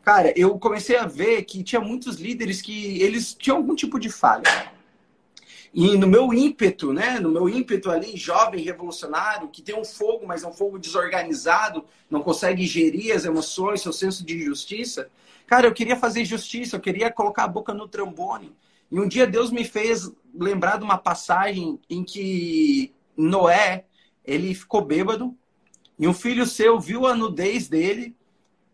Cara, 0.05 0.35
eu 0.37 0.59
comecei 0.59 0.97
a 0.97 1.07
ver 1.07 1.45
que 1.45 1.63
tinha 1.63 1.81
muitos 1.81 2.17
líderes 2.17 2.61
que 2.61 3.01
eles 3.01 3.33
tinham 3.33 3.57
algum 3.57 3.75
tipo 3.75 3.99
de 3.99 4.11
falha. 4.11 4.43
E 5.73 5.97
no 5.97 6.07
meu 6.07 6.33
ímpeto, 6.35 6.93
né? 6.93 7.19
No 7.19 7.31
meu 7.31 7.49
ímpeto 7.49 7.91
ali, 7.91 8.15
jovem, 8.15 8.63
revolucionário, 8.63 9.49
que 9.49 9.63
tem 9.63 9.75
um 9.75 9.85
fogo, 9.85 10.27
mas 10.27 10.45
é 10.45 10.47
um 10.47 10.53
fogo 10.53 10.79
desorganizado, 10.79 11.87
não 12.11 12.23
consegue 12.23 12.67
gerir 12.67 13.17
as 13.17 13.25
emoções, 13.25 13.81
seu 13.81 13.95
senso 13.95 14.25
de 14.27 14.45
justiça. 14.45 15.09
Cara, 15.47 15.67
eu 15.67 15.73
queria 15.73 15.97
fazer 15.97 16.23
justiça, 16.27 16.77
eu 16.77 16.81
queria 16.81 17.11
colocar 17.11 17.45
a 17.45 17.49
boca 17.49 17.73
no 17.73 17.89
trombone. 17.89 18.55
E 18.93 19.01
um 19.01 19.09
dia 19.09 19.27
Deus 19.27 19.51
me 19.51 19.65
fez 19.65 20.13
lembrar 20.39 20.77
de 20.77 20.85
uma 20.85 20.99
passagem 20.99 21.81
em 21.89 22.05
que 22.05 22.93
Noé, 23.17 23.87
ele 24.23 24.55
ficou 24.55 24.85
bêbado, 24.85 25.35
e 25.99 26.07
um 26.07 26.13
filho 26.13 26.45
seu 26.45 26.79
viu 26.79 27.07
a 27.07 27.17
nudez 27.17 27.69
dele 27.69 28.15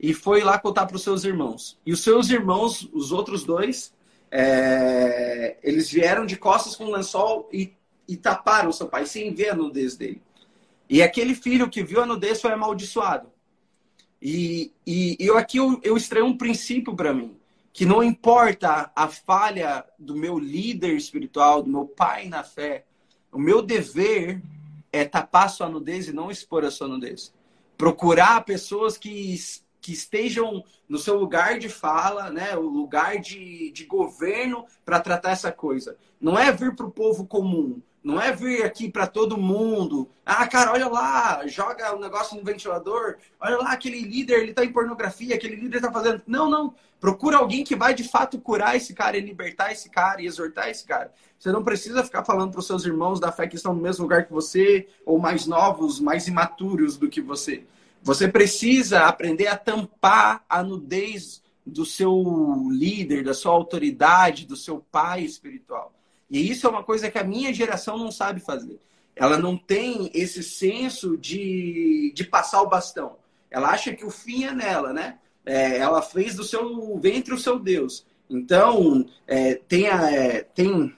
e 0.01 0.15
foi 0.15 0.43
lá 0.43 0.59
contar 0.59 0.87
para 0.87 0.97
os 0.97 1.03
seus 1.03 1.25
irmãos. 1.25 1.79
E 1.85 1.93
os 1.93 2.03
seus 2.03 2.31
irmãos, 2.31 2.89
os 2.91 3.13
outros 3.13 3.45
dois, 3.45 3.93
é, 4.31 5.59
eles 5.63 5.91
vieram 5.91 6.25
de 6.25 6.37
costas 6.37 6.75
com 6.75 6.87
um 6.87 6.91
lençol 6.91 7.51
e, 7.53 7.75
e 8.09 8.17
taparam 8.17 8.73
seu 8.73 8.89
pai, 8.89 9.05
sem 9.05 9.35
ver 9.35 9.51
a 9.51 9.55
nudez 9.55 9.97
dele. 9.97 10.23
E 10.89 11.03
aquele 11.03 11.35
filho 11.35 11.69
que 11.69 11.83
viu 11.83 12.01
a 12.01 12.07
nudez 12.07 12.41
foi 12.41 12.51
amaldiçoado. 12.51 13.29
E, 14.23 14.73
e, 14.87 15.17
eu 15.21 15.37
aqui 15.37 15.59
eu, 15.59 15.79
eu 15.83 15.97
um 16.25 16.37
princípio 16.37 16.97
para 16.97 17.13
mim, 17.13 17.37
que 17.71 17.85
não 17.85 18.03
importa 18.03 18.91
a 18.97 19.07
falha 19.07 19.85
do 19.99 20.17
meu 20.17 20.39
líder 20.39 20.95
espiritual, 20.97 21.63
do 21.63 21.71
meu 21.71 21.85
pai 21.85 22.27
na 22.27 22.43
fé, 22.43 22.87
o 23.31 23.39
meu 23.39 23.61
dever 23.61 24.43
é 24.91 25.05
tapar 25.05 25.51
sua 25.51 25.69
nudez 25.69 26.09
e 26.09 26.13
não 26.13 26.31
expor 26.31 26.65
a 26.65 26.71
sua 26.71 26.89
nudez. 26.89 27.33
Procurar 27.77 28.45
pessoas 28.45 28.97
que 28.99 29.35
que 29.81 29.93
estejam 29.93 30.63
no 30.89 30.99
seu 30.99 31.19
lugar 31.19 31.59
de 31.59 31.69
fala, 31.69 32.31
né, 32.31 32.57
o 32.57 32.63
lugar 32.63 33.19
de, 33.19 33.71
de 33.71 33.85
governo 33.85 34.67
para 34.85 35.01
tratar 35.01 35.31
essa 35.31 35.51
coisa. 35.51 35.97
Não 36.21 36.39
é 36.39 36.53
vir 36.53 36.75
para 36.75 36.87
o 36.87 36.91
povo 36.91 37.27
comum, 37.27 37.81
não 38.03 38.21
é 38.21 38.33
vir 38.33 38.63
aqui 38.63 38.91
para 38.91 39.07
todo 39.07 39.37
mundo. 39.37 40.09
Ah, 40.25 40.47
cara, 40.47 40.73
olha 40.73 40.89
lá, 40.89 41.47
joga 41.47 41.93
o 41.93 41.97
um 41.97 42.01
negócio 42.01 42.37
no 42.37 42.43
ventilador. 42.43 43.17
Olha 43.39 43.59
lá, 43.59 43.73
aquele 43.73 44.01
líder, 44.01 44.41
ele 44.41 44.51
está 44.51 44.65
em 44.65 44.73
pornografia, 44.73 45.35
aquele 45.35 45.57
líder 45.57 45.77
está 45.77 45.93
fazendo. 45.93 46.23
Não, 46.27 46.49
não. 46.49 46.75
Procura 46.99 47.39
alguém 47.39 47.63
que 47.63 47.77
vai 47.77 47.95
de 47.95 48.05
fato 48.05 48.39
curar 48.39 48.77
esse 48.77 48.95
cara 48.95 49.17
e 49.17 49.21
libertar 49.21 49.73
esse 49.73 49.89
cara 49.91 50.21
e 50.21 50.27
exortar 50.27 50.69
esse 50.69 50.85
cara. 50.85 51.13
Você 51.39 51.51
não 51.51 51.63
precisa 51.63 52.05
ficar 52.05 52.25
falando 52.25 52.53
para 52.53 52.61
os 52.61 52.67
seus 52.67 52.85
irmãos 52.85 53.21
da 53.21 53.33
fé 53.33 53.47
que 53.47 53.57
estão 53.57 53.75
no 53.75 53.81
mesmo 53.81 54.05
lugar 54.05 54.27
que 54.27 54.33
você, 54.33 54.87
ou 55.05 55.19
mais 55.19 55.47
novos, 55.47 56.01
mais 56.01 56.27
imaturos 56.27 56.99
do 56.99 57.09
que 57.09 57.21
você. 57.21 57.65
Você 58.03 58.27
precisa 58.29 59.01
aprender 59.05 59.47
a 59.47 59.57
tampar 59.57 60.45
a 60.49 60.63
nudez 60.63 61.43
do 61.67 61.85
seu 61.85 62.69
líder, 62.71 63.23
da 63.23 63.35
sua 63.35 63.53
autoridade, 63.53 64.47
do 64.47 64.57
seu 64.57 64.85
pai 64.91 65.23
espiritual. 65.23 65.93
E 66.31 66.51
isso 66.51 66.67
é 66.67 66.71
uma 66.71 66.83
coisa 66.83 67.11
que 67.11 67.19
a 67.19 67.25
minha 67.25 67.53
geração 67.53 67.99
não 67.99 68.11
sabe 68.11 68.41
fazer. 68.41 68.81
Ela 69.15 69.37
não 69.37 69.57
tem 69.57 70.11
esse 70.15 70.43
senso 70.43 71.17
de, 71.19 72.13
de 72.15 72.25
passar 72.25 72.63
o 72.63 72.69
bastão. 72.69 73.17
Ela 73.51 73.69
acha 73.69 73.95
que 73.95 74.05
o 74.05 74.11
fim 74.11 74.45
é 74.45 74.53
nela, 74.53 74.93
né? 74.93 75.19
É, 75.45 75.79
ela 75.79 76.01
fez 76.01 76.35
do 76.35 76.45
seu 76.45 76.97
ventre 76.99 77.35
o 77.35 77.39
seu 77.39 77.59
Deus. 77.59 78.07
Então, 78.31 79.05
é, 79.27 79.57
tem, 79.57 79.89
a, 79.89 80.11
é, 80.11 80.43
tem, 80.43 80.95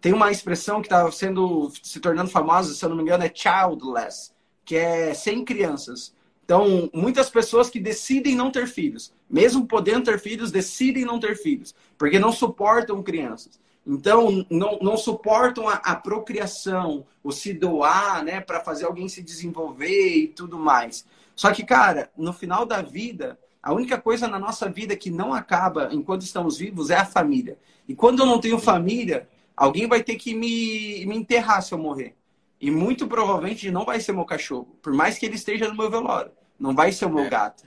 tem 0.00 0.12
uma 0.12 0.30
expressão 0.32 0.80
que 0.80 0.86
está 0.86 1.08
sendo 1.12 1.70
se 1.82 2.00
tornando 2.00 2.30
famosa, 2.30 2.74
se 2.74 2.84
eu 2.84 2.88
não 2.88 2.96
me 2.96 3.02
engano, 3.02 3.22
é 3.22 3.32
childless 3.32 4.31
que 4.64 4.76
é 4.76 5.14
sem 5.14 5.44
crianças. 5.44 6.14
Então, 6.44 6.90
muitas 6.92 7.30
pessoas 7.30 7.70
que 7.70 7.80
decidem 7.80 8.34
não 8.34 8.50
ter 8.50 8.66
filhos, 8.66 9.12
mesmo 9.30 9.66
podendo 9.66 10.04
ter 10.04 10.18
filhos, 10.18 10.50
decidem 10.50 11.04
não 11.04 11.18
ter 11.18 11.36
filhos, 11.36 11.74
porque 11.96 12.18
não 12.18 12.32
suportam 12.32 13.02
crianças. 13.02 13.60
Então, 13.86 14.46
não, 14.48 14.78
não 14.80 14.96
suportam 14.96 15.68
a, 15.68 15.74
a 15.74 15.96
procriação, 15.96 17.04
o 17.22 17.32
se 17.32 17.52
doar, 17.52 18.22
né, 18.24 18.40
para 18.40 18.60
fazer 18.60 18.84
alguém 18.84 19.08
se 19.08 19.22
desenvolver 19.22 20.16
e 20.16 20.28
tudo 20.28 20.58
mais. 20.58 21.04
Só 21.34 21.52
que, 21.52 21.64
cara, 21.64 22.10
no 22.16 22.32
final 22.32 22.64
da 22.64 22.82
vida, 22.82 23.38
a 23.62 23.72
única 23.72 24.00
coisa 24.00 24.28
na 24.28 24.38
nossa 24.38 24.68
vida 24.68 24.96
que 24.96 25.10
não 25.10 25.32
acaba 25.32 25.88
enquanto 25.92 26.22
estamos 26.22 26.58
vivos 26.58 26.90
é 26.90 26.96
a 26.96 27.04
família. 27.04 27.58
E 27.88 27.94
quando 27.94 28.20
eu 28.20 28.26
não 28.26 28.40
tenho 28.40 28.58
família, 28.58 29.28
alguém 29.56 29.88
vai 29.88 30.02
ter 30.02 30.16
que 30.16 30.34
me, 30.34 31.04
me 31.06 31.16
enterrar 31.16 31.62
se 31.62 31.72
eu 31.72 31.78
morrer. 31.78 32.14
E 32.62 32.70
muito 32.70 33.08
provavelmente 33.08 33.72
não 33.72 33.84
vai 33.84 33.98
ser 33.98 34.12
meu 34.12 34.24
cachorro, 34.24 34.78
por 34.80 34.92
mais 34.92 35.18
que 35.18 35.26
ele 35.26 35.34
esteja 35.34 35.68
no 35.68 35.76
meu 35.76 35.90
velório. 35.90 36.30
Não 36.56 36.72
vai 36.72 36.92
ser 36.92 37.06
o 37.06 37.10
meu 37.10 37.24
é. 37.24 37.28
gato. 37.28 37.64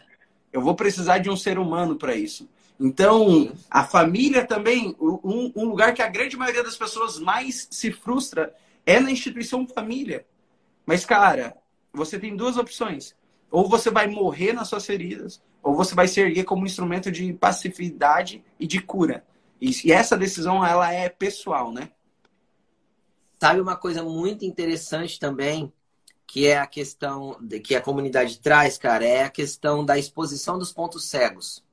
Eu 0.53 0.61
vou 0.61 0.73
precisar 0.73 1.17
de 1.17 1.29
um 1.29 1.35
ser 1.35 1.59
humano 1.59 1.97
para 1.97 2.15
isso. 2.15 2.49
Então, 2.79 3.51
a 3.69 3.83
família 3.83 4.45
também, 4.45 4.95
um, 4.97 5.51
um, 5.53 5.65
lugar 5.65 5.93
que 5.93 6.01
a 6.01 6.07
grande 6.07 6.37
maioria 6.37 6.63
das 6.63 6.77
pessoas 6.77 7.19
mais 7.19 7.67
se 7.69 7.91
frustra 7.91 8.55
é 8.85 8.97
na 8.97 9.11
instituição 9.11 9.67
família. 9.67 10.25
Mas, 10.85 11.03
cara, 11.03 11.57
você 11.91 12.17
tem 12.17 12.33
duas 12.33 12.55
opções. 12.55 13.13
Ou 13.51 13.67
você 13.67 13.91
vai 13.91 14.07
morrer 14.07 14.53
nas 14.53 14.69
suas 14.69 14.85
feridas, 14.85 15.41
ou 15.61 15.75
você 15.75 15.93
vai 15.93 16.07
se 16.07 16.21
erguer 16.21 16.45
como 16.45 16.63
um 16.63 16.65
instrumento 16.65 17.11
de 17.11 17.33
passividade 17.33 18.41
e 18.57 18.65
de 18.65 18.79
cura. 18.79 19.25
E, 19.59 19.71
e 19.83 19.91
essa 19.91 20.15
decisão, 20.15 20.65
ela 20.65 20.89
é 20.93 21.09
pessoal, 21.09 21.69
né? 21.69 21.89
Sabe 23.45 23.61
uma 23.61 23.75
coisa 23.75 24.01
muito 24.01 24.43
interessante 24.43 25.19
também, 25.19 25.71
que 26.25 26.47
é 26.47 26.57
a 26.57 26.65
questão 26.65 27.37
de, 27.39 27.59
que 27.59 27.75
a 27.75 27.81
comunidade 27.81 28.39
traz, 28.39 28.75
cara, 28.75 29.05
é 29.05 29.21
a 29.21 29.29
questão 29.29 29.85
da 29.85 29.99
exposição 29.99 30.57
dos 30.57 30.73
pontos 30.73 31.05
cegos. 31.05 31.63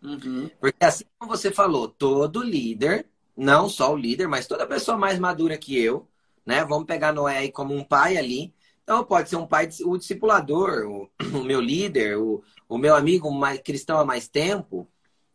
Uhum. 0.00 0.48
Porque 0.60 0.84
assim 0.84 1.02
como 1.18 1.36
você 1.36 1.50
falou, 1.50 1.88
todo 1.88 2.40
líder, 2.40 3.04
não 3.36 3.68
só 3.68 3.92
o 3.92 3.96
líder, 3.96 4.28
mas 4.28 4.46
toda 4.46 4.64
pessoa 4.64 4.96
mais 4.96 5.18
madura 5.18 5.58
que 5.58 5.76
eu, 5.76 6.06
né? 6.46 6.64
Vamos 6.64 6.86
pegar 6.86 7.12
Noé 7.12 7.38
aí 7.38 7.50
como 7.50 7.74
um 7.74 7.82
pai 7.82 8.16
ali. 8.16 8.54
Então, 8.84 9.02
pode 9.02 9.28
ser 9.28 9.34
um 9.34 9.46
pai, 9.46 9.68
o 9.84 9.98
discipulador, 9.98 10.86
o, 10.86 11.10
o 11.36 11.42
meu 11.42 11.60
líder, 11.60 12.16
o, 12.16 12.44
o 12.68 12.78
meu 12.78 12.94
amigo 12.94 13.28
mais, 13.32 13.60
cristão 13.60 13.98
há 13.98 14.04
mais 14.04 14.28
tempo, 14.28 14.88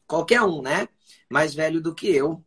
qualquer 0.07 0.43
um, 0.43 0.61
né? 0.61 0.87
Mais 1.29 1.53
velho 1.53 1.81
do 1.81 1.93
que 1.93 2.07
eu, 2.07 2.41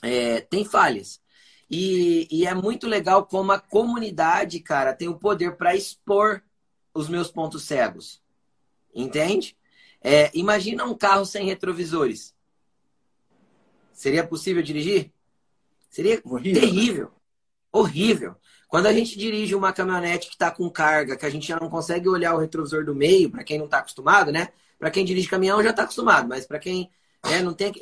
é, 0.00 0.42
tem 0.42 0.64
falhas. 0.64 1.20
E, 1.70 2.26
e, 2.30 2.46
é 2.46 2.54
muito 2.54 2.86
legal 2.86 3.26
como 3.26 3.52
a 3.52 3.58
comunidade, 3.58 4.58
cara, 4.60 4.94
tem 4.94 5.06
o 5.06 5.18
poder 5.18 5.56
para 5.56 5.76
expor 5.76 6.42
os 6.94 7.08
meus 7.08 7.30
pontos 7.30 7.64
cegos. 7.64 8.22
Entende? 8.94 9.56
É, 10.00 10.30
imagina 10.32 10.84
um 10.84 10.96
carro 10.96 11.26
sem 11.26 11.44
retrovisores. 11.44 12.34
Seria 13.92 14.26
possível 14.26 14.62
dirigir? 14.62 15.12
Seria 15.90 16.20
horrível. 16.24 16.60
terrível. 16.60 17.12
Horrível. 17.70 18.36
Quando 18.68 18.86
a 18.86 18.92
gente 18.92 19.18
dirige 19.18 19.54
uma 19.54 19.72
caminhonete 19.72 20.28
que 20.28 20.34
está 20.34 20.50
com 20.50 20.70
carga, 20.70 21.16
que 21.16 21.26
a 21.26 21.30
gente 21.30 21.48
já 21.48 21.58
não 21.58 21.68
consegue 21.68 22.08
olhar 22.08 22.34
o 22.34 22.38
retrovisor 22.38 22.84
do 22.84 22.94
meio, 22.94 23.30
para 23.30 23.42
quem 23.42 23.58
não 23.58 23.64
está 23.64 23.78
acostumado, 23.78 24.30
né? 24.30 24.48
Para 24.78 24.90
quem 24.90 25.04
dirige 25.04 25.28
caminhão 25.28 25.62
já 25.62 25.70
está 25.70 25.82
acostumado, 25.82 26.28
mas 26.28 26.46
para 26.46 26.58
quem 26.58 26.90
né, 27.24 27.42
não 27.42 27.54
tem, 27.54 27.72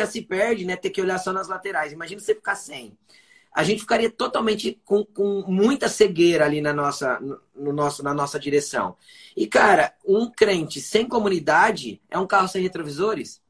já 0.00 0.06
se 0.06 0.22
perde, 0.22 0.64
né? 0.64 0.76
Ter 0.76 0.90
que 0.90 1.00
olhar 1.00 1.18
só 1.18 1.32
nas 1.32 1.46
laterais. 1.46 1.92
Imagina 1.92 2.20
você 2.20 2.34
ficar 2.34 2.54
sem. 2.54 2.96
A 3.52 3.64
gente 3.64 3.80
ficaria 3.80 4.10
totalmente 4.10 4.80
com, 4.84 5.04
com 5.04 5.44
muita 5.48 5.88
cegueira 5.88 6.44
ali 6.44 6.60
na 6.60 6.72
nossa, 6.72 7.20
no 7.54 7.72
nosso, 7.72 8.02
na 8.02 8.14
nossa 8.14 8.38
direção. 8.38 8.96
E, 9.36 9.46
cara, 9.46 9.94
um 10.06 10.30
crente 10.30 10.80
sem 10.80 11.06
comunidade 11.06 12.00
é 12.08 12.18
um 12.18 12.26
carro 12.26 12.48
sem 12.48 12.62
retrovisores. 12.62 13.42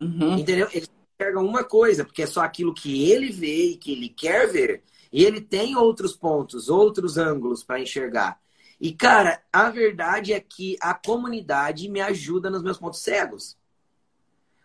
Uhum. 0.00 0.38
Entendeu? 0.38 0.68
Ele 0.72 0.86
enxerga 1.14 1.40
uma 1.40 1.62
coisa, 1.62 2.04
porque 2.04 2.22
é 2.22 2.26
só 2.26 2.40
aquilo 2.40 2.74
que 2.74 3.10
ele 3.10 3.30
vê 3.30 3.72
e 3.72 3.76
que 3.76 3.92
ele 3.92 4.08
quer 4.08 4.50
ver. 4.50 4.82
E 5.12 5.24
ele 5.24 5.40
tem 5.40 5.76
outros 5.76 6.16
pontos, 6.16 6.68
outros 6.68 7.18
ângulos 7.18 7.62
para 7.62 7.80
enxergar. 7.80 8.40
E, 8.80 8.92
cara, 8.92 9.42
a 9.52 9.70
verdade 9.70 10.32
é 10.32 10.40
que 10.40 10.76
a 10.80 10.94
comunidade 10.94 11.88
me 11.88 12.00
ajuda 12.00 12.50
nos 12.50 12.62
meus 12.62 12.78
pontos 12.78 13.00
cegos. 13.00 13.56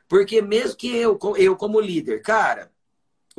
Porque 0.08 0.42
mesmo 0.42 0.76
que 0.76 0.88
eu, 0.88 1.20
eu 1.38 1.56
como 1.56 1.80
líder, 1.80 2.22
cara, 2.22 2.72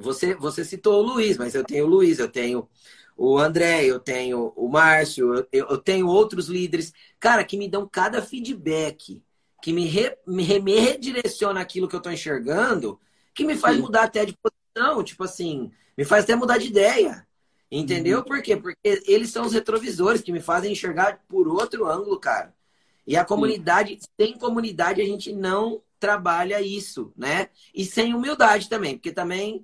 você, 0.00 0.34
você 0.34 0.64
citou 0.64 1.02
o 1.02 1.06
Luiz, 1.14 1.36
mas 1.36 1.54
eu 1.54 1.64
tenho 1.64 1.84
o 1.86 1.88
Luiz, 1.88 2.18
eu 2.18 2.28
tenho 2.28 2.68
o 3.16 3.38
André, 3.38 3.84
eu 3.84 4.00
tenho 4.00 4.52
o 4.56 4.68
Márcio, 4.68 5.34
eu, 5.52 5.66
eu 5.68 5.78
tenho 5.78 6.06
outros 6.06 6.48
líderes, 6.48 6.92
cara, 7.18 7.44
que 7.44 7.56
me 7.56 7.68
dão 7.68 7.86
cada 7.86 8.22
feedback 8.22 9.22
que 9.60 9.72
me, 9.72 9.86
re, 9.86 10.16
me, 10.26 10.60
me 10.60 10.78
redireciona 10.80 11.60
aquilo 11.60 11.86
que 11.86 11.94
eu 11.94 11.98
estou 11.98 12.12
enxergando, 12.12 12.98
que 13.34 13.44
me 13.44 13.56
faz 13.56 13.76
Sim. 13.76 13.82
mudar 13.82 14.04
até 14.04 14.24
de 14.24 14.36
posição, 14.36 15.04
tipo 15.04 15.22
assim, 15.24 15.70
me 15.96 16.04
faz 16.04 16.24
até 16.24 16.34
mudar 16.34 16.58
de 16.58 16.68
ideia. 16.68 17.26
Entendeu? 17.70 18.18
Uhum. 18.18 18.24
Por 18.24 18.42
quê? 18.42 18.56
Porque 18.56 19.02
eles 19.06 19.30
são 19.30 19.46
os 19.46 19.52
retrovisores 19.52 20.22
que 20.22 20.32
me 20.32 20.40
fazem 20.40 20.72
enxergar 20.72 21.20
por 21.28 21.46
outro 21.46 21.86
ângulo, 21.86 22.18
cara. 22.18 22.52
E 23.06 23.16
a 23.16 23.24
comunidade, 23.24 23.98
Sim. 24.00 24.08
sem 24.18 24.38
comunidade, 24.38 25.00
a 25.00 25.04
gente 25.04 25.32
não 25.32 25.80
trabalha 26.00 26.60
isso, 26.60 27.12
né? 27.16 27.48
E 27.74 27.84
sem 27.84 28.14
humildade 28.14 28.68
também, 28.68 28.96
porque 28.96 29.12
também 29.12 29.62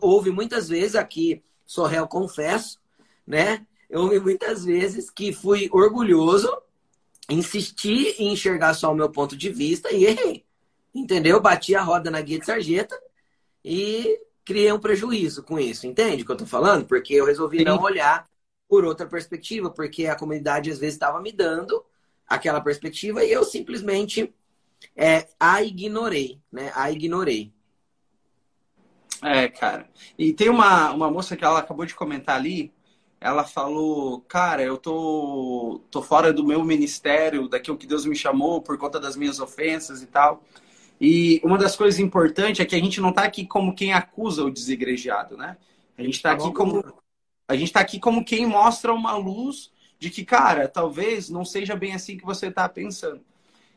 houve 0.00 0.30
muitas 0.30 0.68
vezes 0.68 0.96
aqui, 0.96 1.42
sou 1.64 1.86
réu, 1.86 2.06
confesso, 2.06 2.78
né? 3.26 3.66
Houve 3.90 4.20
muitas 4.20 4.64
vezes 4.64 5.08
que 5.08 5.32
fui 5.32 5.70
orgulhoso 5.72 6.50
insisti 7.28 8.14
em 8.18 8.32
enxergar 8.32 8.74
só 8.74 8.90
o 8.90 8.94
meu 8.94 9.10
ponto 9.10 9.36
de 9.36 9.50
vista 9.50 9.92
e 9.92 10.06
errei. 10.06 10.44
Entendeu? 10.94 11.40
Bati 11.40 11.74
a 11.74 11.82
roda 11.82 12.10
na 12.10 12.20
guia 12.20 12.38
de 12.38 12.46
sarjeta 12.46 12.98
e 13.64 14.18
criei 14.44 14.72
um 14.72 14.80
prejuízo 14.80 15.42
com 15.42 15.58
isso. 15.58 15.86
Entende 15.86 16.22
o 16.22 16.26
que 16.26 16.32
eu 16.32 16.36
tô 16.36 16.46
falando? 16.46 16.86
Porque 16.86 17.14
eu 17.14 17.26
resolvi 17.26 17.58
Sim. 17.58 17.64
não 17.64 17.80
olhar 17.80 18.26
por 18.66 18.84
outra 18.84 19.06
perspectiva, 19.06 19.70
porque 19.70 20.06
a 20.06 20.16
comunidade 20.16 20.70
às 20.70 20.78
vezes 20.78 20.94
estava 20.94 21.20
me 21.20 21.32
dando 21.32 21.84
aquela 22.26 22.60
perspectiva 22.60 23.24
e 23.24 23.32
eu 23.32 23.44
simplesmente 23.44 24.32
é, 24.98 25.28
a 25.38 25.62
ignorei, 25.62 26.40
né? 26.50 26.72
A 26.74 26.90
ignorei. 26.90 27.52
É, 29.22 29.48
cara. 29.48 29.88
E 30.18 30.32
tem 30.32 30.48
uma, 30.48 30.90
uma 30.90 31.08
moça 31.08 31.36
que 31.36 31.44
ela 31.44 31.60
acabou 31.60 31.86
de 31.86 31.94
comentar 31.94 32.34
ali, 32.34 32.72
ela 33.20 33.44
falou, 33.44 34.20
cara, 34.22 34.62
eu 34.62 34.76
tô, 34.76 35.80
tô 35.88 36.02
fora 36.02 36.32
do 36.32 36.44
meu 36.44 36.64
ministério, 36.64 37.48
daquilo 37.48 37.78
que 37.78 37.86
Deus 37.86 38.04
me 38.04 38.16
chamou 38.16 38.60
por 38.60 38.76
conta 38.76 38.98
das 38.98 39.14
minhas 39.16 39.38
ofensas 39.38 40.02
e 40.02 40.06
tal. 40.06 40.42
E 41.00 41.40
uma 41.44 41.56
das 41.56 41.76
coisas 41.76 42.00
importantes 42.00 42.60
é 42.60 42.64
que 42.64 42.74
a 42.74 42.80
gente 42.80 43.00
não 43.00 43.10
está 43.10 43.22
aqui 43.22 43.46
como 43.46 43.74
quem 43.74 43.92
acusa 43.92 44.44
o 44.44 44.50
desigrejado, 44.50 45.36
né? 45.36 45.56
A 45.96 46.02
gente 46.02 46.16
está 46.16 46.36
tá 46.36 46.42
aqui 46.42 46.52
como 46.52 46.84
a 47.48 47.54
gente 47.54 47.68
está 47.68 47.80
aqui 47.80 48.00
como 48.00 48.24
quem 48.24 48.46
mostra 48.46 48.92
uma 48.92 49.16
luz 49.16 49.70
de 49.98 50.10
que, 50.10 50.24
cara, 50.24 50.68
talvez 50.68 51.30
não 51.30 51.44
seja 51.44 51.74
bem 51.74 51.94
assim 51.94 52.16
que 52.16 52.24
você 52.24 52.48
está 52.48 52.68
pensando. 52.68 53.22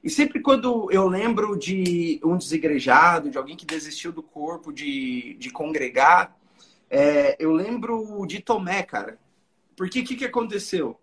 E 0.03 0.09
sempre 0.09 0.39
quando 0.39 0.89
eu 0.91 1.07
lembro 1.07 1.57
de 1.57 2.19
um 2.23 2.37
desigrejado, 2.37 3.29
de 3.29 3.37
alguém 3.37 3.55
que 3.55 3.65
desistiu 3.65 4.11
do 4.11 4.23
corpo, 4.23 4.73
de, 4.73 5.35
de 5.35 5.51
congregar, 5.51 6.35
é, 6.89 7.35
eu 7.39 7.51
lembro 7.51 8.25
de 8.25 8.39
Tomé, 8.39 8.83
cara. 8.83 9.19
Porque 9.75 10.01
o 10.01 10.03
que, 10.03 10.15
que 10.15 10.25
aconteceu? 10.25 10.99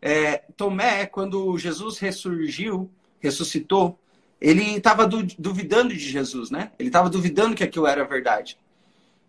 É, 0.00 0.44
Tomé, 0.56 1.06
quando 1.06 1.56
Jesus 1.56 1.98
ressurgiu, 1.98 2.90
ressuscitou, 3.20 3.98
ele 4.40 4.76
estava 4.76 5.06
duvidando 5.06 5.90
de 5.90 5.98
Jesus, 5.98 6.50
né? 6.50 6.72
Ele 6.78 6.88
estava 6.88 7.08
duvidando 7.08 7.54
que 7.54 7.62
aquilo 7.62 7.86
era 7.86 8.04
verdade. 8.04 8.58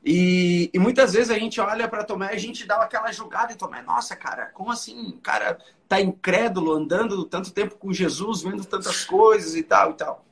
E, 0.05 0.69
e 0.73 0.79
muitas 0.79 1.13
vezes 1.13 1.29
a 1.29 1.39
gente 1.39 1.61
olha 1.61 1.87
para 1.87 2.03
Tomé 2.03 2.33
e 2.33 2.35
a 2.35 2.39
gente 2.39 2.65
dá 2.65 2.75
aquela 2.75 3.11
jogada 3.11 3.53
em 3.53 3.55
Tomé. 3.55 3.81
Nossa, 3.81 4.15
cara, 4.15 4.47
como 4.47 4.69
assim? 4.69 5.09
O 5.09 5.19
cara 5.19 5.57
tá 5.87 6.01
incrédulo, 6.01 6.73
andando 6.73 7.23
tanto 7.23 7.51
tempo 7.51 7.77
com 7.77 7.93
Jesus, 7.93 8.41
vendo 8.41 8.65
tantas 8.65 9.05
coisas 9.05 9.55
e 9.55 9.63
tal 9.63 9.91
e 9.91 9.93
tal. 9.93 10.25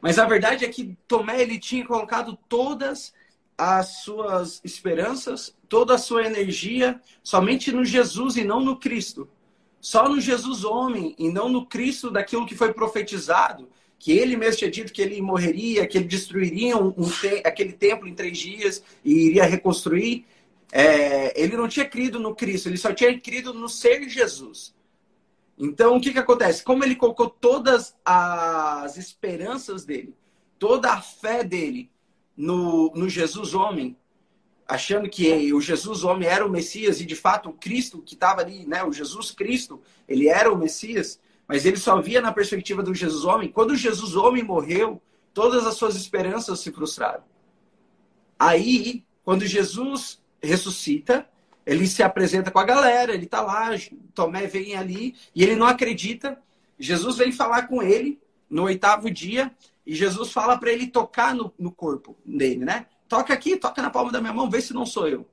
Mas 0.00 0.18
a 0.18 0.26
verdade 0.26 0.64
é 0.64 0.68
que 0.68 0.96
Tomé 1.06 1.40
ele 1.40 1.58
tinha 1.58 1.86
colocado 1.86 2.36
todas 2.48 3.12
as 3.56 4.02
suas 4.02 4.60
esperanças, 4.64 5.56
toda 5.68 5.94
a 5.94 5.98
sua 5.98 6.24
energia 6.24 7.00
somente 7.22 7.72
no 7.72 7.84
Jesus 7.84 8.36
e 8.36 8.44
não 8.44 8.60
no 8.60 8.76
Cristo. 8.76 9.28
Só 9.80 10.08
no 10.08 10.20
Jesus 10.20 10.64
homem 10.64 11.14
e 11.18 11.30
não 11.30 11.48
no 11.48 11.66
Cristo 11.66 12.10
daquilo 12.10 12.46
que 12.46 12.56
foi 12.56 12.72
profetizado, 12.72 13.68
que 13.98 14.12
ele 14.12 14.36
mesmo 14.36 14.58
tinha 14.58 14.70
dito 14.70 14.92
que 14.92 15.02
ele 15.02 15.20
morreria, 15.20 15.86
que 15.86 15.98
ele 15.98 16.06
destruiria 16.06 16.76
um, 16.76 16.94
um 16.96 17.10
te 17.10 17.42
aquele 17.44 17.72
templo 17.72 18.06
em 18.06 18.14
três 18.14 18.38
dias 18.38 18.82
e 19.04 19.26
iria 19.26 19.44
reconstruir. 19.44 20.24
É, 20.70 21.40
ele 21.40 21.56
não 21.56 21.66
tinha 21.66 21.84
crido 21.84 22.20
no 22.20 22.34
Cristo, 22.34 22.68
ele 22.68 22.76
só 22.76 22.92
tinha 22.92 23.18
crido 23.18 23.52
no 23.52 23.68
ser 23.68 24.08
Jesus. 24.08 24.74
Então, 25.58 25.96
o 25.96 26.00
que, 26.00 26.12
que 26.12 26.18
acontece? 26.18 26.62
Como 26.62 26.84
ele 26.84 26.94
colocou 26.94 27.28
todas 27.28 27.96
as 28.04 28.96
esperanças 28.96 29.84
dele, 29.84 30.14
toda 30.58 30.92
a 30.92 31.00
fé 31.00 31.42
dele 31.42 31.90
no, 32.36 32.92
no 32.94 33.08
Jesus 33.08 33.54
homem, 33.54 33.96
achando 34.68 35.08
que 35.08 35.52
o 35.52 35.60
Jesus 35.60 36.04
homem 36.04 36.28
era 36.28 36.46
o 36.46 36.50
Messias 36.50 37.00
e 37.00 37.04
de 37.04 37.16
fato 37.16 37.48
o 37.48 37.54
Cristo 37.54 38.02
que 38.02 38.14
estava 38.14 38.42
ali, 38.42 38.66
né, 38.66 38.84
o 38.84 38.92
Jesus 38.92 39.32
Cristo, 39.32 39.80
ele 40.06 40.28
era 40.28 40.52
o 40.52 40.56
Messias, 40.56 41.18
mas 41.48 41.64
ele 41.64 41.78
só 41.78 42.00
via 42.00 42.20
na 42.20 42.30
perspectiva 42.30 42.82
do 42.82 42.94
Jesus 42.94 43.24
homem. 43.24 43.48
Quando 43.48 43.74
Jesus 43.74 44.14
homem 44.14 44.44
morreu, 44.44 45.00
todas 45.32 45.66
as 45.66 45.74
suas 45.74 45.96
esperanças 45.96 46.60
se 46.60 46.70
frustraram. 46.70 47.24
Aí, 48.38 49.02
quando 49.24 49.46
Jesus 49.46 50.22
ressuscita, 50.42 51.26
ele 51.64 51.86
se 51.86 52.02
apresenta 52.02 52.50
com 52.50 52.58
a 52.58 52.64
galera, 52.64 53.14
ele 53.14 53.24
está 53.24 53.40
lá, 53.40 53.70
Tomé 54.14 54.46
vem 54.46 54.76
ali 54.76 55.16
e 55.34 55.42
ele 55.42 55.56
não 55.56 55.66
acredita. 55.66 56.38
Jesus 56.78 57.16
vem 57.16 57.32
falar 57.32 57.66
com 57.66 57.82
ele 57.82 58.20
no 58.48 58.64
oitavo 58.64 59.10
dia 59.10 59.50
e 59.86 59.94
Jesus 59.94 60.30
fala 60.30 60.58
para 60.58 60.70
ele 60.70 60.86
tocar 60.86 61.34
no, 61.34 61.52
no 61.58 61.72
corpo 61.72 62.16
dele, 62.24 62.64
né? 62.64 62.86
Toca 63.08 63.32
aqui, 63.32 63.56
toca 63.56 63.80
na 63.80 63.90
palma 63.90 64.12
da 64.12 64.20
minha 64.20 64.32
mão, 64.34 64.50
vê 64.50 64.60
se 64.60 64.74
não 64.74 64.84
sou 64.84 65.08
eu. 65.08 65.26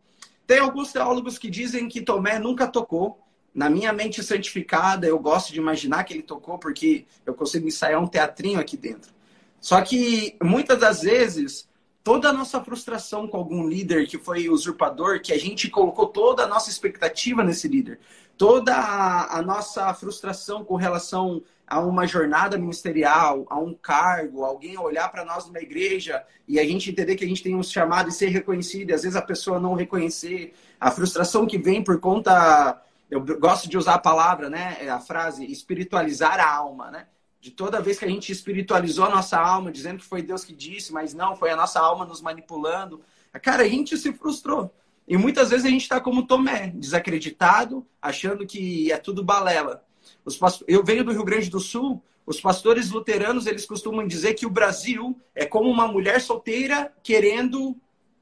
Tem 0.48 0.60
alguns 0.60 0.94
teólogos 0.94 1.38
que 1.38 1.50
dizem 1.50 1.88
que 1.90 2.02
Tomé 2.02 2.40
nunca 2.40 2.68
tocou. 2.68 3.20
Na 3.56 3.70
minha 3.70 3.94
mente 3.94 4.22
santificada, 4.22 5.08
eu 5.08 5.18
gosto 5.18 5.54
de 5.54 5.60
imaginar 5.60 6.04
que 6.04 6.14
ele 6.14 6.22
tocou, 6.22 6.60
porque 6.60 7.06
eu 7.26 7.34
consigo 7.34 7.66
ensaiar 7.66 8.04
um 8.04 8.08
teatrinho 8.08 8.60
aqui 8.60 8.76
dentro. 8.76 9.14
Só 9.62 9.82
que 9.82 10.36
muitas 10.44 10.78
das 10.78 11.02
vezes, 11.04 11.66
toda 12.04 12.30
a 12.30 12.34
nossa 12.34 12.62
frustração 12.62 13.28
com 13.28 13.38
algum 13.38 13.66
líder 13.66 14.08
que 14.08 14.18
foi 14.18 14.50
usurpador, 14.50 15.22
que 15.22 15.32
a 15.32 15.40
gente 15.40 15.70
colocou 15.70 16.08
toda 16.08 16.44
a 16.44 16.48
nossa 16.48 16.70
expectativa 16.70 17.44
nesse 17.46 17.70
líder, 17.70 18.00
toda 18.38 18.76
a, 18.76 19.42
nossa 19.42 19.94
frustração 19.94 20.64
com 20.64 20.76
relação 20.76 21.42
a 21.66 21.80
uma 21.80 22.06
jornada 22.06 22.58
ministerial, 22.58 23.46
a 23.50 23.58
um 23.58 23.74
cargo, 23.74 24.44
alguém 24.44 24.78
olhar 24.78 25.10
para 25.10 25.26
nós 25.26 25.48
numa 25.48 25.62
igreja 25.62 26.24
e 26.48 26.60
a 26.60 26.64
gente 26.64 26.92
entender 26.92 27.16
que 27.16 27.24
a 27.24 27.28
gente 27.28 27.42
tem 27.42 27.56
um 27.56 27.64
chamado 27.64 28.10
e 28.10 28.12
ser 28.12 28.28
reconhecido, 28.28 28.92
e 28.92 28.94
às 28.94 29.02
vezes 29.02 29.16
a 29.16 29.22
pessoa 29.22 29.60
não 29.60 29.74
reconhecer, 29.74 30.54
a 30.80 30.92
frustração 30.92 31.48
que 31.48 31.58
vem 31.58 31.84
por 31.84 32.00
conta. 32.00 32.82
Eu 33.10 33.24
gosto 33.40 33.70
de 33.70 33.78
usar 33.78 33.96
a 33.96 34.00
palavra, 34.00 34.50
né? 34.50 34.78
É 34.82 34.90
a 34.90 35.00
frase 35.00 35.46
espiritualizar 35.46 36.40
a 36.40 36.52
alma, 36.52 36.90
né? 36.90 37.08
De 37.40 37.52
toda 37.52 37.82
vez 37.82 38.00
que 38.00 38.06
a 38.06 38.10
gente 38.10 38.32
espiritualizou 38.32 39.06
a 39.06 39.10
nossa 39.10 39.40
alma, 39.40 39.72
dizendo 39.72 40.00
que 40.00 40.06
foi 40.06 40.22
Deus 40.22 40.44
que 40.44 40.54
disse, 40.54 40.92
mas 40.92 41.14
não, 41.14 41.36
foi 41.36 41.52
a 41.52 41.56
nossa 41.56 41.80
alma 41.80 42.06
nos 42.06 42.22
manipulando. 42.22 43.02
Cara, 43.42 43.64
a 43.64 43.68
gente 43.68 43.98
se 43.98 44.12
frustrou. 44.14 44.74
E 45.08 45.18
muitas 45.18 45.52
vezes 45.52 45.66
a 45.66 45.70
gente 45.70 45.84
está 45.84 46.00
como 46.00 46.26
Tomé, 46.26 46.72
desacreditado, 46.76 47.86
achando 48.02 48.48
que 48.48 48.92
é 48.92 48.98
tudo 48.98 49.24
balela. 49.24 49.86
Os 50.24 50.40
Eu 50.68 50.84
venho 50.84 51.04
do 51.04 51.12
Rio 51.12 51.24
Grande 51.24 51.50
do 51.50 51.60
Sul, 51.60 52.02
os 52.26 52.42
pastores 52.42 52.90
luteranos 52.90 53.46
eles 53.46 53.66
costumam 53.66 54.08
dizer 54.08 54.34
que 54.34 54.48
o 54.48 54.50
Brasil 54.50 55.20
é 55.36 55.46
como 55.46 55.70
uma 55.70 55.88
mulher 55.88 56.20
solteira 56.20 56.92
querendo 57.04 57.78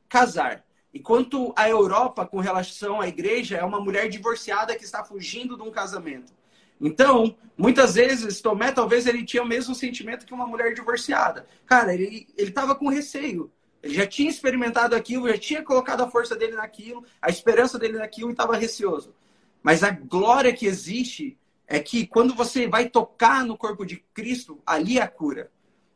casar. 0.09 0.65
Enquanto 0.93 1.51
a 1.55 1.67
Europa, 1.67 2.25
com 2.25 2.39
relação 2.39 3.01
à 3.01 3.07
igreja, 3.07 3.57
é 3.57 3.63
uma 3.63 3.79
mulher 3.79 4.07
divorciada 4.09 4.75
que 4.75 4.83
está 4.83 5.03
fugindo 5.03 5.57
de 5.57 5.63
um 5.63 5.71
casamento. 5.71 6.31
Então, 6.79 7.35
muitas 7.57 7.95
vezes, 7.95 8.41
Tomé, 8.41 8.71
talvez 8.71 9.07
ele 9.07 9.23
tinha 9.23 9.41
o 9.41 9.47
mesmo 9.47 9.73
sentimento 9.73 10.25
que 10.25 10.33
uma 10.33 10.45
mulher 10.45 10.73
divorciada. 10.73 11.47
Cara, 11.65 11.93
ele 11.93 12.27
estava 12.37 12.75
com 12.75 12.89
receio. 12.89 13.51
Ele 13.81 13.95
já 13.95 14.05
tinha 14.05 14.29
experimentado 14.29 14.95
aquilo, 14.95 15.27
já 15.27 15.37
tinha 15.37 15.63
colocado 15.63 16.01
a 16.01 16.11
força 16.11 16.35
dele 16.35 16.55
naquilo, 16.55 17.03
a 17.21 17.29
esperança 17.29 17.79
dele 17.79 17.97
naquilo 17.97 18.29
e 18.29 18.31
estava 18.31 18.55
receoso. 18.55 19.15
Mas 19.61 19.83
a 19.83 19.89
glória 19.89 20.53
que 20.53 20.65
existe 20.65 21.37
é 21.67 21.79
que 21.79 22.05
quando 22.05 22.35
você 22.35 22.67
vai 22.67 22.89
tocar 22.89 23.43
no 23.45 23.57
corpo 23.57 23.85
de 23.85 23.97
Cristo, 24.13 24.61
ali 24.65 24.99
é 24.99 25.01
a 25.01 25.07
cura. 25.07 25.51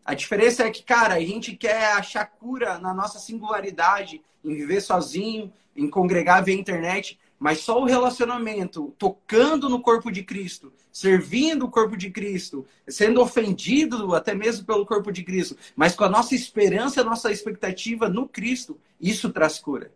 A 0.08 0.14
diferença 0.14 0.64
é 0.64 0.72
que, 0.72 0.84
cara, 0.84 1.16
a 1.16 1.20
gente 1.20 1.54
quer 1.54 1.92
achar 1.92 2.26
cura 2.26 2.80
na 2.80 2.94
nossa 2.94 3.20
singularidade, 3.20 4.22
em 4.42 4.56
viver 4.56 4.80
sozinho, 4.80 5.52
em 5.76 5.90
congregar 5.90 6.42
via 6.42 6.56
internet, 6.56 7.20
mas 7.38 7.60
só 7.60 7.82
o 7.82 7.84
relacionamento, 7.84 8.96
tocando 8.98 9.68
no 9.68 9.82
corpo 9.82 10.10
de 10.10 10.24
Cristo, 10.24 10.72
servindo 10.94 11.66
o 11.66 11.70
corpo 11.70 11.98
de 11.98 12.10
Cristo, 12.10 12.66
sendo 12.88 13.22
ofendido 13.22 14.16
até 14.16 14.34
mesmo 14.34 14.66
pelo 14.66 14.86
corpo 14.86 15.12
de 15.12 15.24
Cristo, 15.24 15.58
mas 15.76 15.94
com 15.94 16.06
a 16.06 16.10
nossa 16.10 16.34
esperança, 16.34 17.02
a 17.02 17.04
nossa 17.04 17.30
expectativa 17.30 18.08
no 18.08 18.30
Cristo, 18.30 18.80
isso 19.02 19.30
traz 19.30 19.60
cura. 19.60 19.92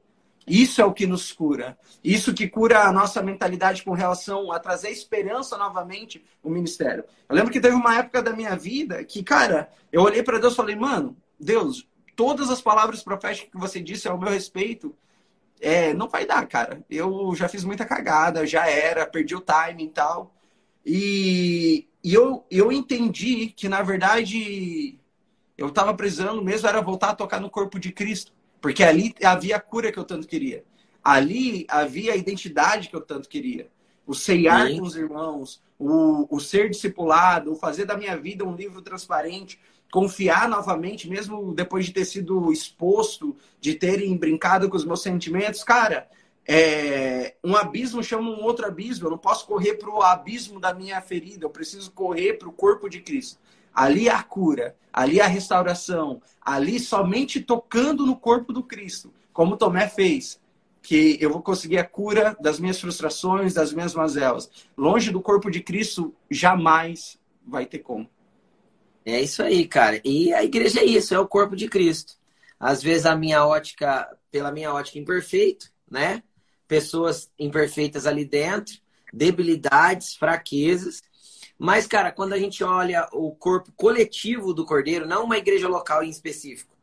Isso 0.47 0.81
é 0.81 0.85
o 0.85 0.93
que 0.93 1.05
nos 1.05 1.31
cura. 1.31 1.77
Isso 2.03 2.33
que 2.33 2.47
cura 2.47 2.83
a 2.83 2.91
nossa 2.91 3.21
mentalidade 3.21 3.83
com 3.83 3.91
relação 3.91 4.51
a 4.51 4.59
trazer 4.59 4.89
esperança 4.89 5.57
novamente 5.57 6.23
no 6.43 6.49
ministério. 6.49 7.03
Eu 7.29 7.35
lembro 7.35 7.51
que 7.51 7.59
teve 7.59 7.75
uma 7.75 7.97
época 7.97 8.21
da 8.21 8.33
minha 8.33 8.55
vida 8.55 9.03
que, 9.03 9.23
cara, 9.23 9.71
eu 9.91 10.01
olhei 10.01 10.23
para 10.23 10.39
Deus 10.39 10.53
e 10.53 10.55
falei, 10.55 10.75
mano, 10.75 11.15
Deus, 11.39 11.87
todas 12.15 12.49
as 12.49 12.61
palavras 12.61 13.03
proféticas 13.03 13.51
que 13.51 13.57
você 13.57 13.79
disse 13.79 14.07
ao 14.07 14.17
meu 14.17 14.29
respeito, 14.29 14.95
é, 15.59 15.93
não 15.93 16.09
vai 16.09 16.25
dar, 16.25 16.45
cara. 16.47 16.83
Eu 16.89 17.33
já 17.35 17.47
fiz 17.47 17.63
muita 17.63 17.85
cagada, 17.85 18.47
já 18.47 18.67
era, 18.67 19.05
perdi 19.05 19.35
o 19.35 19.41
time 19.41 19.85
e 19.85 19.89
tal. 19.89 20.33
E, 20.83 21.87
e 22.03 22.13
eu, 22.13 22.45
eu 22.49 22.71
entendi 22.71 23.47
que, 23.47 23.69
na 23.69 23.83
verdade, 23.83 24.97
eu 25.55 25.67
estava 25.67 25.93
precisando 25.93 26.41
mesmo 26.41 26.67
era 26.67 26.81
voltar 26.81 27.11
a 27.11 27.15
tocar 27.15 27.39
no 27.39 27.49
corpo 27.49 27.79
de 27.79 27.91
Cristo. 27.91 28.33
Porque 28.61 28.83
ali 28.83 29.15
havia 29.23 29.55
a 29.55 29.59
cura 29.59 29.91
que 29.91 29.97
eu 29.97 30.03
tanto 30.03 30.27
queria. 30.27 30.63
Ali 31.03 31.65
havia 31.67 32.13
a 32.13 32.15
identidade 32.15 32.87
que 32.87 32.95
eu 32.95 33.01
tanto 33.01 33.27
queria. 33.27 33.69
O 34.05 34.13
ceiar 34.13 34.67
Sim. 34.67 34.77
com 34.77 34.85
os 34.85 34.95
irmãos, 34.95 35.61
o, 35.79 36.27
o 36.29 36.39
ser 36.39 36.69
discipulado, 36.69 37.51
o 37.51 37.55
fazer 37.55 37.85
da 37.85 37.97
minha 37.97 38.15
vida 38.15 38.45
um 38.45 38.55
livro 38.55 38.81
transparente, 38.81 39.59
confiar 39.91 40.47
novamente, 40.47 41.09
mesmo 41.09 41.53
depois 41.53 41.85
de 41.85 41.93
ter 41.93 42.05
sido 42.05 42.51
exposto, 42.51 43.35
de 43.59 43.73
terem 43.73 44.15
brincado 44.15 44.69
com 44.69 44.77
os 44.77 44.85
meus 44.85 45.01
sentimentos. 45.01 45.63
Cara, 45.63 46.07
é, 46.47 47.35
um 47.43 47.55
abismo 47.55 48.03
chama 48.03 48.29
um 48.29 48.43
outro 48.43 48.65
abismo. 48.65 49.07
Eu 49.07 49.11
não 49.11 49.17
posso 49.17 49.45
correr 49.47 49.75
para 49.75 49.89
o 49.89 50.01
abismo 50.01 50.59
da 50.59 50.73
minha 50.73 51.01
ferida, 51.01 51.45
eu 51.45 51.49
preciso 51.49 51.91
correr 51.91 52.33
para 52.33 52.47
o 52.47 52.53
corpo 52.53 52.89
de 52.89 53.01
Cristo. 53.01 53.39
Ali 53.73 54.09
a 54.09 54.21
cura, 54.21 54.75
ali 54.91 55.21
a 55.21 55.27
restauração, 55.27 56.21
ali 56.41 56.79
somente 56.79 57.39
tocando 57.39 58.05
no 58.05 58.15
corpo 58.15 58.51
do 58.51 58.63
Cristo, 58.63 59.13
como 59.31 59.57
Tomé 59.57 59.87
fez, 59.87 60.39
que 60.81 61.17
eu 61.21 61.31
vou 61.31 61.41
conseguir 61.41 61.77
a 61.77 61.83
cura 61.83 62.35
das 62.41 62.59
minhas 62.59 62.79
frustrações, 62.79 63.53
das 63.53 63.71
minhas 63.71 63.93
mazelas. 63.93 64.49
Longe 64.77 65.11
do 65.11 65.21
corpo 65.21 65.49
de 65.49 65.61
Cristo, 65.61 66.13
jamais 66.29 67.19
vai 67.45 67.65
ter 67.65 67.79
como. 67.79 68.09
É 69.05 69.19
isso 69.21 69.41
aí, 69.41 69.67
cara. 69.67 70.01
E 70.03 70.33
a 70.33 70.43
igreja 70.43 70.81
é 70.81 70.85
isso, 70.85 71.13
é 71.13 71.19
o 71.19 71.27
corpo 71.27 71.55
de 71.55 71.67
Cristo. 71.67 72.13
Às 72.59 72.83
vezes 72.83 73.05
a 73.05 73.15
minha 73.15 73.45
ótica, 73.45 74.15
pela 74.29 74.51
minha 74.51 74.71
ótica 74.73 74.99
imperfeito, 74.99 75.71
né? 75.89 76.21
Pessoas 76.67 77.31
imperfeitas 77.37 78.05
ali 78.05 78.23
dentro, 78.23 78.75
debilidades, 79.11 80.15
fraquezas, 80.15 81.01
mas, 81.63 81.85
cara, 81.85 82.11
quando 82.11 82.33
a 82.33 82.39
gente 82.39 82.63
olha 82.63 83.07
o 83.13 83.35
corpo 83.35 83.71
coletivo 83.73 84.51
do 84.51 84.65
cordeiro, 84.65 85.05
não 85.05 85.25
uma 85.25 85.37
igreja 85.37 85.67
local 85.67 86.03
em 86.03 86.09
específico, 86.09 86.75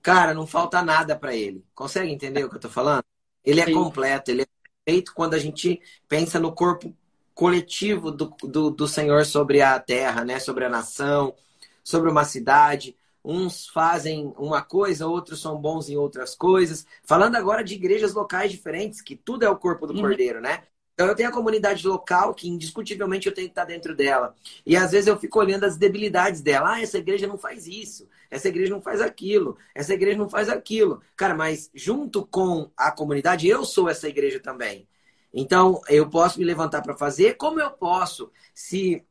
cara, 0.00 0.32
não 0.32 0.46
falta 0.46 0.80
nada 0.82 1.16
para 1.16 1.34
ele. 1.34 1.64
Consegue 1.74 2.12
entender 2.12 2.44
o 2.44 2.48
que 2.48 2.54
eu 2.54 2.60
tô 2.60 2.68
falando? 2.68 3.02
Ele 3.44 3.60
é 3.60 3.64
Sim. 3.64 3.72
completo, 3.72 4.30
ele 4.30 4.42
é 4.42 4.46
feito 4.88 5.12
quando 5.12 5.34
a 5.34 5.38
gente 5.40 5.82
pensa 6.06 6.38
no 6.38 6.52
corpo 6.52 6.94
coletivo 7.34 8.12
do, 8.12 8.32
do, 8.44 8.70
do 8.70 8.86
Senhor 8.86 9.26
sobre 9.26 9.60
a 9.60 9.80
terra, 9.80 10.24
né? 10.24 10.38
Sobre 10.38 10.64
a 10.64 10.68
nação, 10.68 11.34
sobre 11.82 12.08
uma 12.08 12.22
cidade. 12.22 12.96
Uns 13.24 13.66
fazem 13.66 14.32
uma 14.38 14.62
coisa, 14.62 15.08
outros 15.08 15.42
são 15.42 15.60
bons 15.60 15.88
em 15.88 15.96
outras 15.96 16.36
coisas. 16.36 16.86
Falando 17.02 17.34
agora 17.34 17.64
de 17.64 17.74
igrejas 17.74 18.14
locais 18.14 18.52
diferentes, 18.52 19.02
que 19.02 19.16
tudo 19.16 19.44
é 19.44 19.50
o 19.50 19.58
corpo 19.58 19.88
do 19.88 19.92
uhum. 19.92 20.02
Cordeiro, 20.02 20.40
né? 20.40 20.62
Então 20.94 21.08
eu 21.08 21.14
tenho 21.16 21.28
a 21.28 21.32
comunidade 21.32 21.86
local 21.86 22.32
que 22.32 22.48
indiscutivelmente 22.48 23.26
eu 23.26 23.34
tenho 23.34 23.48
que 23.48 23.52
estar 23.52 23.64
dentro 23.64 23.96
dela. 23.96 24.34
E 24.64 24.76
às 24.76 24.92
vezes 24.92 25.08
eu 25.08 25.18
fico 25.18 25.40
olhando 25.40 25.64
as 25.64 25.76
debilidades 25.76 26.40
dela. 26.40 26.74
Ah, 26.74 26.80
essa 26.82 26.98
igreja 26.98 27.26
não 27.26 27.36
faz 27.36 27.66
isso. 27.66 28.08
Essa 28.30 28.48
igreja 28.48 28.72
não 28.72 28.80
faz 28.80 29.00
aquilo. 29.00 29.58
Essa 29.74 29.92
igreja 29.92 30.16
não 30.16 30.28
faz 30.28 30.48
aquilo. 30.48 31.02
Cara, 31.16 31.34
mas 31.34 31.68
junto 31.74 32.24
com 32.24 32.70
a 32.76 32.92
comunidade, 32.92 33.48
eu 33.48 33.64
sou 33.64 33.88
essa 33.88 34.08
igreja 34.08 34.38
também. 34.38 34.88
Então 35.32 35.80
eu 35.88 36.08
posso 36.08 36.38
me 36.38 36.44
levantar 36.44 36.80
para 36.80 36.96
fazer. 36.96 37.34
Como 37.34 37.60
eu 37.60 37.72
posso, 37.72 38.30
se 38.54 39.04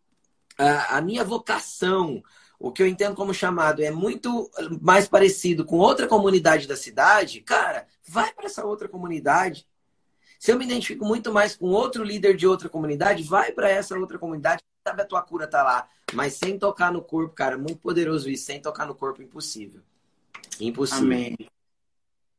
a, 0.58 0.98
a 0.98 1.02
minha 1.02 1.26
vocação, 1.26 2.24
o 2.58 2.72
que 2.72 2.82
eu 2.82 2.88
entendo 2.88 3.14
como 3.14 3.34
chamado, 3.34 3.84
é 3.84 3.92
muito 3.92 4.50
mais 4.82 5.06
parecido 5.06 5.66
com 5.66 5.78
outra 5.78 6.08
comunidade 6.08 6.66
da 6.66 6.78
cidade, 6.78 7.42
cara, 7.42 7.86
vai 8.08 8.32
para 8.32 8.46
essa 8.46 8.66
outra 8.66 8.88
comunidade 8.88 9.68
se 10.44 10.52
eu 10.52 10.60
me 10.60 10.66
identifico 10.66 11.06
muito 11.06 11.32
mais 11.32 11.56
com 11.56 11.68
outro 11.68 12.04
líder 12.04 12.36
de 12.36 12.46
outra 12.46 12.68
comunidade, 12.68 13.24
vai 13.24 13.54
para 13.54 13.70
essa 13.70 13.98
outra 13.98 14.20
comunidade, 14.20 14.62
sabe 14.86 15.02
a 15.02 15.06
tua 15.06 15.22
cura 15.22 15.48
tá 15.48 15.64
lá. 15.64 15.88
Mas 16.12 16.34
sem 16.34 16.60
tocar 16.60 16.92
no 16.92 17.02
corpo, 17.02 17.34
cara, 17.34 17.58
muito 17.58 17.78
poderoso 17.78 18.30
isso. 18.30 18.44
Sem 18.44 18.62
tocar 18.62 18.86
no 18.86 18.94
corpo, 18.94 19.22
impossível. 19.22 19.80
Impossível. 20.60 21.06
Amém. 21.06 21.38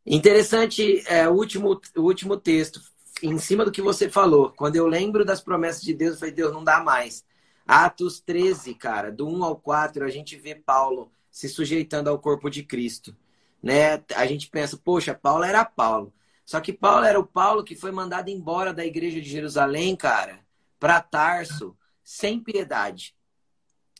Interessante, 0.04 1.02
é, 1.06 1.26
o, 1.26 1.32
último, 1.32 1.80
o 1.96 2.02
último 2.02 2.36
texto, 2.36 2.78
em 3.22 3.38
cima 3.38 3.64
do 3.64 3.72
que 3.72 3.80
você 3.80 4.10
falou. 4.10 4.50
Quando 4.50 4.76
eu 4.76 4.86
lembro 4.86 5.24
das 5.24 5.40
promessas 5.40 5.80
de 5.80 5.94
Deus, 5.94 6.12
eu 6.12 6.18
falei, 6.18 6.34
Deus, 6.34 6.52
não 6.52 6.62
dá 6.62 6.80
mais. 6.80 7.24
Atos 7.66 8.20
13, 8.20 8.74
cara, 8.74 9.10
do 9.10 9.26
1 9.26 9.42
ao 9.42 9.56
4, 9.56 10.04
a 10.04 10.10
gente 10.10 10.36
vê 10.36 10.54
Paulo 10.54 11.10
se 11.30 11.48
sujeitando 11.48 12.10
ao 12.10 12.18
corpo 12.18 12.50
de 12.50 12.64
Cristo. 12.64 13.16
Né? 13.62 14.04
A 14.14 14.26
gente 14.26 14.50
pensa, 14.50 14.76
poxa, 14.76 15.14
Paulo 15.14 15.42
era 15.42 15.64
Paulo. 15.64 16.12
Só 16.44 16.60
que 16.60 16.72
Paulo 16.72 17.04
era 17.04 17.18
o 17.18 17.26
Paulo 17.26 17.64
que 17.64 17.74
foi 17.74 17.90
mandado 17.90 18.28
embora 18.28 18.72
da 18.72 18.84
igreja 18.84 19.20
de 19.20 19.28
Jerusalém, 19.28 19.96
cara, 19.96 20.40
para 20.78 21.00
Tarso, 21.00 21.76
sem 22.02 22.38
piedade. 22.38 23.14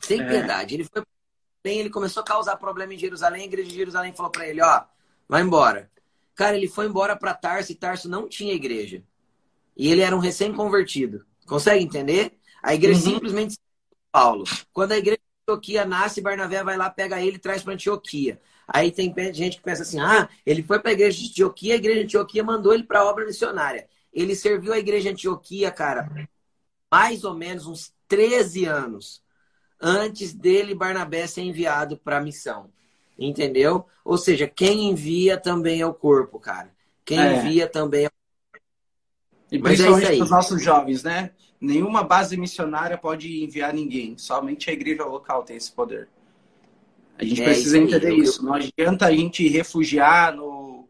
Sem 0.01 0.21
é. 0.21 0.29
piedade. 0.29 0.75
Ele 0.75 0.85
foi 0.85 1.03
bem, 1.63 1.81
ele 1.81 1.91
começou 1.91 2.23
a 2.23 2.27
causar 2.27 2.57
problema 2.57 2.93
em 2.93 2.99
Jerusalém, 2.99 3.43
a 3.43 3.47
igreja 3.47 3.71
de 3.71 3.77
Jerusalém 3.77 4.13
falou 4.13 4.31
para 4.31 4.47
ele, 4.47 4.63
ó, 4.63 4.85
vai 5.27 5.41
embora. 5.41 5.91
Cara, 6.35 6.57
ele 6.57 6.69
foi 6.69 6.87
embora 6.87 7.17
para 7.17 7.33
Tarso 7.33 7.73
e 7.73 7.75
Tarso 7.75 8.09
não 8.09 8.29
tinha 8.29 8.53
igreja. 8.53 9.03
E 9.77 9.91
ele 9.91 10.03
era 10.03 10.15
um 10.15 10.19
recém-convertido. 10.19 11.25
Consegue 11.47 11.83
entender? 11.83 12.39
A 12.63 12.75
igreja 12.75 13.01
uhum. 13.01 13.15
simplesmente 13.15 13.57
Paulo. 14.13 14.45
Quando 14.73 14.93
a 14.93 14.99
igreja 14.99 15.19
de 15.19 15.53
Antioquia 15.53 15.85
nasce, 15.85 16.21
Barnabé 16.21 16.63
vai 16.63 16.77
lá, 16.77 16.91
pega 16.91 17.21
ele 17.21 17.37
e 17.37 17.39
traz 17.39 17.63
para 17.63 17.75
Antioquia. 17.75 18.41
Aí 18.67 18.91
tem 18.91 19.13
gente 19.33 19.59
que 19.59 19.63
pensa 19.63 19.83
assim: 19.83 20.01
ah, 20.01 20.29
ele 20.45 20.63
foi 20.63 20.79
para 20.79 20.91
a 20.91 20.95
igreja 20.95 21.19
de 21.19 21.29
Antioquia, 21.29 21.75
a 21.75 21.77
igreja 21.77 22.01
de 22.01 22.05
Antioquia 22.05 22.45
mandou 22.45 22.73
ele 22.73 22.85
para 22.85 23.01
a 23.01 23.05
obra 23.07 23.25
missionária. 23.25 23.87
Ele 24.13 24.35
serviu 24.35 24.73
a 24.73 24.79
igreja 24.79 25.09
de 25.09 25.15
Antioquia, 25.15 25.71
cara, 25.71 26.29
mais 26.91 27.25
ou 27.25 27.35
menos 27.35 27.67
uns 27.67 27.93
13 28.09 28.65
anos 28.65 29.23
antes 29.81 30.33
dele, 30.33 30.75
Barnabé, 30.75 31.27
ser 31.27 31.43
enviado 31.43 31.97
para 31.97 32.19
a 32.19 32.21
missão. 32.21 32.71
Entendeu? 33.19 33.87
Ou 34.05 34.17
seja, 34.17 34.47
quem 34.47 34.89
envia 34.89 35.37
também 35.37 35.81
é 35.81 35.87
o 35.87 35.95
corpo, 35.95 36.41
cara. 36.41 36.71
Quem 37.05 37.21
é. 37.21 37.37
envia 37.37 37.69
também 37.69 38.07
é 38.07 38.09
o 38.09 38.15
e 39.53 39.59
principalmente 39.59 40.07
é 40.07 40.17
para 40.17 40.25
os 40.25 40.31
nossos 40.31 40.63
jovens, 40.63 41.05
né? 41.05 41.31
Nenhuma 41.61 42.03
base 42.03 42.37
missionária 42.37 42.99
pode 42.99 43.45
enviar 43.45 43.73
ninguém. 43.73 44.19
Somente 44.19 44.69
a 44.69 44.73
igreja 44.73 45.05
local 45.05 45.45
tem 45.45 45.57
esse 45.57 45.71
poder. 45.71 46.09
A 47.19 47.25
gente 47.25 47.41
é, 47.41 47.45
precisa 47.45 47.79
entender 47.79 48.15
isso. 48.15 48.45
Não 48.45 48.55
adianta 48.55 49.07
a 49.07 49.13
gente 49.13 49.47
refugiar 49.49 50.35
no, 50.35 50.89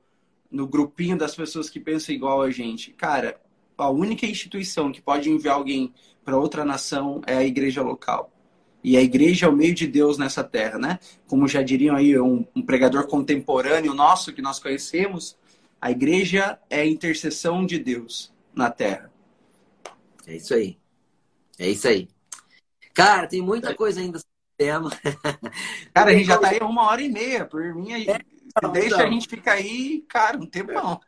no 0.50 0.66
grupinho 0.66 1.18
das 1.18 1.34
pessoas 1.34 1.68
que 1.68 1.78
pensam 1.78 2.14
igual 2.14 2.42
a 2.42 2.50
gente. 2.50 2.92
Cara, 2.92 3.40
a 3.76 3.90
única 3.90 4.24
instituição 4.26 4.90
que 4.90 5.02
pode 5.02 5.28
enviar 5.28 5.56
alguém 5.56 5.92
para 6.24 6.38
outra 6.38 6.64
nação 6.64 7.20
é 7.26 7.36
a 7.36 7.44
igreja 7.44 7.82
local. 7.82 8.30
E 8.82 8.96
a 8.96 9.02
igreja 9.02 9.46
é 9.46 9.48
o 9.48 9.56
meio 9.56 9.74
de 9.74 9.86
Deus 9.86 10.18
nessa 10.18 10.44
terra, 10.44 10.78
né? 10.78 10.98
Como 11.26 11.48
já 11.48 11.62
diriam 11.62 11.96
aí 11.96 12.18
um, 12.18 12.44
um 12.54 12.62
pregador 12.62 13.06
contemporâneo 13.06 13.94
nosso 13.94 14.32
que 14.32 14.42
nós 14.42 14.58
conhecemos, 14.58 15.36
A 15.80 15.90
igreja 15.90 16.58
é 16.70 16.80
a 16.80 16.86
intercessão 16.86 17.66
de 17.66 17.78
Deus 17.78 18.32
na 18.54 18.70
terra. 18.70 19.12
É 20.26 20.36
isso 20.36 20.54
aí. 20.54 20.78
É 21.58 21.68
isso 21.68 21.86
aí. 21.86 22.08
Cara, 22.94 23.26
tem 23.26 23.42
muita 23.42 23.74
coisa 23.74 24.00
ainda 24.00 24.18
tema. 24.56 24.90
Cara, 25.92 26.10
a 26.10 26.14
gente 26.14 26.26
já 26.26 26.38
tá 26.38 26.48
aí 26.48 26.58
uma 26.60 26.88
hora 26.88 27.02
e 27.02 27.08
meia. 27.08 27.44
Por 27.44 27.74
mim, 27.74 27.92
é, 27.92 28.18
deixa 28.72 28.86
então. 28.86 29.00
a 29.00 29.10
gente 29.10 29.28
ficar 29.28 29.52
aí, 29.52 30.04
cara, 30.08 30.38
um 30.38 30.46
tempão. 30.46 31.00